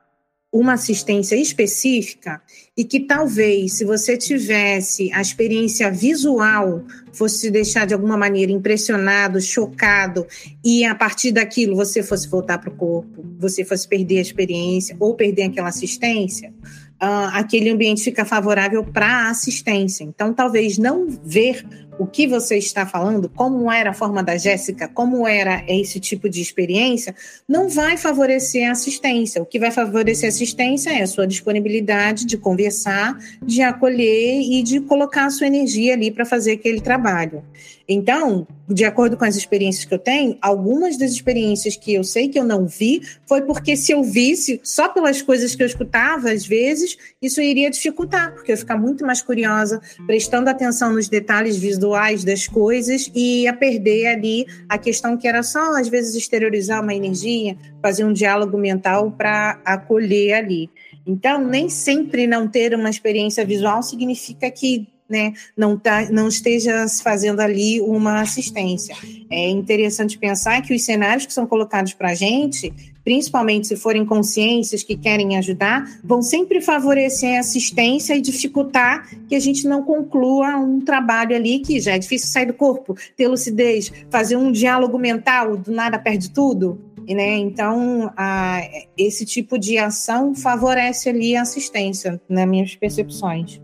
uma 0.52 0.74
assistência 0.74 1.36
específica, 1.36 2.42
e 2.78 2.86
que 2.86 3.02
talvez, 3.02 3.74
se 3.74 3.86
você 3.86 4.18
tivesse 4.18 5.12
a 5.12 5.22
experiência 5.22 5.92
visual, 5.92 6.84
fosse 7.12 7.52
deixar 7.52 7.86
de 7.86 7.94
alguma 7.94 8.16
maneira 8.16 8.52
impressionado, 8.52 9.42
chocado, 9.42 10.26
e 10.64 10.86
a 10.86 10.96
partir 10.96 11.32
daquilo 11.32 11.76
você 11.76 12.02
fosse 12.02 12.30
voltar 12.30 12.60
para 12.60 12.70
o 12.70 12.76
corpo, 12.76 13.26
você 13.38 13.66
fosse 13.66 13.88
perder 13.88 14.20
a 14.20 14.22
experiência 14.22 14.96
ou 15.00 15.16
perder 15.16 15.44
aquela 15.44 15.68
assistência, 15.68 16.54
uh, 17.02 17.30
aquele 17.34 17.70
ambiente 17.70 18.04
fica 18.04 18.24
favorável 18.24 18.84
para 18.86 19.26
a 19.26 19.30
assistência. 19.30 20.06
Então, 20.06 20.34
talvez 20.34 20.78
não 20.78 21.08
ver 21.24 21.66
o 21.98 22.06
que 22.06 22.28
você 22.28 22.58
está 22.58 22.86
falando, 22.86 23.30
como 23.30 23.72
era 23.72 23.92
a 23.92 23.94
forma 23.94 24.24
da 24.24 24.38
Jéssica, 24.38 24.88
como 24.88 25.28
era 25.28 25.64
esse 25.68 26.00
tipo 26.00 26.30
de 26.30 26.42
experiência, 26.42 27.16
não 27.48 27.68
vai 27.68 27.98
favorecer 27.98 28.68
a 28.68 28.72
assistência. 28.72 29.42
O 29.42 29.46
que 29.46 29.60
vai 29.60 29.72
favorecer 29.72 30.28
a 30.28 30.30
assistência 30.30 30.92
é 30.92 31.02
a 31.02 31.08
sua 31.08 31.28
disponibilidade 31.28 32.26
de 32.26 32.38
conversar, 32.38 33.18
de 33.44 33.62
acolher 33.62 34.42
e 34.42 34.64
de 34.64 34.80
colocar 34.82 35.26
a 35.26 35.30
sua 35.30 35.48
energia 35.48 35.94
ali 35.94 36.12
para 36.12 36.26
fazer 36.26 36.54
aquele 36.54 36.82
trabalho. 36.82 37.44
Então, 37.88 38.48
de 38.70 38.86
acordo 38.86 39.18
com 39.18 39.26
as 39.26 39.36
experiências 39.36 39.84
que 39.84 39.94
eu 39.94 40.00
tenho, 40.00 40.38
algumas 40.42 40.98
das 40.98 41.12
experiências 41.12 41.76
que 41.76 41.94
eu 41.94 42.04
sei 42.06 42.30
que 42.30 42.40
eu 42.40 42.46
não 42.46 42.66
vi 42.66 43.02
foi 43.26 43.42
porque 43.42 43.76
se 43.76 43.92
eu 43.92 44.02
visse 44.02 44.62
só 44.64 44.88
pelas 44.88 45.22
coisas 45.22 45.56
que 45.56 45.62
eu 45.62 45.68
escutava, 45.68 46.32
às 46.32 46.46
vezes, 46.46 46.98
isso 47.22 47.42
iria 47.42 47.70
dificultar, 47.70 48.34
porque 48.34 48.52
eu 48.52 48.54
ia 48.54 48.58
ficar 48.58 48.78
muito 48.78 49.06
mais 49.06 49.22
curiosa, 49.22 49.82
prestando 50.08 50.50
atenção 50.50 50.94
nos 50.94 51.10
detalhes 51.10 51.58
visuais 51.58 51.81
das 52.24 52.48
coisas 52.48 53.12
e 53.14 53.44
ia 53.44 53.54
perder 53.54 54.08
ali 54.08 54.46
a 54.68 54.78
questão 54.78 55.18
que 55.18 55.28
era 55.28 55.44
só, 55.44 55.78
às 55.78 55.88
vezes, 55.88 56.16
exteriorizar 56.16 56.82
uma 56.82 56.94
energia, 56.94 57.58
fazer 57.82 58.04
um 58.04 58.14
diálogo 58.14 58.58
mental 58.58 59.12
para 59.12 59.60
acolher 59.66 60.34
ali. 60.34 60.70
Então, 61.06 61.44
nem 61.44 61.70
sempre 61.70 62.28
não 62.28 62.48
ter 62.48 62.76
uma 62.76 62.90
experiência 62.90 63.44
visual 63.46 63.82
significa 63.82 64.52
que 64.52 64.88
né, 65.12 65.34
não, 65.56 65.78
tá, 65.78 66.10
não 66.10 66.28
esteja 66.28 66.88
fazendo 67.04 67.42
ali 67.42 67.82
uma 67.82 68.22
assistência. 68.22 68.96
É 69.30 69.50
interessante 69.50 70.18
pensar 70.18 70.62
que 70.62 70.74
os 70.74 70.84
cenários 70.84 71.26
que 71.26 71.34
são 71.34 71.46
colocados 71.46 71.94
para 71.94 72.12
a 72.12 72.16
gente, 72.16 72.74
principalmente 73.04 73.68
se 73.68 73.76
forem 73.76 74.06
consciências 74.06 74.84
que 74.84 74.96
querem 74.96 75.38
ajudar, 75.38 75.84
vão 76.04 76.22
sempre 76.22 76.62
favorecer 76.62 77.38
a 77.38 77.40
assistência 77.42 78.16
e 78.16 78.22
dificultar 78.22 79.10
que 79.28 79.36
a 79.36 79.40
gente 79.40 79.68
não 79.68 79.84
conclua 79.84 80.58
um 80.58 80.80
trabalho 80.80 81.36
ali 81.36 81.60
que 81.60 81.80
já 81.80 81.94
é 81.94 82.00
difícil 82.00 82.30
sair 82.30 82.46
do 82.46 82.54
corpo, 82.54 82.96
ter 83.16 83.28
lucidez, 83.28 83.92
fazer 84.10 84.38
um 84.38 84.52
diálogo 84.52 84.98
mental, 84.98 85.58
do 85.58 85.72
nada 85.72 86.00
perde 86.00 86.32
tudo. 86.32 86.80
Né? 87.08 87.38
Então, 87.38 88.12
a, 88.16 88.62
esse 88.98 89.26
tipo 89.26 89.58
de 89.58 89.78
ação 89.78 90.36
favorece 90.36 91.10
ali 91.10 91.36
a 91.36 91.42
assistência, 91.42 92.22
nas 92.30 92.48
minhas 92.48 92.76
percepções. 92.76 93.60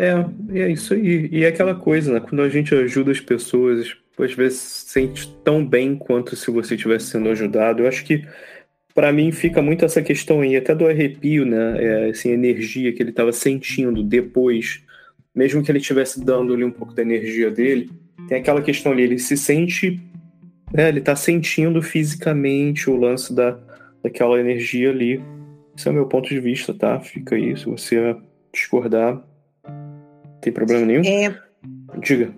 É, 0.00 0.62
é 0.62 0.72
isso 0.72 0.94
aí. 0.94 1.28
E 1.30 1.44
é 1.44 1.48
aquela 1.48 1.74
coisa, 1.74 2.14
né? 2.14 2.20
Quando 2.20 2.40
a 2.40 2.48
gente 2.48 2.74
ajuda 2.74 3.10
as 3.10 3.20
pessoas, 3.20 3.94
às 4.18 4.32
vezes 4.32 4.58
se 4.58 4.90
sente 4.92 5.28
tão 5.44 5.64
bem 5.64 5.94
quanto 5.94 6.34
se 6.34 6.50
você 6.50 6.74
estivesse 6.74 7.08
sendo 7.08 7.28
ajudado. 7.28 7.82
Eu 7.82 7.86
acho 7.86 8.02
que 8.06 8.24
para 8.94 9.12
mim 9.12 9.30
fica 9.30 9.60
muito 9.60 9.84
essa 9.84 10.00
questão 10.00 10.40
aí, 10.40 10.56
até 10.56 10.74
do 10.74 10.86
arrepio, 10.86 11.44
né? 11.44 11.84
É, 11.84 12.10
assim, 12.10 12.30
energia 12.30 12.94
que 12.94 13.02
ele 13.02 13.10
estava 13.10 13.30
sentindo 13.30 14.02
depois, 14.02 14.82
mesmo 15.34 15.62
que 15.62 15.70
ele 15.70 15.80
estivesse 15.80 16.24
dando 16.24 16.54
ali 16.54 16.64
um 16.64 16.70
pouco 16.70 16.94
da 16.94 17.02
energia 17.02 17.50
dele, 17.50 17.90
tem 18.26 18.38
aquela 18.38 18.62
questão 18.62 18.92
ali, 18.92 19.02
ele 19.02 19.18
se 19.18 19.36
sente, 19.36 20.00
né? 20.72 20.88
Ele 20.88 21.00
está 21.00 21.14
sentindo 21.14 21.82
fisicamente 21.82 22.88
o 22.88 22.96
lance 22.96 23.34
da, 23.34 23.58
daquela 24.02 24.40
energia 24.40 24.88
ali. 24.88 25.22
Esse 25.76 25.88
é 25.88 25.90
o 25.90 25.94
meu 25.94 26.06
ponto 26.06 26.28
de 26.28 26.40
vista, 26.40 26.72
tá? 26.72 26.98
Fica 27.00 27.36
aí, 27.36 27.54
se 27.54 27.66
você 27.66 28.16
discordar, 28.52 29.22
tem 30.40 30.52
problema 30.52 30.86
nenhum? 30.86 31.02
É, 31.04 31.34
Diga. 31.98 32.32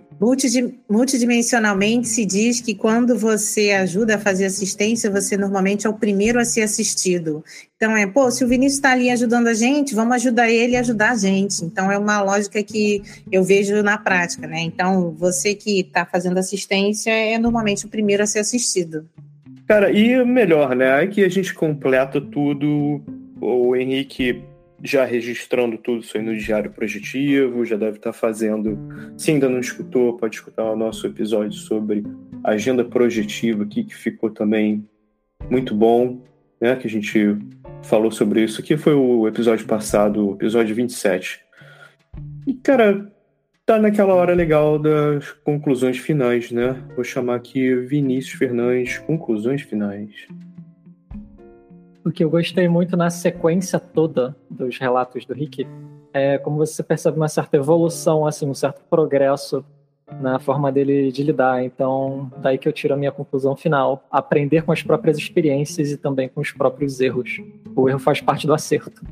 Multidimensionalmente 0.89 2.07
se 2.07 2.25
diz 2.25 2.61
que 2.61 2.73
quando 2.73 3.17
você 3.17 3.71
ajuda 3.71 4.15
a 4.15 4.19
fazer 4.19 4.45
assistência, 4.45 5.09
você 5.09 5.35
normalmente 5.35 5.85
é 5.85 5.89
o 5.89 5.93
primeiro 5.93 6.39
a 6.39 6.45
ser 6.45 6.61
assistido. 6.61 7.43
Então 7.75 7.95
é, 7.95 8.07
pô, 8.07 8.31
se 8.31 8.43
o 8.43 8.47
Vinícius 8.47 8.75
está 8.75 8.91
ali 8.91 9.09
ajudando 9.09 9.47
a 9.47 9.53
gente, 9.53 9.93
vamos 9.93 10.15
ajudar 10.15 10.49
ele 10.49 10.73
e 10.73 10.77
ajudar 10.77 11.11
a 11.11 11.15
gente. 11.15 11.65
Então 11.65 11.91
é 11.91 11.97
uma 11.97 12.21
lógica 12.21 12.63
que 12.63 13.01
eu 13.31 13.43
vejo 13.43 13.81
na 13.83 13.97
prática, 13.97 14.47
né? 14.47 14.61
Então 14.61 15.11
você 15.11 15.55
que 15.55 15.81
está 15.81 16.05
fazendo 16.05 16.37
assistência 16.37 17.11
é 17.11 17.37
normalmente 17.37 17.85
o 17.85 17.89
primeiro 17.89 18.23
a 18.23 18.25
ser 18.25 18.39
assistido. 18.39 19.09
Cara, 19.67 19.91
e 19.91 20.23
melhor, 20.23 20.75
né? 20.75 20.93
Aí 20.93 21.07
que 21.07 21.23
a 21.23 21.29
gente 21.29 21.53
completa 21.53 22.21
tudo. 22.21 23.01
O 23.41 23.75
Henrique 23.75 24.41
já 24.83 25.05
registrando 25.05 25.77
tudo 25.77 26.01
isso 26.01 26.17
aí 26.17 26.23
no 26.23 26.35
Diário 26.37 26.69
Projetivo, 26.69 27.63
já 27.63 27.77
deve 27.77 27.97
estar 27.97 28.11
fazendo. 28.11 28.77
Se 29.17 29.31
ainda 29.31 29.47
não 29.47 29.59
escutou, 29.59 30.17
pode 30.17 30.35
escutar 30.35 30.65
o 30.65 30.75
nosso 30.75 31.07
episódio 31.07 31.53
sobre 31.53 32.03
agenda 32.43 32.83
projetiva 32.83 33.63
aqui, 33.63 33.85
que 33.85 33.95
ficou 33.95 34.29
também 34.29 34.85
muito 35.49 35.73
bom, 35.73 36.21
né? 36.59 36.75
Que 36.75 36.87
a 36.87 36.89
gente 36.89 37.37
falou 37.81 38.11
sobre 38.11 38.43
isso 38.43 38.59
aqui. 38.59 38.75
Foi 38.75 38.93
o 38.93 39.25
episódio 39.25 39.65
passado, 39.65 40.27
o 40.29 40.33
episódio 40.33 40.75
27. 40.75 41.39
E, 42.45 42.53
cara, 42.55 43.09
tá 43.65 43.79
naquela 43.79 44.13
hora 44.13 44.33
legal 44.33 44.77
das 44.77 45.31
conclusões 45.45 45.97
finais, 45.97 46.51
né? 46.51 46.75
Vou 46.93 47.05
chamar 47.05 47.35
aqui 47.35 47.73
Vinícius 47.73 48.37
Fernandes, 48.37 48.97
conclusões 48.97 49.61
finais 49.61 50.27
o 52.05 52.11
que 52.11 52.23
eu 52.23 52.29
gostei 52.29 52.67
muito 52.67 52.97
na 52.97 53.09
sequência 53.09 53.79
toda 53.79 54.35
dos 54.49 54.77
relatos 54.77 55.25
do 55.25 55.33
Rick 55.33 55.65
é 56.13 56.37
como 56.37 56.57
você 56.57 56.83
percebe 56.83 57.17
uma 57.17 57.27
certa 57.27 57.57
evolução, 57.57 58.27
assim, 58.27 58.47
um 58.47 58.53
certo 58.53 58.83
progresso 58.89 59.65
na 60.21 60.37
forma 60.37 60.71
dele 60.71 61.11
de 61.11 61.23
lidar. 61.23 61.63
Então, 61.63 62.31
daí 62.37 62.57
que 62.57 62.67
eu 62.67 62.73
tiro 62.73 62.93
a 62.93 62.97
minha 62.97 63.11
conclusão 63.11 63.55
final: 63.55 64.05
aprender 64.11 64.63
com 64.63 64.71
as 64.71 64.83
próprias 64.83 65.17
experiências 65.17 65.91
e 65.91 65.97
também 65.97 66.29
com 66.29 66.41
os 66.41 66.51
próprios 66.51 66.99
erros. 66.99 67.41
O 67.75 67.89
erro 67.89 67.99
faz 67.99 68.21
parte 68.21 68.45
do 68.45 68.53
acerto. 68.53 69.05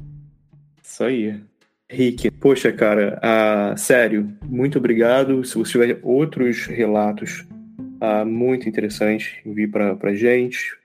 Isso 0.83 1.03
aí. 1.03 1.41
Rick, 1.89 2.31
poxa, 2.31 2.71
cara, 2.71 3.19
ah, 3.21 3.75
sério, 3.75 4.31
muito 4.45 4.77
obrigado. 4.77 5.43
Se 5.43 5.57
você 5.57 5.73
tiver 5.73 5.99
outros 6.01 6.65
relatos 6.65 7.45
ah, 7.99 8.23
muito 8.23 8.69
interessantes, 8.69 9.33
envie 9.45 9.67
para 9.67 9.97
a 10.01 10.13
gente. 10.13 10.80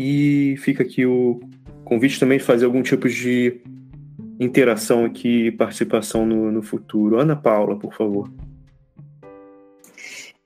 E 0.00 0.54
fica 0.58 0.84
aqui 0.84 1.04
o 1.04 1.40
convite 1.84 2.20
também 2.20 2.38
de 2.38 2.44
fazer 2.44 2.66
algum 2.66 2.84
tipo 2.84 3.08
de 3.08 3.60
interação 4.38 5.04
aqui, 5.04 5.50
participação 5.50 6.24
no, 6.24 6.52
no 6.52 6.62
futuro. 6.62 7.18
Ana 7.18 7.34
Paula, 7.34 7.76
por 7.76 7.92
favor. 7.92 8.30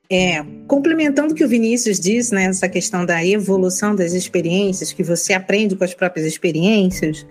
É, 0.09 0.43
complementando 0.67 1.33
o 1.33 1.35
que 1.35 1.43
o 1.43 1.47
Vinícius 1.47 1.99
disse, 1.99 2.33
né, 2.33 2.45
essa 2.45 2.67
questão 2.67 3.05
da 3.05 3.23
evolução 3.23 3.95
das 3.95 4.13
experiências, 4.13 4.91
que 4.91 5.03
você 5.03 5.33
aprende 5.33 5.75
com 5.75 5.83
as 5.83 5.93
próprias 5.93 6.25
experiências, 6.25 7.21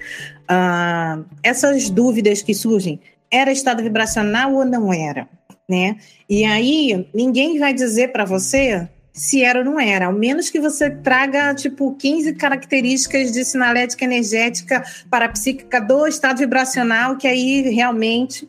uh, 0.42 1.24
essas 1.42 1.90
dúvidas 1.90 2.40
que 2.40 2.54
surgem, 2.54 3.00
era 3.32 3.50
estado 3.50 3.82
vibracional 3.82 4.54
ou 4.54 4.64
não 4.64 4.92
era? 4.92 5.28
Né? 5.68 5.96
E 6.28 6.44
aí, 6.44 7.04
ninguém 7.12 7.58
vai 7.58 7.74
dizer 7.74 8.12
para 8.12 8.24
você 8.24 8.88
se 9.12 9.42
era 9.42 9.58
ou 9.58 9.64
não 9.64 9.78
era, 9.78 10.06
ao 10.06 10.12
menos 10.12 10.48
que 10.48 10.58
você 10.58 10.90
traga, 10.90 11.54
tipo, 11.54 11.94
15 11.94 12.34
características 12.34 13.30
de 13.30 13.44
sinalética 13.44 14.04
energética 14.04 14.82
parapsíquica 15.10 15.80
do 15.80 16.06
estado 16.06 16.38
vibracional, 16.38 17.16
que 17.16 17.28
aí 17.28 17.62
realmente 17.62 18.48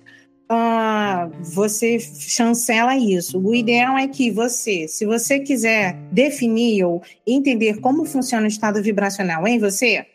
uh, 0.50 1.30
você 1.42 2.00
chancela 2.00 2.96
isso. 2.96 3.40
O 3.40 3.54
ideal 3.54 3.98
é 3.98 4.08
que 4.08 4.32
você, 4.32 4.88
se 4.88 5.06
você 5.06 5.40
quiser 5.40 5.96
definir 6.12 6.86
ou 6.86 7.02
entender 7.28 7.82
como 7.82 8.06
funciona 8.06 8.46
o 8.46 8.48
estado 8.48 8.82
vibracional 8.82 9.46
em 9.48 9.60
você, 9.60 10.06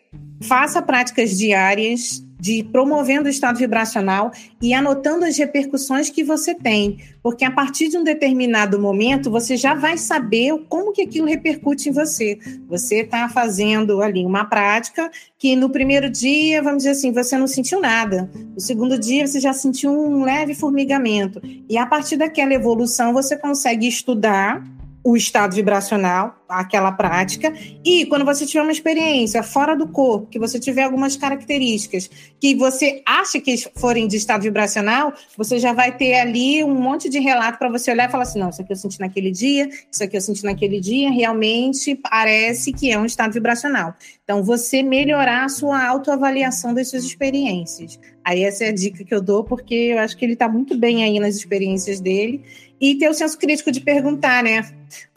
faça 0.43 0.81
práticas 0.81 1.37
diárias 1.37 2.25
de 2.39 2.63
promovendo 2.63 3.27
o 3.27 3.31
estado 3.31 3.59
vibracional 3.59 4.31
e 4.63 4.73
anotando 4.73 5.25
as 5.25 5.37
repercussões 5.37 6.09
que 6.09 6.23
você 6.23 6.55
tem, 6.55 6.99
porque 7.23 7.45
a 7.45 7.51
partir 7.51 7.89
de 7.89 7.97
um 7.97 8.05
determinado 8.05 8.79
momento 8.79 9.31
você 9.31 9.57
já 9.57 9.75
vai 9.75 9.99
saber 9.99 10.53
como 10.69 10.93
que 10.93 11.03
aquilo 11.03 11.27
repercute 11.27 11.89
em 11.89 11.93
você. 11.93 12.39
Você 12.69 13.01
está 13.01 13.29
fazendo 13.29 14.01
ali 14.03 14.25
uma 14.25 14.45
prática 14.45 15.11
que 15.39 15.57
no 15.57 15.71
primeiro 15.71 16.09
dia, 16.11 16.63
vamos 16.63 16.79
dizer 16.79 16.91
assim, 16.91 17.13
você 17.13 17.37
não 17.37 17.47
sentiu 17.47 17.81
nada. 17.81 18.31
No 18.55 18.61
segundo 18.61 18.99
dia 18.99 19.27
você 19.27 19.41
já 19.41 19.53
sentiu 19.53 19.91
um 19.91 20.23
leve 20.23 20.55
formigamento 20.55 21.41
e 21.69 21.77
a 21.77 21.87
partir 21.87 22.17
daquela 22.17 22.55
evolução 22.55 23.13
você 23.13 23.37
consegue 23.37 23.87
estudar 23.87 24.65
o 25.09 25.17
estado 25.17 25.55
vibracional, 25.55 26.37
aquela 26.47 26.93
prática, 26.93 27.51
e 27.83 28.05
quando 28.05 28.27
você 28.27 28.45
tiver 28.45 28.61
uma 28.61 28.71
experiência 28.71 29.43
fora 29.43 29.75
do 29.75 29.89
corpo, 29.89 30.27
que 30.27 30.39
você 30.39 30.61
tiver 30.61 30.83
algumas 30.83 31.17
características 31.17 32.11
que 32.39 32.55
você 32.55 33.01
acha 33.07 33.41
que 33.41 33.57
forem 33.75 34.07
de 34.07 34.19
estado 34.19 34.43
vibracional, 34.43 35.15
você 35.35 35.59
já 35.59 35.73
vai 35.73 35.97
ter 35.97 36.13
ali 36.13 36.63
um 36.63 36.75
monte 36.75 37.09
de 37.09 37.19
relato 37.21 37.59
para 37.59 37.71
você 37.71 37.91
olhar 37.91 38.07
e 38.07 38.13
falar 38.13 38.25
assim: 38.25 38.39
não, 38.39 38.51
isso 38.51 38.61
aqui 38.61 38.71
eu 38.71 38.77
senti 38.77 39.01
naquele 39.01 39.31
dia, 39.31 39.71
isso 39.91 40.05
aqui 40.05 40.15
eu 40.15 40.21
senti 40.21 40.45
naquele 40.45 40.79
dia, 40.79 41.11
realmente 41.11 41.95
parece 41.95 42.71
que 42.71 42.93
é 42.93 42.99
um 42.99 43.07
estado 43.07 43.33
vibracional. 43.33 43.95
Então, 44.25 44.43
você 44.43 44.83
melhorar 44.83 45.47
a 45.47 45.49
sua 45.49 45.83
autoavaliação 45.87 46.75
das 46.75 46.91
suas 46.91 47.03
experiências. 47.03 47.99
Aí, 48.23 48.45
essa 48.45 48.65
é 48.65 48.69
a 48.69 48.73
dica 48.73 49.03
que 49.03 49.15
eu 49.15 49.23
dou, 49.23 49.43
porque 49.43 49.75
eu 49.75 50.01
acho 50.01 50.15
que 50.15 50.23
ele 50.23 50.35
está 50.35 50.47
muito 50.47 50.77
bem 50.77 51.03
aí 51.03 51.19
nas 51.19 51.35
experiências 51.35 51.99
dele. 51.99 52.45
E 52.81 52.95
ter 52.97 53.09
o 53.09 53.15
senso 53.15 53.39
crítico 53.39 53.73
de 53.73 53.81
perguntar, 53.81 54.43
né? 54.43 54.69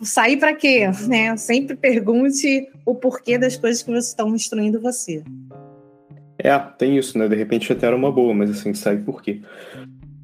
Sair 0.02 0.38
para 0.38 0.56
quê? 0.56 0.90
Né? 1.08 1.36
Sempre 1.38 1.76
pergunte 1.76 2.68
o 2.86 2.96
porquê 2.96 3.38
das 3.38 3.56
coisas 3.56 3.84
que 3.84 3.92
estão 3.92 4.36
instruindo 4.36 4.82
você. 4.82 5.24
É, 6.38 6.58
tem 6.58 6.98
isso, 6.98 7.18
né? 7.18 7.28
De 7.28 7.36
repente 7.36 7.72
até 7.72 7.88
era 7.88 7.96
uma 7.96 8.12
boa, 8.12 8.34
mas 8.34 8.50
assim, 8.50 8.74
sabe 8.74 9.04
por 9.04 9.22
quê. 9.22 9.42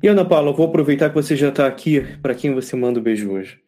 E 0.01 0.07
Ana 0.07 0.26
Paula, 0.26 0.51
vou 0.51 0.68
aproveitar 0.68 1.09
que 1.09 1.15
você 1.15 1.35
já 1.35 1.49
está 1.49 1.68
aqui. 1.68 2.01
Para 2.22 2.35
quem 2.35 2.53
você 2.53 2.76
manda 2.76 2.99
o 2.99 3.01
um 3.01 3.03
beijo 3.03 3.31
hoje? 3.31 3.59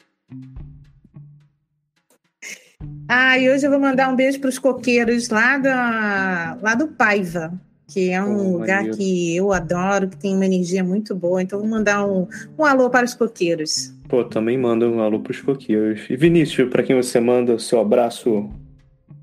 Ah, 3.08 3.38
e 3.40 3.50
hoje 3.50 3.66
eu 3.66 3.72
vou 3.72 3.80
mandar 3.80 4.10
um 4.10 4.16
beijo 4.16 4.40
para 4.40 4.50
os 4.50 4.60
coqueiros 4.60 5.30
lá, 5.30 5.58
da, 5.58 6.58
lá 6.62 6.76
do 6.76 6.88
Paiva, 6.90 7.52
que 7.90 8.12
é 8.12 8.24
um 8.24 8.54
oh, 8.54 8.58
lugar 8.60 8.78
maneiro. 8.78 8.98
que 8.98 9.36
eu 9.36 9.52
adoro, 9.52 10.08
que 10.08 10.18
tem 10.18 10.36
uma 10.36 10.46
energia 10.46 10.84
muito 10.84 11.16
boa. 11.16 11.42
Então, 11.42 11.60
vou 11.60 11.68
mandar 11.68 12.06
um, 12.06 12.28
um 12.58 12.64
alô 12.64 12.90
para 12.90 13.06
os 13.06 13.16
coqueiros. 13.16 13.94
Pô, 14.08 14.24
também 14.24 14.58
manda 14.58 14.88
um 14.88 15.02
alô 15.02 15.20
para 15.20 15.32
os 15.32 15.42
coqueiros. 15.42 16.02
E 16.10 16.16
Vinícius, 16.16 16.70
para 16.70 16.84
quem 16.84 16.96
você 16.96 17.20
manda 17.20 17.54
o 17.54 17.60
seu 17.60 17.80
abraço, 17.80 18.48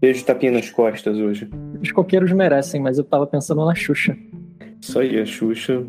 beijo 0.00 0.24
tapinha 0.24 0.52
nas 0.52 0.68
costas 0.68 1.16
hoje. 1.16 1.48
Os 1.80 1.92
coqueiros 1.92 2.32
merecem, 2.32 2.82
mas 2.82 2.98
eu 2.98 3.04
tava 3.04 3.26
pensando 3.26 3.64
na 3.64 3.74
Xuxa. 3.74 4.16
Isso 4.80 4.98
aí, 4.98 5.20
a 5.20 5.24
Xuxa. 5.24 5.86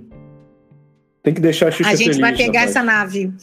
Tem 1.24 1.34
que 1.34 1.42
deixar 1.42 1.70
a 1.70 1.72
Xuxa 1.72 1.90
A 1.90 1.96
gente 1.96 2.16
feliz, 2.16 2.20
vai 2.20 2.36
pegar 2.36 2.60
rapaz. 2.60 2.70
essa 2.70 2.84
nave. 2.84 3.34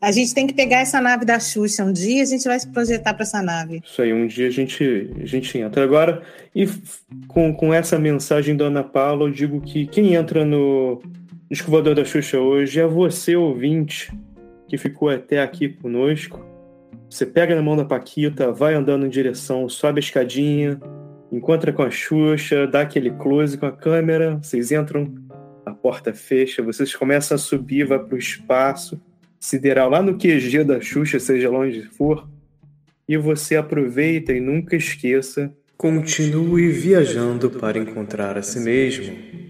A 0.00 0.10
gente 0.12 0.34
tem 0.34 0.46
que 0.46 0.54
pegar 0.54 0.78
essa 0.78 0.98
nave 0.98 1.26
da 1.26 1.38
Xuxa. 1.38 1.84
Um 1.84 1.92
dia 1.92 2.22
a 2.22 2.26
gente 2.26 2.44
vai 2.44 2.58
se 2.58 2.66
projetar 2.66 3.12
para 3.12 3.22
essa 3.22 3.42
nave. 3.42 3.82
Isso 3.84 4.00
aí, 4.00 4.14
um 4.14 4.26
dia 4.26 4.46
a 4.46 4.50
gente, 4.50 5.10
a 5.20 5.26
gente 5.26 5.58
entra. 5.58 5.84
Agora, 5.84 6.22
e 6.54 6.66
com, 7.28 7.52
com 7.52 7.74
essa 7.74 7.98
mensagem 7.98 8.56
da 8.56 8.64
Ana 8.66 8.82
Paula, 8.82 9.24
eu 9.24 9.30
digo 9.30 9.60
que 9.60 9.86
quem 9.86 10.14
entra 10.14 10.42
no 10.42 11.02
Escovador 11.50 11.94
da 11.94 12.02
Xuxa 12.02 12.40
hoje 12.40 12.80
é 12.80 12.86
você, 12.86 13.36
ouvinte, 13.36 14.10
que 14.68 14.78
ficou 14.78 15.10
até 15.10 15.42
aqui 15.42 15.68
conosco. 15.68 16.42
Você 17.10 17.26
pega 17.26 17.54
na 17.54 17.60
mão 17.60 17.76
da 17.76 17.84
Paquita, 17.84 18.50
vai 18.50 18.72
andando 18.72 19.04
em 19.04 19.10
direção, 19.10 19.68
sobe 19.68 19.98
a 19.98 20.00
escadinha, 20.00 20.80
encontra 21.30 21.74
com 21.74 21.82
a 21.82 21.90
Xuxa, 21.90 22.66
dá 22.66 22.80
aquele 22.80 23.10
close 23.10 23.58
com 23.58 23.66
a 23.66 23.72
câmera, 23.72 24.38
vocês 24.42 24.72
entram, 24.72 25.12
a 25.66 25.72
porta 25.72 26.14
fecha, 26.14 26.62
vocês 26.62 26.94
começam 26.96 27.34
a 27.34 27.38
subir, 27.38 27.84
vai 27.84 27.98
para 27.98 28.14
o 28.14 28.18
espaço 28.18 28.98
sideral 29.40 29.88
lá 29.88 30.02
no 30.02 30.18
QG 30.18 30.62
da 30.64 30.80
Xuxa, 30.80 31.18
seja 31.18 31.50
lá 31.50 31.60
onde 31.60 31.82
for, 31.84 32.28
e 33.08 33.16
você 33.16 33.56
aproveita 33.56 34.32
e 34.32 34.38
nunca 34.38 34.76
esqueça, 34.76 35.52
continue 35.76 36.68
viajando 36.68 37.50
para 37.50 37.78
encontrar 37.78 38.36
a 38.36 38.42
si 38.42 38.60
mesmo. 38.60 39.49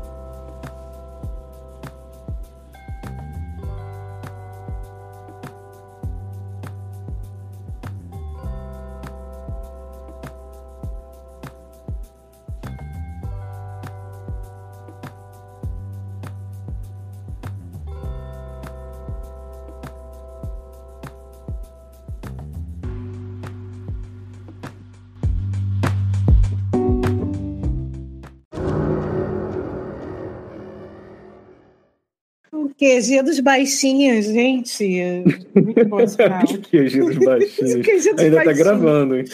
QG 32.81 33.21
dos 33.21 33.39
baixinhos, 33.39 34.25
gente. 34.25 35.23
Muito 35.53 35.85
bom 35.85 35.99
esse 36.01 36.17
canal. 36.17 36.41
QG 36.47 36.99
dos 36.99 37.17
baixinhos. 37.19 37.85
QG 37.85 38.13
dos 38.13 38.23
Ainda 38.23 38.35
baixinhos. 38.37 38.43
tá 38.45 38.53
gravando, 38.53 39.17
hein? 39.17 39.25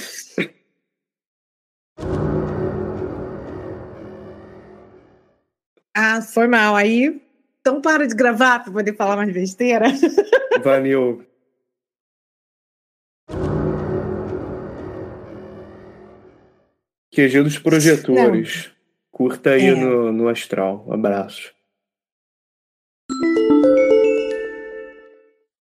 Ah, 5.95 6.21
foi 6.21 6.47
mal. 6.47 6.75
Aí, 6.75 7.21
então 7.61 7.81
para 7.81 8.07
de 8.07 8.15
gravar 8.15 8.59
para 8.63 8.71
poder 8.71 8.95
falar 8.95 9.15
mais 9.15 9.33
besteira. 9.33 9.85
Valeu. 10.63 11.25
QG 17.13 17.43
dos 17.43 17.57
projetores. 17.57 18.71
Curta 19.11 19.51
aí 19.51 19.67
É. 19.67 19.75
no, 19.75 20.11
no 20.11 20.29
astral. 20.29 20.85
Um 20.87 20.93
abraço. 20.93 21.53